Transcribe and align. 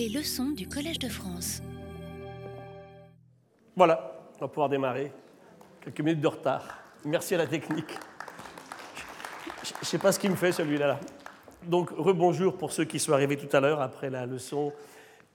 Les 0.00 0.08
leçons 0.08 0.52
du 0.52 0.66
Collège 0.66 0.98
de 0.98 1.10
France. 1.10 1.60
Voilà, 3.76 4.18
on 4.36 4.40
va 4.40 4.48
pouvoir 4.48 4.70
démarrer. 4.70 5.12
Quelques 5.82 6.00
minutes 6.00 6.22
de 6.22 6.26
retard. 6.26 6.78
Merci 7.04 7.34
à 7.34 7.36
la 7.36 7.46
technique. 7.46 7.98
Je 9.62 9.74
ne 9.78 9.84
sais 9.84 9.98
pas 9.98 10.10
ce 10.10 10.18
qui 10.18 10.30
me 10.30 10.36
fait 10.36 10.52
celui-là. 10.52 10.98
Donc, 11.66 11.90
rebonjour 11.90 12.56
pour 12.56 12.72
ceux 12.72 12.86
qui 12.86 12.98
sont 12.98 13.12
arrivés 13.12 13.36
tout 13.36 13.54
à 13.54 13.60
l'heure 13.60 13.82
après 13.82 14.08
la 14.08 14.24
leçon 14.24 14.72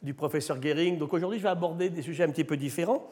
du 0.01 0.15
professeur 0.15 0.59
Gehring. 0.59 0.97
Donc 0.97 1.13
aujourd'hui, 1.13 1.38
je 1.38 1.43
vais 1.43 1.50
aborder 1.50 1.91
des 1.91 2.02
sujets 2.02 2.23
un 2.23 2.32
petit 2.32 2.43
peu 2.43 2.57
différents. 2.57 3.07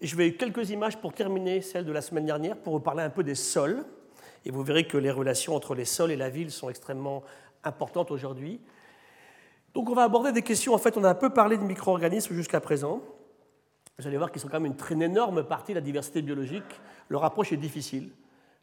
Et 0.00 0.08
je 0.08 0.16
vais 0.16 0.32
quelques 0.32 0.70
images 0.70 0.96
pour 0.96 1.12
terminer 1.12 1.60
celle 1.60 1.84
de 1.84 1.92
la 1.92 2.02
semaine 2.02 2.26
dernière 2.26 2.56
pour 2.56 2.72
vous 2.72 2.80
parler 2.80 3.04
un 3.04 3.10
peu 3.10 3.22
des 3.22 3.36
sols. 3.36 3.84
Et 4.44 4.50
vous 4.50 4.64
verrez 4.64 4.88
que 4.88 4.98
les 4.98 5.12
relations 5.12 5.54
entre 5.54 5.76
les 5.76 5.84
sols 5.84 6.10
et 6.10 6.16
la 6.16 6.30
ville 6.30 6.50
sont 6.50 6.68
extrêmement 6.68 7.22
importantes 7.62 8.10
aujourd'hui. 8.10 8.60
Donc 9.76 9.90
on 9.90 9.94
va 9.94 10.04
aborder 10.04 10.32
des 10.32 10.40
questions, 10.40 10.72
en 10.72 10.78
fait 10.78 10.96
on 10.96 11.04
a 11.04 11.10
un 11.10 11.14
peu 11.14 11.28
parlé 11.28 11.58
de 11.58 11.62
micro-organismes 11.62 12.34
jusqu'à 12.34 12.60
présent. 12.60 13.02
Vous 13.98 14.06
allez 14.06 14.16
voir 14.16 14.32
qu'ils 14.32 14.40
sont 14.40 14.48
quand 14.48 14.58
même 14.58 14.72
une 14.72 14.76
très 14.78 14.94
énorme 14.94 15.44
partie 15.44 15.72
de 15.72 15.74
la 15.76 15.82
diversité 15.82 16.22
biologique. 16.22 16.80
Leur 17.10 17.24
approche 17.24 17.52
est 17.52 17.58
difficile, 17.58 18.08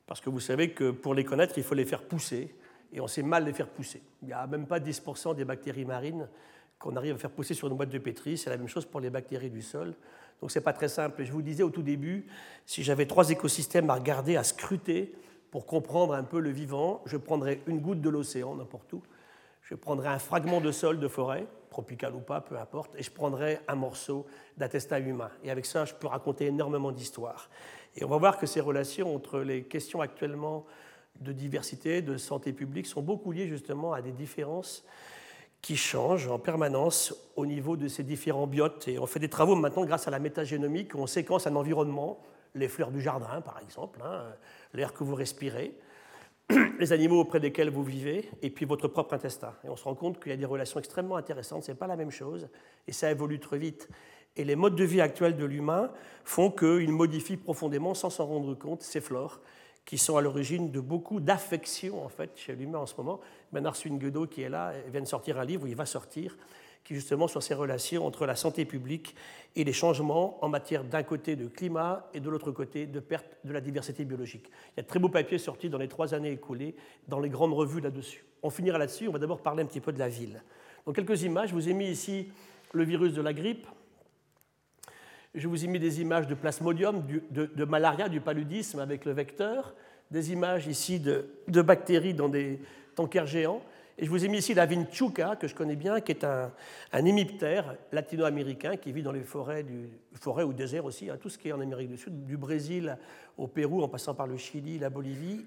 parce 0.07 0.21
que 0.21 0.31
vous 0.31 0.39
savez 0.39 0.71
que 0.71 0.89
pour 0.89 1.13
les 1.13 1.23
connaître, 1.23 1.53
il 1.57 1.63
faut 1.63 1.75
les 1.75 1.85
faire 1.85 2.01
pousser, 2.01 2.55
et 2.91 2.99
on 2.99 3.05
sait 3.05 3.21
mal 3.21 3.45
les 3.45 3.53
faire 3.53 3.67
pousser. 3.67 4.01
Il 4.23 4.29
n'y 4.29 4.33
a 4.33 4.47
même 4.47 4.65
pas 4.65 4.79
10% 4.79 5.35
des 5.35 5.45
bactéries 5.45 5.85
marines 5.85 6.27
qu'on 6.79 6.95
arrive 6.95 7.13
à 7.13 7.19
faire 7.19 7.29
pousser 7.29 7.53
sur 7.53 7.67
une 7.67 7.75
boîte 7.75 7.89
de 7.89 7.99
pétri. 7.99 8.35
C'est 8.35 8.49
la 8.49 8.57
même 8.57 8.67
chose 8.67 8.87
pour 8.87 8.99
les 8.99 9.11
bactéries 9.11 9.51
du 9.51 9.61
sol. 9.61 9.93
Donc 10.41 10.49
ce 10.49 10.57
n'est 10.57 10.63
pas 10.63 10.73
très 10.73 10.87
simple. 10.87 11.23
je 11.23 11.31
vous 11.31 11.43
disais 11.43 11.61
au 11.61 11.69
tout 11.69 11.83
début, 11.83 12.25
si 12.65 12.81
j'avais 12.81 13.05
trois 13.05 13.29
écosystèmes 13.29 13.91
à 13.91 13.93
regarder, 13.93 14.35
à 14.35 14.43
scruter, 14.43 15.13
pour 15.51 15.67
comprendre 15.67 16.15
un 16.15 16.23
peu 16.23 16.39
le 16.39 16.49
vivant, 16.49 17.03
je 17.05 17.17
prendrais 17.17 17.61
une 17.67 17.81
goutte 17.81 18.01
de 18.01 18.09
l'océan, 18.09 18.55
n'importe 18.55 18.91
où, 18.93 19.03
je 19.63 19.75
prendrai 19.75 20.09
un 20.09 20.19
fragment 20.19 20.61
de 20.61 20.71
sol 20.71 20.99
de 20.99 21.07
forêt, 21.07 21.47
tropical 21.69 22.13
ou 22.13 22.19
pas, 22.19 22.41
peu 22.41 22.57
importe, 22.57 22.91
et 22.97 23.03
je 23.03 23.11
prendrai 23.11 23.59
un 23.67 23.75
morceau 23.75 24.25
d'intestin 24.57 24.99
humain. 24.99 25.31
Et 25.43 25.49
avec 25.49 25.65
ça, 25.65 25.85
je 25.85 25.93
peux 25.93 26.07
raconter 26.07 26.45
énormément 26.45 26.91
d'histoires. 26.91 27.49
Et 27.95 28.03
on 28.03 28.09
va 28.09 28.17
voir 28.17 28.37
que 28.37 28.45
ces 28.45 28.59
relations 28.59 29.15
entre 29.15 29.39
les 29.39 29.63
questions 29.63 30.01
actuellement 30.01 30.65
de 31.19 31.31
diversité, 31.31 32.01
de 32.01 32.17
santé 32.17 32.53
publique, 32.53 32.87
sont 32.87 33.01
beaucoup 33.01 33.31
liées 33.31 33.47
justement 33.47 33.93
à 33.93 34.01
des 34.01 34.11
différences 34.11 34.83
qui 35.61 35.77
changent 35.77 36.27
en 36.27 36.39
permanence 36.39 37.15
au 37.37 37.45
niveau 37.45 37.77
de 37.77 37.87
ces 37.87 38.03
différents 38.03 38.47
biotes. 38.47 38.87
Et 38.89 38.99
on 38.99 39.05
fait 39.05 39.19
des 39.19 39.29
travaux 39.29 39.55
maintenant 39.55 39.85
grâce 39.85 40.07
à 40.07 40.11
la 40.11 40.19
métagénomique 40.19 40.93
où 40.93 40.99
on 40.99 41.07
séquence 41.07 41.47
un 41.47 41.55
environnement, 41.55 42.19
les 42.53 42.67
fleurs 42.67 42.91
du 42.91 42.99
jardin 42.99 43.39
par 43.41 43.59
exemple, 43.59 44.01
hein, 44.03 44.25
l'air 44.73 44.93
que 44.93 45.05
vous 45.05 45.15
respirez, 45.15 45.73
les 46.79 46.93
animaux 46.93 47.21
auprès 47.21 47.39
desquels 47.39 47.69
vous 47.69 47.83
vivez 47.83 48.29
et 48.41 48.49
puis 48.49 48.65
votre 48.65 48.87
propre 48.87 49.13
intestin. 49.13 49.53
Et 49.63 49.69
on 49.69 49.75
se 49.75 49.83
rend 49.83 49.95
compte 49.95 50.21
qu'il 50.21 50.31
y 50.31 50.33
a 50.33 50.37
des 50.37 50.45
relations 50.45 50.79
extrêmement 50.79 51.15
intéressantes, 51.15 51.63
ce 51.63 51.71
n'est 51.71 51.77
pas 51.77 51.87
la 51.87 51.95
même 51.95 52.11
chose 52.11 52.47
et 52.87 52.91
ça 52.91 53.09
évolue 53.11 53.39
très 53.39 53.57
vite. 53.57 53.89
Et 54.35 54.43
les 54.43 54.55
modes 54.55 54.75
de 54.75 54.83
vie 54.83 55.01
actuels 55.01 55.37
de 55.37 55.45
l'humain 55.45 55.91
font 56.23 56.49
qu'il 56.49 56.91
modifie 56.91 57.37
profondément, 57.37 57.93
sans 57.93 58.09
s'en 58.09 58.25
rendre 58.25 58.55
compte, 58.55 58.81
ces 58.81 58.99
flores 58.99 59.39
qui 59.85 59.97
sont 59.97 60.17
à 60.17 60.21
l'origine 60.21 60.71
de 60.71 60.79
beaucoup 60.79 61.19
d'affections 61.19 62.03
en 62.03 62.09
fait 62.09 62.31
chez 62.35 62.55
l'humain 62.55 62.79
en 62.79 62.85
ce 62.85 62.95
moment. 62.97 63.19
Bernard 63.51 63.75
Swinguedo 63.75 64.27
qui 64.27 64.41
est 64.41 64.49
là 64.49 64.73
vient 64.91 65.01
de 65.01 65.07
sortir 65.07 65.39
un 65.39 65.45
livre 65.45 65.63
où 65.63 65.67
il 65.67 65.75
va 65.75 65.85
sortir 65.85 66.37
qui 66.83 66.95
justement 66.95 67.27
sur 67.27 67.41
ces 67.41 67.53
relations 67.53 68.05
entre 68.05 68.25
la 68.25 68.35
santé 68.35 68.65
publique 68.65 69.15
et 69.55 69.63
les 69.63 69.73
changements 69.73 70.43
en 70.43 70.49
matière 70.49 70.83
d'un 70.83 71.03
côté 71.03 71.35
de 71.35 71.47
climat 71.47 72.09
et 72.13 72.19
de 72.19 72.29
l'autre 72.29 72.51
côté 72.51 72.85
de 72.85 72.99
perte 72.99 73.37
de 73.43 73.53
la 73.53 73.61
diversité 73.61 74.03
biologique. 74.03 74.47
Il 74.47 74.77
y 74.77 74.79
a 74.79 74.83
de 74.83 74.87
très 74.87 74.99
beaux 74.99 75.09
papiers 75.09 75.37
sortis 75.37 75.69
dans 75.69 75.77
les 75.77 75.87
trois 75.87 76.13
années 76.13 76.31
écoulées 76.31 76.75
dans 77.07 77.19
les 77.19 77.29
grandes 77.29 77.53
revues 77.53 77.81
là-dessus. 77.81 78.25
On 78.41 78.49
finira 78.49 78.77
là-dessus, 78.77 79.07
on 79.07 79.11
va 79.11 79.19
d'abord 79.19 79.41
parler 79.41 79.63
un 79.63 79.65
petit 79.65 79.79
peu 79.79 79.93
de 79.93 79.99
la 79.99 80.09
ville. 80.09 80.43
Donc 80.85 80.95
quelques 80.95 81.23
images, 81.23 81.49
je 81.49 81.53
vous 81.53 81.69
ai 81.69 81.73
mis 81.73 81.87
ici 81.87 82.29
le 82.73 82.83
virus 82.83 83.13
de 83.13 83.21
la 83.21 83.33
grippe, 83.33 83.67
je 85.35 85.47
vous 85.47 85.63
ai 85.63 85.67
mis 85.67 85.79
des 85.79 86.01
images 86.01 86.27
de 86.27 86.35
plasmodium, 86.35 87.03
de, 87.31 87.65
malaria, 87.65 88.07
du 88.09 88.21
paludisme 88.21 88.79
avec 88.79 89.05
le 89.05 89.13
vecteur, 89.13 89.73
des 90.11 90.31
images 90.31 90.67
ici 90.67 90.99
de, 90.99 91.27
de 91.47 91.61
bactéries 91.61 92.13
dans 92.13 92.29
des 92.29 92.59
tankers 92.95 93.25
géants. 93.25 93.63
Et 93.97 94.05
je 94.05 94.09
vous 94.09 94.25
ai 94.25 94.27
mis 94.27 94.39
ici 94.39 94.53
la 94.53 94.65
vinchuca, 94.65 95.35
que 95.35 95.47
je 95.47 95.53
connais 95.53 95.75
bien, 95.75 96.01
qui 96.01 96.11
est 96.11 96.23
un, 96.23 96.51
hémiptère 96.93 97.75
latino-américain 97.91 98.75
qui 98.77 98.91
vit 98.91 99.03
dans 99.03 99.11
les 99.11 99.23
forêts, 99.23 99.65
forêts 100.15 100.43
ou 100.43 100.53
déserts 100.53 100.85
aussi, 100.85 101.09
hein, 101.09 101.17
tout 101.21 101.29
ce 101.29 101.37
qui 101.37 101.49
est 101.49 101.51
en 101.51 101.61
Amérique 101.61 101.89
du 101.89 101.97
Sud, 101.97 102.25
du 102.25 102.37
Brésil 102.37 102.97
au 103.37 103.47
Pérou, 103.47 103.83
en 103.83 103.87
passant 103.87 104.15
par 104.15 104.25
le 104.25 104.37
Chili, 104.37 104.79
la 104.79 104.89
Bolivie. 104.89 105.45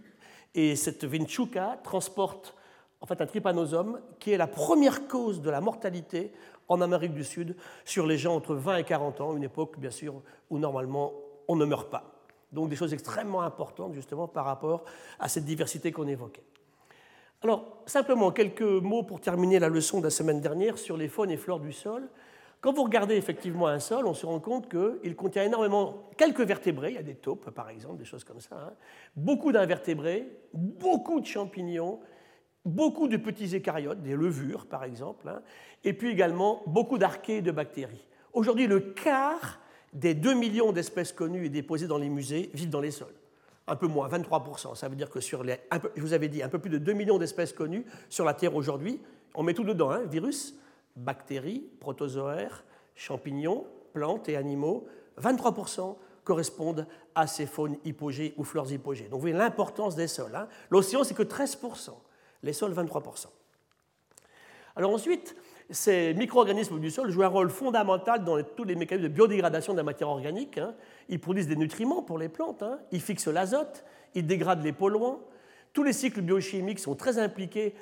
Et 0.55 0.77
cette 0.77 1.05
vinchuca 1.05 1.81
transporte 1.83 2.55
en 3.01 3.07
fait 3.07 3.21
un 3.21 3.27
trypanosome 3.27 4.01
qui 4.19 4.33
est 4.33 4.39
la 4.39 4.47
première 4.47 5.07
cause 5.09 5.43
de 5.43 5.51
la 5.51 5.61
mortalité 5.61 6.33
en 6.69 6.81
Amérique 6.81 7.13
du 7.13 7.25
Sud 7.25 7.57
sur 7.84 8.07
les 8.07 8.17
gens 8.17 8.34
entre 8.34 8.55
20 8.55 8.78
et 8.78 8.84
40 8.84 9.21
ans, 9.21 9.37
une 9.37 9.45
époque 9.45 9.78
bien 9.78 9.91
sûr 9.91 10.23
où 10.51 10.59
normalement 10.59 11.13
on 11.49 11.57
ne 11.57 11.65
meurt 11.65 11.91
pas. 11.91 12.17
Donc 12.53 12.69
des 12.69 12.77
choses 12.77 12.95
extrêmement 12.95 13.43
importantes 13.43 13.93
justement 13.95 14.28
par 14.28 14.45
rapport 14.45 14.84
à 15.19 15.28
cette 15.28 15.45
diversité 15.45 15.93
qu'on 15.93 16.07
évoquait. 16.07 16.45
Alors, 17.43 17.83
simplement 17.87 18.31
quelques 18.31 18.63
mots 18.63 19.03
pour 19.03 19.21
terminer 19.21 19.59
la 19.59 19.69
leçon 19.69 19.99
de 19.99 20.05
la 20.05 20.11
semaine 20.11 20.41
dernière 20.41 20.79
sur 20.79 20.97
les 20.97 21.09
faunes 21.09 21.31
et 21.31 21.37
flores 21.37 21.61
du 21.61 21.73
sol. 21.73 22.09
Quand 22.61 22.73
vous 22.73 22.83
regardez 22.83 23.15
effectivement 23.15 23.67
un 23.67 23.79
sol, 23.79 24.07
on 24.07 24.15
se 24.15 24.25
rend 24.25 24.41
compte 24.41 24.69
qu'il 24.69 25.15
contient 25.15 25.45
énormément, 25.45 26.09
quelques 26.17 26.41
vertébrés, 26.41 26.91
il 26.91 26.95
y 26.95 26.99
a 26.99 27.03
des 27.03 27.15
taupes 27.15 27.51
par 27.51 27.69
exemple, 27.69 27.99
des 27.99 28.05
choses 28.05 28.25
comme 28.25 28.41
ça, 28.41 28.57
hein. 28.57 28.73
beaucoup 29.15 29.53
d'invertébrés, 29.53 30.27
beaucoup 30.55 31.21
de 31.21 31.27
champignons, 31.27 32.01
beaucoup 32.65 33.09
de 33.09 33.19
petits 33.19 33.55
eucaryotes, 33.55 34.03
des 34.03 34.17
levures 34.17 34.67
par 34.67 34.85
exemple, 34.85 35.29
hein, 35.29 35.43
et 35.85 35.93
puis 35.93 36.11
également 36.11 36.63
beaucoup 36.67 36.99
d'archées 36.99 37.43
de 37.43 37.53
bactéries. 37.53 38.07
Aujourd'hui, 38.33 38.67
le 38.67 38.81
quart 38.81 39.61
des 39.93 40.15
2 40.15 40.35
millions 40.35 40.73
d'espèces 40.73 41.13
connues 41.13 41.47
et 41.47 41.51
déposées 41.51 41.87
dans 41.87 41.99
les 41.99 42.09
musées 42.09 42.51
vivent 42.55 42.71
dans 42.71 42.81
les 42.81 42.91
sols 42.91 43.15
un 43.66 43.77
peu 43.77 43.87
moins, 43.87 44.09
23%. 44.09 44.75
Ça 44.75 44.88
veut 44.88 44.97
dire 44.97 45.10
que 45.10 45.21
sur 45.21 45.43
les, 45.43 45.59
je 45.97 46.00
vous 46.00 46.12
avais 46.12 46.28
dit, 46.28 46.43
un 46.43 46.49
peu 46.49 46.59
plus 46.59 46.71
de 46.71 46.78
2 46.78 46.93
millions 46.93 47.19
d'espèces 47.19 47.53
connues 47.53 47.84
sur 48.09 48.25
la 48.25 48.34
Terre 48.34 48.54
aujourd'hui, 48.54 49.00
on 49.34 49.43
met 49.43 49.54
tout 49.54 49.65
dedans, 49.65 49.91
hein, 49.91 50.03
virus, 50.04 50.54
bactéries, 50.97 51.65
protozoaires, 51.81 52.65
champignons, 52.94 53.66
plantes 53.93 54.28
et 54.28 54.37
animaux, 54.37 54.87
23% 55.21 55.97
correspondent 56.25 56.87
à 57.15 57.27
ces 57.27 57.47
faunes 57.47 57.77
hypogées 57.84 58.34
ou 58.37 58.44
flores 58.44 58.72
hypogées. 58.72 59.04
Donc 59.04 59.15
vous 59.15 59.21
voyez 59.21 59.37
l'importance 59.37 59.94
des 59.94 60.09
sols. 60.09 60.34
Hein. 60.34 60.48
L'océan, 60.71 61.04
c'est 61.04 61.15
que 61.15 61.22
13%, 61.22 61.91
les 62.43 62.53
sols, 62.53 62.72
23%. 62.72 63.27
Alors 64.75 64.93
ensuite, 64.93 65.37
ces 65.71 66.15
micro-organismes 66.15 66.78
du 66.78 66.91
sol 66.91 67.10
jouent 67.10 67.25
un 67.25 67.28
rôle 67.28 67.50
fondamental 67.50 68.25
dans 68.25 68.41
tous 68.43 68.65
les 68.65 68.77
mécanismes 68.77 69.09
de 69.09 69.12
biodégradation 69.12 69.72
de 69.72 69.78
la 69.78 69.82
matière 69.82 70.09
organique. 70.09 70.59
Hein. 70.59 70.75
Ils 71.09 71.21
produisent 71.21 71.49
des 71.49 71.56
nutriments 71.56 72.03
pour 72.03 72.19
les 72.19 72.28
plantes, 72.28 72.62
hein. 72.62 72.78
ils 72.93 73.00
fixent 73.00 73.27
l'azote, 73.27 73.84
ils 74.15 74.27
dégradent 74.27 74.62
les 74.62 74.72
polluants. 74.72 75.21
Tous 75.72 75.82
les 75.82 75.93
cycles 75.93 76.22
biochimiques 76.22 76.78
sont 76.78 76.94
très 76.94 77.19
impliqués 77.19 77.75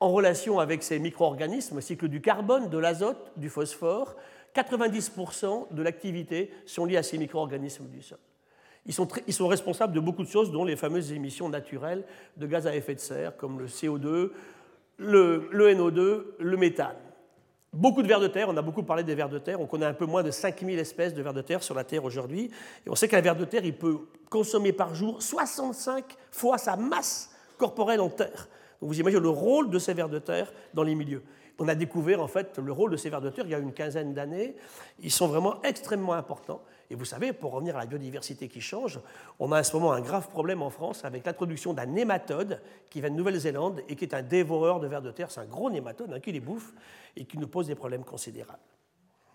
en 0.00 0.10
relation 0.10 0.60
avec 0.60 0.82
ces 0.82 0.98
micro-organismes, 0.98 1.80
cycle 1.80 2.08
du 2.08 2.20
carbone, 2.20 2.70
de 2.70 2.78
l'azote, 2.78 3.32
du 3.36 3.48
phosphore. 3.48 4.14
90% 4.54 5.74
de 5.74 5.82
l'activité 5.82 6.50
sont 6.66 6.84
liés 6.84 6.96
à 6.96 7.02
ces 7.02 7.18
micro-organismes 7.18 7.88
du 7.88 8.02
sol. 8.02 8.18
Ils 8.86 8.94
sont, 8.94 9.46
responsables 9.46 9.92
de 9.92 10.00
beaucoup 10.00 10.22
de 10.22 10.28
choses, 10.28 10.50
dont 10.50 10.64
les 10.64 10.76
fameuses 10.76 11.12
émissions 11.12 11.50
naturelles 11.50 12.04
de 12.38 12.46
gaz 12.46 12.66
à 12.66 12.74
effet 12.74 12.94
de 12.94 13.00
serre, 13.00 13.36
comme 13.36 13.58
le 13.58 13.66
CO2, 13.66 14.30
le, 14.96 15.48
le 15.50 15.74
NO2, 15.74 16.22
le 16.38 16.56
méthane. 16.56 16.96
Beaucoup 17.72 18.02
de 18.02 18.08
vers 18.08 18.20
de 18.20 18.28
terre, 18.28 18.48
on 18.48 18.56
a 18.56 18.62
beaucoup 18.62 18.82
parlé 18.82 19.04
des 19.04 19.14
vers 19.14 19.28
de 19.28 19.38
terre, 19.38 19.60
on 19.60 19.66
connaît 19.66 19.86
un 19.86 19.92
peu 19.92 20.06
moins 20.06 20.22
de 20.22 20.30
5000 20.30 20.78
espèces 20.78 21.12
de 21.12 21.20
vers 21.20 21.34
de 21.34 21.42
terre 21.42 21.62
sur 21.62 21.74
la 21.74 21.84
Terre 21.84 22.02
aujourd'hui, 22.02 22.50
et 22.86 22.90
on 22.90 22.94
sait 22.94 23.08
qu'un 23.08 23.20
ver 23.20 23.36
de 23.36 23.44
terre, 23.44 23.64
il 23.64 23.76
peut 23.76 23.98
consommer 24.30 24.72
par 24.72 24.94
jour 24.94 25.22
65 25.22 26.04
fois 26.30 26.56
sa 26.56 26.76
masse 26.76 27.30
corporelle 27.58 28.00
en 28.00 28.08
terre. 28.08 28.48
Donc 28.80 28.90
vous 28.90 29.00
imaginez 29.00 29.20
le 29.20 29.28
rôle 29.28 29.68
de 29.68 29.78
ces 29.78 29.92
vers 29.92 30.08
de 30.08 30.18
terre 30.18 30.50
dans 30.72 30.82
les 30.82 30.94
milieux 30.94 31.22
on 31.58 31.68
a 31.68 31.74
découvert 31.74 32.22
en 32.22 32.28
fait 32.28 32.58
le 32.58 32.72
rôle 32.72 32.90
de 32.90 32.96
ces 32.96 33.10
vers 33.10 33.20
de 33.20 33.30
terre 33.30 33.44
il 33.44 33.50
y 33.50 33.54
a 33.54 33.58
une 33.58 33.72
quinzaine 33.72 34.14
d'années. 34.14 34.54
Ils 35.00 35.10
sont 35.10 35.26
vraiment 35.26 35.60
extrêmement 35.62 36.14
importants. 36.14 36.62
Et 36.90 36.94
vous 36.94 37.04
savez, 37.04 37.32
pour 37.32 37.52
revenir 37.52 37.76
à 37.76 37.80
la 37.80 37.86
biodiversité 37.86 38.48
qui 38.48 38.60
change, 38.60 39.00
on 39.38 39.52
a 39.52 39.58
à 39.58 39.62
ce 39.62 39.76
moment 39.76 39.92
un 39.92 40.00
grave 40.00 40.28
problème 40.28 40.62
en 40.62 40.70
France 40.70 41.04
avec 41.04 41.26
l'introduction 41.26 41.74
d'un 41.74 41.86
nématode 41.86 42.62
qui 42.88 43.00
vient 43.00 43.10
de 43.10 43.16
Nouvelle-Zélande 43.16 43.82
et 43.88 43.96
qui 43.96 44.04
est 44.04 44.14
un 44.14 44.22
dévoreur 44.22 44.80
de 44.80 44.86
vers 44.86 45.02
de 45.02 45.10
terre. 45.10 45.30
C'est 45.30 45.40
un 45.40 45.46
gros 45.46 45.68
nématode 45.70 46.12
hein, 46.12 46.20
qui 46.20 46.32
les 46.32 46.40
bouffe 46.40 46.72
et 47.16 47.24
qui 47.24 47.36
nous 47.36 47.48
pose 47.48 47.66
des 47.66 47.74
problèmes 47.74 48.04
considérables. 48.04 48.58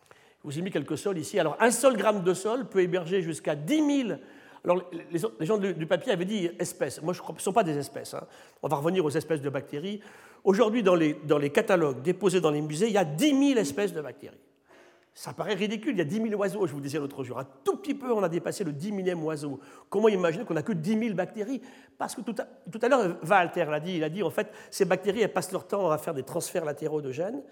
Je 0.09 0.49
vous 0.49 0.59
ai 0.59 0.61
mis 0.61 0.71
quelques 0.71 0.97
sols 0.97 1.19
ici. 1.19 1.39
Alors, 1.39 1.55
un 1.59 1.71
seul 1.71 1.95
gramme 1.95 2.23
de 2.23 2.33
sol 2.33 2.67
peut 2.67 2.81
héberger 2.81 3.21
jusqu'à 3.21 3.55
10 3.55 4.05
000 4.07 4.19
alors, 4.65 4.81
les 5.01 5.45
gens 5.45 5.57
du 5.57 5.85
papier 5.85 6.13
avaient 6.13 6.23
dit 6.23 6.49
espèces. 6.57 7.01
Moi, 7.01 7.13
je 7.13 7.19
ce 7.21 7.33
ne 7.33 7.39
sont 7.39 7.51
pas 7.51 7.63
des 7.63 7.77
espèces. 7.77 8.13
Hein. 8.13 8.25
On 8.61 8.69
va 8.69 8.77
revenir 8.77 9.03
aux 9.03 9.09
espèces 9.09 9.41
de 9.41 9.49
bactéries. 9.49 9.99
Aujourd'hui, 10.43 10.83
dans 10.83 10.95
les, 10.95 11.49
catalogues 11.49 12.01
déposés 12.01 12.41
dans 12.41 12.51
les 12.51 12.61
musées, 12.61 12.87
il 12.87 12.93
y 12.93 12.97
a 12.97 13.05
10 13.05 13.49
000 13.49 13.59
espèces 13.59 13.93
de 13.93 14.01
bactéries. 14.01 14.37
Ça 15.15 15.31
paraît 15.31 15.53
ridicule, 15.53 15.91
il 15.93 15.99
y 15.99 16.01
a 16.01 16.05
10 16.05 16.29
000 16.29 16.33
oiseaux, 16.33 16.65
je 16.65 16.73
vous 16.73 16.81
disais 16.81 16.97
l'autre 16.97 17.23
jour. 17.23 17.37
Un 17.37 17.47
tout 17.63 17.77
petit 17.77 17.93
peu, 17.93 18.11
on 18.11 18.23
a 18.23 18.29
dépassé 18.29 18.63
le 18.63 18.73
10 18.73 18.91
millième 18.91 19.23
oiseau. 19.23 19.59
Comment 19.89 20.09
imaginer 20.09 20.43
qu'on 20.43 20.55
n'a 20.55 20.63
que 20.63 20.73
10 20.73 20.99
000 20.99 21.13
bactéries? 21.13 21.61
Parce 21.97 22.15
que 22.15 22.21
tout 22.21 22.35
à, 22.81 22.89
l'heure, 22.89 23.17
Walter 23.23 23.65
l'a 23.65 23.79
dit, 23.79 23.97
il 23.97 24.03
a 24.03 24.09
dit, 24.09 24.23
en 24.23 24.31
fait, 24.31 24.51
ces 24.71 24.85
bactéries, 24.85 25.21
elles 25.21 25.31
passent 25.31 25.51
leur 25.51 25.67
temps 25.67 25.91
à 25.91 25.97
faire 25.99 26.15
des 26.15 26.23
transferts 26.23 26.65
latéraux 26.65 27.01
de 27.01 27.11
gènes. 27.11 27.43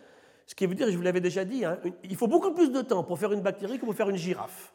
Ce 0.48 0.56
qui 0.56 0.66
veut 0.66 0.74
dire, 0.74 0.90
je 0.90 0.98
vous 0.98 1.04
l'avais 1.04 1.22
déjà 1.22 1.46
dit, 1.46 1.64
hein, 1.64 1.78
il 2.04 2.16
faut 2.16 2.28
beaucoup 2.28 2.52
plus 2.52 2.72
de 2.72 2.82
temps 2.82 3.04
pour 3.04 3.20
faire 3.20 3.32
une 3.32 3.42
bactérie 3.42 3.78
que 3.80 3.86
pour 3.86 3.96
faire 3.96 4.10
une 4.10 4.18
girafe. 4.18 4.74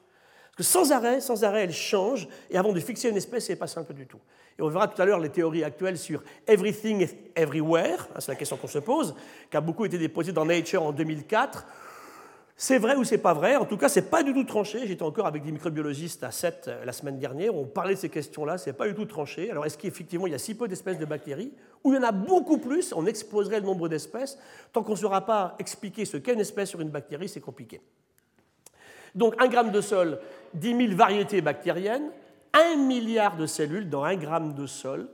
Parce 0.56 0.56
que 0.56 0.62
sans 0.62 0.92
arrêt, 0.92 1.20
sans 1.20 1.44
arrêt, 1.44 1.64
elle 1.64 1.72
change, 1.72 2.28
et 2.48 2.56
avant 2.56 2.72
de 2.72 2.80
fixer 2.80 3.10
une 3.10 3.16
espèce, 3.16 3.46
ce 3.46 3.52
n'est 3.52 3.58
pas 3.58 3.66
simple 3.66 3.92
du 3.94 4.06
tout. 4.06 4.20
Et 4.58 4.62
on 4.62 4.68
verra 4.68 4.88
tout 4.88 5.00
à 5.00 5.04
l'heure 5.04 5.20
les 5.20 5.28
théories 5.28 5.64
actuelles 5.64 5.98
sur 5.98 6.22
everything 6.46 7.06
everywhere, 7.34 8.08
hein, 8.14 8.20
c'est 8.20 8.32
la 8.32 8.36
question 8.36 8.56
qu'on 8.56 8.66
se 8.66 8.78
pose, 8.78 9.14
qui 9.50 9.56
a 9.56 9.60
beaucoup 9.60 9.84
été 9.84 9.98
déposée 9.98 10.32
dans 10.32 10.46
Nature 10.46 10.82
en 10.82 10.92
2004, 10.92 11.66
c'est 12.58 12.78
vrai 12.78 12.96
ou 12.96 13.04
c'est 13.04 13.18
pas 13.18 13.34
vrai? 13.34 13.56
En 13.56 13.66
tout 13.66 13.76
cas, 13.76 13.90
c'est 13.90 14.08
pas 14.08 14.22
du 14.22 14.32
tout 14.32 14.44
tranché. 14.44 14.86
J'étais 14.86 15.02
encore 15.02 15.26
avec 15.26 15.42
des 15.42 15.52
microbiologistes 15.52 16.24
à 16.24 16.30
7 16.30 16.64
euh, 16.68 16.84
la 16.86 16.92
semaine 16.92 17.18
dernière. 17.18 17.54
On 17.54 17.66
parlait 17.66 17.94
de 17.94 17.98
ces 17.98 18.08
questions-là. 18.08 18.56
C'est 18.56 18.72
pas 18.72 18.88
du 18.88 18.94
tout 18.94 19.04
tranché. 19.04 19.50
Alors, 19.50 19.66
est-ce 19.66 19.76
qu'effectivement 19.76 20.26
il 20.26 20.32
y 20.32 20.34
a 20.34 20.38
si 20.38 20.54
peu 20.54 20.66
d'espèces 20.66 20.98
de 20.98 21.04
bactéries? 21.04 21.52
Ou 21.84 21.92
il 21.92 21.96
y 21.96 21.98
en 21.98 22.02
a 22.02 22.12
beaucoup 22.12 22.56
plus? 22.56 22.94
On 22.94 23.04
exploserait 23.04 23.60
le 23.60 23.66
nombre 23.66 23.90
d'espèces. 23.90 24.38
Tant 24.72 24.82
qu'on 24.82 24.92
ne 24.92 24.96
saura 24.96 25.26
pas 25.26 25.54
expliquer 25.58 26.06
ce 26.06 26.16
qu'est 26.16 26.32
une 26.32 26.40
espèce 26.40 26.70
sur 26.70 26.80
une 26.80 26.88
bactérie, 26.88 27.28
c'est 27.28 27.42
compliqué. 27.42 27.82
Donc, 29.14 29.34
un 29.38 29.48
gramme 29.48 29.70
de 29.70 29.82
sol, 29.82 30.18
10 30.54 30.76
000 30.76 30.96
variétés 30.96 31.42
bactériennes, 31.42 32.10
1 32.56 32.76
milliard 32.76 33.36
de 33.36 33.46
cellules 33.46 33.88
dans 33.88 34.04
un 34.04 34.16
gramme 34.16 34.54
de 34.54 34.66
sol. 34.66 35.08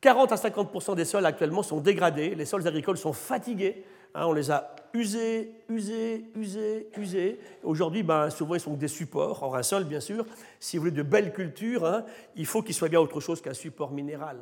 40 0.00 0.32
à 0.32 0.36
50 0.36 0.94
des 0.94 1.04
sols 1.04 1.26
actuellement 1.26 1.62
sont 1.62 1.80
dégradés. 1.80 2.34
Les 2.34 2.44
sols 2.44 2.66
agricoles 2.66 2.98
sont 2.98 3.12
fatigués 3.12 3.84
Hein, 4.16 4.24
on 4.24 4.32
les 4.32 4.50
a 4.50 4.74
usés, 4.94 5.52
usés, 5.68 6.24
usés, 6.34 6.88
usés. 6.96 7.38
Aujourd'hui, 7.62 8.02
ben, 8.02 8.30
souvent, 8.30 8.54
ils 8.54 8.60
sont 8.60 8.72
des 8.72 8.88
supports. 8.88 9.42
Or, 9.42 9.56
un 9.56 9.62
sol, 9.62 9.84
bien 9.84 10.00
sûr, 10.00 10.24
si 10.58 10.78
vous 10.78 10.84
voulez 10.84 10.96
de 10.96 11.02
belles 11.02 11.34
cultures, 11.34 11.84
hein, 11.84 12.02
il 12.34 12.46
faut 12.46 12.62
qu'il 12.62 12.74
soit 12.74 12.88
bien 12.88 12.98
autre 12.98 13.20
chose 13.20 13.42
qu'un 13.42 13.52
support 13.52 13.90
minéral. 13.90 14.38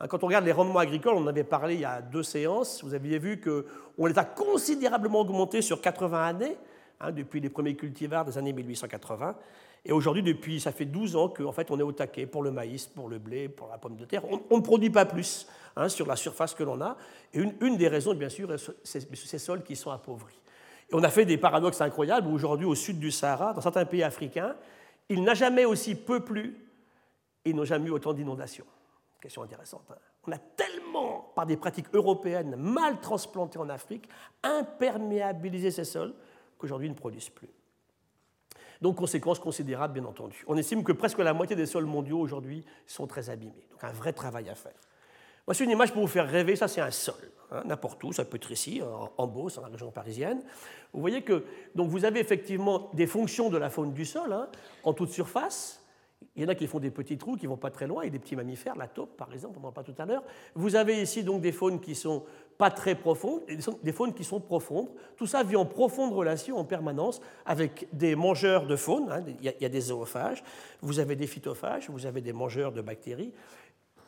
Hein, 0.00 0.08
quand 0.08 0.24
on 0.24 0.26
regarde 0.26 0.44
les 0.44 0.50
rendements 0.52 0.80
agricoles, 0.80 1.14
on 1.14 1.22
en 1.22 1.28
avait 1.28 1.44
parlé 1.44 1.74
il 1.74 1.80
y 1.82 1.84
a 1.84 2.02
deux 2.02 2.24
séances, 2.24 2.82
vous 2.82 2.92
aviez 2.92 3.20
vu 3.20 3.40
qu'on 3.40 4.06
les 4.06 4.18
a 4.18 4.24
considérablement 4.24 5.20
augmentés 5.20 5.62
sur 5.62 5.80
80 5.80 6.26
années, 6.26 6.56
depuis 7.12 7.38
les 7.38 7.50
premiers 7.50 7.76
cultivars 7.76 8.24
des 8.24 8.36
années 8.36 8.52
1880. 8.52 9.36
Et 9.88 9.92
aujourd'hui, 9.92 10.22
depuis, 10.22 10.60
ça 10.60 10.70
fait 10.70 10.84
12 10.84 11.16
ans 11.16 11.30
qu'en 11.30 11.50
fait, 11.50 11.70
on 11.70 11.78
est 11.78 11.82
au 11.82 11.92
taquet 11.92 12.26
pour 12.26 12.42
le 12.42 12.50
maïs, 12.50 12.86
pour 12.86 13.08
le 13.08 13.18
blé, 13.18 13.48
pour 13.48 13.68
la 13.68 13.78
pomme 13.78 13.96
de 13.96 14.04
terre. 14.04 14.22
On, 14.50 14.58
ne 14.58 14.62
produit 14.62 14.90
pas 14.90 15.06
plus 15.06 15.48
hein, 15.76 15.88
sur 15.88 16.06
la 16.06 16.14
surface 16.14 16.54
que 16.54 16.62
l'on 16.62 16.78
a. 16.82 16.98
Et 17.32 17.40
une, 17.40 17.78
des 17.78 17.88
raisons, 17.88 18.14
bien 18.14 18.28
sûr, 18.28 18.54
c'est 18.84 19.16
ces 19.16 19.38
sols 19.38 19.62
qui 19.62 19.76
sont 19.76 19.90
appauvris. 19.90 20.38
Et 20.90 20.94
on 20.94 21.02
a 21.02 21.08
fait 21.08 21.24
des 21.24 21.38
paradoxes 21.38 21.80
incroyables. 21.80 22.28
Aujourd'hui, 22.28 22.66
au 22.66 22.74
sud 22.74 22.98
du 22.98 23.10
Sahara, 23.10 23.54
dans 23.54 23.62
certains 23.62 23.86
pays 23.86 24.02
africains, 24.02 24.56
il 25.08 25.22
n'a 25.22 25.32
jamais 25.32 25.64
aussi 25.64 25.94
peu 25.94 26.20
plu 26.20 26.68
et 27.46 27.54
n'ont 27.54 27.64
jamais 27.64 27.88
eu 27.88 27.92
autant 27.92 28.12
d'inondations. 28.12 28.66
Question 29.22 29.42
intéressante. 29.42 29.86
Hein. 29.90 29.96
On 30.26 30.32
a 30.32 30.38
tellement, 30.38 31.32
par 31.34 31.46
des 31.46 31.56
pratiques 31.56 31.88
européennes 31.94 32.56
mal 32.56 33.00
transplantées 33.00 33.58
en 33.58 33.70
Afrique, 33.70 34.06
imperméabilisé 34.42 35.70
ces 35.70 35.84
sols 35.84 36.12
qu'aujourd'hui 36.58 36.88
ils 36.88 36.92
ne 36.92 36.96
produisent 36.96 37.30
plus. 37.30 37.48
Donc, 38.80 38.96
conséquence 38.96 39.38
considérable, 39.38 39.94
bien 39.94 40.04
entendu. 40.04 40.44
On 40.46 40.56
estime 40.56 40.84
que 40.84 40.92
presque 40.92 41.18
la 41.18 41.34
moitié 41.34 41.56
des 41.56 41.66
sols 41.66 41.86
mondiaux 41.86 42.20
aujourd'hui 42.20 42.64
sont 42.86 43.06
très 43.06 43.30
abîmés. 43.30 43.66
Donc, 43.70 43.82
un 43.82 43.92
vrai 43.92 44.12
travail 44.12 44.48
à 44.48 44.54
faire. 44.54 44.72
Voici 45.46 45.64
une 45.64 45.70
image 45.70 45.92
pour 45.92 46.02
vous 46.02 46.08
faire 46.08 46.28
rêver. 46.28 46.56
Ça, 46.56 46.68
c'est 46.68 46.80
un 46.80 46.90
sol. 46.90 47.14
Hein, 47.50 47.62
n'importe 47.64 48.04
où, 48.04 48.12
ça 48.12 48.24
peut 48.24 48.36
être 48.36 48.50
ici, 48.50 48.82
en, 49.16 49.26
Beauce, 49.26 49.54
dans 49.54 49.62
la 49.62 49.68
région 49.68 49.90
parisienne. 49.90 50.42
Vous 50.92 51.00
voyez 51.00 51.22
que 51.22 51.44
donc 51.74 51.88
vous 51.88 52.04
avez 52.04 52.20
effectivement 52.20 52.90
des 52.92 53.06
fonctions 53.06 53.48
de 53.48 53.56
la 53.56 53.70
faune 53.70 53.92
du 53.94 54.04
sol 54.04 54.32
hein, 54.32 54.48
en 54.84 54.92
toute 54.92 55.10
surface. 55.10 55.82
Il 56.36 56.42
y 56.42 56.44
en 56.44 56.48
a 56.48 56.54
qui 56.54 56.66
font 56.66 56.80
des 56.80 56.90
petits 56.90 57.16
trous 57.16 57.36
qui 57.36 57.46
vont 57.46 57.56
pas 57.56 57.70
très 57.70 57.86
loin, 57.86 58.02
et 58.02 58.10
des 58.10 58.18
petits 58.18 58.36
mammifères, 58.36 58.76
la 58.76 58.88
taupe 58.88 59.16
par 59.16 59.32
exemple, 59.32 59.58
on 59.58 59.62
n'en 59.62 59.72
parle 59.72 59.86
pas 59.86 59.92
tout 59.92 60.02
à 60.02 60.04
l'heure. 60.04 60.22
Vous 60.54 60.76
avez 60.76 61.00
ici 61.00 61.24
donc 61.24 61.40
des 61.40 61.52
faunes 61.52 61.80
qui 61.80 61.94
sont 61.94 62.24
pas 62.58 62.70
très 62.70 62.96
profondes 62.96 63.42
des 63.82 63.92
faunes 63.92 64.12
qui 64.12 64.24
sont 64.24 64.40
profondes. 64.40 64.88
Tout 65.16 65.26
ça 65.26 65.44
vit 65.44 65.54
en 65.54 65.64
profonde 65.64 66.12
relation 66.12 66.58
en 66.58 66.64
permanence 66.64 67.20
avec 67.46 67.86
des 67.92 68.16
mangeurs 68.16 68.66
de 68.66 68.74
faune. 68.74 69.10
Hein. 69.10 69.22
il, 69.40 69.54
y 69.60 69.64
a, 69.64 69.68
des 69.68 69.80
zoophages, 69.80 70.42
vous 70.82 70.98
avez 70.98 71.14
des 71.14 71.28
phytophages, 71.28 71.88
vous 71.88 72.04
avez 72.04 72.20
des 72.20 72.32
mangeurs 72.32 72.72
de 72.72 72.82
bactéries 72.82 73.32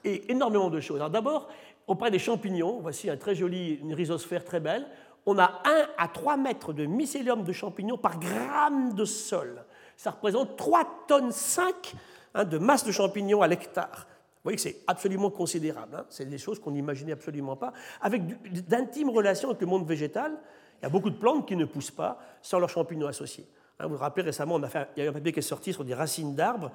et 0.05 0.33
énormément 0.33 0.69
de 0.69 0.81
choses. 0.81 1.01
D'abord, 1.11 1.49
on 1.87 1.95
parle 1.95 2.11
des 2.11 2.19
champignons. 2.19 2.81
Voici 2.81 3.09
un 3.09 3.17
très 3.17 3.37
joli, 3.37 3.75
une 3.75 3.95
rhizosphère 3.95 4.45
très 4.45 4.61
belle. 4.61 4.87
On 5.27 5.39
a 5.39 5.63
1 5.65 5.89
à 5.99 6.09
3 6.09 6.37
mètres 6.37 6.73
de 6.73 6.87
mycélium 6.87 7.45
de 7.45 7.53
champignons 7.53 7.99
par 7.99 8.19
gramme 8.19 8.95
de 8.95 9.05
sol. 9.05 9.65
Ça 9.97 10.11
représente 10.11 10.57
3 10.57 11.05
tonnes 11.07 11.31
5 11.31 11.95
hein, 12.35 12.45
de 12.45 12.59
masse 12.59 12.85
de 12.85 12.91
champignons 12.91 13.43
à 13.43 13.47
l'hectare. 13.47 14.07
Vous 14.41 14.45
voyez 14.45 14.57
que 14.57 14.63
c'est 14.63 14.81
absolument 14.87 15.31
considérable. 15.31 15.97
Hein. 15.97 16.07
c'est 16.09 16.25
des 16.25 16.39
choses 16.39 16.59
qu'on 16.59 16.71
n'imaginait 16.71 17.13
absolument 17.13 17.57
pas. 17.57 17.75
Avec 18.01 18.23
d'intimes 18.67 19.11
relations 19.11 19.51
avec 19.51 19.61
le 19.61 19.67
monde 19.67 19.87
végétal, 19.87 20.33
il 20.81 20.85
y 20.85 20.87
a 20.87 20.89
beaucoup 20.89 21.11
de 21.11 21.19
plantes 21.19 21.47
qui 21.47 21.57
ne 21.57 21.67
poussent 21.67 21.91
pas 21.91 22.19
sans 22.41 22.59
leurs 22.59 22.71
champignons 22.71 23.07
associés. 23.07 23.47
Hein, 23.79 23.87
vous 23.87 23.97
vous 23.97 24.01
rappelez 24.01 24.25
récemment, 24.25 24.55
on 24.55 24.63
a 24.63 24.69
fait, 24.69 24.89
il 24.97 25.05
y 25.05 25.07
a 25.07 25.11
un 25.11 25.13
papier 25.13 25.33
qui 25.33 25.41
est 25.41 25.43
sorti 25.43 25.75
sur 25.75 25.85
des 25.85 25.93
racines 25.93 26.35
d'arbres. 26.35 26.73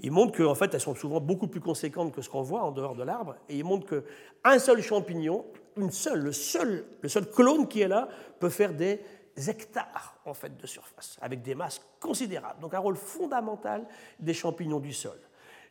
Il 0.00 0.10
montre 0.10 0.36
qu'en 0.36 0.54
fait, 0.54 0.74
elles 0.74 0.80
sont 0.80 0.94
souvent 0.94 1.20
beaucoup 1.20 1.46
plus 1.46 1.60
conséquentes 1.60 2.12
que 2.12 2.20
ce 2.20 2.28
qu'on 2.28 2.42
voit 2.42 2.62
en 2.62 2.70
dehors 2.70 2.94
de 2.94 3.02
l'arbre. 3.02 3.36
Et 3.48 3.56
il 3.56 3.64
montre 3.64 3.86
qu'un 3.86 4.58
seul 4.58 4.82
champignon, 4.82 5.46
une 5.78 5.90
seule, 5.90 6.20
le 6.20 6.32
seul, 6.32 6.84
le 7.00 7.08
seul 7.08 7.30
clone 7.30 7.66
qui 7.66 7.80
est 7.80 7.88
là, 7.88 8.08
peut 8.38 8.50
faire 8.50 8.74
des 8.74 9.00
hectares 9.48 10.16
en 10.26 10.34
fait 10.34 10.54
de 10.54 10.66
surface, 10.66 11.16
avec 11.22 11.40
des 11.40 11.54
masses 11.54 11.80
considérables. 11.98 12.60
Donc 12.60 12.74
un 12.74 12.78
rôle 12.78 12.96
fondamental 12.96 13.86
des 14.18 14.34
champignons 14.34 14.80
du 14.80 14.92
sol. 14.92 15.18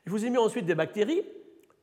Je 0.05 0.11
vous 0.11 0.25
ai 0.25 0.29
mis 0.29 0.37
ensuite 0.37 0.65
des 0.65 0.75
bactéries, 0.75 1.23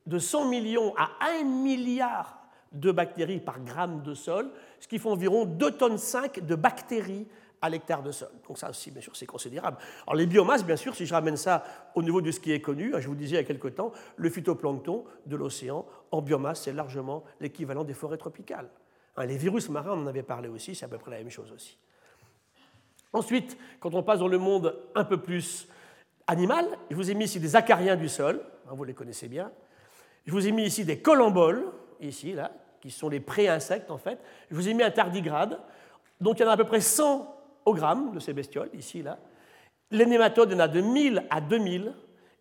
de 0.06 0.18
100 0.18 0.48
millions 0.48 0.94
à 0.96 1.10
1 1.40 1.44
milliard 1.44 2.38
de 2.72 2.90
bactéries 2.90 3.40
par 3.40 3.60
gramme 3.60 4.02
de 4.02 4.14
sol, 4.14 4.50
ce 4.80 4.88
qui 4.88 4.98
fait 4.98 5.08
environ 5.08 5.44
2 5.44 5.70
tonnes 5.72 5.98
5 5.98 6.40
de 6.44 6.54
bactéries 6.54 7.26
à 7.60 7.68
l'hectare 7.68 8.02
de 8.02 8.10
sol. 8.10 8.30
Donc 8.48 8.58
ça 8.58 8.70
aussi, 8.70 8.90
bien 8.90 9.00
sûr, 9.00 9.14
c'est 9.14 9.26
considérable. 9.26 9.76
Alors 10.06 10.16
les 10.16 10.26
biomasses, 10.26 10.64
bien 10.64 10.76
sûr, 10.76 10.94
si 10.94 11.06
je 11.06 11.14
ramène 11.14 11.36
ça 11.36 11.64
au 11.94 12.02
niveau 12.02 12.20
de 12.20 12.30
ce 12.30 12.40
qui 12.40 12.52
est 12.52 12.60
connu, 12.60 12.92
je 12.98 13.06
vous 13.06 13.14
disais 13.14 13.36
il 13.36 13.38
y 13.38 13.38
a 13.38 13.44
quelque 13.44 13.68
temps, 13.68 13.92
le 14.16 14.30
phytoplancton 14.30 15.04
de 15.26 15.36
l'océan, 15.36 15.86
en 16.10 16.22
biomasse, 16.22 16.62
c'est 16.62 16.72
largement 16.72 17.24
l'équivalent 17.40 17.84
des 17.84 17.94
forêts 17.94 18.18
tropicales. 18.18 18.68
Hein, 19.16 19.26
les 19.26 19.36
virus 19.36 19.68
marins, 19.68 19.92
on 19.92 20.02
en 20.02 20.06
avait 20.06 20.24
parlé 20.24 20.48
aussi, 20.48 20.74
c'est 20.74 20.84
à 20.84 20.88
peu 20.88 20.98
près 20.98 21.12
la 21.12 21.18
même 21.18 21.30
chose 21.30 21.52
aussi. 21.52 21.78
Ensuite, 23.12 23.56
quand 23.78 23.94
on 23.94 24.02
passe 24.02 24.20
dans 24.20 24.28
le 24.28 24.38
monde 24.38 24.74
un 24.94 25.04
peu 25.04 25.18
plus 25.18 25.68
animal, 26.26 26.66
je 26.90 26.96
vous 26.96 27.10
ai 27.10 27.14
mis 27.14 27.24
ici 27.24 27.40
des 27.40 27.56
acariens 27.56 27.96
du 27.96 28.08
sol, 28.08 28.40
hein, 28.66 28.72
vous 28.72 28.84
les 28.84 28.94
connaissez 28.94 29.28
bien. 29.28 29.50
Je 30.26 30.32
vous 30.32 30.46
ai 30.46 30.52
mis 30.52 30.64
ici 30.64 30.84
des 30.84 30.98
colamboles, 31.00 31.64
ici, 32.00 32.32
là, 32.32 32.52
qui 32.80 32.90
sont 32.90 33.08
les 33.08 33.20
pré-insectes 33.20 33.90
en 33.90 33.98
fait. 33.98 34.18
Je 34.50 34.54
vous 34.54 34.68
ai 34.68 34.74
mis 34.74 34.82
un 34.82 34.90
tardigrade, 34.90 35.58
donc 36.20 36.38
il 36.38 36.42
y 36.42 36.44
en 36.44 36.48
a 36.48 36.52
à 36.52 36.56
peu 36.56 36.64
près 36.64 36.80
100 36.80 37.34
au 37.64 37.74
gramme 37.74 38.12
de 38.12 38.20
ces 38.20 38.32
bestioles, 38.32 38.70
ici, 38.74 39.02
là. 39.02 39.18
Les 39.90 40.06
nématodes, 40.06 40.50
il 40.50 40.54
y 40.54 40.56
en 40.56 40.64
a 40.64 40.68
de 40.68 40.80
1000 40.80 41.24
à 41.30 41.40
2000, 41.40 41.92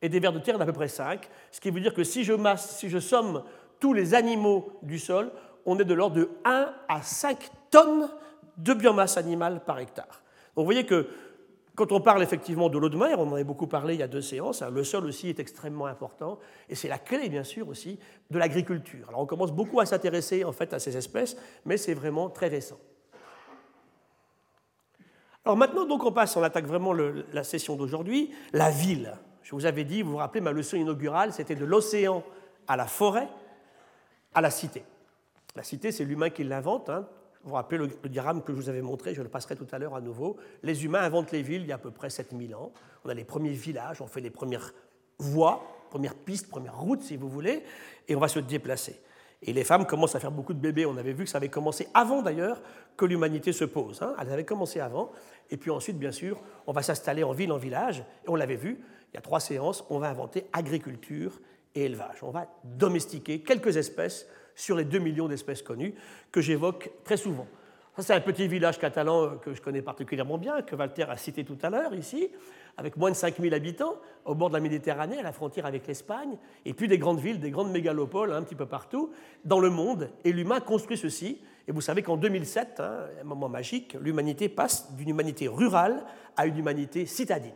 et 0.02 0.10
des 0.10 0.20
vers 0.20 0.34
de 0.34 0.40
terre, 0.40 0.56
il 0.56 0.58
y 0.58 0.58
en 0.58 0.62
a 0.62 0.64
à 0.64 0.68
peu 0.68 0.74
près 0.74 0.88
5, 0.88 1.28
ce 1.52 1.60
qui 1.60 1.70
veut 1.70 1.82
dire 1.82 1.94
que 1.94 2.04
si 2.04 2.24
je, 2.24 2.34
masse, 2.34 2.78
si 2.78 2.90
je 2.90 3.00
somme 3.00 3.44
tous 3.80 3.94
les 3.94 4.14
animaux 4.14 4.80
du 4.82 4.98
sol, 4.98 5.32
on 5.66 5.78
est 5.78 5.86
de 5.86 5.94
l'ordre 5.94 6.16
de 6.16 6.30
1 6.46 6.74
à 6.88 7.02
5 7.02 7.38
tonnes 7.70 8.10
de 8.58 8.74
biomasse 8.74 9.18
animale 9.18 9.62
par 9.64 9.80
hectare. 9.80 10.22
Donc 10.56 10.64
vous 10.64 10.66
voyez 10.66 10.86
que 10.86 11.08
quand 11.82 11.92
on 11.94 12.00
parle 12.00 12.22
effectivement 12.22 12.70
de 12.70 12.78
l'eau 12.78 12.90
de 12.90 12.98
mer, 12.98 13.20
on 13.20 13.32
en 13.32 13.36
a 13.36 13.44
beaucoup 13.44 13.66
parlé 13.66 13.96
il 13.96 14.02
y 14.02 14.04
a 14.04 14.08
deux 14.08 14.22
séances, 14.22 14.62
hein, 14.62 14.70
le 14.70 14.84
sol 14.84 15.04
aussi 15.04 15.30
est 15.30 15.40
extrêmement 15.40 15.88
important 15.88 16.38
et 16.70 16.76
c'est 16.76 16.88
la 16.88 17.00
clé 17.00 17.28
bien 17.28 17.44
sûr 17.44 17.68
aussi 17.68 17.98
de 18.30 18.38
l'agriculture. 18.38 19.08
Alors 19.10 19.22
on 19.22 19.26
commence 19.26 19.52
beaucoup 19.52 19.80
à 19.80 19.88
s'intéresser 19.88 20.44
en 20.44 20.52
fait 20.52 20.76
à 20.76 20.80
ces 20.80 20.96
espèces, 20.96 21.36
mais 21.66 21.78
c'est 21.78 21.96
vraiment 21.96 22.30
très 22.30 22.50
récent. 22.50 22.78
Alors 25.44 25.58
maintenant 25.58 25.88
donc 25.88 26.06
on 26.06 26.12
passe, 26.12 26.38
on 26.38 26.44
attaque 26.44 26.68
vraiment 26.68 26.94
la 26.94 27.44
session 27.44 27.76
d'aujourd'hui, 27.76 28.30
la 28.54 28.70
ville. 28.70 29.18
Je 29.42 29.56
vous 29.56 29.66
avais 29.66 29.84
dit, 29.84 30.04
vous 30.04 30.12
vous 30.12 30.18
rappelez 30.18 30.42
ma 30.42 30.52
leçon 30.52 30.78
inaugurale, 30.78 31.34
c'était 31.34 31.56
de 31.56 31.66
l'océan 31.66 32.24
à 32.68 32.78
la 32.78 32.86
forêt, 32.86 33.28
à 34.36 34.42
la 34.42 34.52
cité. 34.52 34.84
La 35.56 35.64
cité, 35.64 35.92
c'est 35.92 36.06
l'humain 36.06 36.30
qui 36.30 36.44
l'invente. 36.44 36.92
Hein. 36.92 37.08
Vous 37.44 37.50
vous 37.50 37.56
rappelez 37.56 37.78
le, 37.80 38.10
diagramme 38.10 38.44
que 38.44 38.54
je 38.54 38.58
vous 38.58 38.70
avais 38.70 38.82
montré, 38.82 39.16
je 39.16 39.22
le 39.22 39.30
passerai 39.30 39.56
tout 39.56 39.68
à 39.72 39.80
l'heure 39.80 39.96
à 39.96 40.02
nouveau. 40.02 40.38
Les 40.62 40.86
humains 40.86 41.02
inventent 41.02 41.32
les 41.32 41.42
villes 41.42 41.62
il 41.62 41.68
y 41.68 41.72
a 41.72 41.76
à 41.76 41.80
peu 41.80 41.92
près 41.92 42.10
7000 42.10 42.54
ans. 42.56 42.72
On 43.04 43.10
a 43.10 43.14
les 43.14 43.24
premiers 43.24 43.52
villages, 43.52 44.02
on 44.02 44.08
fait 44.08 44.22
les 44.22 44.30
premières 44.30 44.74
voies, 45.18 45.64
premières 45.90 46.16
pistes, 46.16 46.50
premières 46.50 46.80
routes 46.80 47.02
si 47.02 47.18
vous 47.18 47.30
voulez, 47.30 47.64
et 48.08 48.16
on 48.16 48.20
va 48.20 48.28
se 48.28 48.40
déplacer. 48.40 49.00
Et 49.44 49.54
les 49.54 49.64
femmes 49.64 49.88
commencent 49.88 50.16
à 50.16 50.20
faire 50.20 50.32
beaucoup 50.32 50.54
de 50.54 50.60
bébés. 50.60 50.86
On 50.86 50.98
avait 50.98 51.14
vu 51.14 51.24
que 51.24 51.30
ça 51.30 51.38
avait 51.38 51.50
commencé 51.50 51.88
avant 51.96 52.22
d'ailleurs 52.22 52.62
que 52.96 53.06
l'humanité 53.06 53.52
se 53.52 53.66
pose. 53.66 54.02
Hein. 54.04 54.14
Elles 54.22 54.32
avaient 54.32 54.46
commencé 54.46 54.80
avant. 54.80 55.12
Et 55.50 55.58
puis 55.58 55.72
ensuite, 55.72 55.98
bien 55.98 56.12
sûr, 56.12 56.40
on 56.68 56.74
va 56.74 56.84
s'installer 56.84 57.24
en 57.24 57.32
ville, 57.32 57.52
en 57.52 57.58
village. 57.58 58.04
Et 58.26 58.30
on 58.30 58.36
l'avait 58.36 58.56
vu, 58.56 58.80
il 59.12 59.16
y 59.16 59.18
a 59.18 59.22
trois 59.22 59.40
séances, 59.40 59.84
on 59.90 59.98
va 59.98 60.10
inventer 60.10 60.46
agriculture 60.54 61.42
et 61.74 61.86
élevage. 61.86 62.22
On 62.22 62.30
va 62.30 62.48
domestiquer 62.64 63.42
quelques 63.42 63.78
espèces 63.78 64.28
sur 64.62 64.76
les 64.76 64.86
2 64.86 65.00
millions 65.00 65.28
d'espèces 65.28 65.62
connues 65.62 65.94
que 66.32 66.40
j'évoque 66.40 66.92
très 67.04 67.18
souvent. 67.18 67.48
Ça, 67.96 68.04
c'est 68.04 68.14
un 68.14 68.22
petit 68.22 68.48
village 68.48 68.80
catalan 68.80 69.38
que 69.38 69.54
je 69.54 69.62
connais 69.62 69.82
particulièrement 69.82 70.38
bien, 70.38 70.62
que 70.62 70.76
Walter 70.76 71.06
a 71.10 71.18
cité 71.18 71.44
tout 71.44 71.58
à 71.62 71.70
l'heure 71.70 71.94
ici, 71.94 72.30
avec 72.78 72.96
moins 72.96 73.10
de 73.10 73.16
5000 73.16 73.54
habitants, 73.54 73.96
au 74.24 74.34
bord 74.34 74.50
de 74.50 74.54
la 74.54 74.62
Méditerranée, 74.62 75.20
à 75.20 75.24
la 75.24 75.34
frontière 75.34 75.66
avec 75.66 75.88
l'Espagne, 75.88 76.38
et 76.64 76.74
puis 76.74 76.88
des 76.88 76.98
grandes 76.98 77.20
villes, 77.20 77.40
des 77.40 77.52
grandes 77.52 77.72
mégalopoles 77.72 78.32
un 78.32 78.44
petit 78.44 78.56
peu 78.56 78.66
partout 78.66 79.12
dans 79.44 79.60
le 79.60 79.70
monde. 79.70 80.10
Et 80.24 80.32
l'humain 80.32 80.62
construit 80.62 80.98
ceci, 80.98 81.42
Et 81.68 81.72
vous 81.72 81.82
savez 81.82 82.02
qu'en 82.02 82.18
2007, 82.18 82.80
hein, 82.80 83.08
un 83.20 83.24
moment 83.24 83.50
magique, 83.50 83.98
l'humanité 84.00 84.48
passe 84.48 84.94
d'une 84.94 85.10
humanité 85.10 85.48
rurale 85.48 86.06
à 86.38 86.46
une 86.46 86.58
humanité 86.58 87.06
citadine. 87.06 87.52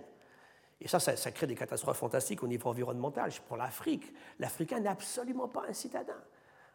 Et 0.81 0.87
ça, 0.87 0.99
ça, 0.99 1.31
crée 1.31 1.47
des 1.47 1.55
catastrophes 1.55 1.97
fantastiques 1.97 2.43
au 2.43 2.47
niveau 2.47 2.69
environnemental. 2.69 3.31
Pour 3.47 3.57
l'Afrique, 3.57 4.11
l'Africain 4.39 4.79
n'est 4.79 4.89
absolument 4.89 5.47
pas 5.47 5.63
un 5.69 5.73
citadin. 5.73 6.17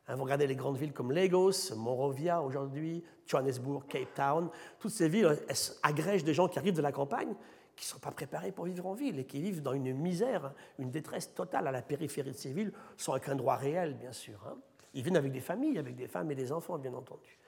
Hein, 0.08 0.16
vous 0.16 0.24
regardez 0.24 0.46
les 0.46 0.56
grandes 0.56 0.76
villes 0.76 0.92
comme 0.92 1.12
Lagos, 1.12 1.74
Monrovia 1.76 2.42
aujourd'hui, 2.42 3.04
Johannesburg, 3.26 3.84
Cape 3.88 4.14
Town, 4.14 4.48
toutes 4.78 4.90
ces 4.90 5.08
villes 5.08 5.38
elles 5.48 5.56
agrègent 5.82 6.24
des 6.24 6.34
gens 6.34 6.48
qui 6.48 6.58
arrivent 6.58 6.74
de 6.74 6.82
la 6.82 6.92
campagne, 6.92 7.34
qui 7.76 7.86
ne 7.86 7.88
sont 7.88 7.98
pas 7.98 8.10
préparés 8.10 8.52
pour 8.52 8.66
vivre 8.66 8.86
en 8.86 8.94
ville 8.94 9.18
et 9.18 9.24
qui 9.24 9.40
vivent 9.40 9.62
dans 9.62 9.72
une 9.72 9.94
misère, 9.94 10.52
une 10.78 10.90
détresse 10.90 11.32
totale 11.34 11.66
à 11.66 11.70
la 11.70 11.82
périphérie 11.82 12.32
de 12.32 12.36
ces 12.36 12.52
villes, 12.52 12.72
sans 12.96 13.16
aucun 13.16 13.34
droit 13.34 13.56
réel, 13.56 13.94
bien 13.94 14.12
sûr. 14.12 14.38
Hein. 14.46 14.56
Ils 14.94 15.02
viennent 15.02 15.16
avec 15.16 15.32
des 15.32 15.40
familles, 15.40 15.78
avec 15.78 15.94
des 15.96 16.08
femmes 16.08 16.30
et 16.30 16.34
des 16.34 16.50
enfants, 16.50 16.76
bien 16.78 16.92
entendu. 16.94 17.38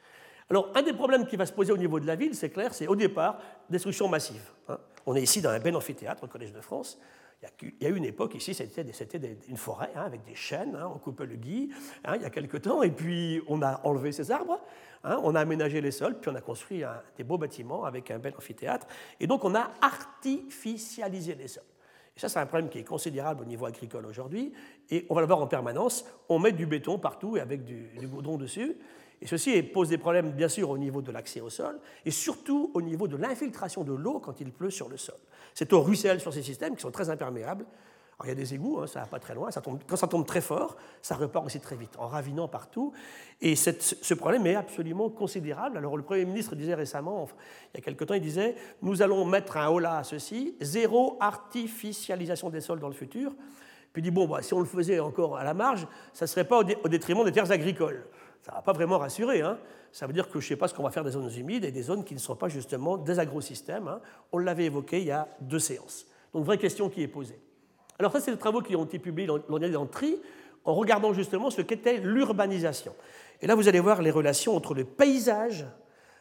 Alors, 0.49 0.71
un 0.75 0.83
des 0.83 0.93
problèmes 0.93 1.27
qui 1.27 1.37
va 1.37 1.47
se 1.47 1.53
poser 1.53 1.73
au 1.73 1.77
niveau 1.77 1.99
de 1.99 2.07
la 2.07 2.15
ville, 2.15 2.35
c'est 2.35 2.51
clair, 2.51 2.75
c'est 2.75 2.87
au 2.87 2.97
départ 2.97 3.39
destruction 3.69 4.09
massive. 4.09 4.53
Hein. 4.69 4.79
On 5.07 5.17
est 5.17 5.23
ici 5.23 5.41
dans 5.41 5.51
un 5.51 5.59
bel 5.59 5.75
amphithéâtre 5.75 6.25
au 6.25 6.27
Collège 6.29 6.53
de 6.53 6.61
France. 6.61 7.01
Il 7.63 7.73
y 7.81 7.87
a 7.87 7.89
eu 7.89 7.97
une 7.97 8.05
époque 8.05 8.37
ici, 8.37 8.55
c'était 8.55 8.85
une 9.49 9.57
forêt 9.57 9.91
hein, 9.97 10.03
avec 10.03 10.23
des 10.25 10.35
chênes, 10.35 10.77
hein, 10.77 10.91
on 10.95 10.99
coupait 10.99 11.27
le 11.27 11.35
gui 11.35 11.71
il 12.15 12.23
y 12.23 12.25
a 12.25 12.31
quelque 12.31 12.57
temps, 12.57 12.83
et 12.83 12.91
puis 12.91 13.43
on 13.49 13.63
a 13.63 13.81
enlevé 13.85 14.13
ces 14.13 14.31
arbres, 14.31 14.61
on 15.05 15.35
a 15.35 15.41
aménagé 15.41 15.81
les 15.81 15.91
sols, 15.91 16.19
puis 16.21 16.31
on 16.31 16.35
a 16.37 16.41
construit 16.41 16.85
des 17.17 17.25
beaux 17.25 17.39
bâtiments 17.39 17.85
avec 17.85 18.11
un 18.13 18.19
bel 18.19 18.35
amphithéâtre, 18.37 18.87
et 19.19 19.27
donc 19.27 19.45
on 19.45 19.55
a 19.57 19.71
artificialisé 19.81 21.35
les 21.35 21.49
sols. 21.49 21.65
Et 22.17 22.21
ça, 22.21 22.29
c'est 22.29 22.39
un 22.39 22.47
problème 22.47 22.69
qui 22.69 22.79
est 22.79 22.85
considérable 22.85 23.43
au 23.43 23.47
niveau 23.47 23.67
agricole 23.67 24.07
aujourd'hui, 24.07 24.53
et 24.91 25.07
on 25.09 25.15
va 25.15 25.23
le 25.23 25.27
voir 25.27 25.41
en 25.41 25.47
permanence. 25.47 26.05
On 26.29 26.39
met 26.39 26.53
du 26.53 26.67
béton 26.67 26.99
partout 26.99 27.39
et 27.39 27.41
avec 27.41 27.65
du, 27.65 27.89
du 27.99 28.07
goudron 28.07 28.37
dessus, 28.37 28.77
et 29.23 29.27
ceci 29.27 29.63
pose 29.63 29.89
des 29.89 29.99
problèmes, 29.99 30.33
bien 30.33 30.49
sûr, 30.49 30.69
au 30.69 30.77
niveau 30.77 31.01
de 31.01 31.13
l'accès 31.13 31.41
au 31.41 31.49
sol 31.49 31.79
et 32.05 32.11
surtout 32.11 32.73
au 32.75 32.83
niveau 32.83 33.07
de 33.07 33.17
l'infiltration 33.17 33.85
de 33.85 33.93
l'eau 33.93 34.19
quand 34.19 34.41
il 34.41 34.51
pleut 34.51 34.71
sur 34.71 34.89
le 34.89 34.97
sol. 34.97 35.15
Cette 35.55 35.73
eau 35.73 35.81
ruisselle 35.81 36.21
sur 36.21 36.33
ces 36.33 36.43
systèmes 36.43 36.75
qui 36.77 36.83
sont 36.83 36.91
très 36.91 37.11
imperméables. 37.11 37.65
Alors, 38.15 38.27
il 38.27 38.29
y 38.29 38.33
a 38.33 38.35
des 38.35 38.55
égouts, 38.55 38.81
hein, 38.81 38.87
ça 38.87 39.01
va 39.01 39.07
pas 39.07 39.19
très 39.19 39.35
loin. 39.35 39.51
Ça 39.51 39.61
tombe, 39.61 39.81
quand 39.87 39.97
ça 39.97 40.07
tombe 40.07 40.27
très 40.27 40.41
fort, 40.41 40.77
ça 41.01 41.15
repart 41.15 41.45
aussi 41.45 41.61
très 41.61 41.77
vite, 41.77 41.97
en 41.99 42.07
ravinant 42.07 42.47
partout. 42.47 42.93
Et 43.41 43.57
ce 43.57 44.15
problème 44.15 44.47
est 44.47 44.55
absolument 44.55 45.11
considérable. 45.11 45.79
Alors, 45.79 45.97
le 45.97 46.03
Premier 46.03 46.25
ministre 46.25 46.55
disait 46.55 46.75
récemment, 46.75 47.29
il 47.75 47.79
y 47.79 47.81
a 47.81 47.83
quelque 47.83 48.05
temps, 48.05 48.15
il 48.15 48.21
disait 48.21 48.55
Nous 48.83 49.03
allons 49.03 49.25
mettre 49.25 49.57
un 49.57 49.69
holà 49.69 49.99
à 49.99 50.05
ceci, 50.05 50.55
zéro 50.61 51.17
artificialisation 51.21 52.51
des 52.51 52.61
sols 52.61 52.81
dans 52.81 52.89
le 52.89 52.95
futur. 52.95 53.33
Puis 53.93 54.01
il 54.01 54.05
dit 54.05 54.11
Bon, 54.11 54.29
bah, 54.29 54.43
si 54.43 54.55
on 54.55 54.61
le 54.61 54.67
faisait 54.67 55.01
encore 55.01 55.37
à 55.37 55.45
la 55.45 55.55
marge, 55.55 55.87
ça 56.13 56.27
ne 56.27 56.29
serait 56.29 56.47
pas 56.47 56.59
au 56.59 56.89
détriment 56.89 57.25
des 57.25 57.33
terres 57.33 57.51
agricoles 57.51 58.07
ça 58.43 58.51
ne 58.51 58.57
va 58.57 58.63
pas 58.63 58.73
vraiment 58.73 58.99
rassurer. 58.99 59.41
Hein. 59.41 59.59
Ça 59.93 60.07
veut 60.07 60.13
dire 60.13 60.29
que 60.29 60.41
je 60.41 60.45
ne 60.45 60.49
sais 60.49 60.57
pas 60.57 60.69
ce 60.69 60.75
qu'on 60.75 60.83
va 60.83 60.91
faire 60.91 61.05
des 61.05 61.13
zones 61.13 61.31
humides 61.37 61.65
et 61.65 61.71
des 61.71 61.83
zones 61.83 62.05
qui 62.05 62.15
ne 62.15 62.19
sont 62.19 62.35
pas 62.35 62.49
justement 62.49 62.97
des 62.97 63.19
agrosystèmes. 63.19 63.89
Hein. 63.89 64.01
On 64.33 64.39
l'avait 64.39 64.65
évoqué 64.65 64.99
il 65.01 65.07
y 65.07 65.13
a 65.13 65.29
deux 65.41 65.61
séances. 65.61 66.07
Donc, 66.35 66.45
vraie 66.45 66.59
question 66.59 66.89
qui 66.89 67.03
est 67.03 67.09
posée. 67.09 67.41
Alors, 67.99 68.11
ça, 68.11 68.21
c'est 68.21 68.33
les 68.33 68.39
travaux 68.39 68.61
qui 68.61 68.75
ont 68.75 68.85
été 68.85 68.99
publiés 68.99 69.29
l'an 69.29 69.39
dernier 69.59 69.75
dans 69.75 69.87
TRI, 69.87 70.21
en 70.65 70.75
regardant 70.75 71.13
justement 71.13 71.51
ce 71.51 71.63
qu'était 71.63 71.99
l'urbanisation. 71.99 72.95
Et 73.41 73.47
là, 73.47 73.55
vous 73.55 73.69
allez 73.69 73.81
voir 73.81 74.03
les 74.03 74.11
relations 74.11 74.57
entre 74.57 74.75
le 74.75 74.85
paysage 74.85 75.67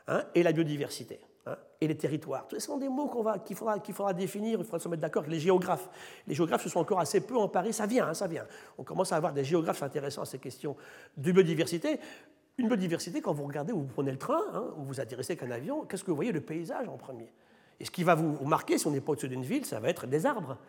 hein, 0.07 0.23
et 0.35 0.43
la 0.43 0.51
biodiversité. 0.51 1.19
Hein, 1.47 1.55
et 1.79 1.87
les 1.87 1.97
territoires. 1.97 2.45
Ce 2.51 2.59
sont 2.59 2.77
des 2.77 2.87
mots 2.87 3.11
qu'il 3.43 3.55
faudra, 3.55 4.13
définir, 4.13 4.59
il 4.59 4.63
faudra 4.63 4.77
se 4.77 4.87
mettre 4.87 5.01
d'accord 5.01 5.23
avec 5.23 5.33
les 5.33 5.39
géographes. 5.39 5.89
Les 6.27 6.35
géographes 6.35 6.61
se 6.61 6.69
sont 6.69 6.79
encore 6.79 6.99
assez 6.99 7.21
peu 7.21 7.35
emparés, 7.35 7.71
ça 7.71 7.87
vient, 7.87 8.07
hein, 8.07 8.13
ça 8.13 8.27
vient. 8.27 8.45
On 8.77 8.83
commence 8.83 9.11
à 9.11 9.15
avoir 9.15 9.33
des 9.33 9.43
géographes 9.43 9.81
intéressants 9.81 10.21
à 10.21 10.25
ces 10.25 10.37
questions 10.37 10.75
de 11.17 11.31
biodiversité. 11.31 11.99
Une 12.59 12.67
biodiversité, 12.67 13.21
quand 13.21 13.33
vous 13.33 13.45
regardez, 13.45 13.73
vous 13.73 13.85
prenez 13.85 14.11
le 14.11 14.19
train, 14.19 14.41
hein, 14.53 14.65
ou 14.77 14.83
vous 14.83 14.99
atterrissez 14.99 15.35
qu'un 15.35 15.49
avion, 15.49 15.83
qu'est-ce 15.85 16.03
que 16.03 16.11
vous 16.11 16.15
voyez 16.15 16.31
Le 16.31 16.41
paysage 16.41 16.87
en 16.87 16.97
premier? 16.97 17.33
Et 17.79 17.85
ce 17.85 17.91
qui 17.91 18.03
va 18.03 18.13
vous 18.13 18.45
marquer, 18.45 18.77
si 18.77 18.85
on 18.85 18.91
n'est 18.91 19.01
pas 19.01 19.13
au-dessus 19.13 19.29
d'une 19.29 19.43
ville, 19.43 19.65
ça 19.65 19.79
va 19.79 19.89
être 19.89 20.05
des 20.05 20.27
arbres. 20.27 20.59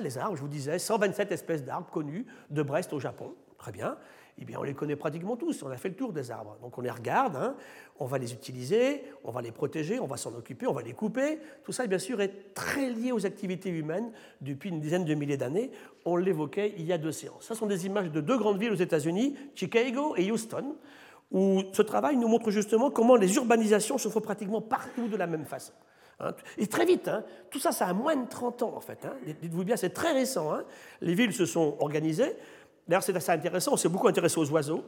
les 0.00 0.16
arbres, 0.16 0.36
je 0.36 0.42
vous 0.42 0.48
disais, 0.48 0.78
127 0.78 1.32
espèces 1.32 1.64
d'arbres 1.64 1.90
connus 1.90 2.24
de 2.50 2.62
Brest 2.62 2.92
au 2.92 3.00
Japon. 3.00 3.34
Très 3.58 3.72
bien 3.72 3.96
eh 4.38 4.44
bien, 4.44 4.58
on 4.58 4.62
les 4.62 4.74
connaît 4.74 4.96
pratiquement 4.96 5.36
tous. 5.36 5.62
On 5.62 5.70
a 5.70 5.76
fait 5.76 5.90
le 5.90 5.94
tour 5.94 6.12
des 6.12 6.30
arbres. 6.30 6.56
Donc 6.62 6.76
on 6.78 6.80
les 6.80 6.90
regarde, 6.90 7.36
hein. 7.36 7.54
on 7.98 8.06
va 8.06 8.18
les 8.18 8.32
utiliser, 8.32 9.02
on 9.24 9.30
va 9.30 9.42
les 9.42 9.52
protéger, 9.52 10.00
on 10.00 10.06
va 10.06 10.16
s'en 10.16 10.34
occuper, 10.34 10.66
on 10.66 10.72
va 10.72 10.82
les 10.82 10.92
couper. 10.92 11.38
Tout 11.64 11.72
ça, 11.72 11.86
bien 11.86 11.98
sûr, 11.98 12.20
est 12.20 12.54
très 12.54 12.90
lié 12.90 13.12
aux 13.12 13.26
activités 13.26 13.70
humaines 13.70 14.10
depuis 14.40 14.70
une 14.70 14.80
dizaine 14.80 15.04
de 15.04 15.14
milliers 15.14 15.36
d'années. 15.36 15.70
On 16.04 16.16
l'évoquait 16.16 16.74
il 16.78 16.86
y 16.86 16.92
a 16.92 16.98
deux 16.98 17.12
séances. 17.12 17.44
Ce 17.44 17.54
sont 17.54 17.66
des 17.66 17.86
images 17.86 18.10
de 18.10 18.20
deux 18.20 18.38
grandes 18.38 18.58
villes 18.58 18.72
aux 18.72 18.74
États-Unis, 18.74 19.36
Chicago 19.54 20.14
et 20.16 20.30
Houston, 20.30 20.76
où 21.30 21.62
ce 21.72 21.82
travail 21.82 22.16
nous 22.16 22.28
montre 22.28 22.50
justement 22.50 22.90
comment 22.90 23.16
les 23.16 23.36
urbanisations 23.36 23.98
se 23.98 24.08
font 24.08 24.20
pratiquement 24.20 24.60
partout 24.60 25.08
de 25.08 25.16
la 25.16 25.26
même 25.26 25.44
façon. 25.44 25.72
Hein. 26.20 26.32
Et 26.58 26.66
très 26.66 26.84
vite, 26.84 27.08
hein. 27.08 27.24
tout 27.50 27.58
ça, 27.58 27.72
ça 27.72 27.86
a 27.86 27.92
moins 27.92 28.16
de 28.16 28.28
30 28.28 28.62
ans 28.62 28.74
en 28.76 28.80
fait. 28.80 29.06
Dites-vous 29.40 29.64
bien, 29.64 29.76
c'est 29.76 29.90
très 29.90 30.12
récent. 30.12 30.52
Les 31.00 31.14
villes 31.14 31.32
se 31.32 31.46
sont 31.46 31.76
organisées. 31.80 32.36
D'ailleurs, 32.90 33.04
c'est 33.04 33.14
assez 33.14 33.30
intéressant, 33.30 33.74
on 33.74 33.76
s'est 33.76 33.88
beaucoup 33.88 34.08
intéressé 34.08 34.36
aux 34.40 34.50
oiseaux, 34.50 34.82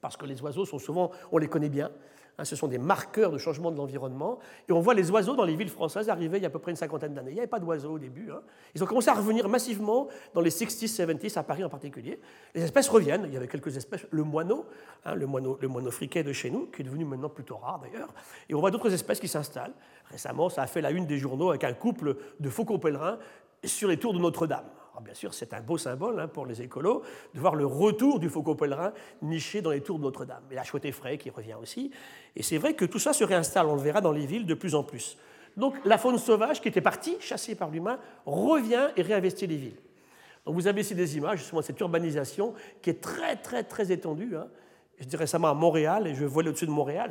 parce 0.00 0.16
que 0.16 0.24
les 0.24 0.40
oiseaux 0.40 0.64
sont 0.64 0.78
souvent, 0.78 1.10
on 1.30 1.36
les 1.36 1.46
connaît 1.46 1.68
bien, 1.68 1.90
hein, 2.38 2.44
ce 2.46 2.56
sont 2.56 2.68
des 2.68 2.78
marqueurs 2.78 3.30
de 3.30 3.36
changement 3.36 3.70
de 3.70 3.76
l'environnement, 3.76 4.38
et 4.66 4.72
on 4.72 4.80
voit 4.80 4.94
les 4.94 5.10
oiseaux 5.10 5.36
dans 5.36 5.44
les 5.44 5.54
villes 5.54 5.68
françaises 5.68 6.08
arriver 6.08 6.38
il 6.38 6.40
y 6.40 6.46
a 6.46 6.48
à 6.48 6.50
peu 6.50 6.58
près 6.58 6.70
une 6.70 6.78
cinquantaine 6.78 7.12
d'années. 7.12 7.32
Il 7.32 7.34
n'y 7.34 7.40
avait 7.40 7.48
pas 7.48 7.60
d'oiseaux 7.60 7.92
au 7.92 7.98
début. 7.98 8.30
Hein. 8.32 8.40
Ils 8.74 8.82
ont 8.82 8.86
commencé 8.86 9.10
à 9.10 9.12
revenir 9.12 9.46
massivement 9.46 10.08
dans 10.32 10.40
les 10.40 10.48
60s, 10.48 10.86
70s, 10.86 11.38
à 11.38 11.42
Paris 11.42 11.62
en 11.62 11.68
particulier. 11.68 12.18
Les 12.54 12.62
espèces 12.62 12.88
reviennent, 12.88 13.24
il 13.26 13.34
y 13.34 13.36
avait 13.36 13.46
quelques 13.46 13.76
espèces, 13.76 14.06
le 14.10 14.22
moineau, 14.22 14.64
hein, 15.04 15.14
le 15.14 15.26
moineau, 15.26 15.58
le 15.60 15.68
moineau 15.68 15.90
friquet 15.90 16.22
de 16.24 16.32
chez 16.32 16.50
nous, 16.50 16.68
qui 16.68 16.80
est 16.80 16.84
devenu 16.86 17.04
maintenant 17.04 17.28
plutôt 17.28 17.58
rare 17.58 17.78
d'ailleurs, 17.78 18.08
et 18.48 18.54
on 18.54 18.60
voit 18.60 18.70
d'autres 18.70 18.90
espèces 18.90 19.20
qui 19.20 19.28
s'installent. 19.28 19.74
Récemment, 20.06 20.48
ça 20.48 20.62
a 20.62 20.66
fait 20.66 20.80
la 20.80 20.90
une 20.92 21.04
des 21.04 21.18
journaux 21.18 21.50
avec 21.50 21.64
un 21.64 21.74
couple 21.74 22.16
de 22.40 22.48
faucons 22.48 22.78
pèlerins 22.78 23.18
sur 23.62 23.90
les 23.90 23.98
tours 23.98 24.14
de 24.14 24.18
Notre-Dame. 24.18 24.64
Alors 24.92 25.02
bien 25.02 25.14
sûr, 25.14 25.32
c'est 25.32 25.54
un 25.54 25.60
beau 25.60 25.78
symbole 25.78 26.20
hein, 26.20 26.28
pour 26.28 26.44
les 26.44 26.60
écolos 26.60 27.02
de 27.34 27.40
voir 27.40 27.54
le 27.54 27.64
retour 27.64 28.18
du 28.20 28.28
faucon 28.28 28.54
pèlerin 28.54 28.92
niché 29.22 29.62
dans 29.62 29.70
les 29.70 29.80
tours 29.80 29.98
de 29.98 30.04
Notre-Dame. 30.04 30.42
Et 30.50 30.54
la 30.54 30.64
chouette 30.64 30.84
effraie 30.84 31.16
qui 31.16 31.30
revient 31.30 31.56
aussi. 31.60 31.90
Et 32.36 32.42
c'est 32.42 32.58
vrai 32.58 32.74
que 32.74 32.84
tout 32.84 32.98
ça 32.98 33.14
se 33.14 33.24
réinstalle, 33.24 33.66
on 33.66 33.74
le 33.74 33.80
verra 33.80 34.02
dans 34.02 34.12
les 34.12 34.26
villes 34.26 34.44
de 34.44 34.54
plus 34.54 34.74
en 34.74 34.84
plus. 34.84 35.16
Donc 35.56 35.74
la 35.86 35.96
faune 35.96 36.18
sauvage 36.18 36.60
qui 36.60 36.68
était 36.68 36.82
partie, 36.82 37.16
chassée 37.20 37.54
par 37.54 37.70
l'humain, 37.70 37.98
revient 38.26 38.88
et 38.96 39.02
réinvestit 39.02 39.46
les 39.46 39.56
villes. 39.56 39.80
Donc 40.44 40.56
vous 40.56 40.66
avez 40.66 40.82
ici 40.82 40.94
des 40.94 41.16
images 41.16 41.38
justement 41.38 41.60
de 41.60 41.66
cette 41.66 41.80
urbanisation 41.80 42.52
qui 42.82 42.90
est 42.90 43.00
très 43.00 43.36
très 43.36 43.62
très 43.62 43.92
étendue. 43.92 44.36
Hein. 44.36 44.48
Je 45.02 45.08
dis 45.08 45.16
récemment 45.16 45.48
à 45.48 45.54
Montréal, 45.54 46.06
et 46.06 46.14
je 46.14 46.24
vois 46.24 46.44
au-dessus 46.44 46.66
de 46.66 46.70
Montréal, 46.70 47.10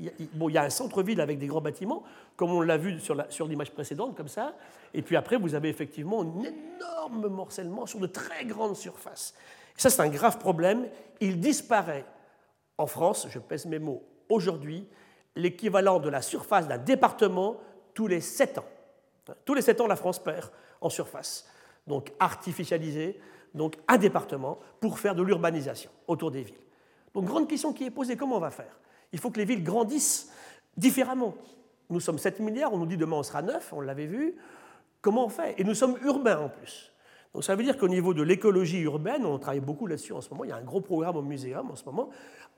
il 0.00 0.10
y 0.50 0.58
a 0.58 0.64
un 0.64 0.70
centre-ville 0.70 1.20
avec 1.20 1.38
des 1.38 1.46
grands 1.46 1.60
bâtiments, 1.60 2.02
comme 2.34 2.50
on 2.50 2.60
l'a 2.60 2.76
vu 2.76 2.98
sur 2.98 3.46
l'image 3.46 3.70
précédente, 3.70 4.16
comme 4.16 4.26
ça. 4.26 4.56
Et 4.92 5.00
puis 5.00 5.14
après, 5.14 5.36
vous 5.36 5.54
avez 5.54 5.68
effectivement 5.68 6.22
un 6.22 6.40
énorme 6.40 7.28
morcellement 7.28 7.86
sur 7.86 8.00
de 8.00 8.08
très 8.08 8.44
grandes 8.46 8.74
surfaces. 8.74 9.32
Et 9.78 9.80
ça, 9.80 9.90
c'est 9.90 10.02
un 10.02 10.08
grave 10.08 10.38
problème. 10.38 10.88
Il 11.20 11.38
disparaît 11.38 12.04
en 12.78 12.88
France, 12.88 13.28
je 13.30 13.38
pèse 13.38 13.64
mes 13.66 13.78
mots, 13.78 14.02
aujourd'hui, 14.28 14.88
l'équivalent 15.36 16.00
de 16.00 16.08
la 16.08 16.22
surface 16.22 16.66
d'un 16.66 16.78
département 16.78 17.58
tous 17.94 18.08
les 18.08 18.20
7 18.20 18.58
ans. 18.58 18.64
Tous 19.44 19.54
les 19.54 19.62
7 19.62 19.82
ans, 19.82 19.86
la 19.86 19.94
France 19.94 20.18
perd 20.18 20.50
en 20.80 20.88
surface. 20.88 21.48
Donc 21.86 22.12
artificialisé, 22.18 23.20
donc 23.54 23.76
un 23.86 23.98
département 23.98 24.58
pour 24.80 24.98
faire 24.98 25.14
de 25.14 25.22
l'urbanisation 25.22 25.92
autour 26.08 26.32
des 26.32 26.42
villes. 26.42 26.56
Donc, 27.14 27.24
grande 27.24 27.48
question 27.48 27.72
qui 27.72 27.84
est 27.84 27.90
posée, 27.90 28.16
comment 28.16 28.36
on 28.36 28.40
va 28.40 28.50
faire? 28.50 28.78
Il 29.12 29.18
faut 29.18 29.30
que 29.30 29.38
les 29.38 29.44
villes 29.44 29.64
grandissent 29.64 30.30
différemment. 30.76 31.34
Nous 31.88 32.00
sommes 32.00 32.18
7 32.18 32.40
milliards, 32.40 32.72
on 32.72 32.78
nous 32.78 32.86
dit 32.86 32.96
demain 32.96 33.16
on 33.16 33.22
sera 33.22 33.42
9, 33.42 33.72
on 33.72 33.80
l'avait 33.80 34.06
vu. 34.06 34.36
Comment 35.00 35.26
on 35.26 35.28
fait? 35.28 35.54
Et 35.58 35.64
nous 35.64 35.74
sommes 35.74 35.96
urbains 36.04 36.38
en 36.38 36.48
plus. 36.48 36.92
Donc 37.34 37.44
ça 37.44 37.54
veut 37.54 37.62
dire 37.62 37.78
qu'au 37.78 37.88
niveau 37.88 38.12
de 38.12 38.22
l'écologie 38.22 38.80
urbaine, 38.80 39.24
on 39.24 39.38
travaille 39.38 39.60
beaucoup 39.60 39.86
là-dessus 39.86 40.12
en 40.12 40.20
ce 40.20 40.30
moment. 40.30 40.44
Il 40.44 40.50
y 40.50 40.52
a 40.52 40.56
un 40.56 40.62
gros 40.62 40.80
programme 40.80 41.16
au 41.16 41.22
muséum 41.22 41.70
en 41.70 41.76
ce 41.76 41.84
moment, 41.84 42.10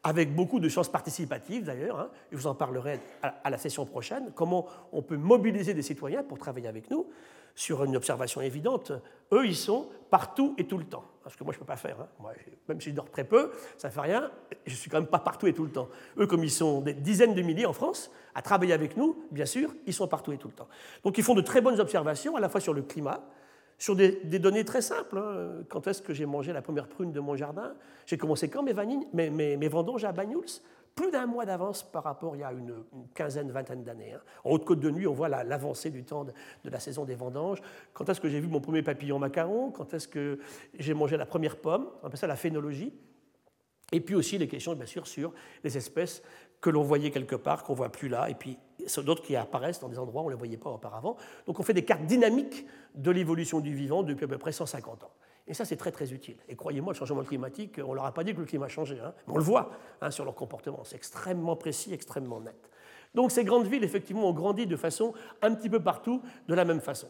avec 0.02 0.34
beaucoup 0.34 0.60
de 0.60 0.68
chances 0.68 0.88
participatives 0.88 1.64
d'ailleurs. 1.64 2.00
Hein. 2.00 2.10
Je 2.30 2.36
vous 2.36 2.46
en 2.46 2.54
parlerai 2.54 3.00
à 3.22 3.50
la 3.50 3.58
session 3.58 3.84
prochaine. 3.84 4.32
Comment 4.34 4.66
on 4.92 5.02
peut 5.02 5.16
mobiliser 5.16 5.74
des 5.74 5.82
citoyens 5.82 6.22
pour 6.22 6.38
travailler 6.38 6.68
avec 6.68 6.90
nous? 6.90 7.06
Sur 7.54 7.84
une 7.84 7.96
observation 7.96 8.40
évidente. 8.40 8.92
Eux, 9.32 9.46
ils 9.46 9.56
sont 9.56 9.88
partout 10.10 10.54
et 10.58 10.64
tout 10.64 10.78
le 10.78 10.84
temps. 10.84 11.04
Parce 11.22 11.36
que 11.36 11.44
moi, 11.44 11.52
je 11.52 11.58
ne 11.58 11.60
peux 11.60 11.66
pas 11.66 11.76
faire. 11.76 12.00
Hein. 12.00 12.08
Moi, 12.20 12.32
même 12.68 12.80
si 12.80 12.90
je 12.90 12.94
dors 12.94 13.10
très 13.10 13.24
peu, 13.24 13.52
ça 13.78 13.88
ne 13.88 13.92
fait 13.92 14.00
rien. 14.00 14.30
Je 14.66 14.72
ne 14.72 14.76
suis 14.76 14.90
quand 14.90 14.98
même 14.98 15.06
pas 15.06 15.20
partout 15.20 15.46
et 15.46 15.52
tout 15.52 15.64
le 15.64 15.70
temps. 15.70 15.88
Eux, 16.18 16.26
comme 16.26 16.42
ils 16.42 16.50
sont 16.50 16.80
des 16.80 16.94
dizaines 16.94 17.34
de 17.34 17.42
milliers 17.42 17.66
en 17.66 17.72
France, 17.72 18.10
à 18.34 18.42
travailler 18.42 18.72
avec 18.72 18.96
nous, 18.96 19.24
bien 19.30 19.46
sûr, 19.46 19.72
ils 19.86 19.94
sont 19.94 20.08
partout 20.08 20.32
et 20.32 20.38
tout 20.38 20.48
le 20.48 20.54
temps. 20.54 20.68
Donc 21.04 21.18
ils 21.18 21.24
font 21.24 21.34
de 21.34 21.40
très 21.40 21.60
bonnes 21.60 21.80
observations, 21.80 22.36
à 22.36 22.40
la 22.40 22.48
fois 22.48 22.60
sur 22.60 22.74
le 22.74 22.82
climat, 22.82 23.20
sur 23.78 23.96
des, 23.96 24.10
données 24.38 24.64
très 24.64 24.82
simples. 24.82 25.18
Hein. 25.18 25.64
Quand 25.68 25.86
est-ce 25.86 26.02
que 26.02 26.12
j'ai 26.12 26.26
mangé 26.26 26.52
la 26.52 26.62
première 26.62 26.88
prune 26.88 27.12
de 27.12 27.20
mon 27.20 27.36
jardin? 27.36 27.74
J'ai 28.06 28.18
commencé 28.18 28.48
quand 28.48 28.62
mes, 28.62 29.30
mes, 29.30 29.68
vendanges 29.68 30.04
à 30.04 30.12
Banyuls 30.12 30.60
Plus 30.94 31.10
d'un 31.10 31.26
mois 31.26 31.46
d'avance 31.46 31.82
par 31.82 32.04
rapport 32.04 32.36
il 32.36 32.40
y 32.40 32.44
a 32.44 32.52
une, 32.52 32.84
quinzaine, 33.14 33.50
vingtaine 33.50 33.82
d'années. 33.82 34.12
Hein. 34.12 34.20
En 34.44 34.50
Haute-Côte 34.50 34.80
de 34.80 34.90
Nuit, 34.90 35.06
on 35.06 35.14
voit 35.14 35.28
l'avancée 35.28 35.90
du 35.90 36.04
temps 36.04 36.24
de, 36.24 36.32
la 36.64 36.80
saison 36.80 37.04
des 37.04 37.14
vendanges. 37.14 37.62
Quand 37.94 38.08
est-ce 38.08 38.20
que 38.20 38.28
j'ai 38.28 38.40
vu 38.40 38.48
mon 38.48 38.60
premier 38.60 38.82
papillon 38.82 39.18
macaron? 39.18 39.70
Quand 39.70 39.94
est-ce 39.94 40.08
que 40.08 40.38
j'ai 40.78 40.94
mangé 40.94 41.16
la 41.16 41.26
première 41.26 41.56
pomme? 41.56 41.88
On 42.02 42.06
appelle 42.06 42.18
ça 42.18 42.26
la 42.26 42.36
phénologie. 42.36 42.92
Et 43.90 44.00
puis 44.00 44.14
aussi 44.14 44.38
les 44.38 44.48
questions, 44.48 44.74
bien 44.74 44.86
sûr, 44.86 45.06
sur 45.06 45.32
les 45.64 45.76
espèces 45.76 46.22
que 46.60 46.70
l'on 46.70 46.82
voyait 46.82 47.10
quelque 47.10 47.36
part, 47.36 47.64
qu'on 47.64 47.72
ne 47.72 47.78
voit 47.78 47.90
plus 47.90 48.08
là, 48.08 48.30
et 48.30 48.34
puis 48.34 48.58
d'autres 49.04 49.22
qui 49.22 49.36
apparaissent 49.36 49.80
dans 49.80 49.88
des 49.88 49.98
endroits 49.98 50.22
où 50.22 50.26
on 50.26 50.28
ne 50.28 50.34
les 50.34 50.38
voyait 50.38 50.56
pas 50.56 50.70
auparavant. 50.70 51.16
Donc 51.46 51.58
on 51.58 51.62
fait 51.62 51.74
des 51.74 51.84
cartes 51.84 52.06
dynamiques 52.06 52.66
de 52.94 53.10
l'évolution 53.10 53.60
du 53.60 53.74
vivant 53.74 54.02
depuis 54.02 54.24
à 54.24 54.28
peu 54.28 54.38
près 54.38 54.52
150 54.52 55.04
ans. 55.04 55.10
Et 55.46 55.54
ça, 55.54 55.64
c'est 55.64 55.76
très 55.76 55.90
très 55.90 56.12
utile. 56.12 56.36
Et 56.48 56.54
croyez-moi, 56.54 56.92
le 56.92 56.98
changement 56.98 57.24
climatique, 57.24 57.80
on 57.84 57.90
ne 57.90 57.94
leur 57.96 58.04
a 58.04 58.14
pas 58.14 58.22
dit 58.24 58.34
que 58.34 58.40
le 58.40 58.46
climat 58.46 58.68
changé. 58.68 58.98
Hein. 59.00 59.12
on 59.26 59.36
le 59.36 59.42
voit 59.42 59.70
hein, 60.00 60.10
sur 60.10 60.24
leur 60.24 60.34
comportement. 60.34 60.84
C'est 60.84 60.96
extrêmement 60.96 61.56
précis, 61.56 61.92
extrêmement 61.92 62.40
net. 62.40 62.70
Donc 63.14 63.30
ces 63.30 63.44
grandes 63.44 63.66
villes, 63.66 63.84
effectivement, 63.84 64.28
ont 64.28 64.32
grandi 64.32 64.66
de 64.66 64.76
façon 64.76 65.12
un 65.42 65.54
petit 65.54 65.68
peu 65.68 65.80
partout, 65.80 66.22
de 66.48 66.54
la 66.54 66.64
même 66.64 66.80
façon. 66.80 67.08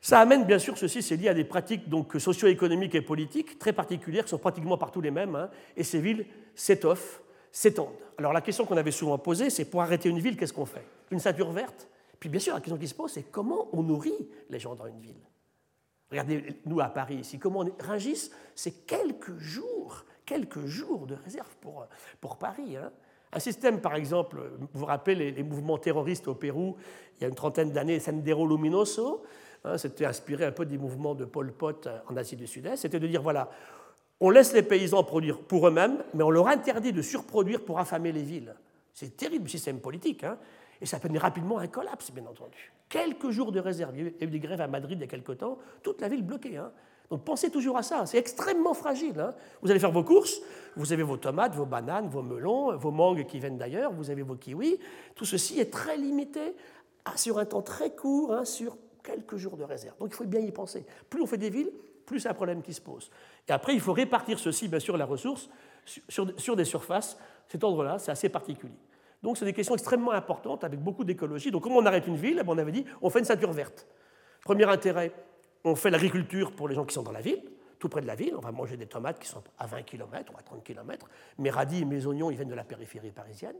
Ça 0.00 0.20
amène, 0.20 0.44
bien 0.44 0.58
sûr, 0.58 0.78
ceci, 0.78 1.02
c'est 1.02 1.16
lié 1.16 1.28
à 1.28 1.34
des 1.34 1.44
pratiques 1.44 1.88
donc, 1.90 2.14
socio-économiques 2.18 2.94
et 2.94 3.02
politiques 3.02 3.58
très 3.58 3.72
particulières, 3.72 4.24
qui 4.24 4.30
sont 4.30 4.38
pratiquement 4.38 4.78
partout 4.78 5.02
les 5.02 5.10
mêmes, 5.10 5.34
hein. 5.34 5.50
et 5.76 5.84
ces 5.84 6.00
villes 6.00 6.24
s'étoffent, 6.54 7.20
s'étendent. 7.52 7.88
Alors 8.16 8.32
la 8.32 8.40
question 8.40 8.64
qu'on 8.64 8.78
avait 8.78 8.92
souvent 8.92 9.18
posée, 9.18 9.50
c'est 9.50 9.66
pour 9.66 9.82
arrêter 9.82 10.08
une 10.08 10.18
ville, 10.18 10.36
qu'est-ce 10.36 10.54
qu'on 10.54 10.64
fait? 10.64 10.86
Une 11.10 11.18
ceinture 11.18 11.50
verte? 11.50 11.88
Puis 12.18 12.28
bien 12.28 12.40
sûr, 12.40 12.54
la 12.54 12.60
question 12.60 12.78
qui 12.78 12.88
se 12.88 12.94
pose, 12.94 13.10
c'est 13.10 13.24
comment 13.24 13.68
on 13.72 13.82
nourrit 13.82 14.28
les 14.48 14.58
gens 14.58 14.74
dans 14.74 14.86
une 14.86 15.00
ville? 15.00 15.20
Regardez, 16.10 16.56
nous 16.66 16.80
à 16.80 16.88
Paris 16.88 17.16
ici, 17.16 17.38
comment 17.38 17.60
on 17.60 17.66
est. 17.66 17.82
Ringis, 17.82 18.30
c'est 18.54 18.86
quelques 18.86 19.36
jours, 19.38 20.04
quelques 20.26 20.66
jours 20.66 21.06
de 21.06 21.14
réserve 21.14 21.54
pour, 21.60 21.86
pour 22.20 22.36
Paris. 22.36 22.76
Hein. 22.76 22.90
Un 23.32 23.38
système, 23.38 23.80
par 23.80 23.94
exemple, 23.94 24.40
vous 24.58 24.68
vous 24.74 24.86
rappelez 24.86 25.30
les, 25.30 25.42
mouvements 25.42 25.78
terroristes 25.78 26.26
au 26.26 26.34
Pérou, 26.34 26.76
il 27.18 27.22
y 27.22 27.24
a 27.24 27.28
une 27.28 27.34
trentaine 27.34 27.70
d'années, 27.70 28.00
Sendero 28.00 28.46
Luminoso, 28.46 29.22
hein, 29.64 29.78
c'était 29.78 30.04
inspiré 30.04 30.44
un 30.44 30.52
peu 30.52 30.66
des 30.66 30.78
mouvements 30.78 31.14
de 31.14 31.24
Pol 31.24 31.52
Pot 31.52 31.88
en 32.08 32.16
Asie 32.16 32.34
du 32.34 32.48
Sud-Est, 32.48 32.76
c'était 32.76 32.98
de 32.98 33.06
dire 33.06 33.22
voilà, 33.22 33.48
on 34.18 34.30
laisse 34.30 34.52
les 34.52 34.62
paysans 34.62 35.04
produire 35.04 35.38
pour 35.38 35.68
eux-mêmes, 35.68 36.02
mais 36.12 36.24
on 36.24 36.30
leur 36.30 36.48
interdit 36.48 36.92
de 36.92 37.02
surproduire 37.02 37.64
pour 37.64 37.78
affamer 37.78 38.10
les 38.10 38.22
villes. 38.22 38.54
C'est 38.92 39.16
terrible 39.16 39.48
système 39.48 39.80
politique. 39.80 40.24
Hein 40.24 40.36
et 40.80 40.86
ça 40.86 40.98
peut 40.98 41.08
mener 41.08 41.18
rapidement 41.18 41.58
un 41.58 41.66
collapse, 41.66 42.10
bien 42.10 42.26
entendu. 42.26 42.72
Quelques 42.88 43.30
jours 43.30 43.52
de 43.52 43.60
réserve. 43.60 43.96
Il 43.96 44.04
y 44.04 44.08
a 44.08 44.24
eu 44.24 44.30
des 44.30 44.40
grèves 44.40 44.60
à 44.60 44.66
Madrid 44.66 44.98
il 44.98 45.02
y 45.02 45.04
a 45.04 45.08
quelque 45.08 45.32
temps, 45.32 45.58
toute 45.82 46.00
la 46.00 46.08
ville 46.08 46.24
bloquée. 46.24 46.56
Hein. 46.56 46.72
Donc 47.10 47.24
pensez 47.24 47.50
toujours 47.50 47.76
à 47.76 47.82
ça, 47.82 48.06
c'est 48.06 48.18
extrêmement 48.18 48.72
fragile. 48.72 49.18
Hein. 49.18 49.34
Vous 49.62 49.70
allez 49.70 49.80
faire 49.80 49.90
vos 49.90 50.04
courses, 50.04 50.40
vous 50.76 50.92
avez 50.92 51.02
vos 51.02 51.16
tomates, 51.16 51.54
vos 51.54 51.66
bananes, 51.66 52.08
vos 52.08 52.22
melons, 52.22 52.76
vos 52.76 52.92
mangues 52.92 53.26
qui 53.26 53.40
viennent 53.40 53.58
d'ailleurs, 53.58 53.92
vous 53.92 54.10
avez 54.10 54.22
vos 54.22 54.36
kiwis. 54.36 54.78
Tout 55.14 55.24
ceci 55.24 55.58
est 55.60 55.72
très 55.72 55.96
limité 55.96 56.54
sur 57.16 57.38
un 57.38 57.44
temps 57.44 57.62
très 57.62 57.94
court, 57.94 58.32
hein, 58.32 58.44
sur 58.44 58.76
quelques 59.02 59.36
jours 59.36 59.56
de 59.56 59.64
réserve. 59.64 59.98
Donc 59.98 60.10
il 60.12 60.14
faut 60.14 60.24
bien 60.24 60.40
y 60.40 60.52
penser. 60.52 60.86
Plus 61.08 61.20
on 61.20 61.26
fait 61.26 61.38
des 61.38 61.50
villes, 61.50 61.72
plus 62.06 62.20
c'est 62.20 62.28
un 62.28 62.34
problème 62.34 62.62
qui 62.62 62.72
se 62.72 62.80
pose. 62.80 63.10
Et 63.48 63.52
après, 63.52 63.74
il 63.74 63.80
faut 63.80 63.92
répartir 63.92 64.38
ceci, 64.38 64.68
bien 64.68 64.78
sûr, 64.78 64.96
la 64.96 65.06
ressource, 65.06 65.48
sur 66.08 66.56
des 66.56 66.64
surfaces. 66.64 67.18
Cet 67.48 67.64
ordre-là, 67.64 67.98
c'est 67.98 68.12
assez 68.12 68.28
particulier. 68.28 68.74
Donc, 69.22 69.36
c'est 69.36 69.44
des 69.44 69.52
questions 69.52 69.74
extrêmement 69.74 70.12
importantes 70.12 70.64
avec 70.64 70.80
beaucoup 70.80 71.04
d'écologie. 71.04 71.50
Donc, 71.50 71.62
comment 71.62 71.76
on 71.76 71.86
arrête 71.86 72.06
une 72.06 72.16
ville 72.16 72.38
eh 72.40 72.42
ben, 72.42 72.52
On 72.52 72.58
avait 72.58 72.72
dit, 72.72 72.84
on 73.02 73.10
fait 73.10 73.18
une 73.18 73.24
ceinture 73.24 73.52
verte. 73.52 73.86
Premier 74.42 74.64
intérêt, 74.64 75.12
on 75.64 75.74
fait 75.74 75.90
l'agriculture 75.90 76.52
pour 76.52 76.68
les 76.68 76.74
gens 76.74 76.84
qui 76.84 76.94
sont 76.94 77.02
dans 77.02 77.12
la 77.12 77.20
ville, 77.20 77.42
tout 77.78 77.88
près 77.88 78.00
de 78.00 78.06
la 78.06 78.14
ville. 78.14 78.34
On 78.36 78.40
va 78.40 78.52
manger 78.52 78.76
des 78.76 78.86
tomates 78.86 79.18
qui 79.18 79.28
sont 79.28 79.42
à 79.58 79.66
20 79.66 79.82
km 79.82 80.32
ou 80.32 80.38
à 80.38 80.42
30 80.42 80.64
km. 80.64 81.06
Mes 81.38 81.50
radis 81.50 81.82
et 81.82 81.84
mes 81.84 82.06
oignons, 82.06 82.30
ils 82.30 82.36
viennent 82.36 82.48
de 82.48 82.54
la 82.54 82.64
périphérie 82.64 83.10
parisienne. 83.10 83.56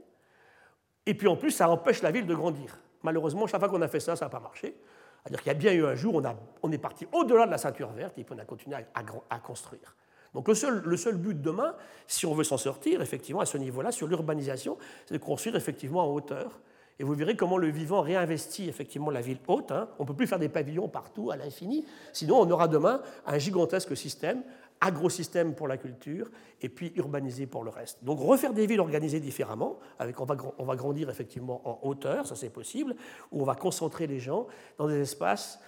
Et 1.05 1.13
puis 1.13 1.27
en 1.27 1.35
plus, 1.35 1.51
ça 1.51 1.69
empêche 1.69 2.01
la 2.01 2.11
ville 2.11 2.25
de 2.25 2.33
grandir. 2.35 2.79
Malheureusement, 3.03 3.45
chaque 3.45 3.59
fois 3.59 3.69
qu'on 3.69 3.81
a 3.81 3.87
fait 3.87 3.99
ça, 3.99 4.15
ça 4.15 4.25
n'a 4.25 4.29
pas 4.29 4.39
marché. 4.39 4.75
C'est-à-dire 5.23 5.43
qu'il 5.43 5.51
y 5.51 5.55
a 5.55 5.57
bien 5.57 5.73
eu 5.73 5.85
un 5.85 5.95
jour, 5.95 6.15
on, 6.15 6.23
on 6.63 6.71
est 6.71 6.79
parti 6.79 7.07
au-delà 7.11 7.45
de 7.45 7.51
la 7.51 7.59
ceinture 7.59 7.91
verte 7.91 8.17
et 8.17 8.23
puis 8.23 8.33
on 8.35 8.39
a 8.39 8.45
continué 8.45 8.77
à 8.95 9.39
construire. 9.39 9.95
Donc 10.33 10.47
le 10.47 10.55
seul, 10.55 10.81
le 10.85 10.97
seul 10.97 11.17
but 11.17 11.39
demain, 11.41 11.75
si 12.07 12.25
on 12.25 12.33
veut 12.33 12.43
s'en 12.43 12.57
sortir, 12.57 13.01
effectivement, 13.01 13.41
à 13.41 13.45
ce 13.45 13.57
niveau-là, 13.57 13.91
sur 13.91 14.07
l'urbanisation, 14.07 14.77
c'est 15.05 15.13
de 15.13 15.19
construire 15.19 15.55
effectivement 15.55 16.03
en 16.03 16.13
hauteur. 16.13 16.59
Et 16.99 17.03
vous 17.03 17.13
verrez 17.13 17.35
comment 17.35 17.57
le 17.57 17.67
vivant 17.67 18.01
réinvestit 18.01 18.69
effectivement 18.69 19.09
la 19.09 19.21
ville 19.21 19.39
haute. 19.47 19.71
Hein. 19.71 19.89
On 19.97 20.03
ne 20.03 20.07
peut 20.07 20.13
plus 20.13 20.27
faire 20.27 20.39
des 20.39 20.49
pavillons 20.49 20.87
partout 20.87 21.31
à 21.31 21.35
l'infini, 21.35 21.85
sinon 22.13 22.39
on 22.39 22.49
aura 22.51 22.67
demain 22.67 23.01
un 23.25 23.39
gigantesque 23.39 23.97
système, 23.97 24.43
agro-système 24.79 25.55
pour 25.55 25.67
la 25.67 25.77
culture, 25.77 26.29
et 26.61 26.69
puis 26.69 26.93
urbanisé 26.95 27.47
pour 27.47 27.63
le 27.63 27.71
reste. 27.71 28.03
Donc 28.03 28.19
refaire 28.19 28.53
des 28.53 28.67
villes 28.67 28.79
organisées 28.79 29.19
différemment, 29.19 29.79
avec, 29.99 30.19
on, 30.19 30.25
va, 30.25 30.35
on 30.59 30.63
va 30.63 30.75
grandir 30.75 31.09
effectivement 31.09 31.61
en 31.67 31.87
hauteur, 31.87 32.27
ça 32.27 32.35
c'est 32.35 32.49
possible, 32.49 32.95
où 33.31 33.41
on 33.41 33.45
va 33.45 33.55
concentrer 33.55 34.07
les 34.07 34.19
gens 34.19 34.47
dans 34.77 34.87
des 34.87 35.01
espaces 35.01 35.59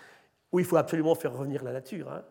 où 0.52 0.60
il 0.60 0.66
faut 0.66 0.78
absolument 0.78 1.16
faire 1.16 1.34
revenir 1.34 1.64
la 1.64 1.74
nature. 1.74 2.12
Hein. 2.12 2.24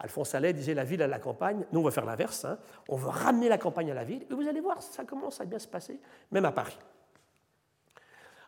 Alphonse 0.00 0.34
Allais 0.34 0.52
disait 0.52 0.74
la 0.74 0.84
ville 0.84 1.02
à 1.02 1.06
la 1.06 1.18
campagne. 1.18 1.64
Nous, 1.72 1.80
on 1.80 1.82
va 1.82 1.90
faire 1.90 2.04
l'inverse. 2.04 2.44
Hein. 2.44 2.58
On 2.88 2.96
veut 2.96 3.08
ramener 3.08 3.48
la 3.48 3.58
campagne 3.58 3.90
à 3.90 3.94
la 3.94 4.04
ville. 4.04 4.24
Et 4.30 4.34
vous 4.34 4.46
allez 4.46 4.60
voir, 4.60 4.80
ça 4.80 5.04
commence 5.04 5.40
à 5.40 5.44
bien 5.44 5.58
se 5.58 5.66
passer, 5.66 5.98
même 6.30 6.44
à 6.44 6.52
Paris. 6.52 6.78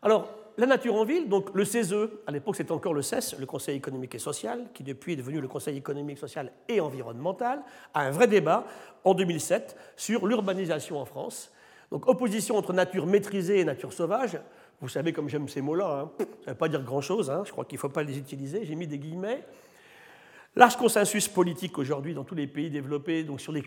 Alors, 0.01 0.29
la 0.57 0.65
nature 0.65 0.95
en 0.95 1.05
ville, 1.05 1.29
donc 1.29 1.53
le 1.53 1.63
CESE, 1.63 1.93
à 2.25 2.31
l'époque 2.31 2.55
c'était 2.55 2.71
encore 2.71 2.93
le 2.93 3.01
CES, 3.01 3.37
le 3.39 3.45
Conseil 3.45 3.77
économique 3.77 4.15
et 4.15 4.19
social, 4.19 4.67
qui 4.73 4.83
depuis 4.83 5.13
est 5.13 5.15
devenu 5.15 5.39
le 5.39 5.47
Conseil 5.47 5.77
économique, 5.77 6.17
social 6.17 6.51
et 6.67 6.79
environnemental, 6.81 7.61
a 7.93 8.01
un 8.01 8.11
vrai 8.11 8.27
débat 8.27 8.65
en 9.03 9.13
2007 9.13 9.75
sur 9.95 10.27
l'urbanisation 10.27 10.99
en 10.99 11.05
France. 11.05 11.51
Donc 11.91 12.07
opposition 12.07 12.55
entre 12.57 12.73
nature 12.73 13.05
maîtrisée 13.05 13.59
et 13.59 13.65
nature 13.65 13.93
sauvage. 13.93 14.39
Vous 14.81 14.89
savez 14.89 15.13
comme 15.13 15.29
j'aime 15.29 15.47
ces 15.47 15.61
mots-là, 15.61 16.01
hein. 16.01 16.11
ça 16.17 16.25
ne 16.25 16.51
veut 16.51 16.57
pas 16.57 16.67
dire 16.67 16.83
grand-chose, 16.83 17.29
hein. 17.29 17.43
je 17.45 17.51
crois 17.51 17.65
qu'il 17.65 17.77
ne 17.77 17.81
faut 17.81 17.89
pas 17.89 18.03
les 18.03 18.17
utiliser, 18.17 18.65
j'ai 18.65 18.75
mis 18.75 18.87
des 18.87 18.97
guillemets. 18.97 19.43
Large 20.55 20.75
consensus 20.75 21.29
politique 21.29 21.77
aujourd'hui 21.77 22.13
dans 22.13 22.25
tous 22.25 22.35
les 22.35 22.45
pays 22.45 22.69
développés, 22.69 23.23
donc 23.23 23.39
sur 23.39 23.53
les 23.53 23.63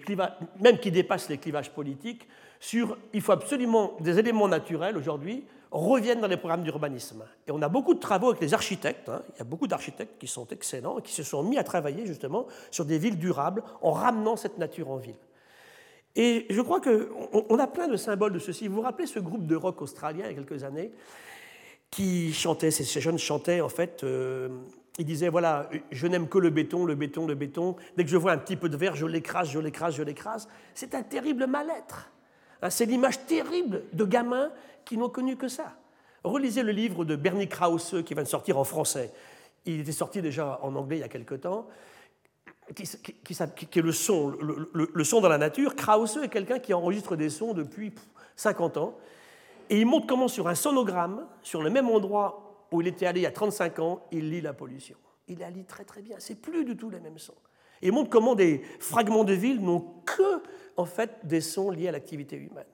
même 0.60 0.78
qui 0.78 0.90
dépassent 0.90 1.30
les 1.30 1.38
clivages 1.38 1.70
politiques, 1.70 2.28
sur 2.60 2.98
il 3.14 3.22
faut 3.22 3.32
absolument 3.32 3.96
des 4.00 4.18
éléments 4.18 4.48
naturels 4.48 4.98
aujourd'hui 4.98 5.44
reviennent 5.70 6.20
dans 6.20 6.28
les 6.28 6.36
programmes 6.36 6.62
d'urbanisme. 6.62 7.24
Et 7.48 7.52
on 7.52 7.62
a 7.62 7.68
beaucoup 7.68 7.94
de 7.94 8.00
travaux 8.00 8.28
avec 8.28 8.40
les 8.42 8.52
architectes, 8.52 9.08
hein. 9.08 9.22
il 9.34 9.38
y 9.38 9.40
a 9.40 9.44
beaucoup 9.44 9.66
d'architectes 9.66 10.20
qui 10.20 10.26
sont 10.26 10.46
excellents 10.48 10.98
et 10.98 11.02
qui 11.02 11.12
se 11.12 11.22
sont 11.22 11.42
mis 11.42 11.56
à 11.56 11.64
travailler 11.64 12.06
justement 12.06 12.46
sur 12.70 12.84
des 12.84 12.98
villes 12.98 13.18
durables 13.18 13.62
en 13.80 13.92
ramenant 13.92 14.36
cette 14.36 14.58
nature 14.58 14.90
en 14.90 14.98
ville. 14.98 15.16
Et 16.16 16.46
je 16.50 16.60
crois 16.60 16.80
qu'on 16.80 17.58
a 17.58 17.66
plein 17.66 17.88
de 17.88 17.96
symboles 17.96 18.34
de 18.34 18.38
ceci. 18.38 18.68
Vous 18.68 18.76
vous 18.76 18.82
rappelez 18.82 19.06
ce 19.06 19.18
groupe 19.18 19.46
de 19.46 19.56
rock 19.56 19.80
australien 19.82 20.26
il 20.26 20.36
y 20.36 20.38
a 20.38 20.44
quelques 20.44 20.62
années 20.62 20.92
qui 21.90 22.32
chantait, 22.32 22.70
ces 22.70 23.00
jeunes 23.00 23.18
chantaient 23.18 23.62
en 23.62 23.68
fait. 23.68 24.04
Euh, 24.04 24.48
il 24.98 25.04
disait, 25.04 25.28
voilà, 25.28 25.68
je 25.90 26.06
n'aime 26.06 26.28
que 26.28 26.38
le 26.38 26.50
béton, 26.50 26.84
le 26.84 26.94
béton, 26.94 27.26
le 27.26 27.34
béton. 27.34 27.74
Dès 27.96 28.04
que 28.04 28.10
je 28.10 28.16
vois 28.16 28.32
un 28.32 28.38
petit 28.38 28.56
peu 28.56 28.68
de 28.68 28.76
verre, 28.76 28.94
je 28.94 29.06
l'écrase, 29.06 29.50
je 29.50 29.58
l'écrase, 29.58 29.96
je 29.96 30.02
l'écrase. 30.02 30.48
C'est 30.74 30.94
un 30.94 31.02
terrible 31.02 31.46
mal-être. 31.46 32.10
Hein, 32.62 32.70
c'est 32.70 32.86
l'image 32.86 33.26
terrible 33.26 33.82
de 33.92 34.04
gamins 34.04 34.50
qui 34.84 34.96
n'ont 34.96 35.08
connu 35.08 35.36
que 35.36 35.48
ça. 35.48 35.74
Relisez 36.22 36.62
le 36.62 36.72
livre 36.72 37.04
de 37.04 37.16
Bernie 37.16 37.48
Krause 37.48 38.02
qui 38.06 38.14
vient 38.14 38.22
de 38.22 38.28
sortir 38.28 38.56
en 38.56 38.64
français. 38.64 39.12
Il 39.66 39.80
était 39.80 39.92
sorti 39.92 40.22
déjà 40.22 40.60
en 40.62 40.74
anglais 40.76 40.98
il 40.98 41.00
y 41.00 41.04
a 41.04 41.08
quelque 41.08 41.34
temps, 41.34 41.66
qui, 42.74 42.82
est 42.84 43.82
le 43.82 43.92
son, 43.92 44.32
le, 44.72 45.04
son 45.04 45.20
dans 45.20 45.28
la 45.28 45.38
nature. 45.38 45.74
Krause 45.74 46.18
est 46.22 46.28
quelqu'un 46.28 46.58
qui 46.58 46.72
enregistre 46.72 47.16
des 47.16 47.30
sons 47.30 47.52
depuis 47.52 47.92
50 48.36 48.76
ans. 48.76 48.96
Et 49.70 49.80
il 49.80 49.86
montre 49.86 50.06
comment 50.06 50.28
sur 50.28 50.48
un 50.48 50.54
sonogramme, 50.54 51.26
sur 51.42 51.62
le 51.62 51.70
même 51.70 51.88
endroit 51.88 52.43
où 52.74 52.80
il 52.80 52.88
était 52.88 53.06
allé 53.06 53.20
il 53.20 53.22
y 53.22 53.26
a 53.26 53.30
35 53.30 53.78
ans, 53.78 54.02
il 54.10 54.30
lit 54.30 54.40
la 54.40 54.52
pollution. 54.52 54.96
Il 55.28 55.38
la 55.38 55.48
lit 55.48 55.64
très 55.64 55.84
très 55.84 56.02
bien. 56.02 56.16
C'est 56.18 56.34
plus 56.34 56.64
du 56.64 56.76
tout 56.76 56.90
les 56.90 57.00
mêmes 57.00 57.18
sons. 57.18 57.36
Il 57.82 57.92
montre 57.92 58.10
comment 58.10 58.34
des 58.34 58.62
fragments 58.80 59.24
de 59.24 59.32
ville 59.32 59.60
n'ont 59.60 59.80
que 60.04 60.42
en 60.76 60.84
fait 60.84 61.24
des 61.24 61.40
sons 61.40 61.70
liés 61.70 61.88
à 61.88 61.92
l'activité 61.92 62.36
humaine. 62.36 62.64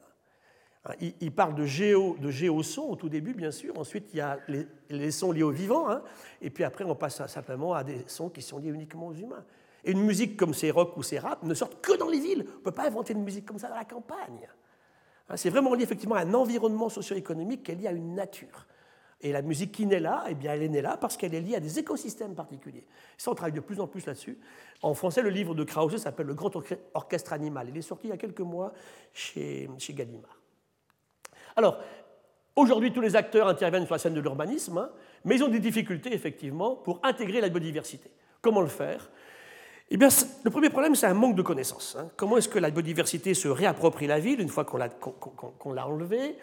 Hein, 0.86 0.94
il, 1.20 1.32
parle 1.32 1.54
de, 1.54 1.66
géo, 1.66 2.16
de 2.18 2.30
géosons 2.30 2.88
au 2.88 2.96
tout 2.96 3.10
début, 3.10 3.34
bien 3.34 3.50
sûr. 3.50 3.78
Ensuite, 3.78 4.08
il 4.14 4.16
y 4.16 4.20
a 4.20 4.38
les, 4.88 5.10
sons 5.10 5.32
liés 5.32 5.42
aux 5.42 5.50
vivants. 5.50 5.90
Hein. 5.90 6.02
Et 6.40 6.48
puis 6.48 6.64
après, 6.64 6.84
on 6.84 6.94
passe 6.94 7.26
simplement 7.26 7.74
à 7.74 7.84
des 7.84 8.02
sons 8.06 8.30
qui 8.30 8.40
sont 8.40 8.58
liés 8.58 8.70
uniquement 8.70 9.08
aux 9.08 9.14
humains. 9.14 9.44
Et 9.84 9.92
une 9.92 10.02
musique 10.02 10.38
comme 10.38 10.54
ces 10.54 10.70
rock 10.70 10.96
ou 10.96 11.02
ces 11.02 11.18
rap 11.18 11.42
ne 11.42 11.52
sortent 11.52 11.82
que 11.82 11.96
dans 11.98 12.08
les 12.08 12.20
villes. 12.20 12.46
On 12.48 12.58
ne 12.58 12.64
peut 12.64 12.72
pas 12.72 12.86
inventer 12.86 13.12
une 13.12 13.22
musique 13.22 13.44
comme 13.44 13.58
ça 13.58 13.68
dans 13.68 13.76
la 13.76 13.84
campagne. 13.84 14.48
Hein, 15.28 15.36
c'est 15.36 15.50
vraiment 15.50 15.74
lié 15.74 15.82
effectivement 15.82 16.14
à 16.14 16.20
un 16.20 16.32
environnement 16.32 16.88
socio-économique 16.88 17.64
qui 17.64 17.72
est 17.72 17.74
lié 17.74 17.88
à 17.88 17.92
une 17.92 18.14
nature. 18.14 18.66
Et 19.22 19.32
la 19.32 19.42
musique 19.42 19.72
qui 19.72 19.84
naît 19.84 20.00
là, 20.00 20.24
eh 20.28 20.34
bien, 20.34 20.54
elle 20.54 20.62
est 20.62 20.68
née 20.68 20.80
là 20.80 20.96
parce 20.96 21.16
qu'elle 21.16 21.34
est 21.34 21.40
liée 21.40 21.56
à 21.56 21.60
des 21.60 21.78
écosystèmes 21.78 22.34
particuliers. 22.34 22.86
Ça, 23.18 23.30
on 23.30 23.34
travaille 23.34 23.52
de 23.52 23.60
plus 23.60 23.78
en 23.78 23.86
plus 23.86 24.06
là-dessus. 24.06 24.38
En 24.80 24.94
français, 24.94 25.20
le 25.20 25.28
livre 25.28 25.54
de 25.54 25.62
Krause 25.62 25.96
s'appelle 25.98 26.26
Le 26.26 26.34
Grand 26.34 26.50
Orchestre 26.94 27.32
Animal. 27.34 27.68
Il 27.68 27.76
est 27.76 27.82
sorti 27.82 28.06
il 28.06 28.10
y 28.10 28.14
a 28.14 28.16
quelques 28.16 28.40
mois 28.40 28.72
chez, 29.12 29.68
chez 29.78 29.92
Gallimard. 29.92 30.38
Alors, 31.54 31.78
aujourd'hui, 32.56 32.92
tous 32.92 33.02
les 33.02 33.14
acteurs 33.14 33.46
interviennent 33.46 33.84
sur 33.84 33.94
la 33.94 33.98
scène 33.98 34.14
de 34.14 34.20
l'urbanisme, 34.20 34.78
hein, 34.78 34.90
mais 35.24 35.36
ils 35.36 35.44
ont 35.44 35.48
des 35.48 35.60
difficultés, 35.60 36.14
effectivement, 36.14 36.76
pour 36.76 37.00
intégrer 37.02 37.42
la 37.42 37.50
biodiversité. 37.50 38.10
Comment 38.40 38.62
le 38.62 38.68
faire? 38.68 39.10
Eh 39.90 39.98
bien, 39.98 40.08
le 40.44 40.50
premier 40.50 40.70
problème, 40.70 40.94
c'est 40.94 41.06
un 41.08 41.14
manque 41.14 41.34
de 41.34 41.42
connaissances. 41.42 41.96
Hein. 41.98 42.08
Comment 42.16 42.38
est-ce 42.38 42.48
que 42.48 42.58
la 42.58 42.70
biodiversité 42.70 43.34
se 43.34 43.48
réapproprie 43.48 44.06
la 44.06 44.18
ville 44.18 44.40
une 44.40 44.48
fois 44.48 44.64
qu'on 44.64 45.72
l'a 45.74 45.86
enlevée? 45.86 46.38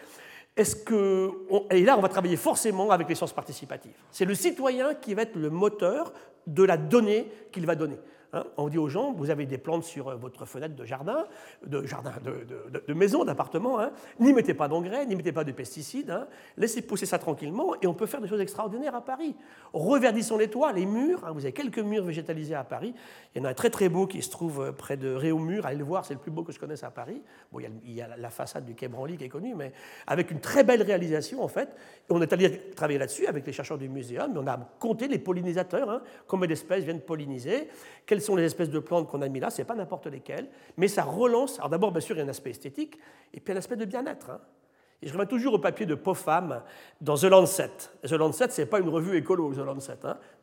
Est-ce 0.58 0.76
que. 0.76 1.30
et 1.70 1.82
là, 1.82 1.96
on 1.96 2.00
va 2.00 2.08
travailler 2.08 2.36
forcément 2.36 2.90
avec 2.90 3.08
les 3.08 3.14
sciences 3.14 3.32
participatives. 3.32 3.92
C'est 4.10 4.24
le 4.24 4.34
citoyen 4.34 4.94
qui 4.94 5.14
va 5.14 5.22
être 5.22 5.36
le 5.36 5.50
moteur 5.50 6.12
de 6.46 6.64
la 6.64 6.76
donnée 6.76 7.30
qu'il 7.52 7.64
va 7.64 7.76
donner. 7.76 7.98
Hein. 8.34 8.44
on 8.58 8.68
dit 8.68 8.76
aux 8.76 8.88
gens, 8.88 9.12
vous 9.12 9.30
avez 9.30 9.46
des 9.46 9.56
plantes 9.56 9.84
sur 9.84 10.08
euh, 10.08 10.14
votre 10.14 10.44
fenêtre 10.44 10.76
de 10.76 10.84
jardin, 10.84 11.24
de, 11.66 12.92
maison, 12.92 13.24
d'appartement, 13.24 13.80
hein. 13.80 13.90
n'y 14.20 14.34
mettez 14.34 14.52
pas 14.52 14.68
d'engrais, 14.68 15.06
n'y 15.06 15.16
mettez 15.16 15.32
pas 15.32 15.44
de 15.44 15.52
pesticides, 15.52 16.10
hein. 16.10 16.26
laissez 16.58 16.82
pousser 16.82 17.06
ça 17.06 17.18
tranquillement 17.18 17.74
et 17.80 17.86
on 17.86 17.94
peut 17.94 18.04
faire 18.04 18.20
des 18.20 18.28
choses 18.28 18.42
extraordinaires 18.42 18.94
à 18.94 19.00
Paris. 19.00 19.34
Reverdissons 19.72 20.36
les 20.36 20.48
toits, 20.48 20.72
les 20.72 20.84
murs, 20.84 21.22
vous 21.32 21.40
avez 21.40 21.52
quelques 21.52 21.78
murs 21.78 22.04
végétalisés 22.04 22.54
à 22.54 22.64
Paris, 22.64 22.92
il 23.34 23.38
y 23.38 23.40
en 23.40 23.46
a 23.46 23.50
un 23.50 23.54
très 23.54 23.70
très 23.70 23.88
beau 23.88 24.06
qui 24.06 24.20
se 24.20 24.28
trouve 24.30 24.60
euh, 24.60 24.72
près 24.72 24.98
de 24.98 25.14
Réaumur, 25.14 25.64
allez 25.64 25.78
le 25.78 25.84
voir, 25.84 26.04
c'est 26.04 26.14
le 26.14 26.20
plus 26.20 26.30
beau 26.30 26.42
que 26.42 26.52
je 26.52 26.60
connaisse 26.60 26.84
à 26.84 26.90
Paris. 26.90 27.22
Bon, 27.50 27.60
il 27.60 27.92
y 27.92 28.02
a, 28.02 28.14
la 28.14 28.30
façade 28.30 28.66
du 28.66 28.74
Quai 28.74 28.88
Branly 28.88 29.16
qui 29.16 29.24
est 29.24 29.30
connue, 29.30 29.54
mais 29.54 29.72
avec 30.06 30.30
une 30.30 30.40
très 30.40 30.64
belle 30.64 30.82
réalisation 30.82 31.42
en 31.42 31.48
fait. 31.48 31.74
On 32.10 32.20
est 32.20 32.32
allé 32.32 32.70
travailler 32.76 32.98
là-dessus 32.98 33.26
avec 33.26 33.46
les 33.46 33.52
chercheurs 33.54 33.78
du 33.78 33.88
muséum, 33.88 34.32
mais 34.34 34.40
on 34.40 34.46
a 34.46 34.58
compté 34.78 35.08
les 35.08 35.18
pollinisateurs, 35.18 36.02
combien 36.26 36.46
d'espèces 36.46 36.84
viennent 36.84 37.00
polliniser, 37.00 37.68
sont 38.22 38.36
les 38.36 38.44
espèces 38.44 38.70
de 38.70 38.78
plantes 38.78 39.08
qu'on 39.08 39.22
a 39.22 39.28
mis 39.28 39.40
là, 39.40 39.50
c'est 39.50 39.64
pas 39.64 39.74
n'importe 39.74 40.06
lesquelles, 40.06 40.48
mais 40.76 40.88
ça 40.88 41.02
relance. 41.02 41.58
Alors 41.58 41.70
d'abord, 41.70 41.92
bien 41.92 42.00
sûr, 42.00 42.16
il 42.16 42.18
y 42.18 42.22
a 42.22 42.24
un 42.24 42.28
aspect 42.28 42.50
esthétique, 42.50 42.98
et 43.34 43.40
puis 43.40 43.52
un 43.52 43.56
aspect 43.56 43.76
de 43.76 43.84
bien-être. 43.84 44.30
Hein. 44.30 44.40
Et 45.02 45.06
je 45.06 45.12
reviens 45.12 45.26
toujours 45.26 45.54
au 45.54 45.58
papier 45.58 45.86
de 45.86 45.94
Pofam 45.94 46.62
dans 47.00 47.16
The 47.16 47.24
Lancet. 47.24 47.70
The 48.02 48.12
Lancet, 48.12 48.50
ce 48.50 48.62
n'est 48.62 48.66
pas 48.66 48.80
une 48.80 48.88
revue 48.88 49.16
écolo, 49.16 49.54
The 49.54 49.58
Lancet. 49.58 49.98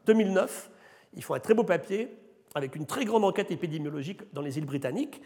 2009, 0.06 0.70
hein. 0.70 0.76
ils 1.14 1.24
font 1.24 1.34
un 1.34 1.40
très 1.40 1.54
beau 1.54 1.64
papier 1.64 2.10
avec 2.54 2.76
une 2.76 2.86
très 2.86 3.04
grande 3.04 3.26
enquête 3.26 3.52
épidémiologique 3.52 4.22
dans 4.34 4.42
les 4.42 4.58
îles 4.58 4.66
britanniques 4.66 5.22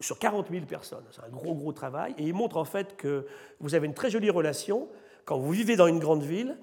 sur 0.00 0.18
40 0.18 0.50
000 0.50 0.66
personnes. 0.66 1.04
C'est 1.10 1.24
un 1.24 1.30
gros, 1.30 1.54
gros 1.54 1.72
travail. 1.72 2.14
Et 2.18 2.24
ils 2.24 2.34
montrent 2.34 2.58
en 2.58 2.64
fait 2.64 2.96
que 2.96 3.26
vous 3.58 3.74
avez 3.74 3.86
une 3.86 3.94
très 3.94 4.10
jolie 4.10 4.30
relation 4.30 4.88
quand 5.24 5.38
vous 5.38 5.52
vivez 5.52 5.76
dans 5.76 5.86
une 5.86 5.98
grande 5.98 6.22
ville. 6.22 6.58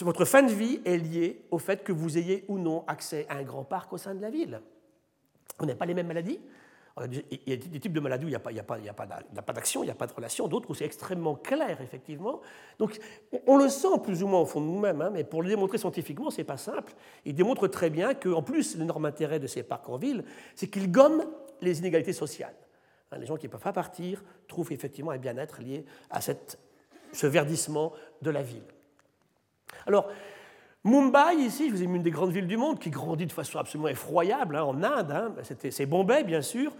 Votre 0.00 0.24
fin 0.24 0.42
de 0.42 0.52
vie 0.52 0.80
est 0.84 0.96
liée 0.96 1.44
au 1.50 1.58
fait 1.58 1.84
que 1.84 1.92
vous 1.92 2.18
ayez 2.18 2.44
ou 2.48 2.58
non 2.58 2.84
accès 2.88 3.26
à 3.28 3.36
un 3.36 3.42
grand 3.42 3.62
parc 3.62 3.92
au 3.92 3.98
sein 3.98 4.14
de 4.14 4.22
la 4.22 4.30
ville. 4.30 4.60
On 5.58 5.66
n'a 5.66 5.74
pas 5.74 5.86
les 5.86 5.94
mêmes 5.94 6.06
maladies. 6.06 6.40
Il 7.10 7.40
y 7.46 7.52
a 7.52 7.56
des 7.56 7.80
types 7.80 7.92
de 7.92 8.00
maladies 8.00 8.26
où 8.26 8.28
il 8.28 8.32
n'y 8.32 8.36
a 8.36 8.38
pas, 8.38 9.52
d'action, 9.54 9.82
il 9.82 9.86
n'y 9.86 9.90
a 9.90 9.94
pas 9.94 10.06
de 10.06 10.12
relation, 10.12 10.46
d'autres 10.46 10.70
où 10.70 10.74
c'est 10.74 10.84
extrêmement 10.84 11.36
clair, 11.36 11.80
effectivement. 11.80 12.42
Donc 12.78 12.98
on 13.46 13.56
le 13.56 13.70
sent 13.70 13.98
plus 14.02 14.22
ou 14.22 14.26
moins 14.26 14.40
au 14.40 14.46
fond 14.46 14.60
de 14.60 14.66
nous-mêmes, 14.66 15.00
hein, 15.00 15.10
mais 15.10 15.24
pour 15.24 15.42
le 15.42 15.48
démontrer 15.48 15.78
scientifiquement, 15.78 16.30
ce 16.30 16.38
n'est 16.38 16.44
pas 16.44 16.58
simple. 16.58 16.92
Il 17.24 17.34
démontre 17.34 17.66
très 17.68 17.88
bien 17.88 18.12
qu'en 18.12 18.42
plus, 18.42 18.76
l'énorme 18.76 19.06
intérêt 19.06 19.38
de 19.38 19.46
ces 19.46 19.62
parcs 19.62 19.88
en 19.88 19.96
ville, 19.96 20.22
c'est 20.54 20.66
qu'ils 20.66 20.92
gomment 20.92 21.24
les 21.62 21.78
inégalités 21.78 22.12
sociales. 22.12 22.54
Hein, 23.10 23.16
les 23.18 23.26
gens 23.26 23.36
qui 23.36 23.46
ne 23.46 23.52
peuvent 23.52 23.62
pas 23.62 23.72
partir 23.72 24.22
trouvent 24.46 24.72
effectivement 24.72 25.12
un 25.12 25.18
bien-être 25.18 25.62
lié 25.62 25.86
à 26.10 26.20
ce 26.20 27.26
verdissement 27.26 27.92
de 28.20 28.30
la 28.30 28.42
ville. 28.42 28.64
Alors, 29.86 30.08
Mumbai, 30.84 31.36
ici, 31.36 31.68
je 31.68 31.74
vous 31.74 31.82
ai 31.84 31.86
mis 31.86 31.96
une 31.96 32.02
des 32.02 32.10
grandes 32.10 32.32
villes 32.32 32.48
du 32.48 32.56
monde 32.56 32.80
qui 32.80 32.90
grandit 32.90 33.26
de 33.26 33.32
façon 33.32 33.58
absolument 33.58 33.88
effroyable, 33.88 34.56
hein, 34.56 34.64
en 34.64 34.82
Inde. 34.82 35.12
Hein. 35.12 35.32
c'est 35.42 35.86
Bombay, 35.86 36.24
bien 36.24 36.42
sûr. 36.42 36.72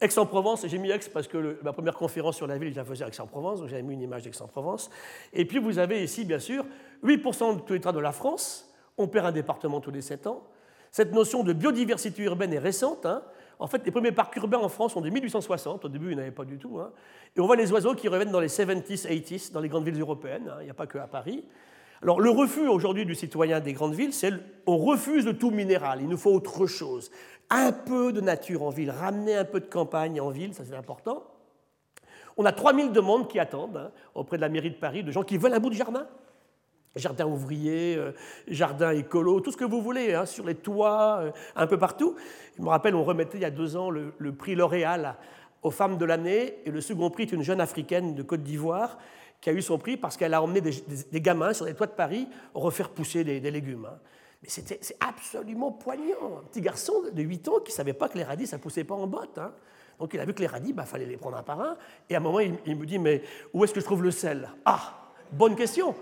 Aix-en-Provence, 0.00 0.64
j'ai 0.68 0.78
mis 0.78 0.90
Aix 0.90 1.00
parce 1.12 1.26
que 1.26 1.58
ma 1.64 1.72
première 1.72 1.94
conférence 1.94 2.36
sur 2.36 2.46
la 2.46 2.56
ville, 2.56 2.70
je 2.70 2.76
la 2.76 2.84
faisais 2.84 3.04
à 3.04 3.08
Aix-en-Provence, 3.08 3.58
donc 3.58 3.68
j'avais 3.68 3.82
mis 3.82 3.94
une 3.94 4.02
image 4.02 4.22
d'Aix-en-Provence. 4.22 4.90
Et 5.32 5.44
puis 5.44 5.58
vous 5.58 5.80
avez 5.80 6.04
ici, 6.04 6.24
bien 6.24 6.38
sûr, 6.38 6.64
8% 7.02 7.56
de 7.56 7.60
tous 7.62 7.72
les 7.72 7.80
trains 7.80 7.92
de 7.92 7.98
la 7.98 8.12
France. 8.12 8.72
On 8.96 9.08
perd 9.08 9.26
un 9.26 9.32
département 9.32 9.80
tous 9.80 9.90
les 9.90 10.02
7 10.02 10.28
ans. 10.28 10.44
Cette 10.92 11.12
notion 11.12 11.42
de 11.42 11.52
biodiversité 11.52 12.22
urbaine 12.22 12.52
est 12.52 12.60
récente. 12.60 13.06
Hein. 13.06 13.22
En 13.58 13.66
fait, 13.66 13.84
les 13.84 13.90
premiers 13.90 14.12
parcs 14.12 14.36
urbains 14.36 14.58
en 14.58 14.68
France 14.68 14.92
sont 14.92 15.00
de 15.00 15.10
1860. 15.10 15.84
Au 15.84 15.88
début, 15.88 16.06
il 16.06 16.08
n'y 16.10 16.14
en 16.14 16.18
avait 16.22 16.30
pas 16.30 16.44
du 16.44 16.58
tout. 16.58 16.78
Et 17.36 17.40
on 17.40 17.46
voit 17.46 17.56
les 17.56 17.72
oiseaux 17.72 17.94
qui 17.94 18.06
reviennent 18.06 18.30
dans 18.30 18.40
les 18.40 18.48
70s, 18.48 19.08
80s, 19.08 19.52
dans 19.52 19.60
les 19.60 19.68
grandes 19.68 19.84
villes 19.84 20.00
européennes. 20.00 20.48
Il 20.60 20.64
n'y 20.64 20.70
a 20.70 20.74
pas 20.74 20.86
que 20.86 20.98
à 20.98 21.08
Paris. 21.08 21.44
Alors 22.02 22.20
le 22.20 22.30
refus 22.30 22.68
aujourd'hui 22.68 23.04
du 23.04 23.14
citoyen 23.14 23.60
des 23.60 23.72
grandes 23.72 23.94
villes, 23.94 24.12
c'est 24.12 24.32
on 24.66 24.76
refuse 24.76 25.24
de 25.24 25.32
tout 25.32 25.50
minéral, 25.50 26.00
il 26.00 26.08
nous 26.08 26.16
faut 26.16 26.32
autre 26.32 26.66
chose. 26.66 27.10
Un 27.50 27.72
peu 27.72 28.12
de 28.12 28.20
nature 28.20 28.62
en 28.62 28.70
ville, 28.70 28.90
ramener 28.90 29.34
un 29.34 29.44
peu 29.44 29.60
de 29.60 29.66
campagne 29.66 30.20
en 30.20 30.30
ville, 30.30 30.54
ça 30.54 30.64
c'est 30.64 30.76
important. 30.76 31.24
On 32.36 32.44
a 32.44 32.52
3000 32.52 32.92
demandes 32.92 33.28
qui 33.28 33.40
attendent 33.40 33.78
hein, 33.78 33.90
auprès 34.14 34.36
de 34.36 34.42
la 34.42 34.48
mairie 34.48 34.70
de 34.70 34.76
Paris 34.76 35.02
de 35.02 35.10
gens 35.10 35.24
qui 35.24 35.38
veulent 35.38 35.54
un 35.54 35.60
bout 35.60 35.70
de 35.70 35.74
jardin. 35.74 36.06
Jardin 36.94 37.26
ouvrier, 37.26 37.96
euh, 37.96 38.12
jardin 38.46 38.92
écolo, 38.92 39.40
tout 39.40 39.50
ce 39.52 39.56
que 39.56 39.64
vous 39.64 39.82
voulez, 39.82 40.14
hein, 40.14 40.24
sur 40.24 40.44
les 40.44 40.54
toits, 40.54 41.18
euh, 41.20 41.30
un 41.54 41.66
peu 41.66 41.78
partout. 41.78 42.16
Je 42.56 42.62
me 42.62 42.68
rappelle, 42.68 42.94
on 42.94 43.04
remettait 43.04 43.38
il 43.38 43.42
y 43.42 43.44
a 43.44 43.50
deux 43.50 43.76
ans 43.76 43.90
le, 43.90 44.14
le 44.18 44.32
prix 44.32 44.54
L'Oréal 44.54 45.16
aux 45.62 45.70
femmes 45.70 45.98
de 45.98 46.04
l'année, 46.04 46.58
et 46.64 46.70
le 46.70 46.80
second 46.80 47.10
prix 47.10 47.24
est 47.24 47.32
une 47.32 47.42
jeune 47.42 47.60
africaine 47.60 48.14
de 48.14 48.22
Côte 48.22 48.42
d'Ivoire 48.42 48.98
qui 49.40 49.50
a 49.50 49.52
eu 49.52 49.62
son 49.62 49.78
prix 49.78 49.96
parce 49.96 50.16
qu'elle 50.16 50.34
a 50.34 50.42
emmené 50.42 50.60
des, 50.60 51.20
gamins 51.20 51.52
sur 51.52 51.64
les 51.64 51.74
toits 51.74 51.86
de 51.86 51.92
Paris 51.92 52.28
refaire 52.54 52.90
pousser 52.90 53.24
des, 53.24 53.50
légumes. 53.50 53.86
Hein. 53.90 53.98
Mais 54.42 54.48
c'est 54.48 54.96
absolument 55.00 55.72
poignant. 55.72 56.38
Un 56.40 56.44
petit 56.48 56.60
garçon 56.60 57.02
de 57.12 57.22
8 57.22 57.48
ans 57.48 57.60
qui 57.60 57.72
ne 57.72 57.76
savait 57.76 57.92
pas 57.92 58.08
que 58.08 58.18
les 58.18 58.24
radis, 58.24 58.46
ça 58.46 58.56
ne 58.56 58.62
poussait 58.62 58.84
pas 58.84 58.94
en 58.94 59.06
botte. 59.06 59.38
Hein. 59.38 59.52
Donc 59.98 60.14
il 60.14 60.20
a 60.20 60.24
vu 60.24 60.32
que 60.32 60.40
les 60.40 60.46
radis, 60.46 60.70
il 60.70 60.74
bah, 60.74 60.84
fallait 60.84 61.06
les 61.06 61.16
prendre 61.16 61.36
un 61.36 61.42
par 61.42 61.60
un. 61.60 61.76
Et 62.08 62.14
à 62.14 62.18
un 62.18 62.20
moment, 62.20 62.40
il, 62.40 62.76
me 62.76 62.86
dit, 62.86 62.98
mais 62.98 63.22
où 63.52 63.64
est-ce 63.64 63.72
que 63.72 63.80
je 63.80 63.84
trouve 63.84 64.02
le 64.02 64.10
sel? 64.10 64.48
Ah, 64.64 65.12
bonne 65.32 65.56
question. 65.56 65.94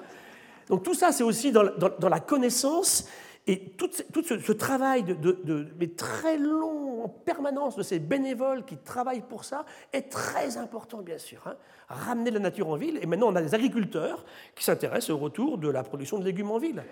Donc 0.68 0.82
tout 0.82 0.94
ça, 0.94 1.12
c'est 1.12 1.22
aussi 1.22 1.52
dans, 1.52 1.62
la 1.62 2.20
connaissance 2.20 3.08
et 3.48 3.60
tout, 3.70 3.88
ce, 3.92 4.52
travail 4.52 5.04
de, 5.04 5.68
mais 5.78 5.88
très 5.88 6.36
long 6.36 7.04
en 7.04 7.08
permanence 7.08 7.76
de 7.76 7.82
ces 7.84 8.00
bénévoles 8.00 8.64
qui 8.64 8.76
travaillent 8.76 9.22
pour 9.22 9.44
ça 9.44 9.64
est 9.92 10.10
très 10.10 10.56
important, 10.56 11.02
bien 11.02 11.18
sûr. 11.18 11.40
Hein. 11.46 11.54
Ramener 11.88 12.32
la 12.32 12.40
nature 12.40 12.68
en 12.68 12.74
ville. 12.74 12.98
Et 13.00 13.06
maintenant, 13.06 13.28
on 13.28 13.36
a 13.36 13.42
des 13.42 13.54
agriculteurs 13.54 14.24
qui 14.56 14.64
s'intéressent 14.64 15.10
au 15.10 15.18
retour 15.18 15.58
de 15.58 15.68
la 15.68 15.84
production 15.84 16.18
de 16.18 16.24
légumes 16.24 16.50
en 16.50 16.58
ville. 16.58 16.82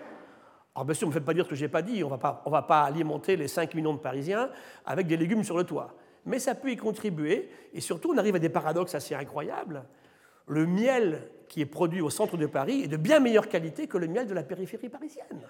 Alors, 0.73 0.85
bien 0.85 0.93
sûr, 0.93 1.07
ne 1.07 1.13
me 1.13 1.19
fait 1.19 1.25
pas 1.25 1.33
dire 1.33 1.43
ce 1.43 1.49
que 1.49 1.55
je 1.55 1.65
n'ai 1.65 1.69
pas 1.69 1.81
dit. 1.81 2.01
On 2.05 2.09
ne 2.09 2.51
va 2.51 2.61
pas 2.61 2.83
alimenter 2.83 3.35
les 3.35 3.49
5 3.49 3.73
millions 3.73 3.93
de 3.93 3.99
Parisiens 3.99 4.49
avec 4.85 5.07
des 5.07 5.17
légumes 5.17 5.43
sur 5.43 5.57
le 5.57 5.65
toit. 5.65 5.93
Mais 6.25 6.39
ça 6.39 6.55
peut 6.55 6.71
y 6.71 6.77
contribuer. 6.77 7.49
Et 7.73 7.81
surtout, 7.81 8.13
on 8.13 8.17
arrive 8.17 8.35
à 8.35 8.39
des 8.39 8.49
paradoxes 8.49 8.95
assez 8.95 9.13
incroyables. 9.13 9.83
Le 10.47 10.65
miel 10.65 11.29
qui 11.49 11.59
est 11.59 11.65
produit 11.65 11.99
au 11.99 12.09
centre 12.09 12.37
de 12.37 12.45
Paris 12.45 12.83
est 12.83 12.87
de 12.87 12.97
bien 12.97 13.19
meilleure 13.19 13.49
qualité 13.49 13.87
que 13.87 13.97
le 13.97 14.07
miel 14.07 14.25
de 14.25 14.33
la 14.33 14.43
périphérie 14.43 14.89
parisienne. 14.89 15.41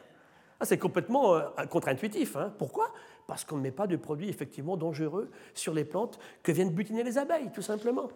Ah, 0.59 0.65
c'est 0.65 0.77
complètement 0.77 1.35
euh, 1.35 1.41
contre-intuitif. 1.69 2.35
Hein. 2.35 2.53
Pourquoi? 2.57 2.91
Parce 3.27 3.43
qu'on 3.43 3.57
ne 3.57 3.61
met 3.61 3.71
pas 3.71 3.87
de 3.87 3.95
produits 3.95 4.29
effectivement 4.29 4.77
dangereux 4.77 5.29
sur 5.53 5.73
les 5.73 5.83
plantes 5.83 6.19
que 6.43 6.51
viennent 6.51 6.71
butiner 6.71 7.03
les 7.03 7.17
abeilles, 7.17 7.51
tout 7.53 7.61
simplement. 7.61 8.09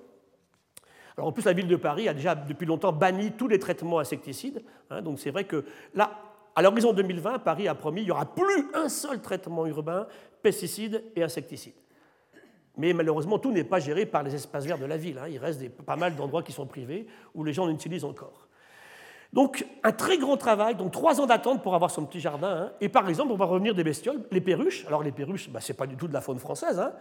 Alors 1.18 1.28
en 1.28 1.32
plus, 1.32 1.44
la 1.46 1.54
ville 1.54 1.68
de 1.68 1.76
Paris 1.76 2.08
a 2.08 2.14
déjà 2.14 2.36
depuis 2.36 2.66
longtemps 2.66 2.94
banni 2.94 3.34
tous 3.34 3.48
les 3.48 3.60
traitements 3.60 4.00
insecticides. 4.00 4.64
Hein. 4.90 5.02
donc 5.02 5.20
c'est 5.20 5.32
vrai 5.32 5.44
que 5.44 5.66
là, 5.94 6.18
à 6.56 6.62
l'horizon 6.62 6.94
2020, 6.94 7.40
Paris 7.40 7.68
a 7.68 7.76
promis 7.76 8.02
qu'il 8.02 8.08
n'y 8.08 8.12
aura 8.12 8.34
plus 8.34 8.68
un 8.74 8.90
seul 8.90 9.22
traitement 9.22 9.66
urbain, 9.66 10.08
pesticides 10.42 11.04
et 11.16 11.24
insecticides. 11.24 11.76
Mais 12.78 12.94
malheureusement, 12.94 13.40
tout 13.40 13.52
n'est 13.52 13.66
pas 13.66 13.80
géré 13.80 14.06
par 14.06 14.24
les 14.24 14.34
espaces 14.36 14.66
verts 14.66 14.78
de 14.78 14.86
la 14.86 14.98
ville. 14.98 15.18
Hein. 15.18 15.28
Il 15.30 15.38
reste 15.38 15.70
pas 15.70 15.98
mal 15.98 16.16
d'endroits 16.16 16.44
qui 16.44 16.54
sont 16.54 16.66
privés 16.66 17.08
où 17.36 17.44
les 17.44 17.52
gens 17.52 17.68
l'utilisent 17.68 18.06
encore. 18.06 18.49
Donc 19.32 19.66
un 19.84 19.92
très 19.92 20.18
grand 20.18 20.38
travail, 20.38 20.76
donc 20.76 20.92
trois 20.92 21.22
ans 21.22 21.28
d'attente 21.28 21.62
pour 21.62 21.76
avoir 21.76 21.92
son 21.92 22.06
petit 22.06 22.20
jardin. 22.20 22.50
Hein. 22.50 22.72
Et 22.82 22.90
par 22.90 23.08
exemple, 23.10 23.32
on 23.32 23.38
va 23.38 23.46
revenir 23.46 23.76
des 23.76 23.84
bestioles, 23.84 24.22
les 24.32 24.42
perruches. 24.42 24.86
Alors 24.88 25.04
les 25.04 25.12
perruches, 25.12 25.50
bah, 25.50 25.62
ce 25.62 25.72
n'est 25.72 25.78
pas 25.78 25.88
du 25.88 25.96
tout 25.96 26.08
de 26.08 26.14
la 26.14 26.22
faune 26.22 26.40
française. 26.40 26.80
Hein. 26.80 26.94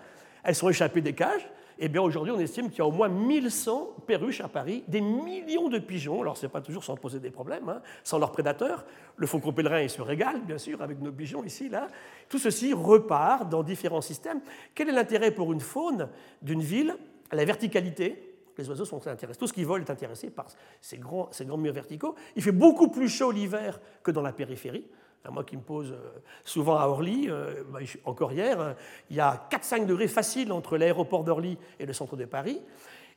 Elles 0.42 0.54
sont 0.54 0.68
échappées 0.68 1.00
des 1.00 1.14
cages. 1.14 1.48
Eh 1.80 1.88
bien 1.88 2.02
aujourd'hui, 2.02 2.32
on 2.32 2.40
estime 2.40 2.70
qu'il 2.70 2.80
y 2.80 2.82
a 2.82 2.86
au 2.86 2.90
moins 2.90 3.08
1100 3.08 3.98
perruches 4.06 4.40
à 4.40 4.48
Paris, 4.48 4.82
des 4.88 5.00
millions 5.00 5.68
de 5.68 5.78
pigeons. 5.78 6.22
Alors 6.22 6.36
ce 6.36 6.44
n'est 6.44 6.50
pas 6.50 6.60
toujours 6.60 6.82
sans 6.82 6.96
poser 6.96 7.20
des 7.20 7.30
problèmes, 7.30 7.68
hein, 7.68 7.80
sans 8.02 8.18
leurs 8.18 8.32
prédateurs. 8.32 8.84
Le 9.16 9.26
faucon 9.28 9.52
pèlerin, 9.52 9.80
il 9.80 9.90
se 9.90 10.02
régale, 10.02 10.40
bien 10.40 10.58
sûr, 10.58 10.82
avec 10.82 11.00
nos 11.00 11.12
pigeons 11.12 11.44
ici, 11.44 11.68
là. 11.68 11.86
Tout 12.28 12.38
ceci 12.38 12.72
repart 12.72 13.48
dans 13.48 13.62
différents 13.62 14.00
systèmes. 14.00 14.40
Quel 14.74 14.88
est 14.88 14.92
l'intérêt 14.92 15.30
pour 15.30 15.52
une 15.52 15.60
faune 15.60 16.08
d'une 16.42 16.62
ville? 16.62 16.96
La 17.30 17.44
verticalité, 17.44 18.27
les 18.58 18.68
oiseaux 18.68 18.84
sont 18.84 19.06
intéressés. 19.06 19.38
Tout 19.38 19.46
ce 19.46 19.52
qui 19.52 19.64
vole 19.64 19.82
est 19.82 19.90
intéressé 19.90 20.30
par 20.30 20.46
ces 20.80 20.98
grands, 20.98 21.28
ces 21.30 21.44
grands 21.44 21.56
murs 21.56 21.72
verticaux. 21.72 22.14
Il 22.36 22.42
fait 22.42 22.52
beaucoup 22.52 22.88
plus 22.88 23.08
chaud 23.08 23.30
l'hiver 23.30 23.80
que 24.02 24.10
dans 24.10 24.22
la 24.22 24.32
périphérie. 24.32 24.84
Moi 25.30 25.44
qui 25.44 25.56
me 25.56 25.62
pose 25.62 25.92
euh, 25.92 26.20
souvent 26.44 26.78
à 26.78 26.86
Orly, 26.86 27.28
euh, 27.28 27.62
bah, 27.70 27.80
encore 28.04 28.32
hier, 28.32 28.60
euh, 28.60 28.72
il 29.10 29.16
y 29.16 29.20
a 29.20 29.48
4-5 29.50 29.84
degrés 29.84 30.08
faciles 30.08 30.52
entre 30.52 30.78
l'aéroport 30.78 31.24
d'Orly 31.24 31.58
et 31.78 31.86
le 31.86 31.92
centre 31.92 32.16
de 32.16 32.24
Paris. 32.24 32.60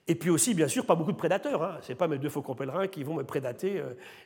Et 0.07 0.15
puis 0.15 0.29
aussi, 0.29 0.53
bien 0.53 0.67
sûr, 0.67 0.85
pas 0.85 0.95
beaucoup 0.95 1.11
de 1.11 1.17
prédateurs. 1.17 1.63
Hein. 1.63 1.77
Ce 1.81 1.89
n'est 1.89 1.95
pas 1.95 2.07
mes 2.07 2.17
deux 2.17 2.29
faucons 2.29 2.55
pèlerins 2.55 2.87
qui 2.87 3.03
vont 3.03 3.13
me 3.13 3.23
prédater 3.23 3.81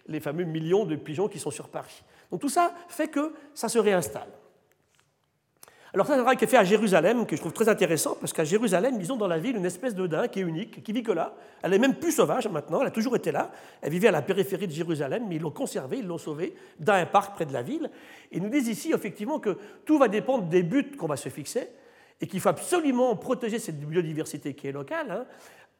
les 0.07 0.21
fameux 0.21 0.45
millions 0.45 0.85
de 0.85 0.95
pigeons 0.95 1.27
qui 1.27 1.37
sont 1.37 1.51
sur 1.51 1.67
Paris. 1.67 2.03
Donc 2.31 2.39
tout 2.39 2.49
ça 2.49 2.73
fait 2.87 3.09
que 3.09 3.33
ça 3.53 3.67
se 3.67 3.77
réinstalle. 3.77 4.29
Alors, 5.95 6.07
c'est 6.07 6.11
un 6.11 6.17
travail 6.17 6.35
qui 6.35 6.43
est 6.43 6.47
fait 6.47 6.57
à 6.57 6.65
Jérusalem, 6.65 7.25
que 7.25 7.37
je 7.37 7.41
trouve 7.41 7.53
très 7.53 7.69
intéressant, 7.69 8.17
parce 8.19 8.33
qu'à 8.33 8.43
Jérusalem, 8.43 8.97
ils 8.99 9.13
ont 9.13 9.15
dans 9.15 9.29
la 9.29 9.39
ville 9.39 9.55
une 9.55 9.65
espèce 9.65 9.95
de 9.95 10.05
daim 10.07 10.27
qui 10.27 10.41
est 10.41 10.43
unique, 10.43 10.83
qui 10.83 10.91
vit 10.91 11.03
que 11.03 11.13
là. 11.13 11.33
Elle 11.61 11.73
est 11.73 11.79
même 11.79 11.95
plus 11.95 12.11
sauvage 12.11 12.49
maintenant, 12.49 12.81
elle 12.81 12.87
a 12.87 12.91
toujours 12.91 13.15
été 13.15 13.31
là. 13.31 13.49
Elle 13.81 13.93
vivait 13.93 14.09
à 14.09 14.11
la 14.11 14.21
périphérie 14.21 14.67
de 14.67 14.73
Jérusalem, 14.73 15.23
mais 15.29 15.37
ils 15.37 15.41
l'ont 15.41 15.51
conservée, 15.51 15.99
ils 15.99 16.05
l'ont 16.05 16.17
sauvée 16.17 16.53
dans 16.81 16.95
un 16.95 17.05
parc 17.05 17.35
près 17.35 17.45
de 17.45 17.53
la 17.53 17.61
ville. 17.61 17.89
Et 18.29 18.37
ils 18.37 18.43
nous 18.43 18.49
disent 18.49 18.67
ici, 18.67 18.91
effectivement, 18.93 19.39
que 19.39 19.57
tout 19.85 19.97
va 19.97 20.09
dépendre 20.09 20.43
des 20.49 20.63
buts 20.63 20.97
qu'on 20.99 21.07
va 21.07 21.15
se 21.15 21.29
fixer, 21.29 21.69
et 22.19 22.27
qu'il 22.27 22.41
faut 22.41 22.49
absolument 22.49 23.15
protéger 23.15 23.57
cette 23.57 23.79
biodiversité 23.79 24.53
qui 24.53 24.67
est 24.67 24.73
locale, 24.73 25.09
hein, 25.09 25.25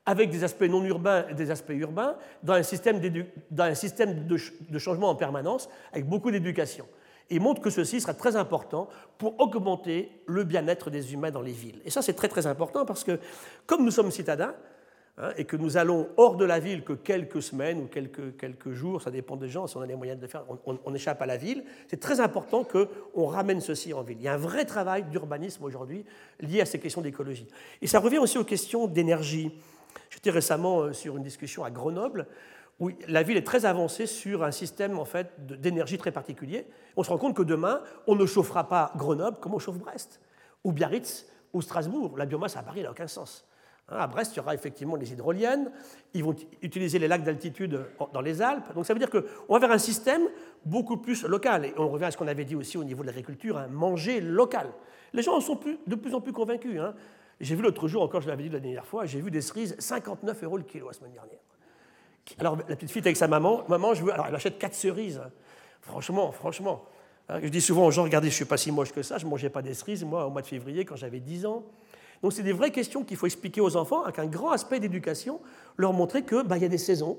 avec 0.06 0.30
des 0.30 0.45
aspects 0.45 0.63
non 0.63 0.86
urbains 0.86 1.25
et 1.30 1.34
des 1.34 1.51
aspects 1.51 1.73
urbains, 1.75 2.15
dans 2.41 2.54
un 2.54 2.63
système, 2.63 3.01
de 3.01 4.80
changement 4.80 5.10
en 5.10 5.15
permanence, 5.15 5.67
avec 5.91 6.08
beaucoup 6.08 6.32
d'éducation. 6.32 6.86
Et 7.30 7.40
montre 7.40 7.62
que 7.62 7.70
ceci 7.70 8.02
sera 8.02 8.14
très 8.14 8.36
important 8.36 8.88
pour 9.18 9.40
augmenter 9.40 10.12
le 10.28 10.44
bien-être 10.44 10.90
des 10.90 11.14
humains 11.14 11.32
dans 11.32 11.42
les 11.42 11.52
villes. 11.52 11.82
Et 11.86 11.90
ça, 11.90 12.02
c'est 12.02 12.14
très 12.14 12.28
très 12.28 12.46
important 12.48 12.86
parce 12.86 13.04
que 13.04 13.20
comme 13.66 13.84
nous 13.84 13.92
sommes 13.92 14.12
citadins, 14.12 14.54
hein, 15.18 15.32
et 15.38 15.46
que 15.46 15.56
nous 15.56 15.78
allons 15.78 16.08
hors 16.18 16.36
de 16.36 16.46
la 16.46 16.60
ville 16.60 16.84
que 16.84 16.94
quelques 16.94 17.42
semaines 17.42 17.82
ou 17.82 17.88
quelques, 17.88 18.38
quelques 18.38 18.74
jours, 18.74 19.02
ça 19.02 19.10
dépend 19.10 19.38
des 19.38 19.50
gens, 19.50 19.66
si 19.66 19.76
on 19.78 19.82
a 19.82 19.88
les 19.88 19.96
moyens 19.96 20.20
de 20.20 20.26
le 20.26 20.30
faire, 20.30 20.44
on, 20.66 20.78
on 20.86 20.94
échappe 20.94 21.22
à 21.22 21.26
la 21.26 21.38
ville, 21.38 21.64
c'est 21.88 22.00
très 22.00 22.20
important 22.20 22.64
qu'on 22.64 23.26
ramène 23.26 23.62
ceci 23.62 23.94
en 23.94 24.04
ville. 24.04 24.18
Il 24.20 24.24
y 24.24 24.28
a 24.28 24.34
un 24.34 24.38
vrai 24.38 24.66
travail 24.66 25.04
d'urbanisme 25.04 25.64
aujourd'hui 25.64 26.06
lié 26.40 26.62
à 26.62 26.66
ces 26.66 26.80
questions 26.80 27.02
d'écologie. 27.02 27.48
Et 27.82 27.88
ça 27.88 28.00
revient 28.00 28.20
aussi 28.20 28.38
aux 28.38 28.44
questions 28.44 28.88
d'énergie. 28.88 29.52
J'étais 30.10 30.30
récemment 30.30 30.82
euh, 30.82 30.94
sur 30.94 31.18
une 31.18 31.24
discussion 31.24 31.64
à 31.64 31.72
Grenoble 31.72 32.28
où 32.80 32.92
la 33.08 33.24
ville 33.24 33.38
est 33.38 33.46
très 33.46 33.66
avancée 33.66 34.06
sur 34.06 34.44
un 34.44 34.52
système 34.52 35.00
en 35.00 35.06
fait, 35.06 35.34
d'énergie 35.38 35.98
très 35.98 36.12
particulier. 36.12 36.68
On 36.98 37.04
se 37.04 37.10
rend 37.10 37.18
compte 37.18 37.36
que 37.36 37.44
demain, 37.44 37.82
on 38.08 38.16
ne 38.16 38.26
chauffera 38.26 38.68
pas 38.68 38.92
Grenoble 38.96 39.38
comme 39.40 39.54
on 39.54 39.60
chauffe 39.60 39.78
Brest, 39.78 40.20
ou 40.64 40.72
Biarritz, 40.72 41.26
ou 41.54 41.62
Strasbourg. 41.62 42.18
La 42.18 42.26
biomasse 42.26 42.58
à 42.58 42.64
Paris 42.64 42.84
n'a 42.84 42.92
aucun 42.92 43.08
sens. 43.08 43.48
Hein, 43.88 43.98
à 44.00 44.08
Brest, 44.08 44.34
il 44.34 44.38
y 44.38 44.40
aura 44.40 44.54
effectivement 44.54 44.96
les 44.96 45.14
hydroliennes. 45.14 45.72
Ils 46.14 46.24
vont 46.24 46.36
utiliser 46.62 47.00
les 47.00 47.08
lacs 47.08 47.24
d'altitude 47.24 47.86
dans 48.14 48.22
les 48.22 48.42
Alpes. 48.42 48.74
Donc 48.74 48.86
ça 48.86 48.94
veut 48.94 49.00
dire 49.00 49.10
qu'on 49.10 49.54
va 49.54 49.60
vers 49.60 49.72
un 49.72 49.78
système 49.78 50.24
beaucoup 50.66 50.98
plus 50.98 51.24
local. 51.24 51.66
Et 51.66 51.74
on 51.78 51.88
revient 51.88 52.06
à 52.06 52.12
ce 52.12 52.18
qu'on 52.18 52.28
avait 52.28 52.46
dit 52.46 52.56
aussi 52.56 52.78
au 52.78 52.84
niveau 52.84 53.04
de 53.04 53.08
l'agriculture, 53.08 53.58
hein, 53.58 53.68
manger 53.68 54.20
local. 54.20 54.68
Les 55.14 55.22
gens 55.22 55.36
en 55.36 55.42
sont 55.42 55.60
de 55.88 55.96
plus 55.96 56.14
en 56.14 56.20
plus 56.20 56.34
convaincus. 56.34 56.80
Hein. 56.82 56.94
J'ai 57.40 57.56
vu 57.56 57.62
l'autre 57.62 57.88
jour, 57.88 58.02
encore 58.02 58.22
je 58.22 58.28
l'avais 58.28 58.44
dit 58.44 58.50
la 58.50 58.60
dernière 58.60 58.86
fois, 58.86 59.06
j'ai 59.06 59.22
vu 59.22 59.30
des 59.30 59.42
cerises 59.42 59.76
59 59.78 60.44
euros 60.44 60.58
le 60.58 60.64
kilo 60.64 60.88
la 60.88 60.94
semaine 60.94 61.12
dernière. 61.12 61.40
Alors 62.40 62.58
la 62.58 62.76
petite 62.76 62.92
fille 62.92 63.02
avec 63.02 63.18
sa 63.18 63.28
maman, 63.28 63.64
maman, 63.68 63.94
je 63.94 64.04
veux. 64.04 64.14
Alors 64.14 64.28
elle 64.28 64.36
achète 64.36 64.58
quatre 64.58 64.74
cerises. 64.74 65.22
Franchement, 65.82 66.32
franchement. 66.32 66.86
Hein, 67.30 67.40
je 67.42 67.48
dis 67.48 67.62
souvent 67.62 67.86
aux 67.86 67.92
gens, 67.92 68.04
regardez, 68.04 68.30
je 68.30 68.34
ne 68.34 68.38
suis 68.38 68.46
pas 68.46 68.58
si 68.58 68.72
moche 68.72 68.92
que 68.92 69.02
ça, 69.02 69.18
je 69.18 69.26
ne 69.26 69.30
mangeais 69.30 69.50
pas 69.50 69.62
des 69.62 69.74
cerises, 69.74 70.04
moi, 70.04 70.26
au 70.26 70.30
mois 70.30 70.42
de 70.42 70.48
février, 70.48 70.86
quand 70.86 70.96
j'avais 70.96 71.20
10 71.20 71.46
ans. 71.46 71.64
Donc 72.22 72.34
c'est 72.34 72.44
des 72.44 72.54
vraies 72.54 72.72
questions 72.72 73.04
qu'il 73.04 73.18
faut 73.18 73.26
expliquer 73.26 73.62
aux 73.62 73.76
enfants 73.76 74.04
avec 74.04 74.20
un 74.20 74.26
grand 74.26 74.52
aspect 74.52 74.80
d'éducation, 74.80 75.40
leur 75.78 75.94
montrer 75.94 76.24
qu'il 76.24 76.44
bah, 76.44 76.58
y 76.58 76.66
a 76.66 76.68
des 76.68 76.78
saisons, 76.78 77.18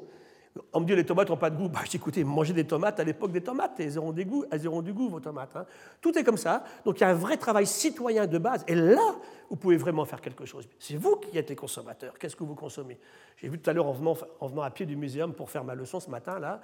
on 0.73 0.81
me 0.81 0.87
dit 0.87 0.95
les 0.95 1.05
tomates 1.05 1.29
n'ont 1.29 1.37
pas 1.37 1.51
de 1.51 1.57
goût. 1.57 1.69
Bah, 1.69 1.81
écoutez, 1.93 2.25
mangez 2.25 2.53
des 2.53 2.67
tomates 2.67 3.01
à 3.01 3.05
l'époque 3.05 3.33
des 3.33 3.41
tomates, 3.41 3.79
elles 3.79 3.99
auront, 3.99 4.13
des 4.13 4.25
goûts, 4.25 4.45
elles 4.51 4.67
auront 4.67 4.83
du 4.83 4.93
goût, 4.93 5.09
vos 5.09 5.21
tomates. 5.21 5.55
Hein. 5.57 5.67
Tout 6.01 6.17
est 6.19 6.25
comme 6.25 6.37
ça. 6.37 6.65
Donc 6.85 6.99
il 6.99 7.03
y 7.03 7.05
a 7.05 7.11
un 7.11 7.15
vrai 7.15 7.37
travail 7.37 7.67
citoyen 7.67 8.27
de 8.27 8.39
base. 8.39 8.65
Et 8.69 8.75
là, 8.75 9.17
vous 9.51 9.57
pouvez 9.57 9.77
vraiment 9.77 10.05
faire 10.05 10.21
quelque 10.21 10.45
chose. 10.45 10.69
C'est 10.79 10.97
vous 10.97 11.17
qui 11.17 11.37
êtes 11.39 11.51
les 11.51 11.57
consommateurs. 11.57 12.19
Qu'est-ce 12.19 12.37
que 12.37 12.45
vous 12.45 12.55
consommez? 12.55 12.99
J'ai 13.37 13.49
vu 13.49 13.59
tout 13.59 13.69
à 13.71 13.73
l'heure 13.73 13.87
en 13.87 13.93
venant, 13.93 14.15
en 14.41 14.47
venant, 14.47 14.63
à 14.63 14.71
pied 14.71 14.87
du 14.87 14.97
muséum 14.97 15.33
pour 15.33 15.51
faire 15.51 15.65
ma 15.65 15.75
leçon 15.75 16.01
ce 16.01 16.11
matin, 16.11 16.39
là, 16.39 16.61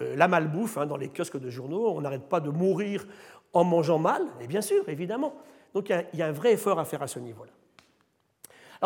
euh, 0.00 0.16
la 0.16 0.28
malbouffe 0.28 0.78
hein, 0.78 0.86
dans 0.86 0.96
les 0.96 1.08
kiosques 1.08 1.38
de 1.38 1.50
journaux. 1.50 1.92
On 1.94 2.00
n'arrête 2.00 2.28
pas 2.28 2.40
de 2.40 2.50
mourir 2.50 3.06
en 3.52 3.64
mangeant 3.64 3.98
mal. 3.98 4.22
Et 4.40 4.46
bien 4.46 4.62
sûr, 4.62 4.88
évidemment. 4.88 5.34
Donc 5.74 5.90
il 5.90 6.18
y 6.18 6.22
a 6.22 6.26
un 6.26 6.32
vrai 6.32 6.52
effort 6.52 6.78
à 6.78 6.84
faire 6.84 7.02
à 7.02 7.06
ce 7.06 7.18
niveau-là. 7.18 7.52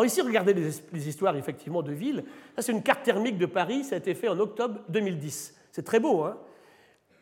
Alors 0.01 0.07
ici, 0.07 0.23
regardez 0.23 0.55
les, 0.55 1.09
histoires 1.09 1.37
effectivement 1.37 1.83
de 1.83 1.93
villes. 1.93 2.25
Ça, 2.57 2.63
c'est 2.63 2.73
une 2.73 2.83
carte 2.83 3.03
thermique 3.03 3.37
de 3.37 3.45
Paris, 3.45 3.85
ça 3.85 3.97
a 3.97 3.99
été 3.99 4.15
fait 4.15 4.29
en 4.29 4.41
octobre 4.41 4.81
2010. 4.89 5.55
C'est 5.73 5.83
très 5.83 6.01
beau. 6.01 6.23
Hein 6.23 6.39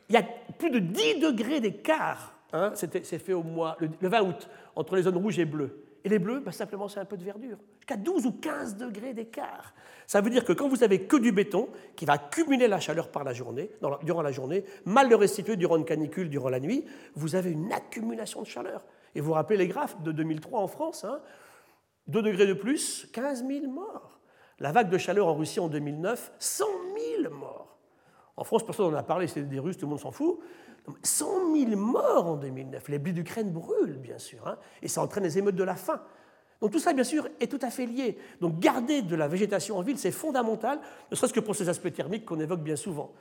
Il 0.09 0.15
y 0.15 0.17
a 0.17 0.23
plus 0.57 0.71
de 0.71 0.79
10 0.79 1.19
degrés 1.19 1.59
d'écart. 1.59 2.35
Hein 2.53 2.71
c'est 2.77 3.19
fait 3.19 3.33
au 3.33 3.43
mois, 3.43 3.77
le, 3.81 3.91
20 4.01 4.23
août, 4.23 4.49
entre 4.77 4.95
les 4.95 5.03
zones 5.03 5.17
rouges 5.17 5.41
et 5.41 5.45
bleues. 5.45 5.87
Et 6.05 6.09
les 6.09 6.21
bleus, 6.21 6.39
bah, 6.39 6.53
simplement, 6.53 6.87
c'est 6.87 7.01
un 7.01 7.05
peu 7.05 7.17
de 7.17 7.25
verdure. 7.25 7.57
Jusqu'à 7.81 7.97
12 7.97 8.27
ou 8.27 8.33
15 8.35 8.77
degrés 8.77 9.13
d'écart. 9.13 9.75
Ça 10.07 10.21
veut 10.21 10.31
dire 10.31 10.45
que 10.45 10.53
quand 10.53 10.69
vous 10.69 10.85
avez 10.85 11.01
que 11.01 11.17
du 11.17 11.33
béton, 11.33 11.71
qui 11.97 12.05
va 12.05 12.13
accumuler 12.13 12.69
la 12.69 12.79
chaleur 12.79 13.11
par 13.11 13.25
la 13.25 13.33
journée, 13.33 13.73
durant 14.05 14.23
la 14.23 14.31
journée, 14.31 14.65
mal 14.85 15.09
le 15.09 15.17
restituer 15.17 15.57
durant 15.57 15.79
une 15.79 15.85
canicule, 15.85 16.31
durant 16.31 16.49
la 16.49 16.61
nuit, 16.61 16.85
vous 17.17 17.35
avez 17.35 17.51
une 17.51 17.73
accumulation 17.73 18.41
de 18.41 18.47
chaleur. 18.47 18.85
Et 19.17 19.21
vous 19.21 19.27
vous 19.27 19.33
rappelez 19.33 19.57
les 19.57 19.67
graphes 19.67 20.01
de 20.03 20.13
2003 20.13 20.61
en 20.61 20.69
France 20.69 21.03
hein 21.03 21.19
2 22.09 22.23
degrés 22.23 22.47
de 22.47 22.55
plus, 22.55 23.07
15 23.13 23.47
000 23.47 23.67
morts. 23.69 24.19
La 24.59 24.73
vague 24.73 24.91
de 24.91 24.99
chaleur 24.99 25.29
en 25.29 25.35
Russie 25.35 25.61
en 25.61 25.69
2009, 25.69 26.33
100 26.39 26.65
000 27.23 27.35
morts. 27.35 27.79
En 28.37 28.45
France, 28.45 28.65
personne 28.65 28.91
n'en 28.91 28.97
a 28.97 29.03
parlé, 29.03 29.27
c'est 29.27 29.43
des 29.43 29.59
Russes, 29.59 29.77
tout 29.77 29.87
le 29.87 29.91
monde 29.91 30.01
s'en 30.01 30.11
fout. 30.11 30.39
100 31.03 31.55
000 31.55 31.77
morts 31.77 32.27
en 32.27 32.37
2009. 32.37 32.89
Les 32.89 32.99
blés 32.99 33.13
d'Ukraine 33.13 33.51
brûlent, 33.51 33.99
bien 33.99 34.19
sûr, 34.19 34.47
hein, 34.47 34.57
et 34.83 34.89
ça 34.89 35.03
entraîne 35.03 35.25
les 35.25 35.39
émeutes 35.39 35.57
de 35.57 35.65
la 35.65 35.75
faim. 35.75 36.01
Donc 36.61 36.73
tout 36.73 36.79
ça, 36.79 36.93
bien 36.93 37.05
sûr, 37.05 37.29
est 37.41 37.47
tout 37.47 37.59
à 37.63 37.71
fait 37.71 37.87
lié. 37.87 38.19
Donc 38.41 38.59
garder 38.59 39.03
de 39.03 39.15
la 39.15 39.29
végétation 39.29 39.77
en 39.79 39.83
ville, 39.83 39.99
c'est 39.99 40.11
fondamental, 40.11 40.81
ne 41.11 41.17
serait-ce 41.17 41.33
que 41.33 41.41
pour 41.41 41.55
ces 41.55 41.69
aspects 41.69 41.93
thermiques 41.93 42.25
qu'on 42.25 42.41
évoque 42.41 42.63
bien 42.63 42.77
souvent. 42.77 43.13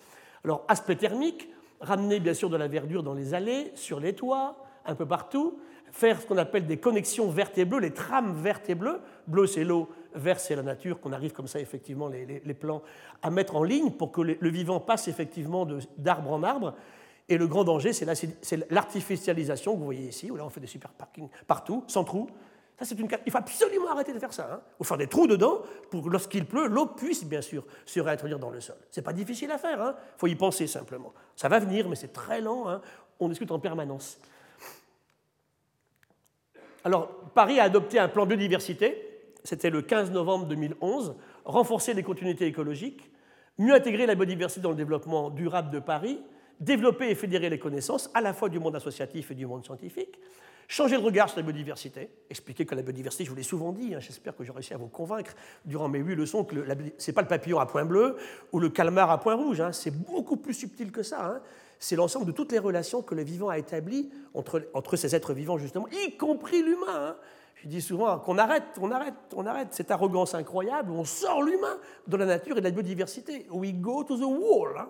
Alors, 0.44 0.66
aspect 0.68 0.96
thermique, 0.96 1.50
ramener 1.80 2.20
bien 2.20 2.34
sûr 2.34 2.50
de 2.50 2.58
la 2.58 2.68
verdure 2.68 3.04
dans 3.04 3.14
les 3.14 3.34
allées, 3.34 3.72
sur 3.76 4.00
les 4.00 4.14
toits, 4.14 4.58
un 4.86 4.96
peu 4.96 5.06
partout, 5.06 5.60
faire 5.92 6.22
ce 6.22 6.28
qu'on 6.28 6.38
appelle 6.38 6.66
des 6.66 6.78
connexions 6.78 7.30
vertes 7.30 7.58
et 7.58 7.66
bleues, 7.66 7.80
les 7.80 7.94
trames 7.94 8.34
vertes 8.34 8.70
et 8.70 8.76
bleues. 8.76 9.00
Bleu, 9.28 9.48
c'est 9.48 9.64
l'eau, 9.64 9.90
vert, 10.14 10.40
c'est 10.40 10.56
la 10.56 10.64
nature, 10.64 11.00
qu'on 11.00 11.14
arrive 11.14 11.34
comme 11.34 11.48
ça, 11.48 11.60
effectivement, 11.60 12.08
les, 12.08 12.54
plans 12.54 12.82
à 13.22 13.30
mettre 13.30 13.56
en 13.56 13.64
ligne 13.64 13.92
pour 13.92 14.12
que 14.12 14.22
le 14.22 14.50
vivant 14.50 14.80
passe 14.80 15.08
effectivement 15.08 15.68
d'arbre 15.98 16.32
en 16.32 16.44
arbre. 16.44 16.76
Et 17.30 17.38
le 17.38 17.48
grand 17.48 17.64
danger, 17.64 17.92
c'est 17.94 18.72
l'artificialisation 18.72 19.74
que 19.74 19.80
vous 19.80 19.86
voyez 19.86 20.08
ici, 20.08 20.32
où 20.32 20.38
là 20.38 20.46
on 20.46 20.50
fait 20.50 20.62
des 20.62 20.68
super 20.68 20.92
parkings 20.92 21.30
partout, 21.46 21.84
sans 21.88 22.04
trous. 22.04 22.30
Ça, 22.80 22.86
c'est 22.86 23.00
une... 23.00 23.08
Il 23.26 23.32
faut 23.32 23.38
absolument 23.40 23.90
arrêter 23.90 24.14
de 24.14 24.20
faire 24.20 24.32
ça. 24.32 24.50
Hein. 24.54 24.60
Il 24.76 24.78
faut 24.78 24.84
faire 24.84 24.98
des 24.98 25.08
trous 25.08 25.26
dedans 25.26 25.64
pour 25.90 26.04
que 26.04 26.10
lorsqu'il 26.10 26.46
pleut, 26.46 26.68
l'eau 26.68 26.86
puisse 26.86 27.26
bien 27.26 27.42
sûr 27.42 27.66
se 27.86 28.00
réintroduire 28.00 28.38
dans 28.38 28.52
le 28.52 28.62
sol. 28.62 28.76
Ce 28.92 29.00
n'est 29.00 29.04
pas 29.04 29.14
difficile 29.14 29.50
à 29.52 29.58
faire, 29.58 29.78
il 29.78 29.82
hein. 29.82 29.96
faut 30.18 30.28
y 30.28 30.36
penser 30.36 30.68
simplement. 30.68 31.12
Ça 31.36 31.50
va 31.50 31.60
venir, 31.60 31.90
mais 31.90 31.96
c'est 31.96 32.14
très 32.14 32.40
lent. 32.40 32.70
Hein. 32.70 32.82
On 33.20 33.30
discute 33.30 33.52
en 33.52 33.60
permanence. 33.60 34.20
Alors, 36.84 37.10
Paris 37.34 37.60
a 37.60 37.64
adopté 37.64 38.00
un 38.00 38.08
plan 38.08 38.26
biodiversité, 38.26 39.04
c'était 39.44 39.70
le 39.70 39.82
15 39.82 40.12
novembre 40.12 40.46
2011, 40.46 41.16
renforcer 41.46 41.94
les 41.94 42.04
continuités 42.04 42.46
écologiques, 42.46 43.10
mieux 43.58 43.74
intégrer 43.74 44.06
la 44.06 44.16
biodiversité 44.16 44.62
dans 44.62 44.72
le 44.72 44.76
développement 44.76 45.30
durable 45.30 45.72
de 45.72 45.80
Paris, 45.80 46.20
développer 46.60 47.10
et 47.10 47.16
fédérer 47.16 47.50
les 47.50 47.60
connaissances 47.60 48.10
à 48.14 48.22
la 48.22 48.34
fois 48.34 48.50
du 48.50 48.60
monde 48.60 48.76
associatif 48.76 49.32
et 49.32 49.36
du 49.36 49.46
monde 49.46 49.64
scientifique, 49.64 50.20
changer 50.68 50.98
de 50.98 51.02
regard 51.02 51.30
sur 51.30 51.38
la 51.38 51.44
biodiversité, 51.44 52.10
expliquer 52.30 52.66
que 52.66 52.76
la 52.76 52.82
biodiversité, 52.82 53.24
je 53.24 53.30
vous 53.30 53.36
l'ai 53.36 53.44
souvent 53.44 53.72
dit, 53.72 53.96
hein, 53.96 54.00
j'espère 54.00 54.36
que 54.36 54.44
j'ai 54.44 54.52
réussi 54.52 54.74
à 54.74 54.78
vous 54.78 54.88
convaincre 54.88 55.34
durant 55.66 55.88
mes 55.88 56.00
huit 56.00 56.16
leçons 56.16 56.44
que 56.44 56.56
ce 56.98 57.12
n'est 57.12 57.16
pas 57.16 57.22
le 57.22 57.28
papillon 57.28 57.60
à 57.60 57.66
point 57.66 57.86
bleu 57.86 58.18
ou 58.52 58.60
le 58.60 58.70
calmar 58.70 59.10
à 59.12 59.20
point 59.20 59.36
rouge, 59.36 59.62
hein, 59.62 59.72
c'est 59.72 59.92
beaucoup 59.92 60.38
plus 60.38 60.54
subtil 60.54 60.92
que 60.92 61.04
ça. 61.04 61.26
Hein 61.26 61.42
c'est 61.80 61.96
l'ensemble 61.96 62.26
de 62.26 62.32
toutes 62.32 62.52
les 62.52 62.60
relations 62.60 63.02
que 63.02 63.16
le 63.16 63.24
vivant 63.24 63.50
a 63.50 63.58
établies 63.58 64.10
entre, 64.34 64.68
entre 64.74 64.96
ces 64.96 65.16
êtres 65.16 65.34
vivants, 65.34 65.58
justement, 65.58 65.88
y 65.90 66.18
compris 66.18 66.64
l'humain. 66.64 67.10
Hein. 67.10 67.16
Je 67.56 67.68
dis 67.68 67.82
souvent 67.82 68.20
qu'on 68.20 68.38
arrête, 68.38 68.64
on 68.80 68.92
arrête, 68.92 69.16
on 69.36 69.46
arrête 69.46 69.74
cette 69.74 69.90
arrogance 69.90 70.36
incroyable 70.36 70.92
où 70.92 70.96
on 70.96 71.06
sort 71.06 71.42
l'humain 71.42 71.78
de 72.08 72.18
la 72.18 72.26
nature 72.26 72.58
et 72.58 72.62
de 72.62 72.66
la 72.66 72.72
biodiversité. 72.72 73.48
We 73.50 73.74
go 73.74 74.04
to 74.04 74.18
the 74.18 74.22
wall. 74.22 74.78
Hein. 74.78 74.90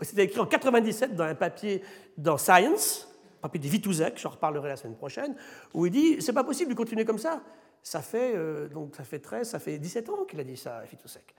C'était 0.00 0.24
écrit 0.24 0.40
en 0.40 0.46
97 0.46 1.14
dans 1.14 1.24
un 1.24 1.34
papier 1.34 1.82
dans 2.16 2.36
Science, 2.36 3.08
papier 3.40 3.60
de 3.60 3.68
Vitouzek, 3.68 4.18
j'en 4.18 4.30
reparlerai 4.30 4.68
la 4.68 4.76
semaine 4.76 4.96
prochaine, 4.96 5.34
où 5.74 5.86
il 5.86 5.92
dit 5.92 6.16
c'est 6.20 6.32
pas 6.32 6.44
possible 6.44 6.70
de 6.70 6.76
continuer 6.76 7.04
comme 7.04 7.18
ça. 7.18 7.42
Ça 7.82 8.00
fait, 8.00 8.34
euh, 8.34 8.68
donc 8.68 8.96
ça 8.96 9.04
fait 9.04 9.20
13, 9.20 9.48
ça 9.48 9.58
fait 9.58 9.78
17 9.78 10.08
ans 10.10 10.24
qu'il 10.24 10.40
a 10.40 10.44
dit 10.44 10.56
ça, 10.56 10.82
Vitouzek. 10.90 11.34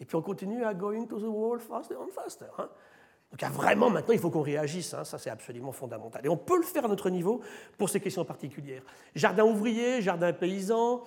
Et 0.00 0.04
puis 0.04 0.16
on 0.16 0.22
continue 0.22 0.64
à 0.64 0.74
going 0.74 1.06
to 1.06 1.20
the 1.20 1.28
wall 1.28 1.60
faster 1.60 1.96
and 1.96 2.08
faster. 2.12 2.46
Hein. 2.58 2.68
Donc 3.40 3.50
vraiment, 3.50 3.90
maintenant, 3.90 4.14
il 4.14 4.20
faut 4.20 4.30
qu'on 4.30 4.42
réagisse, 4.42 4.94
hein, 4.94 5.04
ça 5.04 5.18
c'est 5.18 5.30
absolument 5.30 5.72
fondamental. 5.72 6.24
Et 6.24 6.28
on 6.28 6.36
peut 6.36 6.56
le 6.56 6.62
faire 6.62 6.84
à 6.84 6.88
notre 6.88 7.10
niveau 7.10 7.40
pour 7.76 7.88
ces 7.88 8.00
questions 8.00 8.24
particulières. 8.24 8.82
Jardin 9.14 9.44
ouvrier, 9.44 10.00
jardin 10.02 10.32
paysan, 10.32 11.02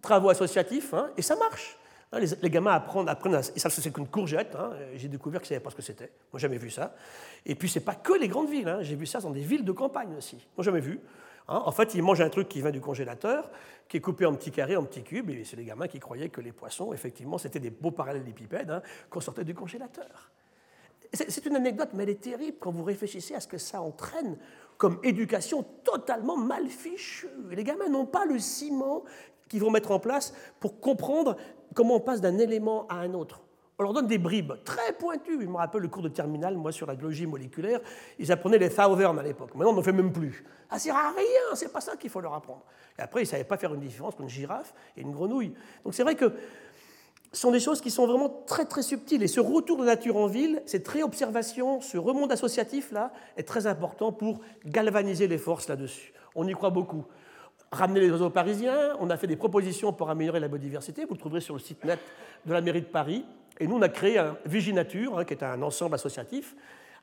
travaux 0.00 0.30
associatifs, 0.30 0.94
hein, 0.94 1.10
et 1.16 1.22
ça 1.22 1.36
marche. 1.36 1.76
Hein, 2.12 2.20
les, 2.20 2.50
gamins 2.50 2.72
apprennent, 2.72 3.08
apprennent 3.08 3.40
ils 3.54 3.60
savent 3.60 3.74
que 3.74 3.82
c'est 3.82 3.92
qu'une 3.92 4.08
courgette. 4.08 4.56
J'ai 4.94 5.08
découvert 5.08 5.40
qu'ils 5.40 5.46
ne 5.46 5.56
savaient 5.56 5.64
pas 5.64 5.70
ce 5.70 5.76
que 5.76 5.82
c'était. 5.82 6.10
Moi, 6.32 6.40
jamais 6.40 6.58
vu 6.58 6.70
ça. 6.70 6.94
Et 7.44 7.54
puis, 7.54 7.68
ce 7.68 7.78
n'est 7.78 7.84
pas 7.84 7.94
que 7.94 8.14
les 8.14 8.28
grandes 8.28 8.48
villes. 8.48 8.78
J'ai 8.80 8.94
vu 8.94 9.06
ça 9.06 9.20
dans 9.20 9.30
des 9.30 9.40
villes 9.40 9.64
de 9.64 9.72
campagne 9.72 10.14
aussi. 10.16 10.36
Moi, 10.56 10.64
jamais 10.64 10.80
vu. 10.80 11.00
En 11.48 11.70
fait, 11.70 11.94
ils 11.94 12.02
mangent 12.02 12.22
un 12.22 12.28
truc 12.28 12.48
qui 12.48 12.60
vient 12.60 12.72
du 12.72 12.80
congélateur, 12.80 13.50
qui 13.88 13.98
est 13.98 14.00
coupé 14.00 14.26
en 14.26 14.34
petits 14.34 14.50
carrés, 14.50 14.76
en 14.76 14.82
petits 14.82 15.04
cubes, 15.04 15.30
et 15.30 15.44
c'est 15.44 15.54
les 15.56 15.64
gamins 15.64 15.86
qui 15.86 16.00
croyaient 16.00 16.28
que 16.28 16.40
les 16.40 16.50
poissons, 16.50 16.92
effectivement, 16.92 17.38
c'était 17.38 17.60
des 17.60 17.70
beaux 17.70 17.92
parallélépipèdes 17.92 18.82
qu'on 19.08 19.20
sortait 19.20 19.44
du 19.44 19.54
congélateur. 19.54 20.32
C'est 21.16 21.46
une 21.46 21.56
anecdote, 21.56 21.90
mais 21.94 22.02
elle 22.02 22.10
est 22.10 22.22
terrible 22.22 22.58
quand 22.60 22.70
vous 22.70 22.84
réfléchissez 22.84 23.34
à 23.34 23.40
ce 23.40 23.48
que 23.48 23.58
ça 23.58 23.80
entraîne 23.80 24.36
comme 24.76 24.98
éducation 25.02 25.64
totalement 25.84 26.36
mal 26.36 26.68
fichue. 26.68 27.28
Les 27.50 27.64
gamins 27.64 27.88
n'ont 27.88 28.06
pas 28.06 28.24
le 28.24 28.38
ciment 28.38 29.04
qu'ils 29.48 29.60
vont 29.60 29.70
mettre 29.70 29.90
en 29.90 29.98
place 29.98 30.34
pour 30.60 30.80
comprendre 30.80 31.36
comment 31.74 31.96
on 31.96 32.00
passe 32.00 32.20
d'un 32.20 32.38
élément 32.38 32.86
à 32.88 32.96
un 32.96 33.14
autre. 33.14 33.40
On 33.78 33.82
leur 33.82 33.92
donne 33.92 34.06
des 34.06 34.16
bribes 34.16 34.54
très 34.64 34.92
pointues. 34.94 35.38
Je 35.40 35.46
me 35.46 35.56
rappelle 35.56 35.82
le 35.82 35.88
cours 35.88 36.02
de 36.02 36.08
terminale, 36.08 36.56
moi, 36.56 36.72
sur 36.72 36.86
la 36.86 36.94
biologie 36.94 37.26
moléculaire. 37.26 37.80
Ils 38.18 38.32
apprenaient 38.32 38.58
les 38.58 38.70
Southern 38.70 39.18
à 39.18 39.22
l'époque. 39.22 39.54
Maintenant, 39.54 39.72
on 39.72 39.76
n'en 39.76 39.82
fait 39.82 39.92
même 39.92 40.12
plus. 40.12 40.44
Ah, 40.70 40.78
c'est 40.78 40.90
à 40.90 41.10
rien, 41.10 41.54
c'est 41.54 41.70
pas 41.70 41.82
ça 41.82 41.96
qu'il 41.96 42.08
faut 42.08 42.20
leur 42.20 42.32
apprendre. 42.32 42.64
Et 42.98 43.02
après, 43.02 43.20
ils 43.20 43.24
ne 43.24 43.28
savaient 43.28 43.44
pas 43.44 43.58
faire 43.58 43.74
une 43.74 43.80
différence 43.80 44.14
entre 44.14 44.22
une 44.22 44.30
girafe 44.30 44.72
et 44.96 45.02
une 45.02 45.12
grenouille. 45.12 45.52
Donc 45.84 45.92
c'est 45.92 46.02
vrai 46.02 46.14
que 46.14 46.32
sont 47.38 47.50
des 47.50 47.60
choses 47.60 47.80
qui 47.80 47.90
sont 47.90 48.06
vraiment 48.06 48.28
très 48.46 48.64
très 48.64 48.82
subtiles. 48.82 49.22
Et 49.22 49.28
ce 49.28 49.40
retour 49.40 49.78
de 49.78 49.84
nature 49.84 50.16
en 50.16 50.26
ville, 50.26 50.62
cette 50.66 50.88
réobservation, 50.88 51.80
ce 51.80 51.98
remonte 51.98 52.32
associatif-là, 52.32 53.12
est 53.36 53.42
très 53.42 53.66
important 53.66 54.12
pour 54.12 54.40
galvaniser 54.64 55.28
les 55.28 55.38
forces 55.38 55.68
là-dessus. 55.68 56.12
On 56.34 56.46
y 56.46 56.52
croit 56.52 56.70
beaucoup. 56.70 57.04
Ramener 57.72 58.00
les 58.00 58.10
oiseaux 58.10 58.30
parisiens, 58.30 58.96
on 59.00 59.10
a 59.10 59.16
fait 59.16 59.26
des 59.26 59.36
propositions 59.36 59.92
pour 59.92 60.08
améliorer 60.08 60.40
la 60.40 60.48
biodiversité, 60.48 61.04
vous 61.04 61.14
le 61.14 61.18
trouverez 61.18 61.40
sur 61.40 61.54
le 61.54 61.60
site 61.60 61.84
net 61.84 61.98
de 62.46 62.52
la 62.52 62.60
mairie 62.60 62.80
de 62.80 62.86
Paris. 62.86 63.24
Et 63.58 63.66
nous, 63.66 63.76
on 63.76 63.82
a 63.82 63.88
créé 63.88 64.18
un 64.18 64.36
Viginature, 64.46 65.18
hein, 65.18 65.24
qui 65.24 65.34
est 65.34 65.42
un 65.42 65.60
ensemble 65.62 65.94
associatif, 65.94 66.54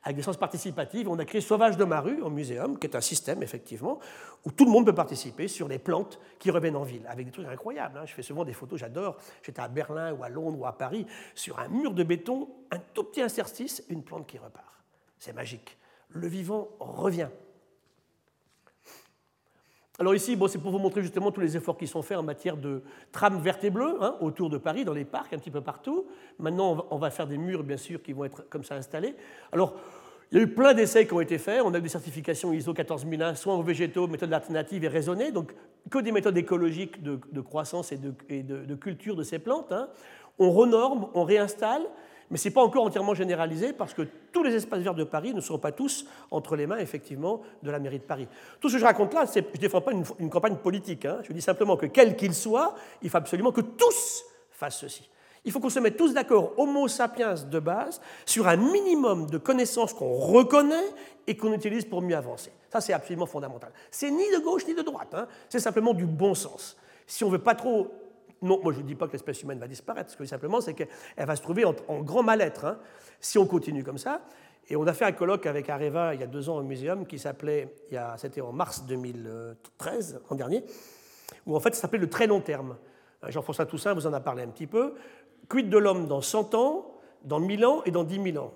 avec 0.03 0.17
des 0.17 0.37
participatifs. 0.37 1.07
On 1.07 1.17
a 1.19 1.25
créé 1.25 1.41
Sauvage 1.41 1.77
de 1.77 1.83
Maru 1.83 2.21
au 2.21 2.29
muséum, 2.29 2.77
qui 2.77 2.87
est 2.87 2.95
un 2.95 3.01
système, 3.01 3.41
effectivement, 3.41 3.99
où 4.45 4.51
tout 4.51 4.65
le 4.65 4.71
monde 4.71 4.85
peut 4.85 4.95
participer 4.95 5.47
sur 5.47 5.67
les 5.67 5.79
plantes 5.79 6.19
qui 6.39 6.51
reviennent 6.51 6.75
en 6.75 6.83
ville, 6.83 7.05
avec 7.07 7.25
des 7.25 7.31
trucs 7.31 7.47
incroyables. 7.47 7.97
Hein. 7.97 8.05
Je 8.05 8.13
fais 8.13 8.21
souvent 8.21 8.43
des 8.43 8.53
photos, 8.53 8.79
j'adore. 8.79 9.17
J'étais 9.41 9.61
à 9.61 9.67
Berlin 9.67 10.13
ou 10.13 10.23
à 10.23 10.29
Londres 10.29 10.59
ou 10.59 10.65
à 10.65 10.77
Paris, 10.77 11.05
sur 11.35 11.59
un 11.59 11.69
mur 11.69 11.93
de 11.93 12.03
béton, 12.03 12.49
un 12.71 12.79
tout 12.93 13.05
petit 13.05 13.21
interstice, 13.21 13.83
une 13.89 14.03
plante 14.03 14.27
qui 14.27 14.37
repart. 14.37 14.65
C'est 15.19 15.33
magique. 15.33 15.77
Le 16.09 16.27
vivant 16.27 16.69
revient. 16.79 17.29
Alors 19.99 20.15
ici, 20.15 20.35
bon, 20.35 20.47
c'est 20.47 20.57
pour 20.57 20.71
vous 20.71 20.79
montrer 20.79 21.03
justement 21.03 21.31
tous 21.31 21.41
les 21.41 21.55
efforts 21.55 21.77
qui 21.77 21.85
sont 21.85 22.01
faits 22.01 22.17
en 22.17 22.23
matière 22.23 22.57
de 22.57 22.81
trames 23.11 23.39
vertes 23.39 23.63
et 23.63 23.69
bleues 23.69 23.97
hein, 24.01 24.15
autour 24.21 24.49
de 24.49 24.57
Paris, 24.57 24.85
dans 24.85 24.93
les 24.93 25.05
parcs, 25.05 25.31
un 25.33 25.37
petit 25.37 25.51
peu 25.51 25.61
partout. 25.61 26.07
Maintenant, 26.39 26.87
on 26.89 26.97
va 26.97 27.11
faire 27.11 27.27
des 27.27 27.37
murs, 27.37 27.63
bien 27.63 27.77
sûr, 27.77 28.01
qui 28.01 28.11
vont 28.11 28.25
être 28.25 28.49
comme 28.49 28.63
ça 28.63 28.73
installés. 28.73 29.15
Alors, 29.51 29.75
il 30.31 30.37
y 30.37 30.41
a 30.41 30.45
eu 30.45 30.47
plein 30.47 30.73
d'essais 30.73 31.05
qui 31.05 31.13
ont 31.13 31.21
été 31.21 31.37
faits. 31.37 31.61
On 31.63 31.71
a 31.75 31.77
eu 31.77 31.81
des 31.81 31.89
certifications 31.89 32.53
ISO 32.53 32.73
14001, 32.73 33.35
soins 33.35 33.53
aux 33.53 33.61
végétaux, 33.61 34.07
méthodes 34.07 34.33
alternatives 34.33 34.83
et 34.83 34.87
raisonnées, 34.87 35.31
donc 35.31 35.53
que 35.91 35.99
des 35.99 36.11
méthodes 36.11 36.37
écologiques 36.37 37.03
de, 37.03 37.41
croissance 37.41 37.91
et, 37.91 37.97
de, 37.97 38.75
culture 38.75 39.15
de 39.15 39.21
ces 39.21 39.37
plantes. 39.37 39.71
Hein. 39.71 39.89
On 40.39 40.49
renorme, 40.49 41.07
on 41.13 41.23
réinstalle, 41.23 41.83
mais 42.29 42.37
ce 42.37 42.47
n'est 42.47 42.53
pas 42.53 42.63
encore 42.63 42.83
entièrement 42.83 43.13
généralisé 43.13 43.73
parce 43.73 43.93
que 43.93 44.03
tous 44.31 44.43
les 44.43 44.55
espaces 44.55 44.81
verts 44.81 44.95
de 44.95 45.03
Paris 45.03 45.33
ne 45.33 45.41
sont 45.41 45.59
pas 45.59 45.71
tous 45.71 46.05
entre 46.31 46.55
les 46.55 46.67
mains, 46.67 46.77
effectivement, 46.77 47.41
de 47.61 47.71
la 47.71 47.79
mairie 47.79 47.99
de 47.99 48.03
Paris. 48.03 48.27
Tout 48.59 48.69
ce 48.69 48.73
que 48.73 48.79
je 48.79 48.85
raconte 48.85 49.13
là, 49.13 49.25
je 49.25 49.39
ne 49.39 49.57
défends 49.57 49.81
pas 49.81 49.91
une, 49.91 50.29
campagne 50.29 50.55
politique. 50.55 51.05
Hein. 51.05 51.19
Je 51.23 51.33
dis 51.33 51.41
simplement 51.41 51.77
que, 51.77 51.85
quel 51.85 52.15
qu'il 52.15 52.33
soit, 52.33 52.75
il 53.01 53.09
faut 53.09 53.17
absolument 53.17 53.51
que 53.51 53.61
tous 53.61 54.23
fassent 54.51 54.79
ceci. 54.79 55.09
Il 55.45 55.51
faut 55.51 55.59
qu'on 55.59 55.69
se 55.69 55.79
mette 55.79 55.97
tous 55.97 56.13
d'accord, 56.13 56.53
homo 56.57 56.87
sapiens 56.87 57.35
de 57.35 57.59
base, 57.59 57.99
sur 58.25 58.47
un 58.47 58.55
minimum 58.55 59.29
de 59.29 59.37
connaissances 59.37 59.93
qu'on 59.93 60.13
reconnaît 60.13 60.93
et 61.27 61.35
qu'on 61.35 61.53
utilise 61.53 61.85
pour 61.85 62.01
mieux 62.01 62.15
avancer. 62.15 62.51
Ça, 62.71 62.79
c'est 62.79 62.93
absolument 62.93 63.25
fondamental. 63.25 63.71
C'est 63.91 64.09
ni 64.09 64.31
de 64.31 64.39
gauche 64.39 64.65
ni 64.65 64.73
de 64.73 64.81
droite, 64.81 65.13
hein. 65.13 65.27
c'est 65.49 65.59
simplement 65.59 65.93
du 65.93 66.05
bon 66.05 66.33
sens. 66.33 66.77
Si 67.05 67.23
on 67.23 67.27
ne 67.27 67.33
veut 67.33 67.43
pas 67.43 67.55
trop 67.55 67.91
non, 68.43 68.59
moi 68.61 68.73
je 68.73 68.79
ne 68.79 68.83
dis 68.85 68.95
pas 68.95 69.07
que 69.07 69.13
l'espèce 69.13 69.41
humaine 69.41 69.59
va 69.59 69.67
disparaître, 69.67 70.11
ce 70.11 70.17
que 70.17 70.23
je 70.23 70.27
dis 70.27 70.29
simplement, 70.29 70.61
c'est 70.61 70.73
qu'elle 70.73 70.87
va 71.17 71.35
se 71.35 71.41
trouver 71.41 71.65
en, 71.65 71.73
grand 72.01 72.23
mal-être 72.23 72.65
hein, 72.65 72.77
si 73.19 73.37
on 73.37 73.45
continue 73.45 73.83
comme 73.83 73.97
ça. 73.97 74.21
Et 74.69 74.75
on 74.75 74.87
a 74.87 74.93
fait 74.93 75.05
un 75.05 75.11
colloque 75.11 75.45
avec 75.45 75.69
Areva 75.69 76.13
il 76.13 76.21
y 76.21 76.23
a 76.23 76.27
deux 76.27 76.49
ans 76.49 76.57
au 76.57 76.63
muséum 76.63 77.05
qui 77.05 77.19
s'appelait, 77.19 77.73
c'était 78.17 78.41
en 78.41 78.53
mars 78.53 78.85
2013, 78.85 80.21
l'an 80.29 80.35
dernier, 80.35 80.63
où 81.45 81.55
en 81.55 81.59
fait 81.59 81.75
ça 81.75 81.81
s'appelait 81.81 81.99
le 81.99 82.09
très 82.09 82.27
long 82.27 82.39
terme. 82.39 82.77
Euh, 83.23 83.31
Jean-François 83.31 83.65
Toussaint 83.65 83.93
vous 83.93 84.07
en 84.07 84.13
a 84.13 84.19
parlé 84.19 84.43
un 84.43 84.47
petit 84.47 84.67
peu. 84.67 84.93
Quid 85.49 85.69
de 85.69 85.77
l'homme 85.77 86.07
dans 86.07 86.21
100 86.21 86.55
ans, 86.55 86.97
dans 87.23 87.39
1000 87.39 87.65
ans 87.65 87.81
et 87.85 87.91
dans 87.91 88.03
10 88.03 88.31
000 88.31 88.43
ans? 88.43 88.53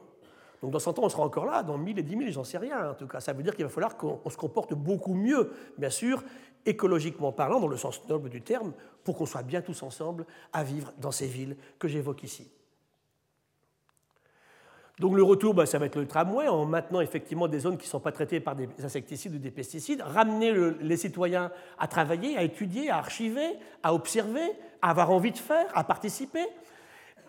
Donc 0.62 0.72
dans 0.72 0.80
100 0.80 1.00
ans, 1.00 1.04
on 1.04 1.10
sera 1.10 1.24
encore 1.24 1.46
là, 1.46 1.62
dans 1.62 1.78
1000 1.78 2.00
et 2.00 2.04
10 2.04 2.18
000, 2.18 2.32
j'en 2.32 2.44
sais 2.44 2.58
rien 2.58 2.90
en 2.90 2.94
tout 2.96 3.08
cas. 3.08 3.20
Ça 3.20 3.34
veut 3.34 3.44
dire 3.44 3.56
qu'il 3.56 3.66
va 3.66 3.70
falloir 3.70 3.96
qu'on 3.96 4.30
se 4.30 4.38
comporte 4.38 4.74
beaucoup 4.74 5.14
mieux, 5.14 5.52
bien 5.78 5.90
sûr, 5.90 6.24
écologiquement 6.66 7.32
parlant, 7.32 7.60
dans 7.60 7.68
le 7.68 7.78
sens 7.78 8.08
noble 8.08 8.30
du 8.30 8.42
terme, 8.42 8.74
pour 9.04 9.18
qu'on 9.18 9.26
soit 9.26 9.44
bien 9.44 9.62
tous 9.62 9.84
ensemble 9.84 10.26
à 10.54 10.64
vivre 10.64 10.92
dans 10.98 11.12
ces 11.12 11.28
villes 11.28 11.56
que 11.80 11.88
j'évoque 11.88 12.24
ici. 12.24 12.50
Donc 15.00 15.16
le 15.16 15.22
retour, 15.22 15.54
bah, 15.54 15.68
ça 15.68 15.78
va 15.78 15.86
être 15.86 15.96
le 15.96 16.08
tramway, 16.08 16.48
en 16.48 16.66
maintenant 16.66 17.02
effectivement 17.02 17.48
des 17.48 17.60
zones 17.60 17.78
qui 17.78 17.86
ne 17.86 17.90
sont 17.90 18.00
pas 18.00 18.12
traitées 18.12 18.40
par 18.40 18.56
des 18.56 18.68
insecticides 18.84 19.36
ou 19.36 19.38
des 19.38 19.52
pesticides, 19.52 20.02
ramener 20.02 20.52
les 20.82 20.98
citoyens 20.98 21.52
à 21.78 21.88
travailler, 21.88 22.36
à 22.36 22.42
étudier, 22.42 22.90
à 22.90 22.98
archiver, 22.98 23.48
à 23.84 23.94
observer, 23.94 24.52
à 24.82 24.90
avoir 24.90 25.12
envie 25.12 25.32
de 25.32 25.38
faire, 25.38 25.68
à 25.76 25.84
participer 25.84 26.46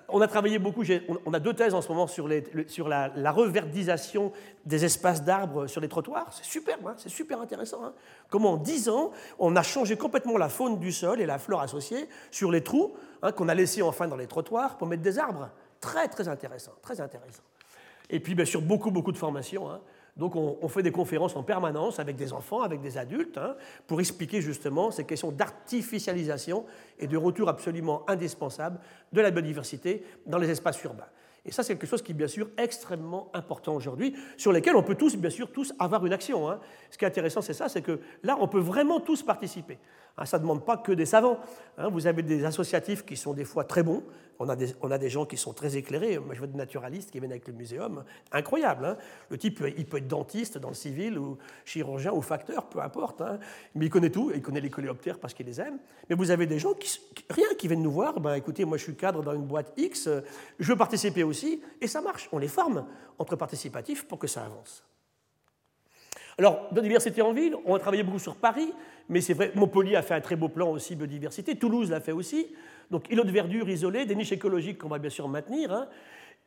on 0.09 0.21
a 0.21 0.27
travaillé 0.27 0.59
beaucoup, 0.59 0.83
on 1.27 1.35
a 1.35 1.39
deux 1.41 1.53
thèses 1.53 1.75
en 1.75 1.83
ce 1.83 1.89
moment 1.89 2.07
sur, 2.07 2.29
la, 2.29 3.31
reverdisation 3.31 4.33
des 4.65 4.85
espaces 4.85 5.23
d'arbres 5.23 5.67
sur 5.67 5.81
les 5.81 5.89
trottoirs. 5.89 6.29
C'est 6.33 6.45
super, 6.45 6.79
hein, 6.87 6.95
c'est 6.97 7.11
super 7.11 7.41
intéressant. 7.41 7.85
Hein. 7.85 7.93
Comment 8.31 8.53
en 8.53 8.57
dix 8.57 8.89
ans, 8.89 9.11
on 9.39 9.55
a 9.55 9.63
changé 9.63 9.97
complètement 9.97 10.39
la 10.39 10.49
faune 10.49 10.79
du 10.79 10.93
sol 10.93 11.21
et 11.21 11.27
la 11.27 11.39
flore 11.39 11.61
associée 11.61 12.09
sur 12.31 12.51
les 12.51 12.65
trous 12.65 12.95
hein, 13.23 13.33
qu'on 13.33 13.49
a 13.49 13.55
laissés 13.55 13.83
enfin 13.83 14.09
dans 14.09 14.17
les 14.17 14.27
trottoirs 14.27 14.79
pour 14.79 14.87
mettre 14.87 15.03
des 15.03 15.19
arbres. 15.19 15.51
Très, 15.81 16.09
très 16.09 16.27
intéressant, 16.27 16.73
très 16.81 17.01
intéressant. 17.01 17.43
Et 18.11 18.21
puis, 18.21 18.35
bien 18.35 18.47
sûr, 18.47 18.63
beaucoup, 18.63 18.91
beaucoup 18.91 19.13
de 19.13 19.19
formations. 19.19 19.69
Donc 20.19 20.35
on, 20.35 20.69
fait 20.69 20.83
des 20.83 20.91
conférences 20.91 21.37
en 21.37 21.45
permanence 21.45 22.01
avec 22.01 22.17
des 22.17 22.33
enfants, 22.33 22.63
avec 22.63 22.81
des 22.81 22.99
adultes, 22.99 23.39
hein, 23.39 23.55
pour 23.87 24.01
expliquer 24.01 24.41
justement 24.41 24.91
ces 24.91 25.05
questions 25.05 25.31
d'artificialisation 25.31 26.65
et 26.99 27.07
de 27.07 27.17
retour 27.17 27.49
absolument 27.49 28.03
indispensable 28.09 28.81
de 29.13 29.21
la 29.21 29.31
biodiversité 29.31 30.03
dans 30.27 30.39
les 30.39 30.51
espaces 30.51 30.83
urbains. 30.83 31.07
Et 31.45 31.53
ça, 31.53 31.63
c'est 31.63 31.75
quelque 31.75 31.87
chose 31.87 32.03
qui 32.03 32.13
est 32.13 32.15
bien 32.15 32.29
sûr 32.29 32.51
extrêmement 32.59 33.31
important 33.33 33.75
aujourd'hui, 33.75 34.15
sur 34.37 34.53
lesquels 34.53 34.77
on 34.77 34.83
peut 34.83 34.97
tous, 34.97 35.17
bien 35.17 35.31
sûr, 35.31 35.51
tous 35.53 35.73
avoir 35.79 36.05
une 36.05 36.13
action. 36.13 36.51
Hein. 36.51 36.61
Ce 36.91 36.99
qui 36.99 37.05
est 37.05 37.09
intéressant, 37.09 37.41
c'est 37.41 37.55
ça, 37.55 37.69
c'est 37.69 37.81
que 37.81 38.01
là, 38.23 38.37
on 38.41 38.49
peut 38.49 38.61
vraiment 38.61 39.01
tous 39.01 39.23
participer. 39.23 39.79
Hein, 40.19 40.27
ça 40.27 40.39
ne 40.39 40.43
demande 40.43 40.65
pas 40.65 40.77
que 40.77 40.93
des 40.93 41.07
savants. 41.07 41.39
Vous 41.93 42.07
avez 42.07 42.23
des 42.23 42.45
associatifs 42.45 43.05
qui 43.07 43.17
sont 43.17 43.33
des 43.33 43.45
fois 43.45 43.65
très 43.65 43.85
bons, 43.85 44.03
on 44.41 44.49
a, 44.49 44.57
des, 44.57 44.75
on 44.83 44.91
a 44.91 44.99
des 44.99 45.11
gens 45.11 45.27
qui 45.27 45.37
sont 45.37 45.53
très 45.53 45.77
éclairés. 45.77 46.19
Moi, 46.19 46.35
je 46.35 46.39
vois 46.39 46.47
des 46.47 46.57
naturalistes 46.57 47.11
qui 47.11 47.19
viennent 47.19 47.33
avec 47.33 47.47
le 47.49 47.55
muséum. 47.55 48.05
Incroyable. 48.31 48.85
Hein. 48.85 48.97
le 49.31 49.39
type, 49.39 49.63
il 49.77 49.85
peut 49.85 49.99
être 49.99 50.07
dentiste 50.07 50.59
dans 50.59 50.69
le 50.69 50.75
civil, 50.75 51.19
ou 51.19 51.39
chirurgien, 51.65 52.13
ou 52.13 52.23
facteur, 52.23 52.69
peu 52.69 52.81
importe. 52.81 53.21
Hein. 53.21 53.39
mais 53.75 53.87
il 53.87 53.91
connaît 53.91 54.11
tout. 54.11 54.31
Il 54.35 54.43
connaît 54.43 54.61
les 54.61 54.71
coléoptères 54.71 55.19
parce 55.19 55.35
qu'il 55.35 55.47
les 55.47 55.61
aime. 55.61 55.79
Mais 56.09 56.15
vous 56.15 56.31
avez 56.31 56.47
des 56.47 56.59
gens 56.59 56.75
qui, 56.75 57.01
rien, 57.31 57.49
qui 57.59 57.67
viennent 57.67 57.83
nous 57.83 57.93
voir. 57.93 58.21
Ben, 58.21 58.35
écoutez, 58.35 58.65
moi, 58.65 58.77
je 58.77 58.85
suis 58.85 58.95
cadre 58.95 59.23
dans 59.23 59.35
une 59.35 59.47
boîte 59.47 59.73
X. 59.77 60.09
Je 60.59 60.69
veux 60.73 60.79
participer 60.79 61.25
aussi. 61.25 61.61
Et 61.81 61.89
ça 61.89 62.01
marche. 62.01 62.29
On 62.31 62.39
les 62.39 62.49
forme 62.49 62.87
entre 63.19 63.35
participatifs 63.35 64.07
pour 64.07 64.19
que 64.19 64.29
ça 64.29 64.45
avance. 64.45 64.85
Alors, 66.39 66.69
biodiversité 66.71 67.21
en 67.21 67.33
ville, 67.33 67.57
on 67.65 67.75
a 67.75 67.81
travaillé 67.81 68.05
beaucoup 68.05 68.21
sur 68.21 68.37
Paris, 68.37 68.73
mais 69.09 69.21
c'est 69.21 69.35
vrai, 69.35 69.51
Montpellier 69.57 69.97
a 69.97 70.03
fait 70.03 70.15
un 70.15 70.21
très 70.21 70.37
beau 70.37 70.49
plan 70.49 70.71
aussi 70.71 70.95
biodiversité, 70.95 71.57
Toulouse 71.57 71.91
l'a 71.91 72.01
fait 72.01 72.13
aussi. 72.13 72.47
Donc 72.93 73.11
îlots 73.11 73.25
de 73.25 73.33
verdure 73.33 73.69
isolés, 73.69 74.07
des 74.07 74.15
niches 74.15 74.31
écologiques 74.31 74.79
qu'on 74.79 74.89
va 74.89 74.99
bien 74.99 75.11
sûr 75.11 75.29
maintenir, 75.29 75.73
hein. 75.73 75.89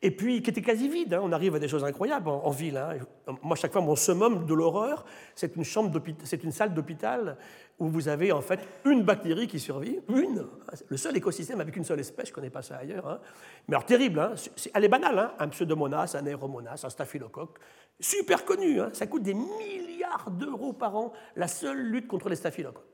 Et 0.02 0.10
puis 0.10 0.42
qui 0.42 0.50
étaient 0.50 0.62
quasi 0.62 0.88
vides. 0.88 1.14
Hein. 1.14 1.20
On 1.22 1.32
arrive 1.32 1.54
à 1.54 1.58
des 1.58 1.68
choses 1.68 1.84
incroyables 1.84 2.28
en, 2.28 2.50
ville. 2.50 2.76
Hein. 2.76 2.98
Moi, 3.42 3.56
chaque 3.56 3.72
fois, 3.72 3.80
mon 3.80 3.94
summum 3.94 4.44
de 4.44 4.54
l'horreur, 4.54 5.04
c'est 5.34 5.54
une, 5.56 5.64
chambre 5.64 6.02
c'est 6.24 6.42
une 6.42 6.50
salle 6.50 6.74
d'hôpital 6.74 7.36
où 7.78 7.88
vous 7.88 8.08
avez 8.08 8.32
en 8.32 8.40
fait 8.40 8.60
une 8.84 9.02
bactérie 9.02 9.46
qui 9.46 9.58
survit, 9.58 10.00
une, 10.08 10.46
le 10.88 10.96
seul 10.96 11.16
écosystème 11.16 11.60
avec 11.60 11.76
une 11.76 11.84
seule 11.84 12.00
espèce, 12.00 12.26
je 12.26 12.32
ne 12.32 12.34
connais 12.34 12.50
pas 12.50 12.62
ça 12.62 12.76
ailleurs. 12.76 13.20
Mais 13.68 13.74
alors 13.74 13.86
terrible, 13.86 14.34
elle 14.74 14.84
est 14.84 14.88
banale, 14.88 15.30
un 15.38 15.48
pseudomonas, 15.48 16.16
un 16.16 16.26
aéromonas, 16.26 16.82
un 16.84 16.90
staphylocoque, 16.90 17.58
super 17.98 18.44
connu, 18.44 18.80
ça 18.92 19.06
coûte 19.06 19.22
des 19.22 19.34
milliards 19.34 20.30
d'euros 20.30 20.72
par 20.72 20.96
an 20.96 21.12
la 21.36 21.48
seule 21.48 21.80
lutte 21.80 22.08
contre 22.08 22.28
les 22.28 22.36
staphylocoques. 22.36 22.84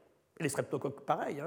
Les 0.40 0.48
streptocoques, 0.48 1.00
pareil. 1.00 1.42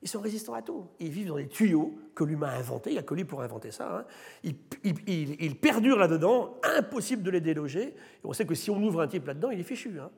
Ils 0.00 0.08
sont 0.08 0.20
résistants 0.20 0.54
à 0.54 0.62
tout. 0.62 0.86
Ils 1.00 1.10
vivent 1.10 1.28
dans 1.28 1.36
des 1.36 1.48
tuyaux 1.48 1.98
que 2.14 2.22
l'humain 2.22 2.48
a 2.48 2.58
inventés. 2.58 2.90
Il 2.90 2.92
n'y 2.94 2.98
a 3.00 3.02
que 3.02 3.14
lui 3.14 3.24
pour 3.24 3.42
inventer 3.42 3.72
ça. 3.72 3.98
Hein. 3.98 4.04
Ils, 4.44 5.56
perdurent 5.56 5.98
là-dedans. 5.98 6.56
Impossible 6.62 7.22
de 7.22 7.30
les 7.30 7.40
déloger. 7.40 7.94
On 8.22 8.32
sait 8.32 8.46
que 8.46 8.54
si 8.54 8.70
on 8.70 8.80
ouvre 8.80 9.00
un 9.00 9.08
type 9.08 9.26
là-dedans, 9.26 9.50
il 9.50 9.58
est 9.58 9.64
fichu. 9.64 9.98
Hein. 9.98 10.10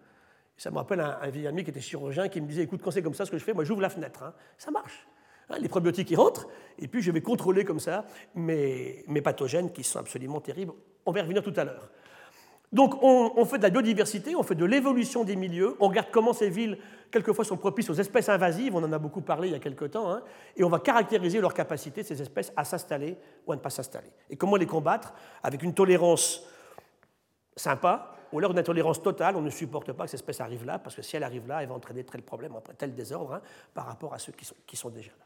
Ça 0.59 0.71
me 0.71 0.77
rappelle 0.77 1.01
un, 1.01 1.31
vieil 1.31 1.47
ami 1.47 1.65
qui 1.65 1.71
était 1.71 1.81
chirurgien 1.81 2.29
qui 2.29 2.43
me 2.43 2.47
disait 2.47 2.63
Écoute, 2.63 2.83
quand 2.83 2.91
c'est 2.91 3.03
comme 3.03 3.15
ça, 3.15 3.25
ce 3.25 3.31
que 3.31 3.39
je 3.39 3.45
fais, 3.45 3.55
moi 3.55 3.65
j'ouvre 3.65 3.81
la 3.81 3.89
fenêtre. 3.89 4.23
Hein. 4.23 4.35
Ça 4.59 4.71
marche. 4.71 5.09
Les 5.59 5.69
probiotiques, 5.69 6.11
ils 6.11 6.17
rentrent. 6.17 6.47
Et 6.79 6.87
puis 6.87 7.01
je 7.03 7.11
vais 7.11 7.23
contrôler 7.23 7.65
comme 7.65 7.81
ça 7.81 8.05
mes, 8.35 9.03
mes 9.09 9.23
pathogènes 9.23 9.73
qui 9.73 9.83
sont 9.83 9.99
absolument 9.99 10.41
terribles. 10.41 10.73
On 11.07 11.13
va 11.13 11.21
y 11.21 11.23
revenir 11.23 11.43
tout 11.43 11.55
à 11.57 11.65
l'heure. 11.65 11.91
Donc 12.73 13.03
on, 13.03 13.45
fait 13.45 13.59
de 13.59 13.65
la 13.65 13.71
biodiversité, 13.71 14.37
on 14.37 14.45
fait 14.45 14.55
de 14.55 14.65
l'évolution 14.65 15.25
des 15.25 15.35
milieux, 15.35 15.77
on 15.81 15.89
regarde 15.89 16.09
comment 16.13 16.33
ces 16.33 16.51
villes, 16.51 16.79
quelquefois, 17.11 17.45
sont 17.45 17.57
propices 17.57 17.91
aux 17.91 17.95
espèces 17.95 18.29
invasives, 18.29 18.75
on 18.75 18.83
en 18.83 18.93
a 18.93 18.99
beaucoup 18.99 19.21
parlé 19.21 19.49
il 19.49 19.53
y 19.53 19.57
a 19.57 19.61
quelque 19.61 19.85
temps, 19.85 20.11
hein, 20.13 20.23
et 20.57 20.65
on 20.65 20.69
va 20.69 20.79
caractériser 20.79 21.41
leur 21.41 21.55
capacité, 21.55 22.03
ces 22.03 22.21
espèces, 22.21 22.53
à 22.57 22.65
s'installer 22.65 23.17
ou 23.47 23.53
à 23.53 23.57
ne 23.57 23.61
pas 23.61 23.71
s'installer. 23.71 24.11
Et 24.29 24.37
comment 24.37 24.57
les 24.57 24.67
combattre? 24.67 25.15
Avec 25.43 25.63
une 25.63 25.75
tolérance 25.75 26.43
sympa, 27.57 28.13
ou 28.33 28.39
alors 28.39 28.53
une 28.53 28.59
intolérance 28.59 29.03
totale, 29.03 29.37
on 29.37 29.43
ne 29.43 29.51
supporte 29.51 29.93
pas 29.93 30.05
que 30.05 30.11
cette 30.11 30.21
espèce 30.21 30.41
arrive 30.41 30.65
là, 30.65 30.79
parce 30.79 30.95
que 30.95 31.03
si 31.03 31.17
elle 31.17 31.25
arrive 31.25 31.47
là, 31.49 31.63
elle 31.63 31.69
va 31.69 31.75
entraîner 31.75 32.05
tel 32.05 32.23
problème, 32.23 32.53
tel 32.79 32.95
désordre 32.95 33.35
hein, 33.35 33.43
par 33.75 33.87
rapport 33.87 34.15
à 34.15 34.19
ceux 34.19 34.33
qui 34.67 34.77
sont 34.77 34.91
déjà 34.91 35.11
là. 35.19 35.25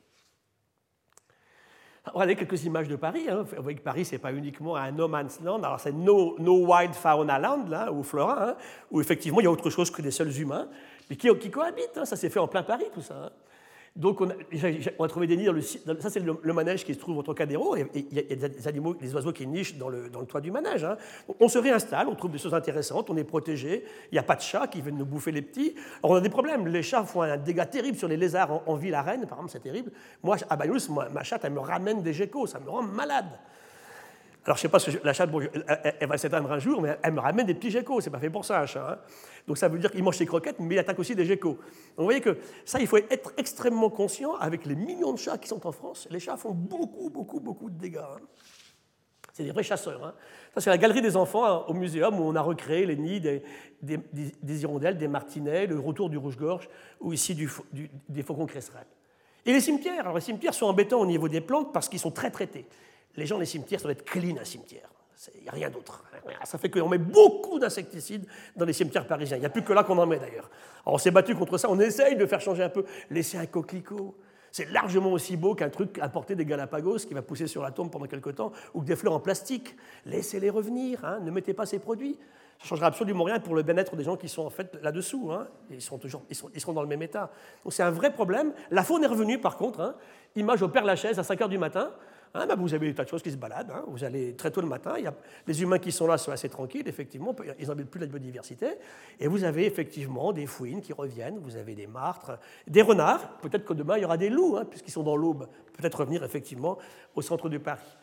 Regardez 2.13 2.37
quelques 2.37 2.65
images 2.65 2.89
de 2.89 2.97
Paris. 2.97 3.25
Hein. 3.31 3.47
Vous 3.57 3.63
voyez 3.63 3.79
que 3.79 3.83
Paris, 3.83 4.05
ce 4.05 4.13
n'est 4.13 4.19
pas 4.19 4.33
uniquement 4.33 4.77
un 4.77 4.91
no 4.91 5.09
man's 5.09 5.41
land. 5.41 5.63
Alors, 5.63 5.81
c'est 5.81 5.93
no, 5.93 6.37
wild 6.39 6.95
fauna 6.95 7.39
land, 7.39 7.65
là, 7.69 7.91
ou 7.93 8.03
flora, 8.03 8.57
où 8.91 9.01
effectivement, 9.01 9.41
il 9.41 9.45
y 9.45 9.47
a 9.47 9.51
autre 9.51 9.71
chose 9.71 9.91
que 9.91 10.03
des 10.03 10.11
seuls 10.11 10.39
humains, 10.39 10.69
mais 11.11 11.17
qui, 11.17 11.51
cohabitent. 11.51 11.97
Hein. 11.97 12.05
Ça 12.05 12.17
s'est 12.17 12.31
fait 12.31 12.41
en 12.41 12.49
plein 12.49 12.63
Paris, 12.63 12.87
tout 12.95 13.03
ça. 13.03 13.33
Donc 13.97 14.21
on 14.21 14.29
a, 14.29 15.09
trouvé 15.09 15.29
des 15.29 15.37
nids 15.37 15.47
ça 16.01 16.11
c'est 16.11 16.19
le, 16.19 16.53
manège 16.53 16.85
qui 16.85 16.95
se 16.95 16.99
trouve 16.99 17.17
au 17.17 17.23
Trocadéro, 17.23 17.77
et 17.77 17.87
il 17.95 18.13
y, 18.13 18.19
a 18.19 18.49
des 18.49 18.67
animaux, 18.67 18.93
des 18.95 19.15
oiseaux 19.15 19.33
qui 19.33 19.47
nichent 19.47 19.77
dans 19.77 19.89
le, 19.89 20.11
toit 20.27 20.41
du 20.41 20.51
manège. 20.51 20.83
Hein. 20.83 20.97
On 21.39 21.47
se 21.47 21.59
réinstalle, 21.59 22.09
on 22.09 22.17
trouve 22.17 22.33
des 22.33 22.39
choses 22.39 22.55
intéressantes, 22.55 23.09
on 23.09 23.17
est 23.17 23.23
protégé, 23.23 23.85
il 24.11 24.15
n'y 24.15 24.19
a 24.19 24.25
pas 24.25 24.35
de 24.35 24.41
chats 24.41 24.67
qui 24.67 24.83
viennent 24.83 24.99
nous 24.99 25.07
bouffer 25.07 25.31
les 25.31 25.43
petits. 25.43 25.77
Alors 26.03 26.17
on 26.17 26.17
a 26.17 26.21
des 26.21 26.29
problèmes, 26.29 26.67
les 26.67 26.83
chats 26.83 27.05
font 27.05 27.23
un 27.23 27.37
dégât 27.37 27.67
terrible 27.67 27.97
sur 27.97 28.09
les 28.09 28.17
lézards 28.17 28.69
en, 28.69 28.75
ville 28.75 28.97
à 28.97 29.03
Rennes, 29.03 29.27
par 29.29 29.39
exemple, 29.39 29.53
c'est 29.53 29.63
terrible. 29.63 29.93
Moi, 30.25 30.39
à 30.51 30.57
Bayous, 30.57 30.91
ma 30.91 31.23
chatte, 31.23 31.45
elle 31.45 31.53
me 31.53 31.61
ramène 31.61 32.03
des 32.03 32.13
geckos, 32.13 32.49
ça 32.49 32.59
me 32.59 32.69
rend 32.69 32.83
malade. 32.83 33.31
Alors, 34.45 34.59
je 34.59 34.61
ne 34.61 34.63
sais 34.63 34.69
pas 34.69 34.79
si 34.79 34.91
la 35.03 35.15
chatte, 35.15 35.31
elle, 36.01 36.09
va 36.09 36.19
s'éteindre 36.19 36.53
un 36.53 36.59
jour, 36.59 36.83
mais 36.83 36.99
elle 37.03 37.15
me 37.15 37.21
ramène 37.21 37.47
des 37.47 37.55
petits 37.55 37.71
geckos. 37.71 38.03
C'est 38.03 38.11
pas 38.11 38.19
fait 38.19 38.29
pour 38.29 38.45
ça, 38.45 38.61
un 38.61 38.67
chat. 38.67 38.93
Hein. 38.93 38.99
Donc, 39.47 39.57
ça 39.57 39.69
veut 39.69 39.79
dire 39.79 39.91
qu'il 39.91 40.05
mange 40.05 40.19
ses 40.19 40.27
croquettes, 40.27 40.61
mais 40.61 40.75
il 40.75 40.79
attaque 40.79 40.99
aussi 40.99 41.15
des 41.15 41.25
geckos. 41.25 41.55
Donc, 41.55 41.61
vous 41.97 42.05
voyez 42.05 42.21
que 42.21 42.37
ça, 42.67 42.79
il 42.79 42.87
faut 42.87 42.99
être 42.99 43.33
extrêmement 43.39 43.89
conscient 43.89 44.35
avec 44.35 44.67
les 44.67 44.75
millions 44.75 45.15
de 45.15 45.19
chats 45.19 45.39
qui 45.39 45.49
sont 45.49 45.67
en 45.67 45.73
France. 45.73 46.07
Les 46.11 46.21
chats 46.21 46.37
font 46.37 46.53
beaucoup, 46.53 47.09
beaucoup, 47.09 47.41
beaucoup 47.41 47.71
de 47.71 47.79
dégâts. 47.79 47.97
Hein. 47.97 48.21
C'est 49.33 49.45
des 49.45 49.51
vrais 49.51 49.63
chasseurs. 49.63 50.05
Hein. 50.05 50.15
Ça, 50.53 50.61
c'est 50.61 50.71
la 50.71 50.79
galerie 50.79 51.01
des 51.01 51.17
enfants 51.17 51.47
hein, 51.47 51.65
au 51.67 51.73
muséum 51.73 52.21
où 52.21 52.25
on 52.25 52.35
a 52.37 52.43
recréé 52.43 52.85
les 52.85 52.97
nids 52.97 53.23
des, 53.81 54.63
hirondelles, 54.63 54.99
des 54.99 55.09
martinets, 55.09 55.67
le 55.67 55.79
retour 55.79 56.11
du 56.11 56.19
rouge-gorge 56.19 56.69
ou 57.01 57.15
ici 57.15 57.35
des 58.11 58.23
faucons 58.23 58.47
cresserelles. 58.47 58.87
Et 59.47 59.55
les 59.55 59.61
cimetières. 59.61 60.01
Alors, 60.01 60.17
les 60.17 60.21
cimetières 60.21 60.53
sont 60.53 60.67
embêtants 60.67 61.01
au 61.01 61.07
niveau 61.07 61.29
des 61.29 61.41
plantes 61.41 61.73
parce 61.73 61.89
qu'ils 61.89 61.99
sont 61.99 62.11
très 62.11 62.31
traités 62.31 62.67
les 63.17 63.27
gens 63.27 63.39
les 63.39 63.47
cimetières, 63.47 63.81
ça 63.81 63.91
être 63.91 64.05
clean 64.05 64.37
un 64.41 64.45
cimetière. 64.45 64.89
Il 65.37 65.43
n'y 65.43 65.49
a 65.49 65.53
rien 65.53 65.71
d'autre. 65.71 66.05
Ça 66.45 66.59
fait 66.59 66.69
qu'on 66.69 66.89
met 66.89 66.99
beaucoup 66.99 67.59
d'insecticides 67.59 68.27
dans 68.57 68.65
les 68.65 68.73
cimetières 68.73 69.07
parisiens. 69.07 69.37
Il 69.37 69.41
n'y 69.41 69.47
a 69.47 69.51
plus 69.51 69.63
que 69.63 69.73
là 69.73 69.85
qu'on 69.85 69.99
en 69.99 70.07
met 70.07 70.19
d'ailleurs. 70.19 70.51
on 70.85 70.99
s'est 70.99 71.11
battu 71.11 71.35
contre 71.35 71.57
ça, 71.57 71.71
on 71.71 71.79
essaye 71.81 72.17
de 72.17 72.27
faire 72.27 72.41
changer 72.41 72.63
un 72.63 72.69
peu. 72.69 72.85
Laissez 73.11 73.39
un 73.39 73.47
coquelicot. 73.47 74.15
C'est 74.51 74.71
largement 74.71 75.11
aussi 75.13 75.37
beau 75.37 75.55
qu'un 75.55 75.71
truc 75.71 75.99
importé 75.99 76.37
des 76.37 76.45
Galapagos 76.45 76.99
qui 76.99 77.15
va 77.15 77.23
pousser 77.23 77.47
sur 77.49 77.63
la 77.63 77.73
tombe 77.73 77.91
pendant 77.91 78.07
quelques 78.07 78.37
temps, 78.37 78.53
ou 78.73 78.83
que 78.83 78.87
des 78.87 78.95
fleurs 78.95 79.15
en 79.15 79.21
plastique. 79.21 79.75
Laissez-les 80.07 80.51
revenir, 80.51 81.05
hein. 81.05 81.19
ne 81.21 81.31
mettez 81.33 81.55
pas 81.55 81.67
ces 81.67 81.81
produits. 81.81 82.17
Ça 82.59 82.67
ne 82.67 82.69
changera 82.69 82.87
absolument 82.87 83.25
rien 83.25 83.41
pour 83.41 83.57
le 83.57 83.63
bien-être 83.63 83.97
des 83.97 84.05
gens 84.05 84.17
qui 84.17 84.29
sont 84.29 84.43
en 84.43 84.51
fait 84.51 84.79
là-dessous. 84.81 85.33
Hein. 85.33 85.49
Ils, 85.71 85.83
sont 85.83 85.99
toujours, 85.99 86.23
ils, 86.31 86.37
sont, 86.37 86.51
ils 86.55 86.61
seront 86.61 86.73
dans 86.73 86.83
le 86.83 86.89
même 86.89 87.03
état. 87.03 87.33
Donc 87.65 87.73
c'est 87.73 87.83
un 87.83 87.91
vrai 87.91 88.13
problème. 88.13 88.53
La 88.71 88.85
faune 88.85 89.03
est 89.03 89.09
revenue 89.09 89.41
par 89.41 89.57
contre. 89.57 89.81
Hein. 89.81 89.97
Image 90.37 90.63
au 90.63 90.69
Père 90.69 90.85
Lachaise 90.85 91.19
à 91.19 91.25
5 91.25 91.41
h 91.41 91.49
du 91.49 91.59
matin. 91.59 91.91
Hein, 92.37 92.47
bah, 92.47 92.57
vous 92.57 92.75
avez 92.75 92.89
des 92.89 92.95
tas 92.95 93.05
de 93.05 93.09
choses 93.09 93.23
qui 93.23 93.31
se 93.31 93.37
baladent. 93.37 93.71
Hein. 93.71 93.85
Vous 93.87 94.03
allez 94.03 94.35
très 94.35 94.51
tôt 94.51 94.61
le 94.61 94.67
matin. 94.67 94.95
Les 95.47 95.63
humains 95.63 95.79
qui 95.79 95.93
sont 95.93 96.09
là 96.09 96.19
sont 96.19 96.33
assez 96.33 96.49
tranquilles, 96.49 96.89
effectivement. 96.89 97.35
Ils 97.61 97.69
n'embêtent 97.69 97.91
plus 97.91 98.01
la 98.01 98.07
biodiversité. 98.07 98.67
Et 99.21 99.29
vous 99.29 99.45
avez 99.45 99.67
effectivement 99.67 100.33
des 100.33 100.47
fouines 100.47 100.81
qui 100.81 100.93
reviennent. 100.93 101.39
Vous 101.39 101.57
avez 101.57 101.77
des 101.77 101.87
martres, 101.87 102.33
des 102.67 102.83
renards. 102.83 103.39
Peut-être 103.39 103.65
que 103.65 103.73
demain, 103.73 103.99
il 103.99 104.03
y 104.03 104.05
aura 104.05 104.17
des 104.17 104.31
loups, 104.31 104.57
hein, 104.57 104.65
puisqu'ils 104.65 104.91
sont 104.91 105.05
dans 105.05 105.17
l'aube. 105.17 105.47
Peut-être 105.79 106.01
revenir 106.01 106.25
effectivement 106.25 106.77
au 107.15 107.23
centre 107.23 107.49
de 107.49 107.59
Paris. 107.59 107.97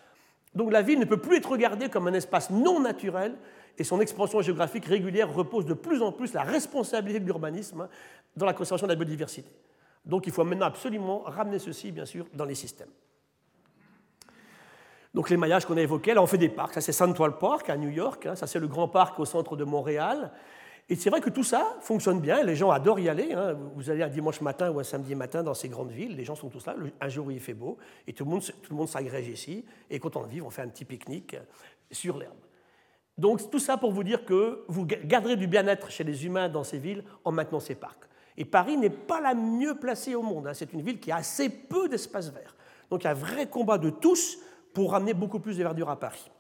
Donc 0.56 0.72
la 0.72 0.82
ville 0.82 1.00
ne 1.00 1.06
peut 1.06 1.20
plus 1.20 1.38
être 1.38 1.50
regardée 1.50 1.90
comme 1.90 2.08
un 2.08 2.14
espace 2.14 2.50
non 2.50 2.80
naturel 2.80 3.36
et 3.78 3.84
son 3.84 4.02
expansion 4.02 4.42
géographique 4.42 4.86
régulière 4.86 5.34
repose 5.34 5.66
de 5.66 5.74
plus 5.74 6.02
en 6.02 6.12
plus 6.12 6.34
la 6.34 6.44
responsabilité 6.44 7.20
de 7.20 7.26
l'urbanisme 7.26 7.88
dans 8.36 8.46
la 8.46 8.54
conservation 8.54 8.88
de 8.88 8.92
la 8.92 8.98
biodiversité. 8.98 9.50
Donc 10.06 10.28
il 10.28 10.34
faut 10.34 10.44
maintenant 10.44 10.66
absolument 10.66 11.20
ramener 11.20 11.60
ceci, 11.60 11.92
bien 11.92 12.06
sûr, 12.06 12.26
dans 12.34 12.46
les 12.46 12.56
systèmes. 12.56 12.90
Donc 15.14 15.30
les 15.30 15.38
maillages 15.38 15.66
qu'on 15.66 15.78
a 15.78 15.82
évoqués, 15.82 16.14
là 16.14 16.22
on 16.22 16.28
fait 16.28 16.38
des 16.38 16.50
parcs. 16.50 16.74
Ça 16.74 16.82
c'est 16.82 16.92
Central 16.92 17.38
Park 17.38 17.70
à 17.70 17.78
New 17.78 17.90
York, 17.90 18.26
hein. 18.26 18.36
ça 18.36 18.48
c'est 18.48 18.60
le 18.60 18.68
grand 18.68 18.88
parc 18.88 19.20
au 19.20 19.26
centre 19.26 19.56
de 19.56 19.64
Montréal. 19.64 20.32
Et 20.90 20.96
c'est 20.96 21.10
vrai 21.10 21.22
que 21.22 21.30
tout 21.30 21.44
ça 21.44 21.78
fonctionne 21.80 22.20
bien, 22.20 22.44
les 22.44 22.56
gens 22.56 22.70
adorent 22.70 23.00
y 23.00 23.08
aller. 23.08 23.32
Hein. 23.34 23.58
Vous 23.76 23.90
allez 23.90 24.04
un 24.04 24.10
dimanche 24.10 24.42
matin 24.42 24.72
ou 24.72 24.80
un 24.80 24.84
samedi 24.84 25.16
matin 25.16 25.44
dans 25.44 25.54
ces 25.54 25.70
grandes 25.70 25.92
villes, 25.92 26.16
les 26.18 26.26
gens 26.26 26.36
sont 26.36 26.50
tous 26.50 26.66
là, 26.66 26.76
un 27.00 27.08
jour 27.08 27.28
où 27.28 27.32
il 27.32 27.40
fait 27.40 27.54
beau, 27.54 27.78
et 28.08 28.14
tout 28.14 28.26
le 28.26 28.76
monde, 28.76 28.90
s'agrège 28.90 29.30
ici, 29.30 29.64
et 29.90 30.00
quand 30.00 30.18
on 30.18 30.24
vit, 30.24 30.42
on 30.42 30.50
fait 30.50 30.64
un 30.64 30.68
petit 30.68 30.84
pique-nique 30.84 31.38
sur 31.92 32.18
l'herbe. 32.18 32.36
Donc 33.18 33.50
tout 33.50 33.60
ça 33.60 33.78
pour 33.78 33.92
vous 33.92 34.04
dire 34.04 34.26
que 34.26 34.64
vous 34.68 34.86
garderez 34.86 35.36
du 35.36 35.48
bien-être 35.48 35.90
chez 35.92 36.04
les 36.04 36.26
humains 36.26 36.50
dans 36.50 36.64
ces 36.64 36.78
villes 36.78 37.04
en 37.24 37.32
maintenant 37.32 37.60
ces 37.60 37.76
parcs. 37.76 38.10
Et 38.36 38.46
Paris 38.46 38.78
n'est 38.78 38.90
pas 38.90 39.22
la 39.22 39.34
mieux 39.34 39.76
placée 39.76 40.16
au 40.16 40.24
monde, 40.24 40.48
hein. 40.48 40.54
c'est 40.54 40.74
une 40.74 40.82
ville 40.82 41.00
qui 41.00 41.12
a 41.12 41.18
assez 41.18 41.50
peu 41.50 41.88
d'espace 41.88 42.34
vert. 42.34 42.56
Donc 42.90 43.04
il 43.04 43.06
y 43.06 43.08
a 43.08 43.12
un 43.12 43.14
vrai 43.14 43.48
combat 43.48 43.78
de 43.78 43.90
tous 43.90 44.40
pour 44.74 44.92
ramener 44.92 45.14
beaucoup 45.14 45.40
plus 45.40 45.58
de 45.58 45.64
verdure 45.64 45.90
à 45.90 46.00
Paris. 46.00 46.32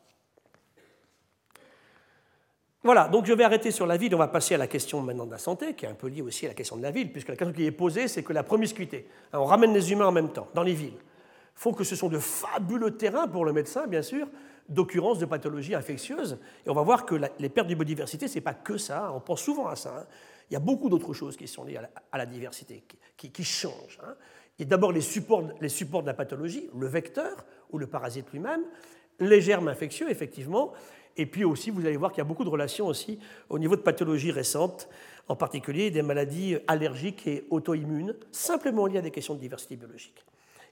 Voilà, 2.84 3.07
donc 3.07 3.27
je 3.27 3.34
vais 3.34 3.43
arrêter 3.43 3.69
sur 3.69 3.86
la 3.86 3.95
ville, 3.95 4.15
on 4.15 4.17
va 4.17 4.27
passer 4.27 4.55
à 4.55 4.57
la 4.57 4.65
question 4.65 5.01
maintenant 5.01 5.27
de 5.27 5.32
la 5.32 5.38
santé, 5.38 5.75
qui 5.75 5.86
est 5.86 5.89
un 5.89 5.93
peu 5.93 6.07
liée 6.07 6.23
aussi 6.23 6.45
à 6.45 6.49
la 6.49 6.55
question 6.55 6.77
de 6.77 6.82
la 6.82 6.89
ville, 6.89 7.11
puisque 7.11 7.27
la 7.27 7.36
question 7.36 7.53
qui 7.53 7.65
est 7.65 7.71
posée, 7.71 8.07
c'est 8.07 8.23
que 8.23 8.34
la 8.34 8.41
promiscuité, 8.41 9.07
hein, 9.34 9.39
on 9.39 9.45
ramène 9.45 9.71
les 9.71 9.91
humains 9.91 10.07
en 10.07 10.11
même 10.11 10.32
temps, 10.32 10.47
dans 10.55 10.63
les 10.63 10.73
villes, 10.73 10.97
faut 11.53 11.73
que 11.73 11.84
ce 11.84 11.95
sont 11.95 12.09
de 12.09 12.17
fabuleux 12.17 12.97
terrains 12.97 13.27
pour 13.27 13.45
le 13.45 13.53
médecin, 13.53 13.86
bien 13.86 14.01
sûr, 14.01 14.27
d'occurrence 14.67 15.19
de 15.19 15.25
pathologies 15.25 15.75
infectieuses. 15.75 16.39
Et 16.65 16.69
on 16.71 16.73
va 16.73 16.82
voir 16.82 17.05
que 17.05 17.15
les 17.38 17.49
pertes 17.49 17.67
de 17.67 17.75
biodiversité, 17.75 18.27
ce 18.27 18.36
n'est 18.36 18.41
pas 18.41 18.55
que 18.55 18.77
ça, 18.77 19.11
on 19.13 19.19
pense 19.19 19.41
souvent 19.41 19.67
à 19.67 19.75
ça. 19.75 19.99
Hein. 19.99 20.05
Il 20.49 20.53
y 20.53 20.57
a 20.57 20.59
beaucoup 20.59 20.89
d'autres 20.89 21.13
choses 21.13 21.38
qui 21.38 21.47
sont 21.47 21.63
liées 21.63 21.79
à 22.11 22.17
la, 22.17 22.25
diversité, 22.25 22.84
qui, 23.15 23.43
changent. 23.43 23.99
Hein. 24.03 24.15
Il 24.57 24.63
y 24.63 24.65
a 24.65 24.69
d'abord 24.69 24.91
les 24.91 25.01
supports, 25.01 25.43
les 25.61 25.69
supports 25.69 26.01
de 26.01 26.07
la 26.07 26.13
pathologie, 26.13 26.69
le 26.77 26.88
vecteur, 26.88 27.45
ou 27.72 27.78
le 27.78 27.88
parasite 27.88 28.32
lui-même, 28.32 28.61
les 29.19 29.41
germes 29.41 29.67
infectieux, 29.67 30.09
effectivement, 30.09 30.74
et 31.17 31.26
puis 31.26 31.43
aussi, 31.43 31.69
vous 31.69 31.86
allez 31.86 31.97
voir 31.97 32.11
qu'il 32.11 32.19
y 32.19 32.22
a 32.22 32.26
beaucoup 32.26 32.43
de 32.43 32.49
relations 32.49 32.88
aussi 32.88 33.19
au 33.49 33.59
niveau 33.59 33.76
de 33.76 33.82
pathologies 33.82 34.32
récentes, 34.32 34.88
en 35.28 35.36
particulier 35.36 35.91
des 35.91 36.01
maladies 36.01 36.57
allergiques 36.67 37.28
et 37.28 37.45
auto-immunes, 37.49 38.15
simplement 38.32 38.86
liées 38.86 38.99
à 38.99 39.01
des 39.01 39.11
questions 39.11 39.36
de 39.36 39.39
diversité 39.39 39.76
biologique. 39.76 40.26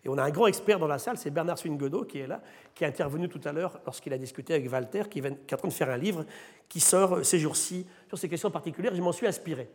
Et 0.04 0.08
on 0.10 0.18
a 0.18 0.24
un 0.24 0.30
grand 0.30 0.48
expert 0.48 0.80
dans 0.80 0.88
la 0.88 0.98
salle, 0.98 1.18
c'est 1.18 1.30
Bernard 1.30 1.58
Swingodo, 1.58 2.06
qui 2.06 2.20
est 2.20 2.28
là, 2.28 2.42
qui 2.74 2.86
est 2.86 2.88
intervenu 2.88 3.28
tout 3.28 3.42
à 3.44 3.52
l'heure 3.52 3.82
lorsqu'il 3.86 4.14
a 4.14 4.18
discuté 4.18 4.54
avec 4.54 4.72
Walter, 4.72 5.04
qui, 5.10 5.20
est 5.20 5.54
en 5.54 5.58
train 5.58 5.68
de 5.68 5.74
faire 5.74 5.90
un 5.90 5.98
livre 5.98 6.26
qui 6.70 6.80
sort 6.80 7.26
ces 7.26 7.38
jours-ci 7.38 7.86
sur 8.08 8.18
ces 8.18 8.30
questions 8.30 8.50
particulières. 8.50 8.96
Je 8.96 9.02
m'en 9.02 9.12
suis 9.12 9.28
inspiré. 9.28 9.70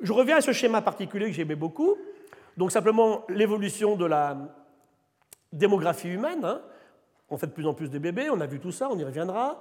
Je 0.00 0.12
reviens 0.12 0.36
à 0.36 0.40
ce 0.40 0.52
schéma 0.52 0.82
particulier 0.82 1.26
que 1.26 1.32
j'aimais 1.32 1.56
beaucoup. 1.56 1.96
Donc 2.56 2.70
simplement 2.70 3.24
l'évolution 3.28 3.96
de 3.96 4.04
la, 4.06 4.38
démographie 5.52 6.08
humaine, 6.08 6.44
hein. 6.44 6.60
on 7.30 7.36
fait 7.36 7.46
de 7.46 7.52
plus 7.52 7.66
en 7.66 7.74
plus 7.74 7.90
de 7.90 7.98
bébés, 7.98 8.30
on 8.30 8.40
a 8.40 8.46
vu 8.46 8.60
tout 8.60 8.72
ça, 8.72 8.88
on 8.90 8.98
y 8.98 9.04
reviendra. 9.04 9.60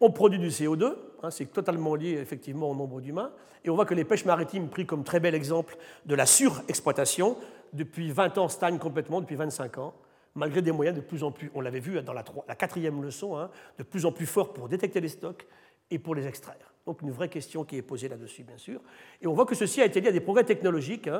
On 0.00 0.10
produit 0.10 0.38
du 0.38 0.48
CO2, 0.48 0.94
hein, 1.22 1.30
c'est 1.30 1.46
totalement 1.46 1.94
lié 1.94 2.18
effectivement 2.20 2.70
au 2.70 2.74
nombre 2.74 3.00
d'humains. 3.00 3.32
Et 3.64 3.70
on 3.70 3.74
voit 3.74 3.86
que 3.86 3.94
les 3.94 4.04
pêches 4.04 4.26
maritimes, 4.26 4.68
pris 4.68 4.84
comme 4.84 5.04
très 5.04 5.20
bel 5.20 5.34
exemple 5.34 5.76
de 6.04 6.14
la 6.14 6.26
surexploitation, 6.26 7.36
depuis 7.72 8.12
20 8.12 8.38
ans 8.38 8.48
stagnent 8.48 8.78
complètement, 8.78 9.20
depuis 9.20 9.36
25 9.36 9.78
ans, 9.78 9.94
malgré 10.34 10.62
des 10.62 10.70
moyens 10.70 10.96
de 10.96 11.00
plus 11.00 11.24
en 11.24 11.32
plus, 11.32 11.50
on 11.54 11.60
l'avait 11.60 11.80
vu 11.80 12.00
dans 12.02 12.12
la, 12.12 12.22
quatrième 12.54 13.02
leçon, 13.02 13.38
hein, 13.38 13.50
de 13.78 13.82
plus 13.82 14.04
en 14.06 14.12
plus 14.12 14.26
forts 14.26 14.52
pour 14.52 14.68
détecter 14.68 15.00
les 15.00 15.08
stocks 15.08 15.46
et 15.90 15.98
pour 15.98 16.14
les 16.14 16.26
extraire. 16.26 16.74
Donc 16.84 17.02
une 17.02 17.10
vraie 17.10 17.28
question 17.28 17.64
qui 17.64 17.76
est 17.76 17.82
posée 17.82 18.08
là-dessus, 18.08 18.44
bien 18.44 18.58
sûr. 18.58 18.80
Et 19.20 19.26
on 19.26 19.32
voit 19.32 19.46
que 19.46 19.56
ceci 19.56 19.80
a 19.80 19.86
été 19.86 20.00
lié 20.00 20.08
à 20.08 20.12
des 20.12 20.20
progrès 20.20 20.44
technologiques. 20.44 21.10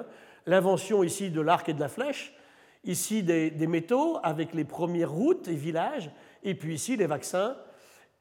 L'invention 0.44 1.02
ici 1.02 1.30
de 1.30 1.40
l'arc 1.40 1.68
et 1.68 1.72
de 1.72 1.80
la 1.80 1.88
flèche, 1.88 2.34
Ici, 2.86 3.24
des, 3.24 3.66
métaux 3.66 4.18
avec 4.22 4.54
les 4.54 4.64
premières 4.64 5.10
routes 5.10 5.48
et 5.48 5.54
villages, 5.54 6.10
et 6.44 6.54
puis 6.54 6.74
ici, 6.74 6.96
les 6.96 7.06
vaccins, 7.06 7.56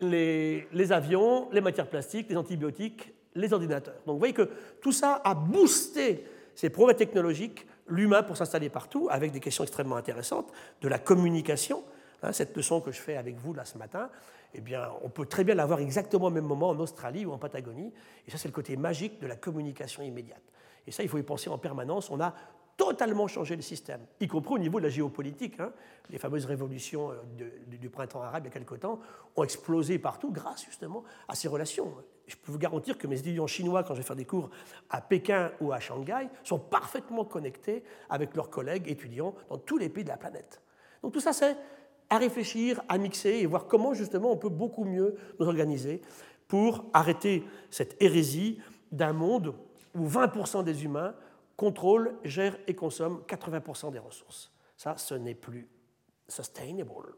les, 0.02 0.92
avions, 0.92 1.50
les 1.52 1.62
matières 1.62 1.88
plastiques, 1.88 2.30
les 2.30 2.38
antibiotiques, 2.38 3.14
les 3.36 3.54
ordinateurs. 3.54 3.96
Donc 4.06 4.14
vous 4.14 4.20
voyez 4.20 4.34
que 4.34 4.50
tout 4.82 4.92
ça 4.92 5.22
a 5.24 5.36
boosté 5.36 6.26
ces 6.56 6.72
progrès 6.72 6.96
technologiques, 6.96 7.68
l'humain 7.88 8.24
pour 8.24 8.38
s'installer 8.38 8.70
partout, 8.70 9.08
avec 9.12 9.32
des 9.32 9.40
questions 9.40 9.64
extrêmement 9.64 9.98
intéressantes, 9.98 10.52
de 10.82 10.88
la 10.88 10.98
communication. 10.98 11.84
Hein, 12.24 12.32
cette 12.32 12.58
leçon 12.58 12.82
que 12.82 12.92
je 12.92 13.00
fais 13.00 13.18
avec 13.18 13.38
vous 13.38 13.54
là 13.54 13.66
ce 13.66 13.78
matin, 13.78 14.10
eh 14.56 14.62
bien, 14.62 14.90
on 15.04 15.10
peut 15.10 15.26
très 15.26 15.44
bien 15.44 15.54
l'avoir 15.54 15.80
exactement 15.80 16.28
au 16.28 16.32
même 16.32 16.46
moment 16.46 16.70
en 16.70 16.80
Australie 16.80 17.26
ou 17.26 17.34
en 17.34 17.38
Patagonie. 17.38 17.94
Et 18.26 18.32
ça, 18.32 18.38
c'est 18.38 18.48
le 18.48 18.54
côté 18.54 18.78
magique 18.78 19.20
de 19.20 19.28
la 19.28 19.36
communication 19.36 20.02
immédiate. 20.02 20.42
Et 20.88 20.92
ça, 20.92 21.04
il 21.04 21.10
faut 21.10 21.18
y 21.18 21.24
penser 21.24 21.50
en 21.50 21.58
permanence. 21.58 22.10
On 22.10 22.22
a 22.22 22.34
totalement 22.78 23.28
changé 23.28 23.56
le 23.56 23.62
système, 23.62 24.02
y 24.20 24.28
compris 24.28 24.56
au 24.56 24.58
niveau 24.58 24.80
de 24.80 24.86
la 24.86 24.90
géopolitique. 24.90 25.60
Hein. 25.60 25.72
Les 26.10 26.18
fameuses 26.18 26.46
révolutions 26.46 27.12
euh, 27.12 27.50
du, 27.68 27.90
printemps 27.90 28.22
arabe 28.22 28.44
il 28.44 28.48
y 28.48 28.50
a 28.50 28.54
quelque 28.54 28.76
temps 28.76 29.00
ont 29.36 29.44
explosé 29.44 29.98
partout 29.98 30.32
grâce 30.32 30.66
justement 30.66 31.04
à 31.28 31.36
ces 31.36 31.48
relations. 31.48 31.94
Je 32.28 32.36
peux 32.36 32.52
vous 32.52 32.58
garantir 32.58 32.98
que 32.98 33.08
mes 33.08 33.20
étudiants 33.20 33.48
chinois, 33.48 33.84
quand 33.84 33.94
je 33.94 34.02
vais 34.02 34.06
faire 34.06 34.16
des 34.16 34.26
cours 34.26 34.50
à 34.90 35.00
Pékin 35.00 35.52
ou 35.62 35.72
à 35.72 35.80
Shanghai, 35.80 36.28
sont 36.44 36.60
parfaitement 36.60 37.24
connectés 37.24 37.84
avec 38.10 38.36
leurs 38.36 38.50
collègues 38.50 38.90
étudiants 38.90 39.36
dans 39.50 39.58
tous 39.58 39.78
les 39.78 39.90
pays 39.90 40.04
de 40.04 40.10
la 40.10 40.18
planète. 40.18 40.62
Donc 41.02 41.14
tout 41.14 41.20
ça, 41.20 41.34
c'est 41.34 41.56
à 42.10 42.18
réfléchir, 42.18 42.82
à 42.90 42.98
mixer 42.98 43.30
et 43.30 43.46
voir 43.46 43.68
comment 43.68 43.94
justement 43.94 44.32
on 44.32 44.38
peut 44.38 44.50
beaucoup 44.50 44.84
mieux 44.84 45.16
nous 45.40 45.48
organiser 45.48 46.02
pour 46.48 46.86
arrêter 46.94 47.44
cette 47.70 48.02
hérésie 48.02 48.60
d'un 48.92 49.14
monde 49.14 49.56
où 49.96 50.08
20% 50.08 50.64
des 50.64 50.84
humains 50.84 51.16
contrôle, 51.56 52.16
gère 52.24 52.58
et 52.68 52.76
consomme 52.76 53.24
80% 53.28 53.92
des 53.92 54.00
ressources. 54.00 54.52
Ça, 54.78 54.98
ce 54.98 55.16
n'est 55.16 55.36
plus 55.36 55.68
sustainable. 56.28 57.14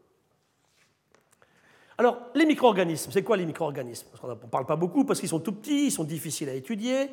Alors, 1.96 2.20
les 2.34 2.46
micro-organismes, 2.46 3.10
c'est 3.10 3.24
quoi 3.24 3.36
les 3.36 3.44
micro-organismes? 3.44 4.06
On 4.22 4.28
ne 4.28 4.34
parle 4.34 4.66
pas 4.66 4.76
beaucoup 4.76 5.04
parce 5.04 5.18
qu'ils 5.18 5.28
sont 5.28 5.40
tout 5.40 5.52
petits, 5.52 5.86
ils 5.86 5.90
sont 5.90 6.04
difficiles 6.04 6.48
à 6.48 6.54
étudier. 6.54 7.10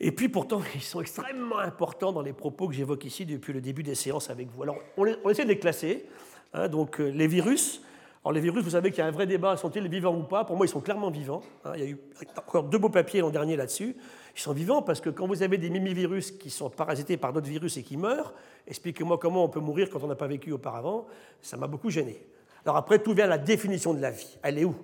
Et 0.00 0.10
puis 0.10 0.28
pourtant, 0.28 0.60
ils 0.74 0.82
sont 0.82 1.00
extrêmement 1.00 1.58
importants 1.58 2.12
dans 2.12 2.22
les 2.22 2.32
propos 2.32 2.66
que 2.66 2.74
j'évoque 2.74 3.04
ici 3.04 3.24
depuis 3.24 3.52
le 3.52 3.60
début 3.60 3.84
des 3.84 3.94
séances 3.94 4.30
avec 4.30 4.48
vous. 4.50 4.64
Alors, 4.64 4.78
on, 4.96 5.06
essaie 5.30 5.44
de 5.44 5.48
les 5.48 5.58
classer. 5.58 6.06
Hein, 6.52 6.68
donc, 6.68 7.00
euh, 7.00 7.08
les 7.08 7.28
virus. 7.28 7.82
Alors, 8.24 8.32
les 8.32 8.40
virus, 8.40 8.64
vous 8.64 8.70
savez 8.70 8.90
qu'il 8.90 8.98
y 8.98 9.02
a 9.02 9.06
un 9.06 9.12
vrai 9.12 9.26
débat 9.26 9.56
sont-ils 9.56 9.86
vivants 9.86 10.16
ou 10.16 10.24
pas? 10.24 10.44
Pour 10.44 10.56
moi, 10.56 10.66
ils 10.66 10.70
sont 10.70 10.80
clairement 10.80 11.10
vivants. 11.10 11.42
Hein. 11.64 11.72
il 11.76 11.80
y 11.80 11.86
a 11.86 11.90
eu 11.90 11.98
encore 12.36 12.64
deux 12.64 12.78
beaux 12.78 12.88
papiers 12.88 13.20
l'an 13.20 13.30
dernier 13.30 13.54
là-dessus. 13.54 13.96
Ils 14.36 14.40
sont 14.40 14.52
vivants 14.52 14.82
parce 14.82 15.00
que 15.00 15.10
quand 15.10 15.26
vous 15.26 15.42
avez 15.42 15.58
des 15.58 15.70
mimivirus 15.70 16.32
qui 16.32 16.50
sont 16.50 16.68
parasités 16.68 17.16
par 17.16 17.32
d'autres 17.32 17.48
virus 17.48 17.76
et 17.76 17.82
qui 17.82 17.96
meurent, 17.96 18.34
expliquez-moi 18.66 19.18
comment 19.18 19.44
on 19.44 19.48
peut 19.48 19.60
mourir 19.60 19.88
quand 19.90 20.02
on 20.02 20.08
n'a 20.08 20.16
pas 20.16 20.26
vécu 20.26 20.50
auparavant. 20.50 21.06
Ça 21.40 21.56
m'a 21.56 21.68
beaucoup 21.68 21.90
gêné. 21.90 22.26
Alors 22.64 22.76
après, 22.76 22.98
tout 22.98 23.14
vient 23.14 23.26
à 23.26 23.28
la 23.28 23.38
définition 23.38 23.94
de 23.94 24.00
la 24.00 24.10
vie. 24.10 24.38
Elle 24.42 24.58
est 24.58 24.64
où? 24.64 24.74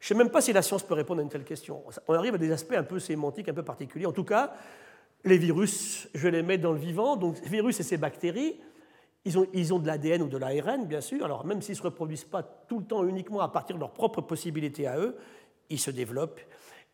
Je 0.00 0.14
ne 0.14 0.18
sais 0.18 0.24
même 0.24 0.30
pas 0.30 0.40
si 0.40 0.52
la 0.52 0.62
science 0.62 0.82
peut 0.82 0.94
répondre 0.94 1.20
à 1.20 1.22
une 1.22 1.28
telle 1.28 1.44
question. 1.44 1.82
On 2.08 2.14
arrive 2.14 2.34
à 2.34 2.38
des 2.38 2.52
aspects 2.52 2.74
un 2.74 2.84
peu 2.84 2.98
sémantiques, 2.98 3.48
un 3.48 3.54
peu 3.54 3.62
particuliers. 3.62 4.06
En 4.06 4.12
tout 4.12 4.24
cas, 4.24 4.54
les 5.24 5.38
virus, 5.38 6.08
je 6.14 6.28
les 6.28 6.42
mets 6.42 6.58
dans 6.58 6.72
le 6.72 6.78
vivant. 6.78 7.16
Donc, 7.16 7.36
virus 7.44 7.80
et 7.80 7.82
ces 7.82 7.96
bactéries, 7.96 8.60
ils 9.24 9.38
ont, 9.38 9.46
ils 9.52 9.74
ont 9.74 9.78
de 9.78 9.86
l'ADN 9.86 10.22
ou 10.22 10.28
de 10.28 10.38
l'ARN, 10.38 10.86
bien 10.86 11.00
sûr. 11.00 11.24
Alors, 11.24 11.44
même 11.44 11.60
s'ils 11.60 11.72
ne 11.72 11.78
se 11.78 11.82
reproduisent 11.82 12.24
pas 12.24 12.42
tout 12.42 12.78
le 12.78 12.84
temps 12.84 13.04
uniquement 13.04 13.40
à 13.40 13.48
partir 13.48 13.76
de 13.76 13.80
leurs 13.80 13.92
propres 13.92 14.20
possibilités 14.20 14.86
à 14.86 14.98
eux, 14.98 15.16
ils 15.68 15.80
se 15.80 15.90
développent. 15.90 16.40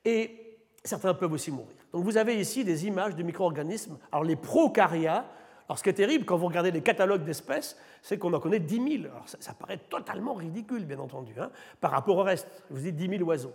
Et 0.04 0.58
certains 0.82 1.14
peuvent 1.14 1.32
aussi 1.32 1.50
mourir. 1.50 1.76
Donc, 1.92 2.04
vous 2.04 2.16
avez 2.16 2.40
ici 2.40 2.64
des 2.64 2.86
images 2.86 3.14
de 3.14 3.22
micro-organismes. 3.22 3.98
Alors, 4.10 4.24
les 4.24 4.36
prokaryotes, 4.36 5.24
alors, 5.68 5.78
ce 5.78 5.84
qui 5.84 5.90
est 5.90 5.94
terrible 5.94 6.24
quand 6.24 6.36
vous 6.36 6.46
regardez 6.46 6.70
les 6.70 6.82
catalogues 6.82 7.24
d'espèces, 7.24 7.78
c'est 8.02 8.18
qu'on 8.18 8.32
en 8.32 8.40
connaît 8.40 8.58
10 8.58 8.98
000. 9.00 9.04
Alors, 9.12 9.26
ça, 9.26 9.54
paraît 9.54 9.78
totalement 9.78 10.34
ridicule, 10.34 10.84
bien 10.84 10.98
entendu, 10.98 11.32
hein, 11.38 11.50
par 11.80 11.92
rapport 11.92 12.16
au 12.16 12.22
reste. 12.22 12.46
Je 12.70 12.74
vous 12.74 12.82
dis 12.82 12.92
10 12.92 13.08
000 13.18 13.22
oiseaux. 13.22 13.54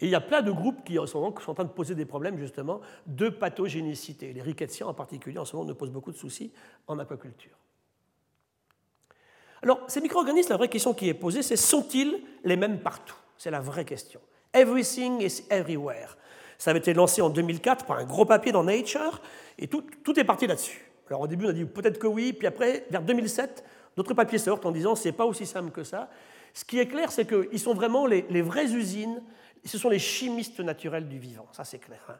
Et 0.00 0.06
il 0.06 0.10
y 0.10 0.14
a 0.14 0.20
plein 0.20 0.42
de 0.42 0.50
groupes 0.50 0.84
qui 0.84 0.98
sont, 1.06 1.22
en 1.22 1.54
train 1.54 1.64
de 1.64 1.70
poser 1.70 1.94
des 1.94 2.04
problèmes, 2.04 2.38
justement, 2.38 2.80
de 3.06 3.28
pathogénicité. 3.28 4.32
Les 4.32 4.42
rickettsia, 4.42 4.86
en 4.86 4.94
particulier, 4.94 5.38
en 5.38 5.44
ce 5.44 5.54
moment, 5.54 5.68
nous 5.68 5.74
posent 5.74 5.92
beaucoup 5.92 6.12
de 6.12 6.16
soucis 6.16 6.52
en 6.86 6.98
aquaculture. 6.98 7.56
Alors, 9.62 9.80
ces 9.86 10.00
micro-organismes, 10.00 10.50
la 10.50 10.56
vraie 10.56 10.68
question 10.68 10.92
qui 10.92 11.08
est 11.08 11.14
posée, 11.14 11.42
c'est 11.42 11.56
sont-ils 11.56 12.20
les 12.42 12.56
mêmes 12.56 12.80
partout? 12.80 13.16
C'est 13.36 13.50
la 13.50 13.60
vraie 13.60 13.84
question. 13.84 14.20
Everything 14.52 15.20
is 15.20 15.44
everywhere. 15.50 16.16
Ça 16.62 16.70
avait 16.70 16.78
été 16.78 16.94
lancé 16.94 17.20
en 17.20 17.28
2004 17.28 17.86
par 17.86 17.98
un 17.98 18.04
gros 18.04 18.24
papier 18.24 18.52
dans 18.52 18.62
Nature, 18.62 19.20
et 19.58 19.66
tout, 19.66 19.82
tout 20.04 20.16
est 20.20 20.22
parti 20.22 20.46
là-dessus. 20.46 20.88
Alors 21.08 21.22
au 21.22 21.26
début, 21.26 21.46
on 21.46 21.48
a 21.48 21.52
dit 21.52 21.64
peut-être 21.64 21.98
que 21.98 22.06
oui, 22.06 22.32
puis 22.32 22.46
après, 22.46 22.86
vers 22.88 23.02
2007, 23.02 23.64
d'autres 23.96 24.14
papiers 24.14 24.38
sortent 24.38 24.64
en 24.64 24.70
disant 24.70 24.94
c'est 24.94 25.10
pas 25.10 25.24
aussi 25.24 25.44
simple 25.44 25.72
que 25.72 25.82
ça. 25.82 26.08
Ce 26.54 26.64
qui 26.64 26.78
est 26.78 26.86
clair, 26.86 27.10
c'est 27.10 27.26
qu'ils 27.26 27.58
sont 27.58 27.74
vraiment 27.74 28.06
les, 28.06 28.42
vraies 28.42 28.72
usines, 28.72 29.20
ce 29.64 29.76
sont 29.76 29.88
les 29.88 29.98
chimistes 29.98 30.60
naturels 30.60 31.08
du 31.08 31.18
vivant, 31.18 31.48
ça 31.50 31.64
c'est 31.64 31.80
clair. 31.80 32.06
Hein. 32.08 32.14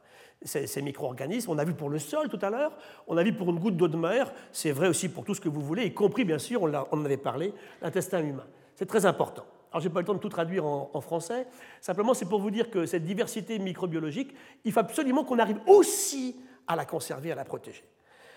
Ces, 0.44 0.82
micro-organismes, 0.82 1.52
on 1.52 1.58
a 1.58 1.64
vu 1.64 1.74
pour 1.74 1.88
le 1.88 2.00
sol 2.00 2.28
tout 2.28 2.40
à 2.42 2.50
l'heure, 2.50 2.76
on 3.06 3.16
a 3.18 3.22
vu 3.22 3.32
pour 3.32 3.48
une 3.48 3.60
goutte 3.60 3.76
d'eau 3.76 3.86
de 3.86 3.96
mer, 3.96 4.32
c'est 4.50 4.72
vrai 4.72 4.88
aussi 4.88 5.08
pour 5.08 5.24
tout 5.24 5.36
ce 5.36 5.40
que 5.40 5.48
vous 5.48 5.62
voulez, 5.62 5.84
y 5.84 5.94
compris 5.94 6.24
bien 6.24 6.40
sûr, 6.40 6.62
on, 6.62 6.74
en 6.74 7.04
avait 7.04 7.16
parlé, 7.16 7.54
l'intestin 7.80 8.18
humain. 8.18 8.46
C'est 8.74 8.86
très 8.86 9.06
important. 9.06 9.44
Alors, 9.72 9.80
je 9.80 9.88
n'ai 9.88 9.94
pas 9.94 10.00
le 10.00 10.06
temps 10.06 10.14
de 10.14 10.18
tout 10.18 10.28
traduire 10.28 10.66
en, 10.66 11.00
français. 11.00 11.46
Simplement, 11.80 12.12
c'est 12.12 12.26
pour 12.26 12.40
vous 12.40 12.50
dire 12.50 12.70
que 12.70 12.84
cette 12.84 13.04
diversité 13.04 13.58
microbiologique, 13.58 14.34
il 14.64 14.72
faut 14.72 14.80
absolument 14.80 15.24
qu'on 15.24 15.38
arrive 15.38 15.60
aussi 15.66 16.36
à 16.66 16.76
la 16.76 16.84
conserver, 16.84 17.32
à 17.32 17.34
la 17.34 17.44
protéger. 17.44 17.82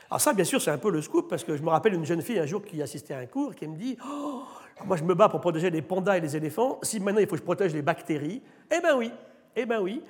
Alors 0.10 0.22
ça, 0.22 0.34
bien 0.34 0.46
sûr, 0.46 0.62
c'est 0.62 0.72
un 0.72 0.78
peu 0.78 0.90
le 0.90 1.02
scoop, 1.02 1.30
parce 1.30 1.44
que 1.44 1.58
je 1.58 1.62
me 1.62 1.70
rappelle 1.70 1.94
une 1.94 2.06
jeune 2.06 2.22
fille 2.22 2.40
un 2.40 2.46
jour 2.46 2.64
qui 2.64 2.82
assistait 2.82 3.14
à 3.14 3.18
un 3.20 3.26
cours, 3.26 3.54
qui 3.54 3.68
me 3.68 3.76
dit 3.76 3.98
oh, 4.08 4.44
Moi, 4.86 4.96
je 4.96 5.04
me 5.04 5.14
bats 5.14 5.28
pour 5.28 5.42
protéger 5.42 5.70
les 5.70 5.82
pandas 5.82 6.18
et 6.18 6.22
les 6.22 6.38
éléphants, 6.38 6.80
si 6.84 7.02
maintenant 7.02 7.20
il 7.20 7.28
faut 7.28 7.32
que 7.32 7.40
je 7.40 7.44
protège 7.44 7.74
les 7.74 7.82
bactéries, 7.82 8.42
eh 8.72 8.80
bien 8.80 8.96
oui, 8.96 9.12
eh 9.58 9.66
bien 9.66 9.82
oui. 9.82 10.02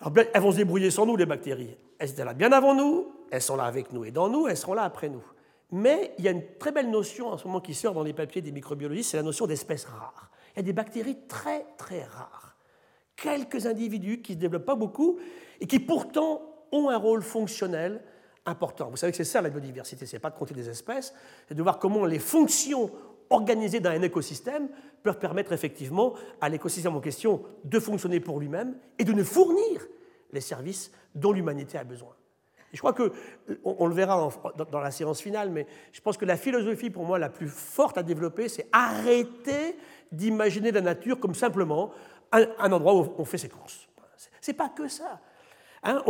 Alors, 0.00 0.12
ben, 0.12 0.26
elles 0.32 0.40
vont 0.40 0.52
se 0.52 0.56
débrouiller 0.56 0.90
sans 0.90 1.04
nous, 1.04 1.16
les 1.16 1.26
bactéries. 1.26 1.76
Elles 1.98 2.10
étaient 2.10 2.24
là 2.24 2.32
bien 2.32 2.52
avant 2.52 2.74
nous, 2.74 3.12
elles 3.30 3.42
sont 3.42 3.56
là 3.56 3.64
avec 3.64 3.92
nous 3.92 4.04
et 4.04 4.10
dans 4.10 4.28
nous, 4.28 4.48
elles 4.48 4.56
seront 4.56 4.74
là 4.74 4.84
après 4.84 5.08
nous. 5.08 5.22
Mais 5.72 6.14
il 6.18 6.24
y 6.24 6.28
a 6.28 6.30
une 6.30 6.56
très 6.58 6.72
belle 6.72 6.90
notion 6.90 7.28
en 7.28 7.36
ce 7.36 7.46
moment 7.46 7.60
qui 7.60 7.74
sort 7.74 7.94
dans 7.94 8.02
les 8.02 8.12
papiers 8.12 8.40
des 8.40 8.52
microbiologistes, 8.52 9.10
c'est 9.10 9.16
la 9.16 9.22
notion 9.22 9.46
d'espèces 9.46 9.84
rares. 9.84 10.30
Il 10.54 10.58
y 10.58 10.60
a 10.60 10.62
des 10.62 10.72
bactéries 10.72 11.18
très, 11.28 11.66
très 11.76 12.04
rares. 12.04 12.56
Quelques 13.16 13.66
individus 13.66 14.22
qui 14.22 14.32
ne 14.32 14.36
se 14.36 14.40
développent 14.40 14.64
pas 14.64 14.74
beaucoup 14.74 15.18
et 15.60 15.66
qui 15.66 15.80
pourtant 15.80 16.42
ont 16.72 16.88
un 16.88 16.96
rôle 16.96 17.22
fonctionnel 17.22 18.02
important. 18.46 18.90
Vous 18.90 18.96
savez 18.96 19.12
que 19.12 19.16
c'est 19.16 19.24
ça 19.24 19.40
la 19.40 19.50
biodiversité, 19.50 20.06
ce 20.06 20.16
n'est 20.16 20.20
pas 20.20 20.30
de 20.30 20.36
compter 20.36 20.54
des 20.54 20.68
espèces, 20.68 21.14
c'est 21.48 21.54
de 21.54 21.62
voir 21.62 21.78
comment 21.78 22.04
les 22.04 22.18
fonctions 22.18 22.90
organisées 23.30 23.80
dans 23.80 23.90
un 23.90 24.02
écosystème 24.02 24.68
peuvent 25.02 25.18
permettre 25.18 25.52
effectivement 25.52 26.14
à 26.40 26.48
l'écosystème 26.48 26.94
en 26.94 27.00
question 27.00 27.42
de 27.64 27.80
fonctionner 27.80 28.20
pour 28.20 28.38
lui-même 28.38 28.76
et 28.98 29.04
de 29.04 29.12
nous 29.12 29.24
fournir 29.24 29.86
les 30.32 30.40
services 30.40 30.90
dont 31.14 31.32
l'humanité 31.32 31.78
a 31.78 31.84
besoin. 31.84 32.14
Je 32.74 32.80
crois 32.80 32.92
que, 32.92 33.12
on, 33.64 33.86
le 33.86 33.94
verra 33.94 34.28
dans 34.70 34.80
la 34.80 34.90
séance 34.90 35.20
finale, 35.20 35.50
mais 35.50 35.66
je 35.92 36.00
pense 36.00 36.16
que 36.16 36.24
la 36.24 36.36
philosophie 36.36 36.90
pour 36.90 37.04
moi 37.04 37.18
la 37.18 37.28
plus 37.28 37.48
forte 37.48 37.96
à 37.96 38.02
développer, 38.02 38.48
c'est 38.48 38.66
arrêter 38.72 39.76
d'imaginer 40.10 40.72
la 40.72 40.80
nature 40.80 41.20
comme 41.20 41.34
simplement 41.34 41.92
un, 42.32 42.72
endroit 42.72 42.94
où 42.94 43.14
on 43.18 43.24
fait 43.24 43.38
ses 43.38 43.48
courses. 43.48 43.88
C'est 44.40 44.54
pas 44.54 44.68
que 44.68 44.88
ça. 44.88 45.20
Hein, 45.84 46.02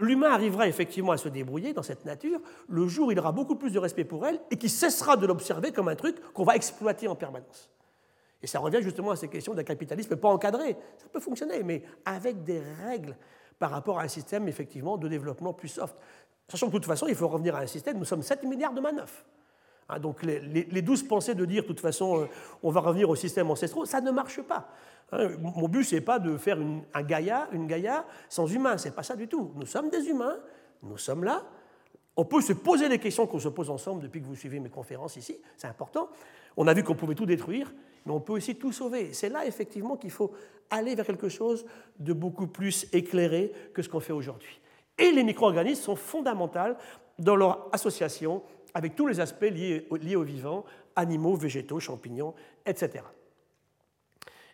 l'humain 0.00 0.32
arrivera 0.32 0.66
effectivement 0.66 1.12
à 1.12 1.16
se 1.16 1.28
débrouiller 1.28 1.72
dans 1.72 1.82
cette 1.82 2.04
nature 2.04 2.40
le 2.68 2.88
jour 2.88 3.08
où 3.08 3.12
il 3.12 3.18
aura 3.18 3.32
beaucoup 3.32 3.54
plus 3.54 3.70
de 3.70 3.78
respect 3.78 4.04
pour 4.04 4.26
elle 4.26 4.40
et 4.50 4.56
qu'il 4.56 4.70
cessera 4.70 5.16
de 5.16 5.26
l'observer 5.26 5.70
comme 5.72 5.88
un 5.88 5.94
truc 5.94 6.16
qu'on 6.32 6.44
va 6.44 6.56
exploiter 6.56 7.06
en 7.06 7.14
permanence. 7.14 7.70
Et 8.42 8.48
ça 8.48 8.58
revient 8.58 8.82
justement 8.82 9.12
à 9.12 9.16
ces 9.16 9.28
questions 9.28 9.54
d'un 9.54 9.62
capitalisme 9.62 10.16
pas 10.16 10.28
encadré. 10.28 10.76
Ça 10.98 11.06
peut 11.10 11.20
fonctionner, 11.20 11.62
mais 11.62 11.84
avec 12.04 12.42
des 12.42 12.60
règles 12.84 13.16
par 13.62 13.70
rapport 13.70 14.00
à 14.00 14.02
un 14.02 14.08
système 14.08 14.48
effectivement 14.48 14.98
de 14.98 15.06
développement 15.06 15.52
plus 15.52 15.68
soft. 15.68 15.94
Sachant 16.48 16.66
que 16.66 16.72
de 16.72 16.78
toute 16.78 16.86
façon, 16.86 17.06
il 17.06 17.14
faut 17.14 17.28
revenir 17.28 17.54
à 17.54 17.60
un 17.60 17.68
système, 17.68 17.96
nous 17.96 18.04
sommes 18.04 18.24
7 18.24 18.42
milliards 18.42 18.72
de 18.72 18.80
manœuvres. 18.80 19.22
Hein, 19.88 20.00
donc 20.00 20.24
les, 20.24 20.40
les, 20.40 20.82
douze 20.82 21.04
pensées 21.04 21.36
de 21.36 21.44
dire, 21.44 21.62
de 21.62 21.68
toute 21.68 21.78
façon, 21.78 22.22
euh, 22.22 22.26
on 22.64 22.72
va 22.72 22.80
revenir 22.80 23.08
au 23.08 23.14
système 23.14 23.48
ancestral, 23.52 23.86
ça 23.86 24.00
ne 24.00 24.10
marche 24.10 24.42
pas. 24.42 24.66
Hein, 25.12 25.28
mon 25.38 25.68
but, 25.68 25.84
ce 25.84 25.94
n'est 25.94 26.00
pas 26.00 26.18
de 26.18 26.36
faire 26.38 26.60
une, 26.60 26.82
un 26.92 27.02
Gaïa, 27.04 27.46
une 27.52 27.68
Gaïa 27.68 28.04
sans 28.28 28.52
humains, 28.52 28.78
ce 28.78 28.88
n'est 28.88 28.94
pas 28.94 29.04
ça 29.04 29.14
du 29.14 29.28
tout. 29.28 29.52
Nous 29.54 29.66
sommes 29.66 29.90
des 29.90 30.08
humains, 30.08 30.38
nous 30.82 30.98
sommes 30.98 31.22
là. 31.22 31.44
On 32.16 32.24
peut 32.24 32.40
se 32.40 32.54
poser 32.54 32.88
les 32.88 32.98
questions 32.98 33.28
qu'on 33.28 33.38
se 33.38 33.48
pose 33.48 33.70
ensemble 33.70 34.02
depuis 34.02 34.20
que 34.20 34.26
vous 34.26 34.34
suivez 34.34 34.58
mes 34.58 34.70
conférences 34.70 35.14
ici, 35.14 35.36
c'est 35.56 35.68
important. 35.68 36.08
On 36.56 36.66
a 36.66 36.74
vu 36.74 36.82
qu'on 36.82 36.96
pouvait 36.96 37.14
tout 37.14 37.26
détruire, 37.26 37.72
mais 38.06 38.12
on 38.12 38.20
peut 38.20 38.32
aussi 38.32 38.56
tout 38.56 38.72
sauver. 38.72 39.12
C'est 39.12 39.28
là, 39.28 39.46
effectivement, 39.46 39.96
qu'il 39.96 40.10
faut 40.10 40.32
aller 40.70 40.94
vers 40.94 41.06
quelque 41.06 41.28
chose 41.28 41.66
de 41.98 42.12
beaucoup 42.12 42.46
plus 42.46 42.86
éclairé 42.92 43.52
que 43.74 43.82
ce 43.82 43.88
qu'on 43.88 44.00
fait 44.00 44.12
aujourd'hui. 44.12 44.60
Et 44.98 45.10
les 45.10 45.24
micro-organismes 45.24 45.82
sont 45.82 45.96
fondamentaux 45.96 46.76
dans 47.18 47.36
leur 47.36 47.68
association 47.72 48.42
avec 48.74 48.94
tous 48.96 49.06
les 49.06 49.20
aspects 49.20 49.42
liés, 49.42 49.86
liés 50.00 50.16
au 50.16 50.22
vivant, 50.22 50.64
animaux, 50.96 51.36
végétaux, 51.36 51.80
champignons, 51.80 52.34
etc. 52.64 53.04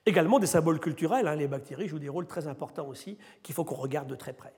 Également 0.07 0.39
des 0.39 0.47
symboles 0.47 0.81
culturels, 0.81 1.29
hein, 1.29 1.37
les 1.37 1.49
bactéries 1.49 1.89
jouent 1.89 1.99
des 1.99 2.09
rôles 2.09 2.27
très 2.27 2.47
importants 2.47 2.89
aussi 2.89 3.19
qu'il 3.43 3.55
faut 3.55 3.65
qu'on 3.65 3.75
regarde 3.75 4.09
de 4.09 4.15
très 4.15 4.33
près. 4.33 4.55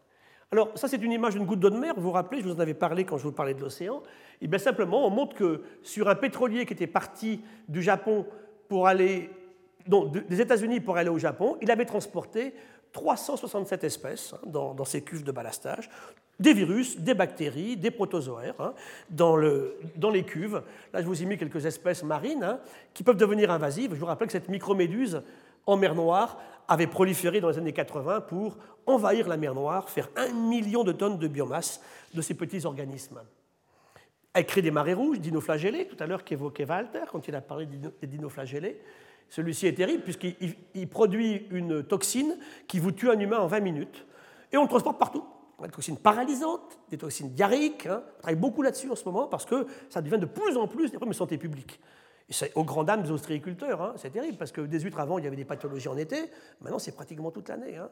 Alors 0.52 0.76
ça 0.76 0.88
c'est 0.88 1.00
une 1.02 1.12
image 1.12 1.34
d'une 1.34 1.44
goutte 1.44 1.60
d'eau 1.60 1.70
de 1.70 1.76
mer, 1.76 1.94
vous 1.96 2.02
vous 2.02 2.10
rappelez, 2.10 2.40
je 2.40 2.48
vous 2.48 2.54
en 2.54 2.58
avais 2.58 2.74
parlé 2.74 3.04
quand 3.04 3.18
je 3.18 3.24
vous 3.24 3.32
parlais 3.32 3.54
de 3.54 3.60
l'océan. 3.60 4.02
Et 4.40 4.48
bien 4.48 4.58
simplement 4.58 5.06
on 5.06 5.10
montre 5.10 5.36
que 5.36 5.62
sur 5.82 6.08
un 6.08 6.14
pétrolier 6.14 6.66
qui 6.66 6.72
était 6.72 6.86
parti 6.86 7.42
du 7.68 7.82
Japon 7.82 8.26
pour 8.70 8.86
aller, 8.86 9.28
des 10.28 10.40
États-Unis 10.40 10.78
pour 10.78 10.96
aller 10.96 11.10
au 11.10 11.18
Japon, 11.18 11.56
il 11.60 11.72
avait 11.72 11.84
transporté 11.84 12.54
367 12.92 13.82
espèces 13.82 14.32
hein, 14.32 14.38
dans, 14.46 14.74
dans, 14.74 14.84
ces 14.84 15.02
cuves 15.02 15.24
de 15.24 15.32
ballastage, 15.32 15.90
des 16.38 16.54
virus, 16.54 17.00
des 17.00 17.14
bactéries, 17.14 17.76
des 17.76 17.90
protozoaires 17.90 18.54
hein, 18.60 18.74
dans, 19.10 19.36
les 19.36 20.22
cuves. 20.24 20.62
Là, 20.92 21.02
je 21.02 21.06
vous 21.06 21.20
ai 21.20 21.26
mis 21.26 21.36
quelques 21.36 21.66
espèces 21.66 22.04
marines 22.04 22.44
hein, 22.44 22.60
qui 22.94 23.02
peuvent 23.02 23.16
devenir 23.16 23.50
invasives. 23.50 23.92
Je 23.92 23.98
vous 23.98 24.06
rappelle 24.06 24.28
que 24.28 24.32
cette 24.32 24.48
microméduse 24.48 25.20
en 25.66 25.76
mer 25.76 25.96
Noire 25.96 26.38
avait 26.68 26.86
proliféré 26.86 27.40
dans 27.40 27.48
les 27.48 27.58
années 27.58 27.72
80 27.72 28.20
pour 28.20 28.56
envahir 28.86 29.26
la 29.26 29.36
mer 29.36 29.52
Noire, 29.52 29.90
faire 29.90 30.08
un 30.14 30.32
million 30.32 30.84
de 30.84 30.92
tonnes 30.92 31.18
de 31.18 31.26
biomasse 31.26 31.80
de 32.14 32.22
ces 32.22 32.34
petits 32.34 32.64
organismes. 32.64 33.20
Elle 34.32 34.46
crée 34.46 34.62
des 34.62 34.70
marées 34.70 34.94
rouges, 34.94 35.20
dinoflagellés, 35.20 35.86
tout 35.86 35.96
à 35.98 36.06
l'heure 36.06 36.24
qu'évoquait 36.24 36.64
Walter 36.64 37.02
quand 37.10 37.26
il 37.26 37.34
a 37.34 37.40
parlé 37.40 37.66
des 37.66 38.06
dinoflagellés. 38.06 38.80
Celui-ci 39.28 39.66
est 39.66 39.74
terrible 39.74 40.02
puisqu'il 40.02 40.88
produit 40.88 41.46
une 41.50 41.82
toxine 41.82 42.36
qui 42.66 42.78
vous 42.78 42.92
tue 42.92 43.10
un 43.10 43.18
humain 43.18 43.38
en 43.38 43.46
20 43.46 43.60
minutes 43.60 44.06
et 44.52 44.56
on 44.56 44.62
le 44.62 44.68
transporte 44.68 44.98
partout 44.98 45.24
des 45.66 45.72
toxines 45.72 45.98
paralysantes, 45.98 46.78
des 46.90 46.98
toxines 46.98 47.30
diarrhéiques. 47.30 47.86
Hein. 47.86 48.02
On 48.18 48.20
travaille 48.20 48.40
beaucoup 48.40 48.62
là-dessus 48.62 48.90
en 48.90 48.96
ce 48.96 49.04
moment 49.04 49.26
parce 49.26 49.44
que 49.44 49.66
ça 49.88 50.00
devient 50.00 50.18
de 50.18 50.26
plus 50.26 50.56
en 50.56 50.66
plus 50.66 50.90
des 50.90 50.96
problèmes 50.96 51.12
de 51.12 51.16
santé 51.16 51.38
publique. 51.38 51.80
Et 52.28 52.32
c'est 52.32 52.52
aux 52.54 52.64
grandes 52.64 52.86
dames 52.86 53.02
des 53.02 53.10
ostréiculteurs, 53.10 53.82
hein. 53.82 53.94
c'est 53.96 54.10
terrible 54.10 54.36
parce 54.36 54.52
que 54.52 54.60
des 54.60 54.80
huîtres 54.80 55.00
avant, 55.00 55.18
il 55.18 55.24
y 55.24 55.26
avait 55.26 55.36
des 55.36 55.44
pathologies 55.44 55.88
en 55.88 55.96
été, 55.96 56.30
maintenant 56.60 56.78
c'est 56.78 56.92
pratiquement 56.92 57.30
toute 57.30 57.48
l'année. 57.48 57.76
Hein. 57.76 57.90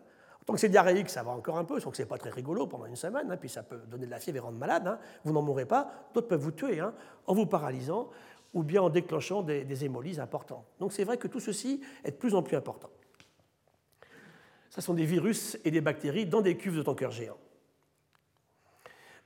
Tant 0.48 0.54
que 0.54 0.60
c'est 0.60 0.70
diarrhéique, 0.70 1.10
ça 1.10 1.22
va 1.22 1.32
encore 1.32 1.58
un 1.58 1.64
peu, 1.64 1.78
sauf 1.78 1.90
que 1.90 1.98
c'est 1.98 2.06
pas 2.06 2.16
très 2.16 2.30
rigolo 2.30 2.66
pendant 2.66 2.86
une 2.86 2.96
semaine, 2.96 3.36
puis 3.38 3.50
ça 3.50 3.62
peut 3.62 3.76
donner 3.86 4.06
de 4.06 4.10
la 4.10 4.18
fièvre 4.18 4.38
et 4.38 4.40
rendre 4.40 4.56
malade. 4.56 4.98
Vous 5.22 5.34
n'en 5.34 5.42
mourrez 5.42 5.66
pas, 5.66 5.90
d'autres 6.14 6.26
peuvent 6.26 6.40
vous 6.40 6.52
tuer 6.52 6.80
en 6.80 7.34
vous 7.34 7.44
paralysant 7.44 8.08
ou 8.54 8.62
bien 8.62 8.80
en 8.80 8.88
déclenchant 8.88 9.42
des, 9.42 9.84
hémolyses 9.84 10.20
importantes. 10.20 10.64
Donc 10.80 10.94
c'est 10.94 11.04
vrai 11.04 11.18
que 11.18 11.28
tout 11.28 11.38
ceci 11.38 11.82
est 12.02 12.12
de 12.12 12.16
plus 12.16 12.34
en 12.34 12.42
plus 12.42 12.56
important. 12.56 12.88
Ce 14.70 14.80
sont 14.80 14.94
des 14.94 15.04
virus 15.04 15.58
et 15.66 15.70
des 15.70 15.82
bactéries 15.82 16.24
dans 16.24 16.40
des 16.40 16.56
cuves 16.56 16.78
de 16.78 16.82
tankers 16.82 17.10
géants. 17.10 17.36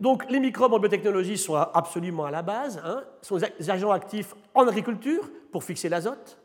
Donc 0.01 0.29
les 0.29 0.41
microbes 0.41 0.73
en 0.73 0.81
biotechnologie 0.81 1.39
sont 1.39 1.55
absolument 1.55 2.25
à 2.25 2.33
la 2.33 2.43
base, 2.43 2.83
hein, 2.85 3.05
sont 3.21 3.39
des 3.39 3.71
agents 3.71 3.93
actifs 3.93 4.35
en 4.55 4.67
agriculture 4.67 5.31
pour 5.53 5.63
fixer 5.63 5.89
l'azote, 5.89 6.41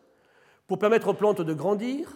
pour 0.67 0.78
permettre 0.78 1.07
aux 1.07 1.15
plantes 1.15 1.41
de 1.41 1.53
grandir, 1.55 2.13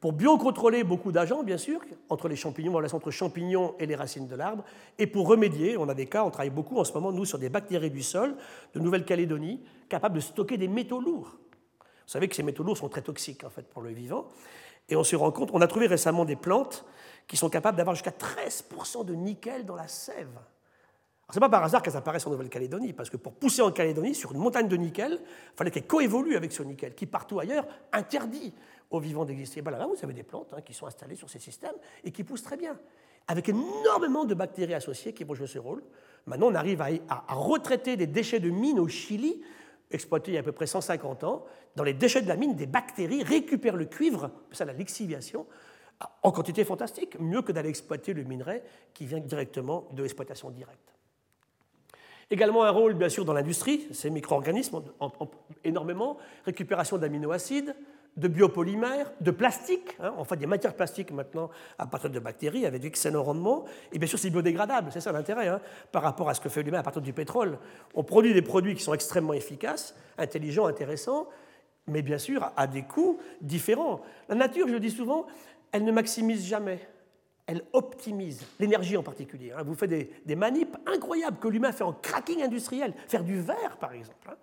pour 0.00 0.12
biocontrôler 0.12 0.84
beaucoup 0.84 1.10
d'agents, 1.10 1.42
bien 1.42 1.58
sûr, 1.58 1.80
entre 2.08 2.28
les 2.28 2.36
champignons, 2.36 2.72
relation 2.72 2.98
entre 2.98 3.10
champignons 3.10 3.74
et 3.78 3.86
les 3.86 3.96
racines 3.96 4.28
de 4.28 4.36
l'arbre, 4.36 4.64
et 4.98 5.06
pour 5.06 5.26
remédier, 5.26 5.76
on 5.76 5.88
a 5.88 5.94
des 5.94 6.06
cas, 6.06 6.24
on 6.24 6.30
travaille 6.30 6.50
beaucoup 6.50 6.78
en 6.78 6.84
ce 6.84 6.92
moment, 6.92 7.10
nous, 7.10 7.24
sur 7.24 7.38
des 7.38 7.48
bactéries 7.48 7.90
du 7.90 8.02
sol 8.02 8.36
de 8.74 8.80
Nouvelle-Calédonie, 8.80 9.60
capables 9.88 10.14
de 10.14 10.20
stocker 10.20 10.56
des 10.56 10.68
métaux 10.68 11.00
lourds. 11.00 11.36
Vous 11.80 12.12
savez 12.12 12.28
que 12.28 12.36
ces 12.36 12.42
métaux 12.42 12.62
lourds 12.62 12.78
sont 12.78 12.88
très 12.88 13.02
toxiques, 13.02 13.44
en 13.44 13.50
fait, 13.50 13.68
pour 13.68 13.82
le 13.82 13.90
vivant. 13.90 14.28
Et 14.88 14.96
on 14.96 15.04
se 15.04 15.16
rend 15.16 15.32
compte, 15.32 15.50
on 15.52 15.60
a 15.60 15.66
trouvé 15.66 15.86
récemment 15.86 16.24
des 16.24 16.36
plantes 16.36 16.84
qui 17.26 17.36
sont 17.36 17.50
capables 17.50 17.76
d'avoir 17.76 17.94
jusqu'à 17.94 18.12
13% 18.12 19.04
de 19.04 19.14
nickel 19.14 19.66
dans 19.66 19.76
la 19.76 19.88
sève. 19.88 20.38
Ce 21.30 21.34
n'est 21.34 21.40
pas 21.40 21.50
par 21.50 21.62
hasard 21.62 21.82
qu'elles 21.82 21.96
apparaissent 21.96 22.26
en 22.26 22.30
Nouvelle-Calédonie, 22.30 22.94
parce 22.94 23.10
que 23.10 23.18
pour 23.18 23.34
pousser 23.34 23.60
en 23.60 23.70
Calédonie, 23.70 24.14
sur 24.14 24.32
une 24.32 24.38
montagne 24.38 24.68
de 24.68 24.76
nickel, 24.76 25.20
il 25.20 25.56
fallait 25.56 25.70
qu'elles 25.70 25.86
coévoluent 25.86 26.36
avec 26.36 26.52
ce 26.52 26.62
nickel, 26.62 26.94
qui 26.94 27.04
partout 27.04 27.38
ailleurs 27.38 27.66
interdit 27.92 28.54
aux 28.90 29.00
vivants 29.00 29.24
d'exister. 29.24 29.62
Ben 29.62 29.70
là, 29.70 29.86
vous 29.86 30.02
avez 30.02 30.14
des 30.14 30.22
plantes 30.22 30.52
hein, 30.52 30.60
qui 30.62 30.72
sont 30.72 30.86
installées 30.86 31.16
sur 31.16 31.28
ces 31.28 31.38
systèmes 31.38 31.76
et 32.04 32.10
qui 32.10 32.24
poussent 32.24 32.42
très 32.42 32.56
bien, 32.56 32.78
avec 33.26 33.48
énormément 33.48 34.24
de 34.24 34.34
bactéries 34.34 34.74
associées 34.74 35.12
qui 35.12 35.24
vont 35.24 35.34
jouer 35.34 35.46
ce 35.46 35.58
rôle. 35.58 35.82
Maintenant, 36.26 36.48
on 36.48 36.54
arrive 36.54 36.80
à, 36.80 36.88
à 37.08 37.34
retraiter 37.34 37.96
des 37.96 38.06
déchets 38.06 38.40
de 38.40 38.50
mines 38.50 38.80
au 38.80 38.88
Chili, 38.88 39.42
exploités 39.90 40.32
il 40.32 40.34
y 40.34 40.36
a 40.38 40.40
à 40.40 40.44
peu 40.44 40.52
près 40.52 40.66
150 40.66 41.24
ans. 41.24 41.44
Dans 41.76 41.84
les 41.84 41.94
déchets 41.94 42.22
de 42.22 42.28
la 42.28 42.36
mine, 42.36 42.54
des 42.54 42.66
bactéries 42.66 43.22
récupèrent 43.22 43.76
le 43.76 43.86
cuivre, 43.86 44.30
ça 44.52 44.64
la 44.64 44.72
lixiviation, 44.72 45.46
en 46.22 46.30
quantité 46.30 46.64
fantastique, 46.64 47.18
mieux 47.18 47.42
que 47.42 47.52
d'aller 47.52 47.68
exploiter 47.68 48.12
le 48.12 48.22
minerai 48.24 48.62
qui 48.94 49.06
vient 49.06 49.20
directement 49.20 49.88
de 49.92 50.02
l'exploitation 50.02 50.50
directe. 50.50 50.94
Également 52.30 52.64
un 52.64 52.70
rôle, 52.70 52.94
bien 52.94 53.08
sûr, 53.08 53.24
dans 53.24 53.32
l'industrie, 53.32 53.88
ces 53.92 54.10
micro-organismes, 54.10 54.82
énormément, 55.64 56.18
récupération 56.44 56.98
d'aminoacides, 56.98 57.74
de 58.16 58.28
biopolymères, 58.28 59.12
de 59.20 59.30
plastique. 59.30 59.96
Hein, 60.00 60.14
on 60.18 60.24
fait 60.24 60.36
des 60.36 60.46
matières 60.46 60.74
plastiques 60.74 61.12
maintenant 61.12 61.50
à 61.78 61.86
partir 61.86 62.10
de 62.10 62.18
bactéries 62.18 62.66
avec 62.66 62.82
d'excellents 62.82 63.22
rendements. 63.22 63.64
Et 63.92 63.98
bien 63.98 64.08
sûr, 64.08 64.18
c'est 64.18 64.30
biodégradable, 64.30 64.90
c'est 64.92 65.00
ça 65.00 65.12
l'intérêt, 65.12 65.48
hein, 65.48 65.60
par 65.92 66.02
rapport 66.02 66.28
à 66.28 66.34
ce 66.34 66.40
que 66.40 66.48
fait 66.48 66.62
l'humain 66.62 66.80
à 66.80 66.82
partir 66.82 67.02
du 67.02 67.12
pétrole. 67.12 67.58
On 67.94 68.02
produit 68.02 68.34
des 68.34 68.42
produits 68.42 68.74
qui 68.74 68.82
sont 68.82 68.94
extrêmement 68.94 69.34
efficaces, 69.34 69.94
intelligents, 70.18 70.66
intéressants, 70.66 71.28
mais 71.86 72.02
bien 72.02 72.18
sûr 72.18 72.50
à 72.56 72.66
des 72.66 72.82
coûts 72.82 73.18
différents. 73.40 74.00
La 74.28 74.34
nature, 74.34 74.66
je 74.66 74.72
le 74.72 74.80
dis 74.80 74.90
souvent, 74.90 75.26
elle 75.72 75.84
ne 75.84 75.92
maximise 75.92 76.46
jamais 76.46 76.80
elle 77.48 77.62
optimise 77.72 78.44
l'énergie 78.60 78.98
en 78.98 79.02
particulier. 79.02 79.52
Hein. 79.52 79.62
Vous 79.64 79.74
faites 79.74 79.88
des, 79.88 80.10
des 80.26 80.36
manips 80.36 80.76
incroyables 80.86 81.38
que 81.38 81.48
l'humain 81.48 81.72
fait 81.72 81.82
en 81.82 81.94
cracking 81.94 82.42
industriel, 82.42 82.92
faire 83.08 83.24
du 83.24 83.40
verre 83.40 83.78
par 83.80 83.94
exemple. 83.94 84.36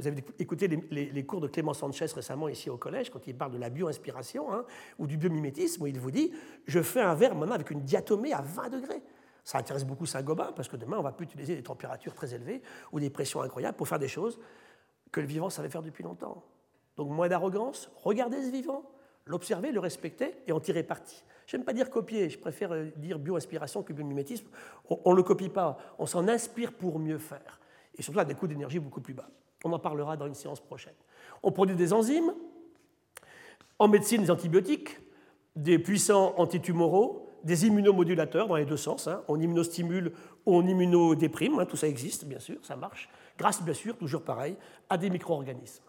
Vous 0.00 0.06
avez 0.06 0.24
écouté 0.38 0.66
les, 0.66 1.26
cours 1.26 1.42
de 1.42 1.46
Clément 1.46 1.74
Sanchez 1.74 2.06
récemment 2.06 2.48
ici 2.48 2.70
au 2.70 2.78
collège, 2.78 3.10
quand 3.10 3.26
il 3.26 3.36
parle 3.36 3.52
de 3.52 3.58
la 3.58 3.68
bioinspiration 3.68 4.50
hein, 4.50 4.64
ou 4.98 5.06
du 5.06 5.18
biomimétisme, 5.18 5.82
où 5.82 5.86
il 5.86 6.00
vous 6.00 6.10
dit 6.10 6.32
Je 6.66 6.80
fais 6.80 7.02
un 7.02 7.14
verre 7.14 7.34
maintenant 7.34 7.56
avec 7.56 7.70
une 7.70 7.82
diatomée 7.82 8.32
à 8.32 8.40
20 8.40 8.70
degrés. 8.70 9.02
Ça 9.44 9.58
intéresse 9.58 9.84
beaucoup 9.84 10.06
Saint-Gobain, 10.06 10.52
parce 10.56 10.68
que 10.68 10.76
demain, 10.76 10.96
on 10.98 11.02
va 11.02 11.12
plus 11.12 11.24
utiliser 11.24 11.54
des 11.54 11.62
températures 11.62 12.14
très 12.14 12.32
élevées 12.32 12.62
ou 12.92 13.00
des 13.00 13.10
pressions 13.10 13.42
incroyables 13.42 13.76
pour 13.76 13.88
faire 13.88 13.98
des 13.98 14.08
choses 14.08 14.38
que 15.12 15.20
le 15.20 15.26
vivant 15.26 15.50
savait 15.50 15.68
faire 15.68 15.82
depuis 15.82 16.02
longtemps. 16.02 16.42
Donc, 16.96 17.10
moins 17.10 17.28
d'arrogance, 17.28 17.90
regardez 17.96 18.42
ce 18.42 18.50
vivant, 18.50 18.90
l'observer, 19.26 19.70
le 19.70 19.80
respecter 19.80 20.34
et 20.46 20.52
en 20.52 20.60
tirer 20.60 20.82
parti. 20.82 21.24
Je 21.44 21.58
n'aime 21.58 21.66
pas 21.66 21.74
dire 21.74 21.90
copier, 21.90 22.30
je 22.30 22.38
préfère 22.38 22.72
euh, 22.72 22.86
dire 22.96 23.18
bio-inspiration 23.18 23.82
que 23.82 23.92
biomimétisme. 23.92 24.46
On 24.88 25.10
ne 25.10 25.16
le 25.16 25.22
copie 25.22 25.50
pas, 25.50 25.76
on 25.98 26.06
s'en 26.06 26.26
inspire 26.26 26.72
pour 26.72 26.98
mieux 26.98 27.18
faire. 27.18 27.60
Et 27.98 28.02
surtout 28.02 28.20
à 28.20 28.24
des 28.24 28.34
coûts 28.34 28.46
d'énergie 28.46 28.78
beaucoup 28.78 29.02
plus 29.02 29.12
bas. 29.12 29.28
On 29.64 29.72
en 29.72 29.78
parlera 29.78 30.16
dans 30.16 30.26
une 30.26 30.34
séance 30.34 30.60
prochaine. 30.60 30.94
On 31.42 31.52
produit 31.52 31.76
des 31.76 31.92
enzymes, 31.92 32.32
en 33.78 33.88
médecine 33.88 34.22
des 34.22 34.30
antibiotiques, 34.30 34.98
des 35.56 35.78
puissants 35.78 36.34
antitumoraux, 36.36 37.26
des 37.44 37.66
immunomodulateurs 37.66 38.48
dans 38.48 38.56
les 38.56 38.66
deux 38.66 38.76
sens. 38.76 39.08
Hein. 39.08 39.22
On 39.28 39.40
immunostimule 39.40 40.12
ou 40.46 40.56
on 40.56 40.66
immunodéprime, 40.66 41.58
hein, 41.58 41.66
tout 41.66 41.76
ça 41.76 41.88
existe 41.88 42.24
bien 42.24 42.38
sûr, 42.38 42.56
ça 42.62 42.76
marche, 42.76 43.08
grâce 43.38 43.62
bien 43.62 43.74
sûr, 43.74 43.96
toujours 43.96 44.22
pareil, 44.22 44.56
à 44.88 44.98
des 44.98 45.10
micro-organismes. 45.10 45.82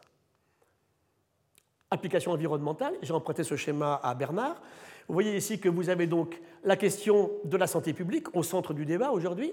Application 1.89 2.31
environnementale, 2.31 2.93
j'ai 3.01 3.13
emprunté 3.13 3.43
ce 3.43 3.57
schéma 3.57 3.99
à 4.01 4.15
Bernard. 4.15 4.61
Vous 5.07 5.13
voyez 5.13 5.35
ici 5.35 5.59
que 5.59 5.67
vous 5.67 5.89
avez 5.89 6.07
donc 6.07 6.39
la 6.63 6.77
question 6.77 7.31
de 7.43 7.57
la 7.57 7.67
santé 7.67 7.91
publique 7.91 8.33
au 8.33 8.43
centre 8.43 8.73
du 8.73 8.85
débat 8.85 9.11
aujourd'hui, 9.11 9.51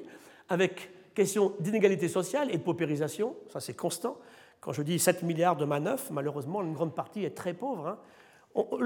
avec 0.48 0.90
question 1.18 1.52
d'inégalité 1.58 2.06
sociale 2.06 2.48
et 2.54 2.58
de 2.58 2.62
paupérisation, 2.62 3.34
ça 3.52 3.58
c'est 3.58 3.74
constant. 3.74 4.18
Quand 4.60 4.72
je 4.72 4.82
dis 4.82 5.00
7 5.00 5.24
milliards 5.24 5.56
de 5.56 5.64
manœuvres, 5.64 6.04
malheureusement, 6.12 6.62
une 6.62 6.74
grande 6.74 6.94
partie 6.94 7.24
est 7.24 7.36
très 7.36 7.54
pauvre. 7.54 7.88
Hein. 7.88 7.98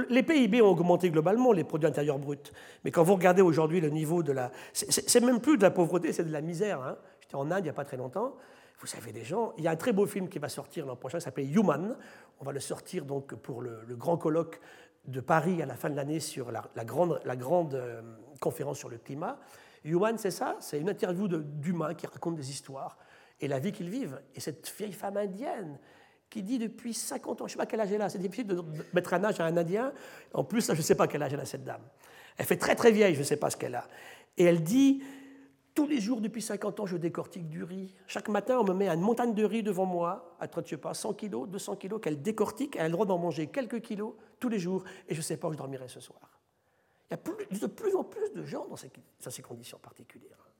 les 0.09 0.22
PIB 0.22 0.62
ont 0.62 0.70
augmenté 0.70 1.11
globalement, 1.11 1.53
les 1.53 1.64
produits 1.64 1.87
intérieurs 1.87 2.18
bruts. 2.18 2.39
Mais 2.85 2.91
quand 2.91 3.03
vous 3.03 3.14
regardez 3.14 3.43
aujourd'hui 3.43 3.80
le 3.83 3.91
niveau 3.91 4.22
de 4.22 4.33
la... 4.33 4.51
C'est 4.72 5.20
même 5.20 5.41
plus 5.41 5.59
de 5.59 5.62
la 5.62 5.70
pauvreté, 5.70 6.11
c'est 6.12 6.24
de 6.24 6.33
la 6.33 6.41
misère. 6.41 6.80
Hein. 6.80 6.97
J'étais 7.20 7.35
en 7.35 7.51
Inde 7.51 7.61
il 7.61 7.64
n'y 7.64 7.68
a 7.68 7.74
pas 7.74 7.85
très 7.85 7.99
longtemps. 7.99 8.35
Vous 8.80 8.87
savez, 8.87 9.12
des 9.12 9.24
gens... 9.24 9.53
Il 9.59 9.64
y 9.64 9.68
a 9.68 9.70
un 9.70 9.76
très 9.76 9.93
beau 9.93 10.07
film 10.07 10.28
qui 10.28 10.39
va 10.39 10.49
sortir 10.49 10.87
l'an 10.87 10.97
prochain, 10.97 11.18
qui 11.18 11.24
s'appelle 11.24 11.55
Human. 11.55 11.97
On 12.41 12.45
va 12.45 12.53
le 12.53 12.61
sortir 12.61 13.05
donc 13.05 13.35
pour 13.35 13.61
le, 13.61 13.80
le 13.87 13.97
grand 13.97 14.16
colloque 14.16 14.59
de 15.07 15.20
Paris 15.20 15.61
à 15.62 15.66
la 15.66 15.76
fin 15.76 15.91
de 15.91 15.97
l'année 15.97 16.20
sur 16.20 16.51
la, 16.51 16.85
grande, 16.85 17.20
la 17.24 17.37
grande 17.37 17.74
euh, 17.74 18.01
conférence 18.41 18.78
sur 18.78 18.89
le 18.89 18.99
climat. 18.99 19.39
Human, 19.85 20.16
c'est 20.18 20.30
ça 20.30 20.57
C'est 20.61 20.78
une 20.78 20.89
interview 20.89 21.28
d'humains 21.28 21.95
qui 21.95 22.07
racontent 22.07 22.37
des 22.37 22.51
histoires 22.51 22.97
et 23.41 23.49
la 23.49 23.59
vie 23.59 23.72
qu'ils 23.72 23.91
vivent. 23.91 24.20
Et 24.35 24.41
cette 24.41 24.72
vieille 24.76 24.93
femme 24.93 25.16
indienne 25.16 25.78
qui 26.30 26.43
dit 26.43 26.59
depuis 26.59 26.95
50 26.95 27.43
ans, 27.43 27.47
je 27.47 27.51
ne 27.51 27.53
sais 27.53 27.59
pas 27.59 27.66
quel 27.66 27.80
âge 27.80 27.93
elle 27.93 28.01
a, 28.01 28.09
c'est 28.09 28.18
difficile 28.18 28.47
de 28.47 28.64
mettre 28.95 29.12
un 29.12 29.22
âge 29.22 29.39
à 29.39 29.45
un 29.45 29.57
Indien. 29.57 29.93
En 30.33 30.45
plus, 30.45 30.66
je 30.66 30.72
ne 30.72 30.83
sais 30.83 30.95
pas 30.95 31.07
quel 31.07 31.22
âge 31.22 31.35
elle 31.35 31.41
a 31.41 31.45
cette 31.45 31.64
dame. 31.64 31.83
Elle 32.39 32.47
fait 32.47 32.57
très 32.57 32.74
très 32.74 32.91
vieille, 32.91 33.14
je 33.14 33.18
ne 33.18 33.24
sais 33.24 33.37
pas 33.37 33.51
ce 33.51 33.57
qu'elle 33.59 33.74
a. 33.74 33.87
Et 34.39 34.45
elle 34.45 34.62
dit 34.62 35.03
tous 35.74 35.87
les 35.87 36.01
jours 36.01 36.20
depuis 36.20 36.41
50 36.41 36.80
ans, 36.80 36.87
je 36.87 36.97
décortique 36.97 37.49
du 37.49 37.64
riz. 37.64 37.95
Chaque 38.07 38.28
matin, 38.28 38.59
on 38.59 38.64
me 38.64 38.72
met 38.72 38.89
une 38.89 39.01
montagne 39.01 39.35
de 39.35 39.45
riz 39.45 39.62
devant 39.62 39.87
moi, 39.87 40.37
à 40.41 40.49
pas, 40.49 40.95
100 40.95 41.14
kilos, 41.14 41.49
200 41.49 41.76
kilos, 41.76 42.01
qu'elle 42.01 42.22
décortique. 42.22 42.76
Elle 42.76 42.83
a 42.83 42.89
le 42.89 42.93
droit 42.93 43.07
d'en 43.07 43.18
manger 43.18 43.49
quelques 43.49 43.80
kilos 43.80 44.14
tous 44.41 44.49
les 44.49 44.59
jours, 44.59 44.85
et 45.09 45.14
je 45.14 45.20
ne 45.20 45.22
sais 45.22 45.37
pas 45.37 45.49
où 45.49 45.53
je 45.53 45.59
dormirai 45.59 45.89
ce 45.89 46.01
soir. 46.01 46.20
Il 47.50 47.58
y 47.58 47.64
a 47.64 47.66
de 47.68 47.72
plus 47.72 47.94
en 47.94 48.04
plus 48.04 48.32
de 48.32 48.44
gens 48.44 48.66
dans 48.66 48.76
ces, 48.76 49.42
conditions 49.42 49.78
particulières. 49.78 50.50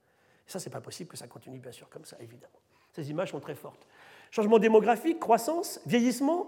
Et 0.47 0.51
ça, 0.51 0.59
c'est 0.59 0.69
pas 0.69 0.81
possible 0.81 1.09
que 1.09 1.17
ça 1.17 1.27
continue, 1.27 1.59
bien 1.59 1.71
sûr, 1.71 1.89
comme 1.89 2.05
ça, 2.05 2.17
évidemment. 2.19 2.59
Ces 2.91 3.09
images 3.09 3.31
sont 3.31 3.39
très 3.39 3.55
fortes. 3.55 3.87
Changement 4.29 4.59
démographique, 4.59 5.19
croissance, 5.19 5.79
vieillissement, 5.85 6.47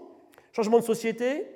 changement 0.52 0.78
de 0.78 0.84
société, 0.84 1.46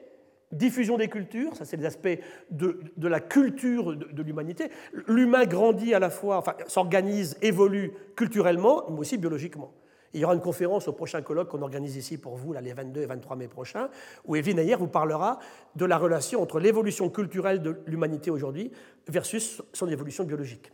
diffusion 0.53 0.97
des 0.97 1.09
cultures, 1.09 1.55
ça 1.55 1.65
c'est 1.65 1.77
des 1.77 1.87
aspects 1.87 2.19
de, 2.51 2.81
la 2.99 3.21
culture 3.21 3.97
de, 3.97 4.23
l'humanité. 4.23 4.71
L'humain 5.07 5.45
grandit 5.47 5.95
à 5.95 6.01
la 6.01 6.11
fois, 6.11 6.39
enfin 6.39 6.57
s'organise, 6.67 7.37
évolue 7.43 7.93
culturellement, 8.17 8.85
mais 8.91 8.99
aussi 8.99 9.17
biologiquement. 9.17 9.73
Il 10.13 10.21
y 10.21 10.25
aura 10.25 10.35
une 10.35 10.41
conférence 10.41 10.89
au 10.89 10.93
prochain 10.93 11.23
colloque 11.23 11.49
qu'on 11.49 11.63
organise 11.63 11.97
ici 11.97 12.19
pour 12.19 12.37
vous, 12.37 12.53
les 12.53 12.73
22 12.73 13.03
et 13.03 13.07
23 13.07 13.37
mai 13.37 13.49
prochains, 13.49 13.89
où 14.25 14.35
Evelyne 14.35 14.59
Ayer 14.59 14.75
vous 14.75 14.89
parlera 14.89 15.39
de 15.77 15.85
la 15.85 15.99
relation 15.99 16.43
entre 16.43 16.59
l'évolution 16.59 17.11
culturelle 17.11 17.63
de 17.63 17.81
l'humanité 17.87 18.31
aujourd'hui 18.31 18.73
versus 19.07 19.63
son 19.73 19.89
évolution 19.89 20.25
biologique. 20.25 20.73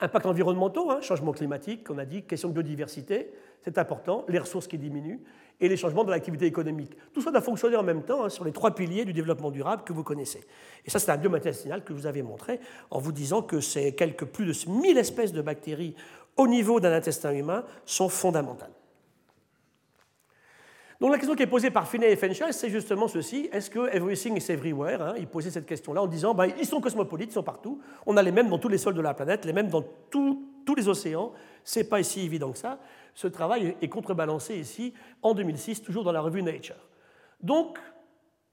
Impact 0.00 0.26
environnementaux, 0.26 0.90
hein, 0.90 1.00
changement 1.02 1.32
climatique, 1.32 1.88
on 1.90 1.98
a 1.98 2.06
dit, 2.06 2.22
question 2.22 2.48
de 2.48 2.54
biodiversité, 2.54 3.32
c'est 3.62 3.76
important, 3.76 4.24
les 4.28 4.38
ressources 4.38 4.66
qui 4.66 4.78
diminuent, 4.78 5.20
et 5.60 5.68
les 5.68 5.76
changements 5.76 6.04
de 6.04 6.10
l'activité 6.10 6.46
économique. 6.46 6.96
Tout 7.12 7.20
ça 7.20 7.30
doit 7.30 7.42
fonctionner 7.42 7.76
en 7.76 7.82
même 7.82 8.02
temps 8.02 8.24
hein, 8.24 8.28
sur 8.30 8.44
les 8.44 8.52
trois 8.52 8.74
piliers 8.74 9.04
du 9.04 9.12
développement 9.12 9.50
durable 9.50 9.84
que 9.84 9.92
vous 9.92 10.02
connaissez. 10.02 10.40
Et 10.86 10.90
ça, 10.90 10.98
c'est 10.98 11.10
un 11.10 11.18
biomatériel 11.18 11.54
signal 11.54 11.84
que 11.84 11.92
vous 11.92 12.06
avais 12.06 12.22
montré 12.22 12.60
en 12.90 12.98
vous 12.98 13.12
disant 13.12 13.42
que 13.42 13.60
c'est 13.60 13.92
quelques 13.92 14.24
plus 14.24 14.46
de 14.46 14.70
1000 14.70 14.96
espèces 14.96 15.32
de 15.32 15.42
bactéries 15.42 15.94
au 16.36 16.46
niveau 16.46 16.80
d'un 16.80 16.92
intestin 16.92 17.32
humain 17.32 17.64
sont 17.84 18.08
fondamentales. 18.08 18.72
Donc 21.00 21.10
la 21.10 21.16
question 21.16 21.34
qui 21.34 21.42
est 21.42 21.46
posée 21.46 21.70
par 21.70 21.88
Finney 21.88 22.12
et 22.12 22.16
Fenchel, 22.16 22.52
c'est 22.52 22.68
justement 22.68 23.08
ceci 23.08 23.48
est-ce 23.52 23.70
que 23.70 23.88
everything 23.94 24.36
is 24.36 24.52
everywhere 24.52 25.00
hein? 25.00 25.14
Ils 25.16 25.26
posaient 25.26 25.50
cette 25.50 25.64
question-là 25.64 26.02
en 26.02 26.06
disant 26.06 26.34
ben, 26.34 26.52
ils 26.58 26.66
sont 26.66 26.80
cosmopolites, 26.80 27.30
ils 27.30 27.34
sont 27.34 27.42
partout, 27.42 27.80
on 28.04 28.18
a 28.18 28.22
les 28.22 28.32
mêmes 28.32 28.50
dans 28.50 28.58
tous 28.58 28.68
les 28.68 28.76
sols 28.76 28.94
de 28.94 29.00
la 29.00 29.14
planète, 29.14 29.46
les 29.46 29.54
mêmes 29.54 29.68
dans 29.68 29.82
tous 30.10 30.46
les 30.76 30.88
océans, 30.88 31.32
c'est 31.64 31.88
pas 31.88 32.02
si 32.02 32.20
évident 32.20 32.52
que 32.52 32.58
ça. 32.58 32.78
Ce 33.14 33.26
travail 33.26 33.76
est 33.80 33.88
contrebalancé 33.88 34.56
ici 34.56 34.94
en 35.22 35.34
2006, 35.34 35.82
toujours 35.82 36.04
dans 36.04 36.12
la 36.12 36.20
revue 36.20 36.42
Nature. 36.42 36.76
Donc, 37.40 37.78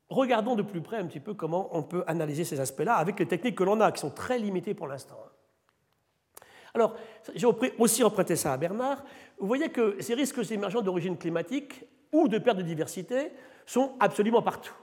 regardons 0.09 0.55
de 0.55 0.63
plus 0.63 0.81
près 0.81 0.97
un 0.97 1.05
petit 1.05 1.19
peu 1.19 1.33
comment 1.33 1.69
on 1.77 1.83
peut 1.83 2.03
analyser 2.07 2.43
ces 2.43 2.59
aspects-là 2.59 2.95
avec 2.95 3.19
les 3.19 3.27
techniques 3.27 3.55
que 3.55 3.63
l'on 3.63 3.79
a, 3.81 3.91
qui 3.91 3.99
sont 3.99 4.09
très 4.09 4.39
limitées 4.39 4.73
pour 4.73 4.87
l'instant. 4.87 5.17
Alors, 6.77 6.93
j'ai 7.33 7.47
aussi 7.79 8.03
emprunté 8.03 8.35
ça 8.35 8.53
à 8.53 8.57
Bernard. 8.57 9.03
Vous 9.39 9.47
voyez 9.47 9.69
que 9.69 9.99
ces 9.99 10.13
risques 10.13 10.39
émergents 10.51 10.83
d'origine 10.83 11.17
climatique 11.17 11.83
ou 12.11 12.27
de 12.27 12.37
perte 12.37 12.57
de 12.57 12.61
diversité 12.61 13.31
sont 13.65 13.93
absolument 13.99 14.43
partout. 14.43 14.75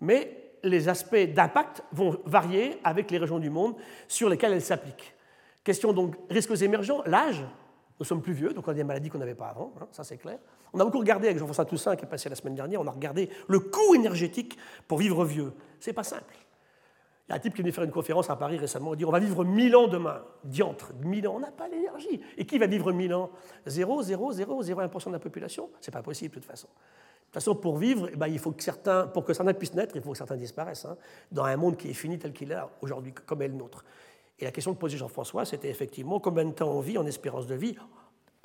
Mais 0.00 0.54
les 0.64 0.88
aspects 0.88 1.14
d'impact 1.14 1.84
vont 1.92 2.18
varier 2.24 2.80
avec 2.82 3.12
les 3.12 3.18
régions 3.18 3.38
du 3.38 3.48
monde 3.48 3.76
sur 4.08 4.28
lesquelles 4.28 4.54
elles 4.54 4.60
s'appliquent. 4.60 5.14
Question 5.62 5.92
donc 5.92 6.16
risques 6.28 6.60
émergents, 6.62 7.02
l'âge. 7.06 7.44
Nous 8.00 8.04
sommes 8.04 8.22
plus 8.22 8.32
vieux, 8.32 8.52
donc 8.52 8.66
on 8.66 8.72
a 8.72 8.74
des 8.74 8.82
maladies 8.82 9.08
qu'on 9.08 9.18
n'avait 9.18 9.36
pas 9.36 9.46
avant, 9.46 9.72
hein, 9.80 9.86
ça 9.92 10.02
c'est 10.02 10.18
clair. 10.18 10.38
On 10.72 10.80
a 10.80 10.84
beaucoup 10.84 10.98
regardé 10.98 11.28
avec 11.28 11.38
Jean-François 11.38 11.64
Toussaint 11.64 11.94
qui 11.94 12.04
est 12.04 12.08
passé 12.08 12.28
la 12.28 12.34
semaine 12.34 12.56
dernière, 12.56 12.80
on 12.80 12.86
a 12.88 12.90
regardé 12.90 13.30
le 13.46 13.60
coût 13.60 13.94
énergétique 13.94 14.58
pour 14.88 14.98
vivre 14.98 15.24
vieux. 15.24 15.52
C'est 15.78 15.92
pas 15.92 16.02
simple. 16.02 16.34
Il 17.28 17.30
y 17.30 17.32
a 17.32 17.36
un 17.36 17.38
type 17.40 17.54
qui 17.54 17.60
est 17.60 17.64
venu 17.64 17.72
faire 17.72 17.82
une 17.82 17.90
conférence 17.90 18.30
à 18.30 18.36
Paris 18.36 18.56
récemment, 18.56 18.94
il 18.94 18.98
dit 18.98 19.04
on 19.04 19.10
va 19.10 19.18
vivre 19.18 19.44
1000 19.44 19.74
ans 19.74 19.88
demain. 19.88 20.22
Diantre, 20.44 20.92
1000 21.02 21.26
ans, 21.26 21.34
on 21.36 21.40
n'a 21.40 21.50
pas 21.50 21.66
l'énergie. 21.66 22.20
Et 22.36 22.46
qui 22.46 22.58
va 22.58 22.68
vivre 22.68 22.92
1000 22.92 23.14
ans? 23.14 23.30
0, 23.66 24.02
0, 24.02 24.32
0, 24.32 24.62
0,1% 24.62 25.06
de 25.06 25.12
la 25.12 25.18
population? 25.18 25.68
C'est 25.80 25.90
pas 25.90 26.02
possible 26.02 26.36
de 26.36 26.40
toute 26.40 26.48
façon. 26.48 26.68
De 26.68 27.32
toute 27.32 27.34
façon, 27.34 27.56
pour 27.56 27.78
vivre, 27.78 28.08
eh 28.12 28.16
ben, 28.16 28.28
il 28.28 28.38
faut 28.38 28.52
que 28.52 28.62
certains, 28.62 29.08
pour 29.08 29.24
que 29.24 29.32
certains 29.32 29.54
puissent 29.54 29.74
naître, 29.74 29.96
il 29.96 30.02
faut 30.02 30.12
que 30.12 30.18
certains 30.18 30.36
disparaissent, 30.36 30.84
hein, 30.84 30.96
dans 31.32 31.44
un 31.44 31.56
monde 31.56 31.76
qui 31.76 31.90
est 31.90 31.94
fini 31.94 32.16
tel 32.16 32.32
qu'il 32.32 32.52
est 32.52 32.58
aujourd'hui, 32.80 33.12
comme 33.12 33.42
est 33.42 33.48
le 33.48 33.54
nôtre. 33.54 33.84
Et 34.38 34.44
la 34.44 34.52
question 34.52 34.72
que 34.72 34.78
posait 34.78 34.96
Jean-François, 34.96 35.44
c'était 35.44 35.68
effectivement 35.68 36.20
combien 36.20 36.44
de 36.44 36.52
temps 36.52 36.70
on 36.70 36.80
vit 36.80 36.96
en 36.96 37.06
espérance 37.06 37.48
de 37.48 37.56
vie, 37.56 37.74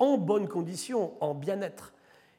en 0.00 0.18
bonne 0.18 0.48
condition, 0.48 1.12
en 1.22 1.34
bien-être? 1.34 1.92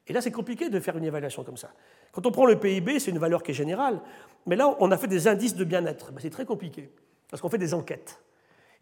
Et 0.07 0.11
là, 0.11 0.19
c'est 0.19 0.31
compliqué 0.31 0.69
de 0.69 0.79
faire 0.81 0.97
une 0.97 1.05
évaluation 1.05 1.45
comme 1.45 1.55
ça. 1.55 1.71
Quand 2.13 2.25
on 2.25 2.31
prend 2.31 2.45
le 2.45 2.57
PIB, 2.57 2.99
c'est 2.99 3.11
une 3.11 3.17
valeur 3.17 3.43
qui 3.43 3.51
est 3.51 3.55
générale, 3.55 3.99
mais 4.45 4.55
là, 4.55 4.75
on 4.79 4.89
a 4.91 4.97
fait 4.97 5.07
des 5.07 5.27
indices 5.27 5.55
de 5.55 5.65
bien-être. 5.65 6.11
Ben, 6.11 6.19
c'est 6.21 6.29
très 6.29 6.45
compliqué, 6.45 6.89
parce 7.29 7.41
qu'on 7.41 7.49
fait 7.49 7.57
des 7.57 7.73
enquêtes. 7.73 8.21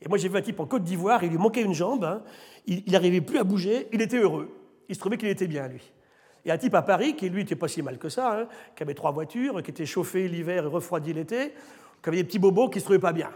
Et 0.02 0.10
moi, 0.10 0.18
j'ai 0.18 0.28
vu 0.28 0.38
un 0.38 0.42
type 0.42 0.60
en 0.60 0.66
Côte 0.66 0.84
d'Ivoire, 0.84 1.24
il 1.24 1.30
lui 1.30 1.38
manquait 1.38 1.62
une 1.62 1.74
jambe, 1.74 2.04
hein. 2.04 2.22
il 2.68 2.92
n'arrivait 2.92 3.22
plus 3.22 3.40
à 3.40 3.44
bouger, 3.44 3.88
il 3.92 4.02
était 4.02 4.18
heureux. 4.18 4.50
Il 4.90 4.96
se 4.96 5.00
trouvait 5.00 5.18
qu'il 5.18 5.30
était 5.30 5.48
bien, 5.48 5.68
lui. 5.68 5.92
Et 6.44 6.52
un 6.52 6.58
type 6.58 6.74
à 6.76 6.82
Paris, 6.82 7.16
qui 7.16 7.30
lui 7.30 7.44
n'était 7.44 7.56
pas 7.56 7.68
si 7.68 7.82
mal 7.82 7.98
que 7.98 8.10
ça, 8.10 8.42
hein, 8.42 8.48
qui 8.76 8.84
avait 8.84 8.96
trois 8.96 9.12
voitures, 9.12 9.62
qui 9.64 9.72
était 9.72 9.86
chauffé 9.86 10.28
l'hiver 10.28 10.66
et 10.66 10.68
refroidi 10.68 11.14
l'été, 11.14 11.54
qui 12.02 12.10
avait 12.10 12.18
des 12.18 12.24
petits 12.24 12.40
bobos 12.40 12.70
qui 12.70 12.78
ne 12.78 12.80
se 12.80 12.86
trouvaient 12.86 13.00
pas 13.00 13.14
bien. 13.14 13.30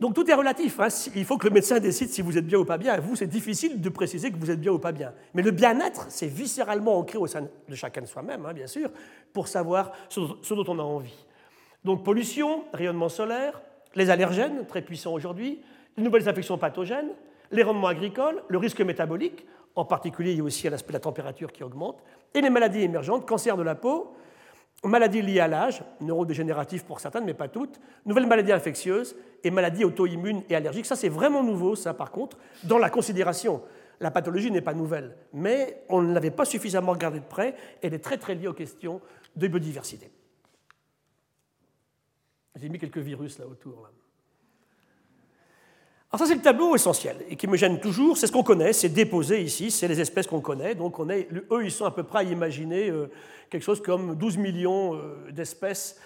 Donc 0.00 0.14
tout 0.14 0.30
est 0.30 0.34
relatif. 0.34 0.78
Hein. 0.78 0.88
Il 1.16 1.24
faut 1.24 1.38
que 1.38 1.48
le 1.48 1.52
médecin 1.52 1.80
décide 1.80 2.08
si 2.08 2.22
vous 2.22 2.38
êtes 2.38 2.46
bien 2.46 2.58
ou 2.58 2.64
pas 2.64 2.78
bien. 2.78 2.98
Vous, 3.00 3.16
c'est 3.16 3.26
difficile 3.26 3.80
de 3.80 3.88
préciser 3.88 4.30
que 4.30 4.36
vous 4.36 4.50
êtes 4.50 4.60
bien 4.60 4.72
ou 4.72 4.78
pas 4.78 4.92
bien. 4.92 5.12
Mais 5.34 5.42
le 5.42 5.50
bien-être, 5.50 6.06
c'est 6.08 6.28
viscéralement 6.28 6.98
ancré 6.98 7.18
au 7.18 7.26
sein 7.26 7.48
de 7.68 7.74
chacun 7.74 8.02
de 8.02 8.06
soi-même, 8.06 8.46
hein, 8.46 8.52
bien 8.52 8.68
sûr, 8.68 8.90
pour 9.32 9.48
savoir 9.48 9.92
ce 10.08 10.54
dont 10.54 10.64
on 10.68 10.78
a 10.78 10.82
envie. 10.82 11.26
Donc 11.84 12.04
pollution, 12.04 12.64
rayonnement 12.72 13.08
solaire, 13.08 13.60
les 13.94 14.10
allergènes, 14.10 14.66
très 14.66 14.82
puissants 14.82 15.12
aujourd'hui, 15.12 15.60
les 15.96 16.02
nouvelles 16.02 16.28
infections 16.28 16.58
pathogènes, 16.58 17.10
les 17.50 17.62
rendements 17.62 17.88
agricoles, 17.88 18.42
le 18.48 18.58
risque 18.58 18.80
métabolique, 18.80 19.46
en 19.74 19.84
particulier, 19.84 20.32
il 20.32 20.38
y 20.38 20.40
a 20.40 20.44
aussi 20.44 20.68
l'aspect 20.68 20.88
de 20.88 20.94
la 20.94 21.00
température 21.00 21.52
qui 21.52 21.64
augmente, 21.64 22.02
et 22.34 22.40
les 22.40 22.50
maladies 22.50 22.82
émergentes, 22.82 23.26
cancer 23.26 23.56
de 23.56 23.62
la 23.62 23.74
peau, 23.74 24.12
maladies 24.84 25.22
liées 25.22 25.40
à 25.40 25.48
l'âge, 25.48 25.82
neurodégénératives 26.00 26.84
pour 26.84 27.00
certaines, 27.00 27.24
mais 27.24 27.34
pas 27.34 27.48
toutes, 27.48 27.80
nouvelles 28.06 28.26
maladies 28.26 28.52
infectieuses 28.52 29.16
et 29.42 29.50
maladies 29.50 29.84
auto-immunes 29.84 30.42
et 30.48 30.54
allergiques. 30.54 30.86
Ça, 30.86 30.96
c'est 30.96 31.08
vraiment 31.08 31.42
nouveau, 31.42 31.74
ça, 31.74 31.94
par 31.94 32.10
contre, 32.10 32.38
dans 32.64 32.78
la 32.78 32.90
considération. 32.90 33.62
La 34.00 34.12
pathologie 34.12 34.50
n'est 34.50 34.60
pas 34.60 34.74
nouvelle, 34.74 35.16
mais 35.32 35.82
on 35.88 36.02
ne 36.02 36.14
l'avait 36.14 36.30
pas 36.30 36.44
suffisamment 36.44 36.92
regardée 36.92 37.18
de 37.20 37.24
près. 37.24 37.56
Elle 37.82 37.94
est 37.94 37.98
très, 37.98 38.16
très 38.16 38.36
liée 38.36 38.46
aux 38.46 38.54
questions 38.54 39.00
de 39.34 39.48
biodiversité. 39.48 40.10
J'ai 42.54 42.68
mis 42.68 42.78
quelques 42.78 42.98
virus 42.98 43.38
là 43.38 43.46
autour. 43.46 43.82
Là. 43.82 43.90
Alors 46.10 46.20
ça, 46.20 46.26
c'est 46.26 46.36
le 46.36 46.42
tableau 46.42 46.74
essentiel 46.74 47.18
et 47.28 47.36
qui 47.36 47.46
me 47.46 47.56
gêne 47.56 47.80
toujours. 47.80 48.16
C'est 48.16 48.26
ce 48.26 48.32
qu'on 48.32 48.42
connaît, 48.42 48.72
c'est 48.72 48.88
déposé 48.88 49.42
ici, 49.42 49.70
c'est 49.70 49.88
les 49.88 50.00
espèces 50.00 50.26
qu'on 50.26 50.40
connaît. 50.40 50.74
Donc 50.74 50.98
eux, 51.00 51.64
ils 51.64 51.70
sont 51.70 51.84
à 51.84 51.90
peu 51.90 52.02
près 52.02 52.20
à 52.20 52.22
imaginer 52.22 52.88
euh, 52.88 53.10
quelque 53.50 53.62
chose 53.62 53.82
comme 53.82 54.14
12 54.14 54.38
millions 54.38 54.94
euh, 54.94 55.30
d'espèces, 55.30 56.00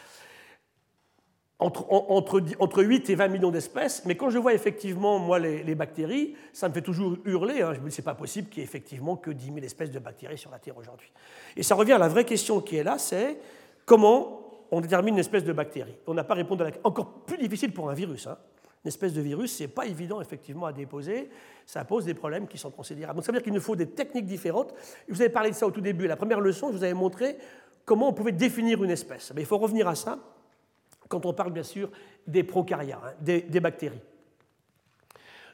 entre, 1.61 2.83
8 2.83 3.11
et 3.11 3.15
20 3.15 3.29
millions 3.29 3.53
d'espèces. 3.53 4.05
Mais 4.05 4.17
quand 4.17 4.29
je 4.29 4.39
vois 4.39 4.55
effectivement, 4.55 5.21
moi, 5.21 5.39
les, 5.39 5.75
bactéries, 5.77 6.35
ça 6.53 6.69
me 6.69 6.75
fait 6.75 6.83
toujours 6.83 7.17
hurler. 7.25 7.63
Hein. 7.63 7.75
Je 7.75 7.79
me 7.79 7.89
dis, 7.89 7.95
c'est 7.95 8.03
pas 8.03 8.17
possible 8.17 8.49
qu'il 8.49 8.59
y 8.59 8.61
ait 8.63 8.65
effectivement 8.65 9.15
que 9.15 9.31
10 9.31 9.47
000 9.47 9.59
espèces 9.59 9.93
de 9.93 10.01
bactéries 10.01 10.39
sur 10.39 10.51
la 10.51 10.59
Terre 10.59 10.77
aujourd'hui. 10.77 11.13
Et 11.57 11.63
ça 11.63 11.77
revient 11.77 11.93
à 11.93 11.99
la 11.99 12.09
vraie 12.09 12.25
question 12.25 12.61
qui 12.61 12.75
est 12.75 12.83
là, 12.83 12.99
c'est 12.99 13.39
comment 13.87 14.41
on 14.73 14.81
détermine 14.81 15.15
une 15.15 15.21
espèce 15.21 15.45
de 15.45 15.53
bactérie? 15.53 15.95
On 16.09 16.15
n'a 16.15 16.25
pas 16.25 16.35
répondu 16.35 16.63
à 16.63 16.71
la... 16.71 16.73
Encore 16.83 17.23
plus 17.25 17.39
difficile 17.39 17.73
pour 17.73 17.89
un 17.89 17.95
virus. 17.95 18.27
Hein 18.27 18.37
une 18.85 18.89
espèce 18.89 19.13
de 19.13 19.21
virus, 19.21 19.57
ce 19.57 19.63
n'est 19.63 19.69
pas 19.69 19.87
évident 19.87 20.21
effectivement 20.21 20.67
à 20.67 20.73
déposer, 20.73 21.31
ça 21.67 21.85
pose 21.85 22.05
des 22.05 22.15
problèmes 22.15 22.49
qui 22.49 22.59
sont 22.59 22.71
considérables. 22.71 23.17
Donc 23.17 23.25
ça 23.25 23.31
veut 23.31 23.39
dire 23.39 23.45
qu'il 23.45 23.53
nous 23.53 23.61
faut 23.61 23.77
des 23.77 23.91
techniques 23.91 24.27
différentes. 24.27 24.75
Vous 25.09 25.21
avez 25.21 25.31
parlé 25.31 25.51
de 25.51 25.55
ça 25.55 25.67
au 25.67 25.71
tout 25.71 25.81
début. 25.81 26.07
La 26.07 26.17
première 26.17 26.41
leçon, 26.41 26.69
je 26.73 26.79
vous 26.79 26.85
avais 26.85 26.95
montré 26.95 27.37
comment 27.85 28.09
on 28.09 28.13
pouvait 28.13 28.33
définir 28.33 28.83
une 28.83 28.91
espèce. 28.91 29.33
Mais 29.35 29.43
il 29.43 29.47
faut 29.47 29.59
revenir 29.59 29.87
à 29.87 29.95
ça 29.95 30.19
quand 31.09 31.27
on 31.27 31.33
parle 31.33 31.53
bien 31.53 31.63
sûr 31.63 31.91
des 32.27 32.43
procariats, 32.43 33.01
hein, 33.05 33.13
des, 33.21 33.43
des 33.43 33.61
bactéries. 33.61 34.01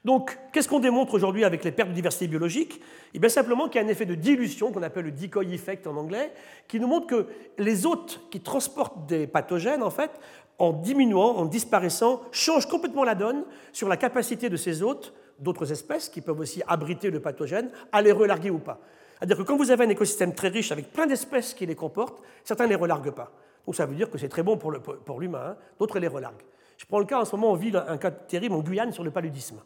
Donc, 0.04 0.38
qu'est-ce 0.52 0.68
qu'on 0.68 0.78
démontre 0.78 1.14
aujourd'hui 1.14 1.44
avec 1.44 1.64
les 1.64 1.72
pertes 1.72 1.90
de 1.90 1.94
diversité 1.94 2.28
biologique? 2.28 2.80
Eh 3.12 3.18
bien, 3.18 3.28
simplement 3.28 3.68
qu'il 3.68 3.80
y 3.80 3.84
a 3.84 3.86
un 3.86 3.90
effet 3.90 4.06
de 4.06 4.14
dilution, 4.14 4.72
qu'on 4.72 4.82
appelle 4.82 5.06
le 5.06 5.12
decoy 5.12 5.52
effect 5.52 5.86
en 5.86 5.96
anglais, 5.96 6.32
qui 6.68 6.78
nous 6.78 6.86
montre 6.86 7.08
que 7.08 7.26
les 7.58 7.84
hôtes 7.84 8.20
qui 8.30 8.40
transportent 8.40 9.06
des 9.06 9.26
pathogènes, 9.26 9.82
en 9.82 9.90
fait, 9.90 10.12
en 10.58 10.72
diminuant, 10.72 11.36
en 11.36 11.44
disparaissant, 11.44 12.22
change 12.32 12.66
complètement 12.66 13.04
la 13.04 13.14
donne 13.14 13.44
sur 13.72 13.88
la 13.88 13.96
capacité 13.96 14.48
de 14.48 14.56
ces 14.56 14.82
hôtes, 14.82 15.14
d'autres 15.38 15.70
espèces 15.70 16.08
qui 16.08 16.20
peuvent 16.20 16.40
aussi 16.40 16.62
abriter 16.66 17.10
le 17.10 17.20
pathogène, 17.20 17.70
à 17.92 18.02
les 18.02 18.12
relarguer 18.12 18.50
ou 18.50 18.58
pas. 18.58 18.80
C'est-à-dire 19.18 19.36
que 19.38 19.42
quand 19.42 19.56
vous 19.56 19.70
avez 19.70 19.84
un 19.84 19.88
écosystème 19.88 20.34
très 20.34 20.48
riche 20.48 20.72
avec 20.72 20.92
plein 20.92 21.06
d'espèces 21.06 21.54
qui 21.54 21.66
les 21.66 21.74
comportent, 21.74 22.22
certains 22.44 22.64
ne 22.64 22.70
les 22.70 22.74
relarguent 22.76 23.12
pas. 23.12 23.32
Donc 23.66 23.74
ça 23.74 23.86
veut 23.86 23.94
dire 23.94 24.10
que 24.10 24.18
c'est 24.18 24.28
très 24.28 24.42
bon 24.42 24.56
pour 24.56 25.20
l'humain, 25.20 25.50
hein. 25.50 25.56
d'autres 25.78 25.98
les 25.98 26.08
relarguent. 26.08 26.44
Je 26.76 26.86
prends 26.86 27.00
le 27.00 27.04
cas 27.04 27.20
en 27.20 27.24
ce 27.24 27.34
moment, 27.34 27.52
on 27.52 27.56
vit 27.56 27.72
un 27.74 27.98
cas 27.98 28.10
terrible 28.10 28.54
en 28.54 28.60
Guyane 28.60 28.92
sur 28.92 29.04
le 29.04 29.10
paludisme. 29.10 29.60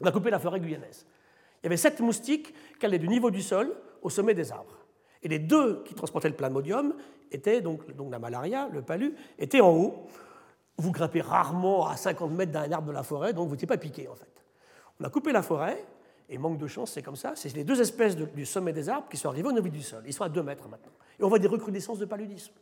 On 0.00 0.06
a 0.06 0.12
coupé 0.12 0.30
la 0.30 0.38
forêt 0.38 0.60
guyanaise. 0.60 1.06
Il 1.62 1.64
y 1.64 1.66
avait 1.66 1.76
sept 1.76 2.00
moustiques 2.00 2.54
qui 2.78 2.86
allaient 2.86 2.98
du 2.98 3.08
niveau 3.08 3.30
du 3.30 3.42
sol 3.42 3.74
au 4.02 4.10
sommet 4.10 4.34
des 4.34 4.50
arbres. 4.52 4.79
Et 5.22 5.28
les 5.28 5.38
deux 5.38 5.82
qui 5.84 5.94
transportaient 5.94 6.28
le 6.28 6.36
plasmodium 6.36 6.94
étaient, 7.30 7.60
donc, 7.60 7.94
donc 7.94 8.10
la 8.10 8.18
malaria, 8.18 8.68
le 8.72 8.82
palu, 8.82 9.14
étaient 9.38 9.60
en 9.60 9.70
haut. 9.70 10.06
Vous 10.78 10.92
grimpez 10.92 11.20
rarement 11.20 11.86
à 11.86 11.96
50 11.96 12.32
mètres 12.32 12.52
d'un 12.52 12.70
arbre 12.72 12.88
de 12.88 12.92
la 12.92 13.02
forêt, 13.02 13.32
donc 13.32 13.48
vous 13.48 13.54
n'étiez 13.54 13.68
pas 13.68 13.76
piqué 13.76 14.08
en 14.08 14.14
fait. 14.14 14.44
On 14.98 15.04
a 15.04 15.10
coupé 15.10 15.32
la 15.32 15.42
forêt, 15.42 15.84
et 16.30 16.38
manque 16.38 16.58
de 16.58 16.68
chance, 16.68 16.92
c'est 16.92 17.02
comme 17.02 17.16
ça, 17.16 17.32
c'est 17.34 17.52
les 17.54 17.64
deux 17.64 17.80
espèces 17.80 18.16
du 18.16 18.46
sommet 18.46 18.72
des 18.72 18.88
arbres 18.88 19.08
qui 19.10 19.16
sont 19.16 19.28
arrivées 19.28 19.48
au 19.48 19.52
niveau 19.52 19.68
du 19.68 19.82
sol. 19.82 20.04
Ils 20.06 20.12
sont 20.12 20.22
à 20.22 20.28
2 20.28 20.42
mètres 20.44 20.68
maintenant. 20.68 20.92
Et 21.18 21.24
on 21.24 21.28
voit 21.28 21.40
des 21.40 21.48
recrudescences 21.48 21.98
de 21.98 22.04
paludisme. 22.04 22.52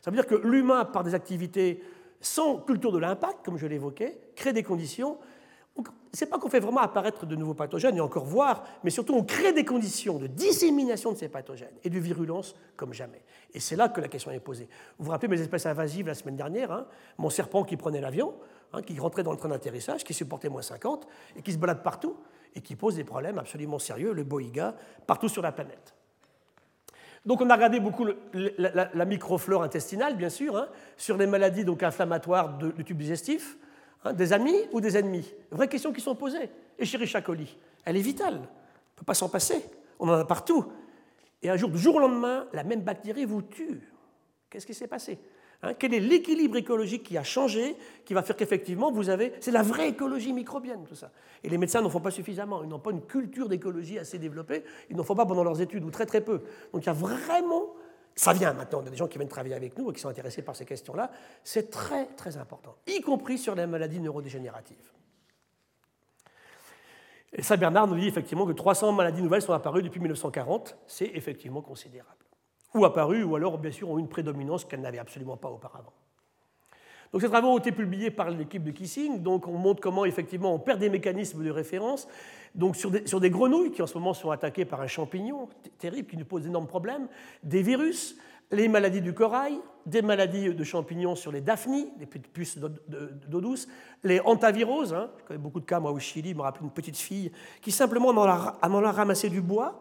Ça 0.00 0.10
veut 0.10 0.16
dire 0.16 0.26
que 0.26 0.34
l'humain, 0.34 0.86
par 0.86 1.04
des 1.04 1.14
activités 1.14 1.82
sans 2.22 2.58
culture 2.58 2.92
de 2.92 2.98
l'impact, 2.98 3.44
comme 3.44 3.58
je 3.58 3.66
l'évoquais, 3.66 4.18
crée 4.36 4.54
des 4.54 4.62
conditions 4.62 5.18
c'est 6.12 6.26
pas 6.26 6.38
qu'on 6.38 6.48
fait 6.48 6.60
vraiment 6.60 6.80
apparaître 6.80 7.26
de 7.26 7.36
nouveaux 7.36 7.54
pathogènes, 7.54 7.96
et 7.96 8.00
encore 8.00 8.24
voir, 8.24 8.64
mais 8.82 8.90
surtout 8.90 9.14
on 9.14 9.22
crée 9.22 9.52
des 9.52 9.64
conditions 9.64 10.18
de 10.18 10.26
dissémination 10.26 11.12
de 11.12 11.16
ces 11.16 11.28
pathogènes 11.28 11.74
et 11.84 11.90
de 11.90 11.98
virulence 11.98 12.56
comme 12.76 12.92
jamais. 12.92 13.22
Et 13.54 13.60
c'est 13.60 13.76
là 13.76 13.88
que 13.88 14.00
la 14.00 14.08
question 14.08 14.30
est 14.30 14.40
posée. 14.40 14.68
Vous 14.98 15.04
vous 15.06 15.10
rappelez 15.10 15.28
mes 15.28 15.40
espèces 15.40 15.66
invasives 15.66 16.06
la 16.06 16.14
semaine 16.14 16.36
dernière, 16.36 16.72
hein 16.72 16.86
mon 17.18 17.30
serpent 17.30 17.64
qui 17.64 17.76
prenait 17.76 18.00
l'avion, 18.00 18.34
hein, 18.72 18.82
qui 18.82 18.98
rentrait 18.98 19.22
dans 19.22 19.32
le 19.32 19.38
train 19.38 19.48
d'atterrissage, 19.48 20.02
qui 20.02 20.14
supportait 20.14 20.48
moins 20.48 20.62
50, 20.62 21.06
et 21.36 21.42
qui 21.42 21.52
se 21.52 21.58
balade 21.58 21.82
partout, 21.82 22.16
et 22.54 22.60
qui 22.60 22.74
pose 22.74 22.96
des 22.96 23.04
problèmes 23.04 23.38
absolument 23.38 23.78
sérieux, 23.78 24.12
le 24.12 24.24
boïga, 24.24 24.74
partout 25.06 25.28
sur 25.28 25.42
la 25.42 25.52
planète. 25.52 25.94
Donc 27.26 27.40
on 27.42 27.50
a 27.50 27.54
regardé 27.54 27.80
beaucoup 27.80 28.06
la, 28.34 29.04
microflore 29.04 29.62
intestinale, 29.62 30.16
bien 30.16 30.30
sûr, 30.30 30.56
hein, 30.56 30.68
sur 30.96 31.16
les 31.16 31.26
maladies 31.26 31.64
donc 31.64 31.82
inflammatoires 31.82 32.58
du 32.58 32.84
tube 32.84 32.96
digestif, 32.96 33.58
Hein, 34.04 34.14
des 34.14 34.32
amis 34.32 34.56
ou 34.72 34.80
des 34.80 34.96
ennemis 34.96 35.30
Vraies 35.50 35.68
questions 35.68 35.92
qui 35.92 36.00
sont 36.00 36.14
posées. 36.14 36.48
Et 36.78 36.82
Escherichia 36.82 37.20
coli, 37.20 37.56
elle 37.84 37.96
est 37.96 38.02
vitale. 38.02 38.34
On 38.34 38.38
ne 38.38 38.96
peut 38.96 39.04
pas 39.04 39.14
s'en 39.14 39.28
passer. 39.28 39.62
On 39.98 40.08
en 40.08 40.12
a 40.12 40.24
partout. 40.24 40.64
Et 41.42 41.50
un 41.50 41.56
jour, 41.56 41.70
du 41.70 41.78
jour 41.78 41.96
au 41.96 41.98
lendemain, 41.98 42.46
la 42.52 42.64
même 42.64 42.80
bactérie 42.80 43.24
vous 43.24 43.42
tue. 43.42 43.80
Qu'est-ce 44.48 44.66
qui 44.66 44.74
s'est 44.74 44.86
passé 44.86 45.18
hein, 45.62 45.74
Quel 45.74 45.92
est 45.94 46.00
l'équilibre 46.00 46.56
écologique 46.56 47.02
qui 47.02 47.18
a 47.18 47.22
changé, 47.22 47.76
qui 48.04 48.14
va 48.14 48.22
faire 48.22 48.36
qu'effectivement 48.36 48.90
vous 48.90 49.10
avez. 49.10 49.34
C'est 49.40 49.50
la 49.50 49.62
vraie 49.62 49.90
écologie 49.90 50.32
microbienne, 50.32 50.84
tout 50.88 50.94
ça. 50.94 51.10
Et 51.44 51.50
les 51.50 51.58
médecins 51.58 51.82
n'en 51.82 51.90
font 51.90 52.00
pas 52.00 52.10
suffisamment. 52.10 52.62
Ils 52.62 52.68
n'ont 52.68 52.78
pas 52.78 52.90
une 52.90 53.02
culture 53.02 53.48
d'écologie 53.48 53.98
assez 53.98 54.18
développée. 54.18 54.64
Ils 54.88 54.96
n'en 54.96 55.04
font 55.04 55.14
pas 55.14 55.26
pendant 55.26 55.44
leurs 55.44 55.60
études, 55.60 55.84
ou 55.84 55.90
très 55.90 56.06
très 56.06 56.22
peu. 56.22 56.42
Donc 56.72 56.84
il 56.84 56.86
y 56.86 56.90
a 56.90 56.94
vraiment 56.94 57.74
ça 58.20 58.34
vient 58.34 58.52
maintenant, 58.52 58.82
des 58.82 58.94
gens 58.94 59.08
qui 59.08 59.16
viennent 59.16 59.30
travailler 59.30 59.54
avec 59.54 59.78
nous 59.78 59.90
et 59.90 59.94
qui 59.94 60.00
sont 60.00 60.10
intéressés 60.10 60.42
par 60.42 60.54
ces 60.54 60.66
questions-là. 60.66 61.10
C'est 61.42 61.70
très, 61.70 62.04
très 62.04 62.36
important, 62.36 62.76
y 62.86 63.00
compris 63.00 63.38
sur 63.38 63.54
les 63.54 63.66
maladies 63.66 63.98
neurodégénératives. 63.98 64.92
Et 67.32 67.42
ça, 67.42 67.56
Bernard 67.56 67.86
nous 67.86 67.98
dit 67.98 68.08
effectivement 68.08 68.44
que 68.44 68.52
300 68.52 68.92
maladies 68.92 69.22
nouvelles 69.22 69.40
sont 69.40 69.54
apparues 69.54 69.82
depuis 69.82 70.00
1940. 70.00 70.76
C'est 70.86 71.06
effectivement 71.14 71.62
considérable. 71.62 72.26
Ou 72.74 72.84
apparues, 72.84 73.22
ou 73.22 73.36
alors, 73.36 73.56
bien 73.56 73.72
sûr, 73.72 73.88
ont 73.88 73.98
une 73.98 74.08
prédominance 74.08 74.66
qu'elles 74.66 74.82
n'avaient 74.82 74.98
absolument 74.98 75.38
pas 75.38 75.48
auparavant. 75.48 75.94
Donc 77.12 77.22
ces 77.22 77.28
travaux 77.28 77.48
ont 77.48 77.58
été 77.58 77.72
publiés 77.72 78.10
par 78.10 78.30
l'équipe 78.30 78.62
de 78.62 78.70
Kissing. 78.70 79.22
Donc 79.22 79.48
on 79.48 79.58
montre 79.58 79.80
comment 79.80 80.04
effectivement 80.04 80.54
on 80.54 80.58
perd 80.58 80.78
des 80.78 80.90
mécanismes 80.90 81.42
de 81.42 81.50
référence. 81.50 82.06
Donc 82.54 82.76
sur 82.76 82.90
des, 82.90 83.06
sur 83.06 83.20
des 83.20 83.30
grenouilles 83.30 83.72
qui 83.72 83.82
en 83.82 83.86
ce 83.86 83.94
moment 83.94 84.14
sont 84.14 84.30
attaquées 84.30 84.64
par 84.64 84.80
un 84.80 84.86
champignon 84.86 85.48
terrible 85.78 86.08
qui 86.08 86.16
nous 86.16 86.24
pose 86.24 86.42
d'énormes 86.42 86.66
problèmes, 86.66 87.08
des 87.42 87.62
virus, 87.62 88.16
les 88.52 88.68
maladies 88.68 89.00
du 89.00 89.14
corail, 89.14 89.60
des 89.86 90.02
maladies 90.02 90.54
de 90.54 90.64
champignons 90.64 91.14
sur 91.14 91.32
les 91.32 91.40
daphnies, 91.40 91.88
les 91.98 92.06
puces 92.06 92.58
d'eau 92.58 93.40
douce, 93.40 93.68
les 94.02 94.20
hantaviroses, 94.20 94.92
hein, 94.92 95.10
je 95.18 95.24
connais 95.24 95.38
beaucoup 95.38 95.60
de 95.60 95.64
cas 95.64 95.80
moi 95.80 95.92
au 95.92 95.98
Chili, 95.98 96.30
je 96.30 96.36
me 96.36 96.42
rappelle 96.42 96.64
une 96.64 96.70
petite 96.70 96.96
fille 96.96 97.30
qui 97.60 97.70
simplement 97.70 98.08
en 98.08 98.18
allant 98.18 98.92
ramasser 98.92 99.28
du 99.28 99.40
bois, 99.40 99.80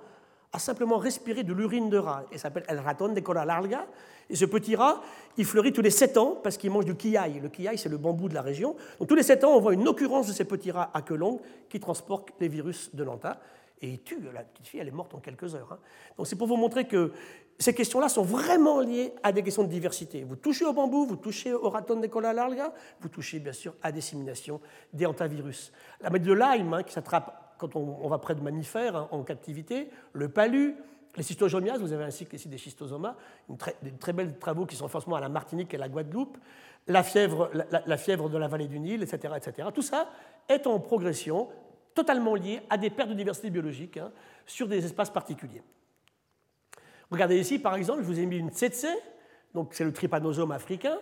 a 0.52 0.60
simplement 0.60 0.97
respiré 0.97 1.43
de 1.43 1.54
l'urine 1.54 1.89
de 1.89 1.97
rat. 1.97 2.24
Il 2.32 2.39
s'appelle 2.39 2.64
El 2.68 2.80
raton 2.80 3.10
de 3.10 3.20
cola 3.20 3.45
larga. 3.45 3.86
Et 4.32 4.36
ce 4.36 4.45
petit 4.45 4.76
rat, 4.76 5.02
il 5.38 5.45
fleurit 5.45 5.74
tous 5.74 5.82
les 5.82 5.89
7 5.89 6.18
ans 6.18 6.38
parce 6.41 6.58
qu'il 6.58 6.72
mange 6.72 6.86
du 6.86 6.95
kiai. 6.95 7.39
Le 7.41 7.50
kiai, 7.50 7.78
c'est 7.78 7.89
le 7.89 7.97
bambou 7.97 8.30
de 8.30 8.36
la 8.36 8.41
région. 8.41 8.76
Donc 9.00 9.08
tous 9.08 9.16
les 9.16 9.24
7 9.24 9.43
ans, 9.43 9.56
on 9.56 9.60
voit 9.60 9.74
une 9.74 9.88
occurrence 9.88 10.28
de 10.28 10.34
ces 10.34 10.45
petits 10.45 10.72
rats 10.72 10.91
à 10.93 11.02
queue 11.02 11.16
longue 11.16 11.39
qui 11.68 11.80
transportent 11.80 12.34
les 12.39 12.47
virus 12.47 12.93
de 12.93 13.04
l'anta. 13.04 13.39
Et 13.82 13.89
il 13.89 14.02
tue. 14.02 14.20
La 14.34 14.43
petite 14.43 14.68
fille, 14.68 14.80
elle 14.80 14.88
est 14.88 14.91
morte 14.91 15.14
en 15.16 15.20
quelques 15.20 15.56
heures. 15.56 15.70
Hein. 15.72 15.80
Donc 16.18 16.28
c'est 16.28 16.36
pour 16.36 16.47
vous 16.47 16.58
montrer 16.58 16.86
que 16.86 17.12
ces 17.58 17.74
questions-là 17.74 18.08
sont 18.08 18.24
vraiment 18.24 18.80
liées 18.80 19.14
à 19.22 19.32
des 19.32 19.43
questions 19.43 19.64
de 19.64 19.70
diversité. 19.70 20.24
Vous 20.24 20.36
touchez 20.36 20.66
au 20.66 20.74
bambou, 20.74 21.06
vous 21.06 21.16
touchez 21.16 21.54
au 21.54 21.70
raton 21.70 22.00
de 22.00 22.08
cola 22.08 22.34
larga, 22.34 22.74
vous 23.02 23.10
touchez 23.10 23.39
bien 23.39 23.52
sûr 23.52 23.74
à 23.82 23.91
dissémination 23.91 24.62
des 24.93 25.06
hantavirus. 25.06 25.72
La 26.02 26.10
maladie 26.10 26.30
de 26.30 26.34
Lyme, 26.34 26.74
hein, 26.74 26.84
qui 26.84 26.93
s'attrape 26.93 27.49
quand 27.60 27.76
on, 27.76 28.07
va 28.07 28.18
près 28.18 28.34
de 28.34 28.41
mammifères 28.41 28.95
hein, 28.95 29.07
en 29.12 29.22
captivité, 29.22 29.89
le 30.14 30.30
palu, 30.30 30.76
les 31.18 31.24
schistosomiases, 31.24 31.82
vous 31.82 31.93
avez 31.93 32.05
un 32.05 32.12
cycle 32.12 32.36
ici 32.36 32.47
des 32.47 32.57
schistosomas, 32.57 33.16
des 33.84 33.91
très 33.91 34.14
belles 34.14 34.39
travaux 34.39 34.66
qui 34.66 34.76
sont 34.76 34.88
forcément 34.88 35.18
à 35.18 35.20
la 35.20 35.30
Martinique 35.30 35.74
et 35.74 35.78
à 35.78 35.80
la 35.80 35.89
Guadeloupe, 35.89 36.38
la 36.88 37.03
fièvre, 37.03 37.49
de 37.53 38.38
la 38.38 38.47
vallée 38.47 38.68
du 38.68 38.80
Nil, 38.80 39.03
etc., 39.03 39.34
etc. 39.36 39.68
Tout 39.74 39.82
ça 39.82 40.10
est 40.47 40.66
en 40.66 40.80
progression, 40.80 41.49
totalement 41.93 42.34
lié 42.34 42.62
à 42.70 42.78
des 42.78 42.89
pertes 42.89 43.10
de 43.10 43.16
diversité 43.16 43.49
biologique 43.49 43.97
hein, 43.97 44.12
sur 44.45 44.68
des 44.68 44.86
espaces 44.86 45.10
particuliers. 45.10 45.62
Regardez 47.12 47.39
ici, 47.39 47.60
par 47.60 47.76
exemple, 47.76 48.01
je 48.01 48.07
vous 48.07 48.20
ai 48.20 48.26
mis 48.26 48.38
une 48.38 48.51
tsetse, 48.51 48.88
donc 49.53 49.74
c'est 49.74 49.84
le 49.84 49.91
trypanosome 49.91 50.51
africain, 50.51 50.97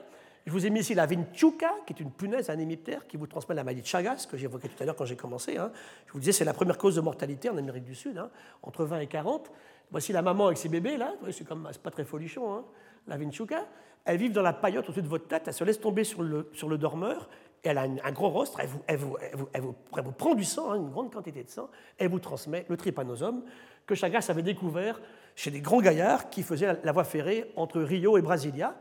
je 0.47 0.51
vous 0.53 0.65
ai 0.65 0.69
mis 0.69 0.79
ici 0.79 0.93
la 0.93 1.05
vinchuca, 1.05 1.73
qui 1.85 1.91
est 1.91 1.99
une 1.99 2.09
punaise, 2.09 2.49
un 2.49 2.57
hémiptère, 2.57 3.05
qui 3.05 3.17
vous 3.17 3.27
transmet 3.27 3.53
la 3.53 3.65
maladie 3.65 3.81
de 3.81 3.85
Chagas, 3.85 4.27
que 4.31 4.37
j'évoquais 4.37 4.69
tout 4.69 4.81
à 4.81 4.85
l'heure 4.85 4.95
quand 4.95 5.03
j'ai 5.03 5.17
commencé. 5.17 5.57
Hein. 5.57 5.73
Je 6.05 6.13
vous 6.13 6.19
disais, 6.19 6.31
c'est 6.31 6.45
la 6.45 6.53
première 6.53 6.77
cause 6.77 6.95
de 6.95 7.01
mortalité 7.01 7.49
en 7.49 7.57
Amérique 7.57 7.83
du 7.83 7.95
Sud, 7.95 8.17
hein, 8.17 8.29
entre 8.63 8.85
20 8.85 8.99
et 8.99 9.07
40. 9.07 9.51
Voici 9.91 10.13
la 10.13 10.21
maman 10.21 10.45
avec 10.45 10.57
ses 10.57 10.69
bébés, 10.69 10.95
là. 10.95 11.15
C'est 11.31 11.45
pas 11.45 11.91
très 11.91 12.05
folichon, 12.05 12.53
hein, 12.53 12.63
la 13.07 13.17
vinchuca. 13.17 13.65
Elles 14.05 14.15
vivent 14.15 14.31
dans 14.31 14.41
la 14.41 14.53
paillote 14.53 14.85
au-dessus 14.87 15.01
de 15.01 15.09
votre 15.09 15.27
tête, 15.27 15.43
elle 15.47 15.53
se 15.53 15.65
laisse 15.65 15.81
tomber 15.81 16.05
sur 16.05 16.23
le, 16.23 16.49
sur 16.53 16.69
le 16.69 16.77
dormeur, 16.77 17.27
et 17.61 17.67
elle 17.67 17.77
a 17.77 17.81
un, 17.81 18.11
gros 18.13 18.29
rostre, 18.29 18.61
elle 18.61 18.97
vous, 18.97 19.17
elle, 19.17 19.33
elle, 19.53 20.03
prend 20.17 20.33
du 20.33 20.45
sang, 20.45 20.75
une 20.75 20.91
grande 20.91 21.11
quantité 21.11 21.43
de 21.43 21.49
sang, 21.49 21.69
et 21.99 22.05
elle 22.05 22.09
vous 22.09 22.19
transmet 22.19 22.65
le 22.69 22.77
trypanosome 22.77 23.43
que 23.85 23.95
Chagas 23.95 24.27
avait 24.29 24.43
découvert 24.43 25.01
chez 25.35 25.51
des 25.51 25.59
grands 25.59 25.81
gaillards 25.81 26.29
qui 26.29 26.41
faisaient 26.41 26.79
la 26.81 26.91
voie 26.93 27.03
ferrée 27.03 27.51
entre 27.57 27.81
Rio 27.81 28.17
et 28.17 28.21
Brasilia 28.21 28.77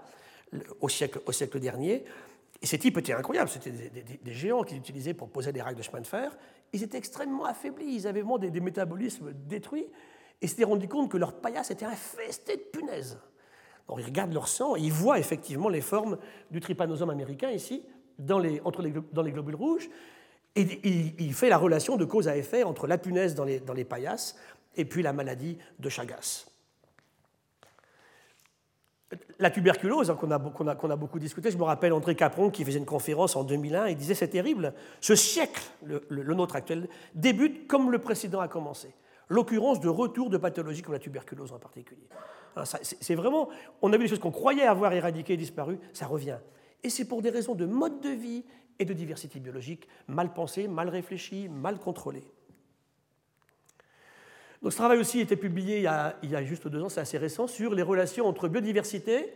au 0.81 0.89
siècle, 0.89 1.59
dernier. 1.59 2.05
Et 2.63 2.67
ces 2.67 2.79
types 2.79 2.97
étaient 2.99 3.13
incroyables, 3.13 3.51
c'était 3.51 3.71
des, 3.71 4.33
géants 4.33 4.63
qu'ils 4.63 4.79
utilisaient 4.79 5.15
pour 5.15 5.29
poser 5.29 5.53
des 5.53 5.61
rails 5.61 5.75
de 5.75 5.83
chemin 5.83 6.01
de 6.01 6.07
fer. 6.07 6.37
Ils 6.73 6.83
étaient 6.83 6.99
extrêmement 6.99 7.45
affaiblis, 7.45 7.95
ils 7.95 8.07
avaient 8.07 8.23
vraiment 8.23 8.39
des, 8.39 8.61
métabolismes 8.61 9.33
détruits, 9.33 9.87
et 10.41 10.47
s'étaient 10.47 10.65
rendus 10.65 10.89
compte 10.89 11.11
que 11.11 11.17
leur 11.17 11.35
paillasse 11.35 11.71
était 11.71 11.85
infestée 11.85 12.57
de 12.57 12.63
punaises. 12.63 13.19
Donc 13.89 13.99
ils 14.01 14.07
regardent 14.07 14.33
leur 14.33 14.49
sang 14.49 14.77
et 14.77 14.81
ils 14.81 14.93
voient 14.93 15.19
effectivement 15.19 15.69
les 15.69 15.81
formes 15.81 16.19
du 16.51 16.61
trypanosome 16.61 17.11
américain 17.11 17.51
ici, 17.51 17.85
dans 18.19 18.39
les, 18.39 18.61
entre 18.65 18.83
les, 18.83 18.93
dans 19.13 19.23
les 19.23 19.33
globules 19.33 19.55
rouges, 19.55 19.89
et 20.57 20.81
il, 21.19 21.35
fait 21.35 21.51
la 21.51 21.59
relation 21.59 21.97
de 21.97 22.07
cause 22.07 22.29
à 22.29 22.37
effet 22.37 22.63
entre 22.63 22.87
la 22.87 22.97
punaise 22.97 23.35
dans 23.35 23.45
les, 23.45 23.61
dans 23.61 23.75
les 23.75 23.85
paillasses 23.85 24.37
et 24.75 24.87
puis 24.87 25.03
la 25.03 25.13
maladie 25.13 25.59
de 25.79 25.89
Chagas. 25.91 26.47
La 29.39 29.51
tuberculose, 29.51 30.11
hein, 30.11 30.17
qu'on 30.17 30.31
a, 30.31 30.97
beaucoup 30.97 31.19
discuté, 31.21 31.53
je 31.53 31.59
me 31.59 31.63
rappelle 31.63 31.93
André 31.93 32.17
Capron 32.17 32.51
qui 32.51 32.65
faisait 32.65 32.81
une 32.81 32.87
conférence 32.87 33.37
en 33.37 33.45
2001, 33.45 33.89
il 33.89 33.97
disait 33.97 34.15
c'est 34.15 34.29
terrible, 34.29 34.75
ce 35.01 35.15
siècle, 35.15 35.63
le, 35.85 36.35
nôtre 36.35 36.57
actuel, 36.57 36.89
débute 37.15 37.69
comme 37.69 37.93
le 37.93 38.01
précédent 38.01 38.41
a 38.41 38.49
commencé. 38.49 38.95
L'occurrence 39.29 39.79
de 39.79 39.89
retour 39.89 40.29
de 40.29 40.39
pathologies 40.39 40.83
comme 40.83 40.95
la 40.95 40.99
tuberculose 40.99 41.53
en 41.53 41.59
particulier. 41.59 42.09
C'est 42.83 43.15
vraiment, 43.15 43.49
on 43.81 43.93
a 43.93 43.97
vu 43.97 44.05
des 44.05 44.09
choses 44.09 44.19
qu'on 44.19 44.33
croyait 44.33 44.67
avoir 44.67 44.93
éradiquées 44.93 45.35
et 45.35 45.37
disparues, 45.37 45.79
ça 45.93 46.07
revient. 46.07 46.39
Et 46.83 46.91
c'est 46.91 47.05
pour 47.05 47.23
des 47.23 47.31
raisons 47.31 47.55
de 47.55 47.67
mode 47.67 48.01
de 48.01 48.09
vie 48.09 48.45
et 48.79 48.85
de 48.85 48.93
diversité 48.93 49.39
biologique, 49.39 49.87
mal 50.09 50.33
pensées, 50.33 50.67
mal 50.67 50.89
réfléchies, 50.89 51.49
mal 51.49 51.79
contrôlées. 51.79 52.27
Donc, 54.67 54.73
ce 54.73 54.79
travail 54.79 54.99
aussi 54.99 55.21
a 55.21 55.23
été 55.23 55.37
publié 55.37 55.77
il 55.77 55.83
y 56.29 56.35
a, 56.35 56.43
juste 56.43 56.67
deux 56.67 56.83
ans, 56.83 56.89
c'est 56.89 57.01
assez 57.01 57.19
récent, 57.19 57.47
sur 57.47 57.73
les 57.73 57.83
relations 57.85 58.27
entre 58.27 58.49
biodiversité, 58.49 59.33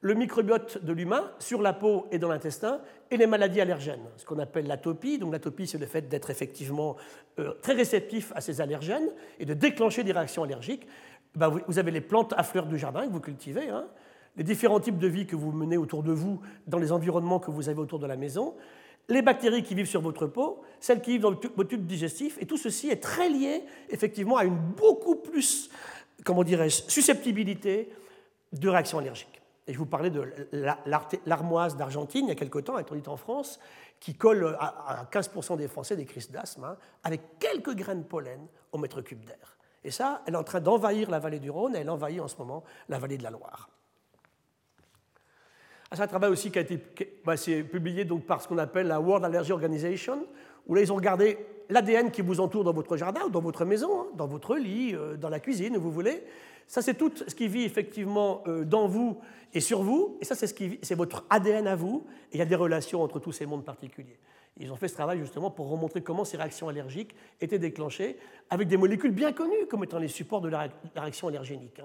le 0.00 0.14
microbiote 0.14 0.84
de 0.84 0.92
l'humain 0.92 1.30
sur 1.38 1.62
la 1.62 1.72
peau 1.72 2.08
et 2.10 2.18
dans 2.18 2.26
l'intestin, 2.26 2.80
et 3.12 3.16
les 3.16 3.28
maladies 3.28 3.60
allergènes, 3.60 4.02
ce 4.16 4.26
qu'on 4.26 4.40
appelle 4.40 4.66
l'atopie. 4.66 5.20
L'atopie, 5.30 5.68
c'est 5.68 5.78
le 5.78 5.86
fait 5.86 6.08
d'être 6.08 6.30
effectivement 6.30 6.96
euh, 7.38 7.52
très 7.62 7.74
réceptif 7.74 8.32
à 8.34 8.40
ces 8.40 8.60
allergènes 8.60 9.08
et 9.38 9.44
de 9.44 9.54
déclencher 9.54 10.02
des 10.02 10.10
réactions 10.10 10.42
allergiques. 10.42 10.88
Ben, 11.36 11.48
vous, 11.68 11.78
avez 11.78 11.92
les 11.92 12.00
plantes 12.00 12.34
à 12.36 12.42
fleurs 12.42 12.66
du 12.66 12.76
jardin 12.76 13.06
que 13.06 13.12
vous 13.12 13.20
cultivez, 13.20 13.68
hein, 13.68 13.86
les 14.36 14.42
différents 14.42 14.80
types 14.80 14.98
de 14.98 15.06
vie 15.06 15.26
que 15.26 15.36
vous 15.36 15.52
menez 15.52 15.76
autour 15.76 16.02
de 16.02 16.10
vous 16.10 16.40
dans 16.66 16.78
les 16.78 16.90
environnements 16.90 17.38
que 17.38 17.52
vous 17.52 17.68
avez 17.68 17.78
autour 17.78 18.00
de 18.00 18.08
la 18.08 18.16
maison, 18.16 18.56
les 19.08 19.22
bactéries 19.22 19.62
qui 19.62 19.74
vivent 19.74 19.86
sur 19.86 20.00
votre 20.00 20.26
peau, 20.26 20.62
celles 20.80 21.00
qui 21.00 21.12
vivent 21.12 21.22
dans 21.22 21.30
votre 21.32 21.64
tube 21.64 21.86
digestif, 21.86 22.38
et 22.40 22.46
tout 22.46 22.56
ceci 22.56 22.88
est 22.88 23.02
très 23.02 23.28
lié 23.28 23.64
effectivement 23.90 24.36
à 24.36 24.44
une 24.44 24.56
beaucoup 24.56 25.16
plus, 25.16 25.70
comment 26.24 26.44
dirais-je, 26.44 26.82
susceptibilité 26.88 27.90
de 28.52 28.68
réactions 28.68 28.98
allergiques. 28.98 29.42
Et 29.66 29.72
je 29.72 29.78
vous 29.78 29.86
parlais 29.86 30.10
de 30.10 30.24
l'armoise 31.24 31.76
d'Argentine 31.76 32.26
il 32.26 32.28
y 32.28 32.32
a 32.32 32.36
quelque 32.36 32.58
temps, 32.58 32.76
interdite 32.76 33.08
en 33.08 33.16
France, 33.16 33.60
qui 34.00 34.14
colle 34.14 34.56
à 34.58 35.06
15% 35.12 35.56
des 35.56 35.68
Français 35.68 35.96
des 35.96 36.04
crises 36.04 36.30
d'asthme, 36.30 36.64
hein, 36.64 36.76
avec 37.04 37.38
quelques 37.38 37.74
grains 37.74 37.94
de 37.94 38.02
pollen 38.02 38.40
au 38.72 38.78
mètre 38.78 39.00
cube 39.02 39.24
d'air. 39.24 39.56
Et 39.84 39.92
ça, 39.92 40.22
elle 40.26 40.34
est 40.34 40.38
en 40.38 40.44
train 40.44 40.60
d'envahir 40.60 41.10
la 41.10 41.20
vallée 41.20 41.38
du 41.38 41.50
Rhône, 41.50 41.76
et 41.76 41.80
elle 41.80 41.90
envahit 41.90 42.20
en 42.20 42.28
ce 42.28 42.36
moment 42.36 42.64
la 42.88 42.98
vallée 42.98 43.18
de 43.18 43.22
la 43.22 43.30
Loire. 43.30 43.68
Ah, 45.92 45.96
c'est 45.96 46.04
un 46.04 46.06
travail 46.06 46.30
aussi 46.30 46.50
qui 46.50 46.58
a 46.58 46.62
été 46.62 46.78
bah, 47.22 47.34
publié 47.70 48.06
donc 48.06 48.24
par 48.24 48.40
ce 48.40 48.48
qu'on 48.48 48.56
appelle 48.56 48.86
la 48.86 48.98
World 48.98 49.26
Allergy 49.26 49.52
Organization, 49.52 50.26
où 50.66 50.74
là 50.74 50.80
ils 50.80 50.90
ont 50.90 50.96
regardé 50.96 51.36
l'ADN 51.68 52.10
qui 52.10 52.22
vous 52.22 52.40
entoure 52.40 52.64
dans 52.64 52.72
votre 52.72 52.96
jardin 52.96 53.20
ou 53.26 53.28
dans 53.28 53.42
votre 53.42 53.66
maison, 53.66 54.00
hein, 54.00 54.06
dans 54.16 54.26
votre 54.26 54.56
lit, 54.56 54.94
euh, 54.94 55.18
dans 55.18 55.28
la 55.28 55.38
cuisine, 55.38 55.76
où 55.76 55.82
vous 55.82 55.92
voulez. 55.92 56.22
Ça, 56.66 56.80
c'est 56.80 56.94
tout 56.94 57.12
ce 57.14 57.34
qui 57.34 57.46
vit 57.46 57.64
effectivement 57.64 58.42
euh, 58.46 58.64
dans 58.64 58.88
vous 58.88 59.18
et 59.52 59.60
sur 59.60 59.82
vous, 59.82 60.16
et 60.22 60.24
ça, 60.24 60.34
c'est, 60.34 60.94
votre 60.94 61.26
ADN 61.28 61.66
à 61.66 61.76
vous, 61.76 62.06
et 62.30 62.36
il 62.36 62.38
y 62.38 62.42
a 62.42 62.46
des 62.46 62.54
relations 62.54 63.02
entre 63.02 63.18
tous 63.18 63.32
ces 63.32 63.44
mondes 63.44 63.66
particuliers. 63.66 64.18
Ils 64.58 64.72
ont 64.72 64.76
fait 64.76 64.88
ce 64.88 64.94
travail 64.94 65.18
justement 65.18 65.50
pour 65.50 65.68
remontrer 65.68 66.00
comment 66.00 66.24
ces 66.24 66.38
réactions 66.38 66.68
allergiques 66.68 67.14
étaient 67.38 67.58
déclenchées 67.58 68.16
avec 68.48 68.66
des 68.68 68.78
molécules 68.78 69.10
bien 69.12 69.32
connues 69.32 69.66
comme 69.68 69.84
étant 69.84 69.98
les 69.98 70.08
supports 70.08 70.40
de 70.40 70.48
la 70.48 70.68
réaction 70.96 71.28
allergénique. 71.28 71.80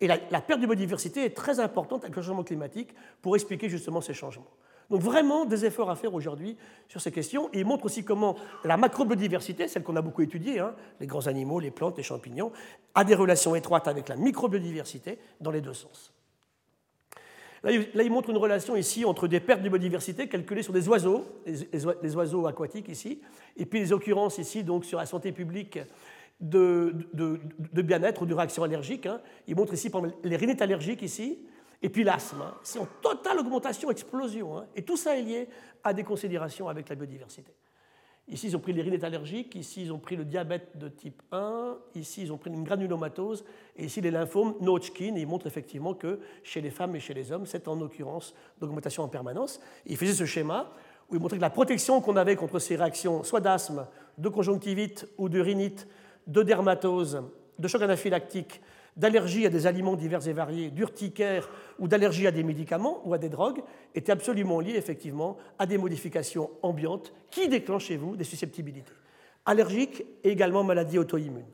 Et 0.00 0.06
la, 0.06 0.18
perte 0.18 0.60
de 0.60 0.66
biodiversité 0.66 1.24
est 1.24 1.34
très 1.34 1.58
importante 1.58 2.04
avec 2.04 2.14
le 2.16 2.22
changement 2.22 2.44
climatique 2.44 2.94
pour 3.22 3.34
expliquer 3.34 3.68
justement 3.68 4.00
ces 4.00 4.12
changements. 4.12 4.50
Donc 4.90 5.00
vraiment 5.00 5.46
des 5.46 5.64
efforts 5.64 5.90
à 5.90 5.96
faire 5.96 6.14
aujourd'hui 6.14 6.56
sur 6.86 7.00
ces 7.00 7.10
questions. 7.10 7.48
Et 7.52 7.60
il 7.60 7.66
montre 7.66 7.86
aussi 7.86 8.04
comment 8.04 8.36
la 8.64 8.76
macrobiodiversité, 8.76 9.68
celle 9.68 9.82
qu'on 9.82 9.96
a 9.96 10.02
beaucoup 10.02 10.22
étudiée, 10.22 10.60
hein, 10.60 10.74
les 11.00 11.06
grands 11.06 11.26
animaux, 11.26 11.60
les 11.60 11.70
plantes, 11.70 11.96
les 11.96 12.02
champignons, 12.02 12.52
a 12.94 13.04
des 13.04 13.14
relations 13.14 13.54
étroites 13.56 13.88
avec 13.88 14.08
la 14.08 14.16
microbiodiversité 14.16 15.18
dans 15.40 15.50
les 15.50 15.62
deux 15.62 15.74
sens. 15.74 16.12
Là, 17.64 17.72
il 17.72 18.10
montre 18.12 18.30
une 18.30 18.36
relation 18.36 18.76
ici 18.76 19.04
entre 19.04 19.26
des 19.26 19.40
pertes 19.40 19.62
de 19.62 19.68
biodiversité 19.68 20.28
calculées 20.28 20.62
sur 20.62 20.72
des 20.72 20.88
oiseaux, 20.88 21.26
les, 21.46 22.14
oiseaux 22.14 22.46
aquatiques 22.46 22.88
ici, 22.88 23.20
et 23.56 23.66
puis 23.66 23.80
les 23.80 23.92
occurrences 23.92 24.38
ici 24.38 24.62
donc 24.62 24.84
sur 24.84 24.98
la 24.98 25.06
santé 25.06 25.32
publique 25.32 25.80
de, 26.40 26.92
bien-être 27.82 28.22
ou 28.22 28.26
de 28.26 28.34
réaction 28.34 28.62
allergique. 28.62 29.06
Hein. 29.06 29.20
Il 29.46 29.56
montre 29.56 29.74
ici 29.74 29.90
les 30.24 30.36
rhinites 30.36 30.62
allergiques 30.62 31.02
ici, 31.02 31.46
et 31.82 31.88
puis 31.88 32.04
l'asthme. 32.04 32.42
Hein. 32.42 32.54
C'est 32.62 32.78
en 32.78 32.88
totale 33.02 33.38
augmentation, 33.38 33.90
explosion. 33.90 34.58
Hein. 34.58 34.66
Et 34.74 34.82
tout 34.82 34.96
ça 34.96 35.16
est 35.16 35.22
lié 35.22 35.48
à 35.84 35.92
des 35.92 36.04
considérations 36.04 36.68
avec 36.68 36.88
la 36.88 36.94
biodiversité. 36.94 37.52
Ici, 38.28 38.48
ils 38.48 38.56
ont 38.56 38.60
pris 38.60 38.72
les 38.72 38.82
rhinites 38.82 39.04
allergiques, 39.04 39.54
ici, 39.54 39.82
ils 39.82 39.92
ont 39.92 40.00
pris 40.00 40.16
le 40.16 40.24
diabète 40.24 40.76
de 40.76 40.88
type 40.88 41.22
1, 41.30 41.78
ici, 41.94 42.22
ils 42.22 42.32
ont 42.32 42.38
pris 42.38 42.50
une 42.50 42.64
granulomatose, 42.64 43.44
et 43.76 43.84
ici, 43.84 44.00
les 44.00 44.10
lymphomes 44.10 44.54
Hodgkin, 44.66 45.14
ils 45.14 45.28
montrent 45.28 45.46
effectivement 45.46 45.94
que 45.94 46.18
chez 46.42 46.60
les 46.60 46.70
femmes 46.70 46.96
et 46.96 47.00
chez 47.00 47.14
les 47.14 47.30
hommes, 47.30 47.46
c'est 47.46 47.68
en 47.68 47.80
occurrence 47.80 48.34
d'augmentation 48.58 49.04
en 49.04 49.08
permanence. 49.08 49.60
Ils 49.86 49.96
faisaient 49.96 50.12
ce 50.12 50.24
schéma 50.24 50.72
où 51.08 51.14
ils 51.14 51.20
montraient 51.20 51.36
que 51.36 51.42
la 51.42 51.50
protection 51.50 52.00
qu'on 52.00 52.16
avait 52.16 52.34
contre 52.34 52.58
ces 52.58 52.74
réactions, 52.74 53.22
soit 53.22 53.40
d'asthme, 53.40 53.86
de 54.18 54.28
conjonctivite 54.28 55.06
ou 55.18 55.28
de 55.28 55.38
rhinite, 55.38 55.86
de 56.26 56.42
dermatose, 56.42 57.22
de 57.58 57.68
choc 57.68 57.82
anaphylactique, 57.82 58.60
d'allergie 58.96 59.46
à 59.46 59.50
des 59.50 59.66
aliments 59.66 59.94
divers 59.94 60.26
et 60.26 60.32
variés, 60.32 60.70
d'urticaire 60.70 61.48
ou 61.78 61.86
d'allergie 61.86 62.26
à 62.26 62.30
des 62.30 62.42
médicaments 62.42 63.02
ou 63.04 63.12
à 63.12 63.18
des 63.18 63.28
drogues, 63.28 63.62
était 63.94 64.12
absolument 64.12 64.60
lié 64.60 64.74
effectivement 64.76 65.36
à 65.58 65.66
des 65.66 65.78
modifications 65.78 66.50
ambiantes 66.62 67.12
qui 67.30 67.48
déclenchent 67.48 67.86
chez 67.86 67.96
vous 67.96 68.16
des 68.16 68.24
susceptibilités 68.24 68.92
allergiques 69.46 70.04
et 70.24 70.30
également 70.30 70.64
maladies 70.64 70.98
auto-immunes. 70.98 71.46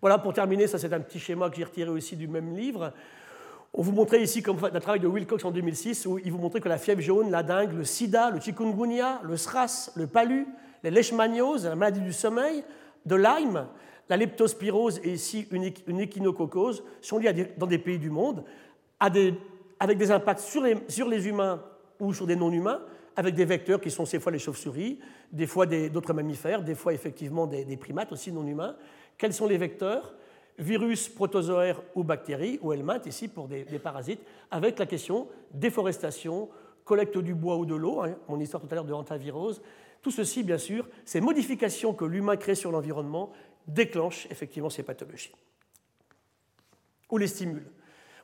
Voilà, 0.00 0.18
pour 0.18 0.32
terminer, 0.32 0.66
ça 0.66 0.78
c'est 0.78 0.92
un 0.92 1.00
petit 1.00 1.18
schéma 1.18 1.50
que 1.50 1.56
j'ai 1.56 1.64
retiré 1.64 1.90
aussi 1.90 2.16
du 2.16 2.26
même 2.26 2.56
livre, 2.56 2.92
On 3.72 3.82
vous 3.82 3.92
montrait 3.92 4.20
ici 4.20 4.42
comme 4.42 4.58
un 4.64 4.80
travail 4.80 4.98
de 4.98 5.06
Wilcox 5.06 5.44
en 5.44 5.52
2006 5.52 6.06
où 6.06 6.18
il 6.18 6.32
vous 6.32 6.38
montrait 6.38 6.60
que 6.60 6.68
la 6.68 6.78
fièvre 6.78 7.00
jaune, 7.00 7.30
la 7.30 7.44
dengue, 7.44 7.72
le 7.72 7.84
sida, 7.84 8.30
le 8.30 8.40
chikungunya, 8.40 9.20
le 9.22 9.36
SRAS, 9.36 9.92
le 9.94 10.08
palu, 10.08 10.48
les 10.82 10.90
leishmanioses, 10.90 11.66
la 11.66 11.76
maladie 11.76 12.00
du 12.00 12.12
sommeil, 12.12 12.64
de 13.06 13.16
Lyme, 13.16 13.66
la 14.08 14.16
leptospirose 14.16 15.00
et 15.04 15.12
ici 15.12 15.46
une 15.50 16.00
échinococose 16.00 16.82
sont 17.00 17.18
liés 17.18 17.52
dans 17.56 17.66
des 17.66 17.78
pays 17.78 17.98
du 17.98 18.10
monde 18.10 18.44
avec 19.00 19.96
des 19.96 20.10
impacts 20.10 20.40
sur 20.40 20.62
les, 20.62 21.28
humains 21.28 21.62
ou 21.98 22.12
sur 22.12 22.26
des 22.26 22.36
non-humains, 22.36 22.80
avec 23.16 23.34
des 23.34 23.44
vecteurs 23.44 23.80
qui 23.80 23.90
sont 23.90 24.04
ces 24.04 24.20
fois 24.20 24.30
les 24.30 24.38
chauves-souris, 24.38 24.98
des 25.32 25.46
fois 25.46 25.66
d'autres 25.66 26.12
mammifères, 26.12 26.62
des 26.62 26.74
fois 26.74 26.92
effectivement 26.92 27.46
des, 27.46 27.76
primates 27.76 28.12
aussi 28.12 28.30
non-humains. 28.30 28.76
Quels 29.16 29.32
sont 29.32 29.46
les 29.46 29.56
vecteurs? 29.56 30.14
Virus, 30.58 31.08
protozoaires 31.08 31.80
ou 31.94 32.04
bactéries, 32.04 32.58
ou 32.60 32.72
helminths 32.72 33.06
ici 33.06 33.28
pour 33.28 33.48
des, 33.48 33.64
parasites, 33.82 34.20
avec 34.50 34.78
la 34.78 34.86
question 34.86 35.28
déforestation, 35.52 36.48
collecte 36.84 37.16
du 37.16 37.34
bois 37.34 37.56
ou 37.56 37.64
de 37.64 37.74
l'eau, 37.74 38.02
hein, 38.02 38.16
mon 38.28 38.38
histoire 38.38 38.62
tout 38.62 38.68
à 38.70 38.74
l'heure 38.74 38.84
de 38.84 38.92
hantavirose. 38.92 39.62
Tout 40.02 40.10
ceci, 40.10 40.42
bien 40.42 40.58
sûr, 40.58 40.88
ces 41.04 41.20
modifications 41.20 41.92
que 41.94 42.04
l'humain 42.04 42.36
crée 42.36 42.54
sur 42.54 42.72
l'environnement 42.72 43.32
déclenchent 43.66 44.26
effectivement 44.30 44.70
ces 44.70 44.82
pathologies 44.82 45.32
ou 47.10 47.18
les 47.18 47.26
stimulent. 47.26 47.70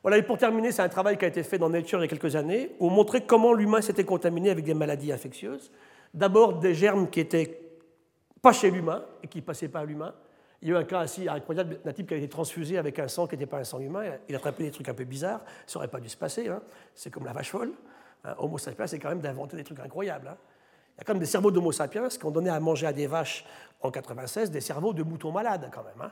Voilà, 0.03 0.19
et 0.19 0.23
pour 0.23 0.39
terminer, 0.39 0.71
c'est 0.71 0.83
un 0.83 0.89
travail 0.89 1.19
qui 1.19 1.25
a 1.25 1.29
été 1.29 1.43
fait 1.43 1.59
dans 1.59 1.69
Nature 1.69 1.99
il 1.99 2.03
y 2.03 2.05
a 2.05 2.09
quelques 2.09 2.37
années, 2.37 2.71
où 2.79 2.87
on 2.87 2.91
montrait 2.91 3.23
comment 3.23 3.53
l'humain 3.53 3.81
s'était 3.81 4.05
contaminé 4.05 4.51
avec 4.51 4.65
des 4.65 4.75
maladies 4.75 5.13
infectieuses. 5.13 5.73
D'abord 6.15 6.61
des 6.61 6.75
germes 6.75 7.11
qui 7.11 7.21
étaient 7.21 7.61
pas 8.41 8.53
chez 8.53 8.71
l'humain 8.71 9.05
et 9.23 9.27
qui 9.27 9.41
passaient 9.41 9.69
pas 9.69 9.81
à 9.81 9.85
l'humain. 9.85 10.15
Il 10.63 10.69
y 10.69 10.73
a 10.73 10.75
eu 10.75 10.79
un 10.79 10.85
cas 10.85 11.01
assez 11.01 11.29
incroyable 11.29 11.81
d'un 11.85 11.93
type 11.93 12.07
qui 12.07 12.15
a 12.15 12.17
été 12.17 12.29
transfusé 12.29 12.79
avec 12.79 12.99
un 12.99 13.09
sang 13.09 13.27
qui 13.27 13.35
n'était 13.35 13.47
pas 13.47 13.59
un 13.59 13.65
sang 13.65 13.81
humain. 13.81 14.05
Il 14.29 14.35
a 14.35 14.39
attrapé 14.39 14.63
des 14.63 14.71
trucs 14.71 14.89
un 14.89 14.95
peu 14.95 15.05
bizarres. 15.05 15.45
Ça 15.67 15.79
n'aurait 15.79 15.89
pas 15.89 16.01
dû 16.01 16.09
se 16.09 16.17
passer. 16.17 16.49
Hein. 16.49 16.63
C'est 16.95 17.11
comme 17.11 17.25
la 17.25 17.33
vache 17.33 17.51
folle. 17.51 17.73
Hein. 18.25 18.35
Homo 18.39 18.57
sapiens, 18.57 18.87
c'est 18.87 18.99
quand 18.99 19.09
même 19.09 19.21
d'inventer 19.21 19.57
des 19.57 19.65
trucs 19.65 19.81
incroyables. 19.81 20.29
Hein. 20.29 20.37
Il 20.97 21.01
y 21.01 21.03
a 21.03 21.05
quand 21.05 21.13
même 21.13 21.21
des 21.21 21.27
cerveaux 21.27 21.51
d'Homo 21.51 21.73
sapiens 21.73 22.09
qui 22.09 22.25
ont 22.25 22.31
donné 22.31 22.49
à 22.49 22.59
manger 22.59 22.87
à 22.87 22.93
des 22.93 23.07
vaches 23.07 23.45
en 23.83 23.91
96 23.91 24.51
des 24.51 24.63
cerveaux 24.63 24.95
de 24.95 25.03
moutons 25.03 25.31
malades 25.31 25.71
quand 25.73 25.85
même. 25.85 26.11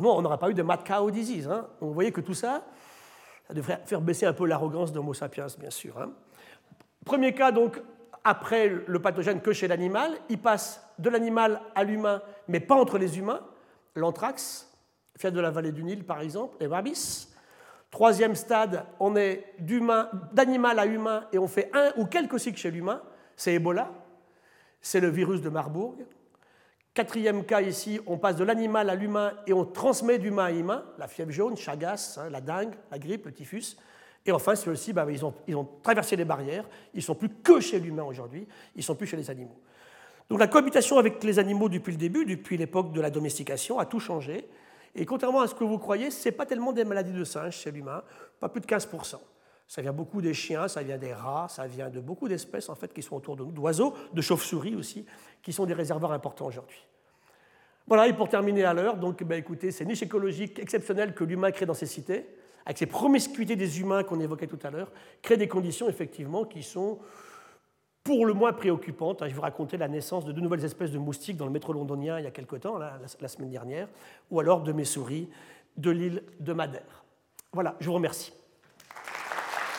Non, 0.00 0.18
on 0.18 0.22
n'aurait 0.22 0.38
pas 0.38 0.50
eu 0.50 0.54
de 0.54 0.62
mad 0.62 0.84
cow 0.84 1.10
disease. 1.10 1.46
Donc 1.46 1.64
vous 1.80 1.94
voyez 1.94 2.12
que 2.12 2.20
tout 2.20 2.34
ça, 2.34 2.64
ça 3.46 3.54
devrait 3.54 3.80
faire 3.86 4.00
baisser 4.00 4.26
un 4.26 4.32
peu 4.32 4.46
l'arrogance 4.46 4.92
d'Homo 4.92 5.14
sapiens, 5.14 5.46
bien 5.58 5.70
sûr. 5.70 5.98
Hein. 5.98 6.10
Premier 7.04 7.32
cas, 7.32 7.52
donc, 7.52 7.80
après 8.24 8.68
le 8.86 9.00
pathogène 9.00 9.40
que 9.40 9.52
chez 9.52 9.68
l'animal, 9.68 10.12
il 10.28 10.38
passe 10.38 10.84
de 10.98 11.08
l'animal 11.08 11.60
à 11.74 11.84
l'humain, 11.84 12.20
mais 12.48 12.60
pas 12.60 12.74
entre 12.74 12.98
les 12.98 13.18
humains. 13.18 13.40
L'anthrax, 13.94 14.68
fait 15.16 15.30
de 15.30 15.40
la 15.40 15.50
vallée 15.50 15.72
du 15.72 15.82
Nil, 15.82 16.04
par 16.04 16.20
exemple, 16.20 16.64
rabies. 16.66 17.28
Troisième 17.90 18.34
stade, 18.34 18.84
on 19.00 19.16
est 19.16 19.54
d'animal 20.32 20.78
à 20.78 20.86
humain 20.86 21.24
et 21.32 21.38
on 21.38 21.48
fait 21.48 21.70
un 21.72 21.92
ou 21.96 22.04
quelques 22.04 22.38
cycles 22.38 22.58
chez 22.58 22.70
l'humain. 22.70 23.00
C'est 23.34 23.54
Ebola, 23.54 23.90
c'est 24.80 25.00
le 25.00 25.08
virus 25.08 25.40
de 25.40 25.48
Marburg. 25.48 25.96
Quatrième 26.94 27.44
cas 27.44 27.60
ici, 27.60 28.00
on 28.06 28.18
passe 28.18 28.36
de 28.36 28.44
l'animal 28.44 28.90
à 28.90 28.94
l'humain 28.94 29.32
et 29.46 29.52
on 29.52 29.64
transmet 29.64 30.18
d'humain 30.18 30.46
à 30.46 30.52
humain, 30.52 30.84
la 30.98 31.06
fièvre 31.06 31.30
jaune, 31.30 31.56
Chagas, 31.56 32.18
hein, 32.20 32.28
la 32.30 32.40
dengue, 32.40 32.74
la 32.90 32.98
grippe, 32.98 33.26
le 33.26 33.32
typhus. 33.32 33.76
Et 34.26 34.32
enfin, 34.32 34.56
ceux-ci, 34.56 34.92
bah, 34.92 35.06
ils, 35.08 35.24
ont, 35.24 35.32
ils, 35.46 35.56
ont, 35.56 35.68
traversé 35.82 36.16
les 36.16 36.24
barrières, 36.24 36.68
ils 36.92 36.98
ne 36.98 37.02
sont 37.02 37.14
plus 37.14 37.28
que 37.28 37.60
chez 37.60 37.78
l'humain 37.78 38.02
aujourd'hui, 38.02 38.46
ils 38.74 38.78
ne 38.78 38.82
sont 38.82 38.94
plus 38.94 39.06
chez 39.06 39.16
les 39.16 39.30
animaux. 39.30 39.60
Donc 40.28 40.40
la 40.40 40.48
cohabitation 40.48 40.98
avec 40.98 41.22
les 41.24 41.38
animaux 41.38 41.68
depuis 41.68 41.92
le 41.92 41.98
début, 41.98 42.24
depuis 42.24 42.56
l'époque 42.56 42.92
de 42.92 43.00
la 43.00 43.10
domestication, 43.10 43.78
a 43.78 43.86
tout 43.86 44.00
changé. 44.00 44.48
Et 44.94 45.06
contrairement 45.06 45.40
à 45.40 45.46
ce 45.46 45.54
que 45.54 45.64
vous 45.64 45.78
croyez, 45.78 46.10
ce 46.10 46.28
n'est 46.28 46.32
pas 46.32 46.46
tellement 46.46 46.72
des 46.72 46.84
maladies 46.84 47.12
de 47.12 47.24
singe 47.24 47.56
chez 47.56 47.70
l'humain, 47.70 48.02
pas 48.40 48.48
plus 48.48 48.60
de 48.60 48.66
15%. 48.66 49.16
Ça 49.68 49.82
vient 49.82 49.92
beaucoup 49.92 50.22
des 50.22 50.32
chiens, 50.32 50.66
ça 50.66 50.82
vient 50.82 50.96
des 50.96 51.12
rats, 51.12 51.46
ça 51.50 51.66
vient 51.66 51.90
de 51.90 52.00
beaucoup 52.00 52.26
d'espèces 52.26 52.70
en 52.70 52.74
fait 52.74 52.92
qui 52.92 53.02
sont 53.02 53.16
autour 53.16 53.36
de 53.36 53.44
nous, 53.44 53.52
d'oiseaux, 53.52 53.94
de 54.14 54.22
chauves-souris 54.22 54.74
aussi, 54.74 55.04
qui 55.42 55.52
sont 55.52 55.66
des 55.66 55.74
réservoirs 55.74 56.12
importants 56.12 56.46
aujourd'hui. 56.46 56.86
Voilà, 57.86 58.08
et 58.08 58.14
pour 58.14 58.30
terminer 58.30 58.64
à 58.64 58.72
l'heure, 58.72 58.96
donc 58.96 59.22
bah, 59.24 59.36
écoutez, 59.36 59.70
ces 59.70 59.84
niches 59.84 60.02
écologiques 60.02 60.58
exceptionnelles 60.58 61.14
que 61.14 61.22
l'humain 61.22 61.50
crée 61.50 61.66
dans 61.66 61.74
ces 61.74 61.86
cités, 61.86 62.26
avec 62.64 62.78
ces 62.78 62.86
promiscuités 62.86 63.56
des 63.56 63.80
humains 63.80 64.04
qu'on 64.04 64.20
évoquait 64.20 64.46
tout 64.46 64.58
à 64.62 64.70
l'heure, 64.70 64.90
créent 65.20 65.36
des 65.36 65.48
conditions 65.48 65.88
effectivement 65.88 66.44
qui 66.44 66.62
sont 66.62 66.98
pour 68.02 68.24
le 68.24 68.32
moins 68.32 68.54
préoccupantes. 68.54 69.22
Je 69.26 69.34
vous 69.34 69.42
racontais 69.42 69.76
la 69.76 69.88
naissance 69.88 70.24
de 70.24 70.32
deux 70.32 70.40
nouvelles 70.40 70.64
espèces 70.64 70.92
de 70.92 70.98
moustiques 70.98 71.36
dans 71.36 71.46
le 71.46 71.52
métro 71.52 71.74
londonien 71.74 72.18
il 72.18 72.24
y 72.24 72.26
a 72.26 72.30
quelque 72.30 72.56
temps, 72.56 72.78
la, 72.78 72.98
la 73.20 73.28
semaine 73.28 73.50
dernière, 73.50 73.88
ou 74.30 74.40
alors 74.40 74.62
de 74.62 74.72
mes 74.72 74.84
souris 74.84 75.28
de 75.76 75.90
l'île 75.90 76.22
de 76.40 76.54
Madère. 76.54 77.04
Voilà, 77.52 77.76
je 77.80 77.86
vous 77.86 77.94
remercie. 77.94 78.32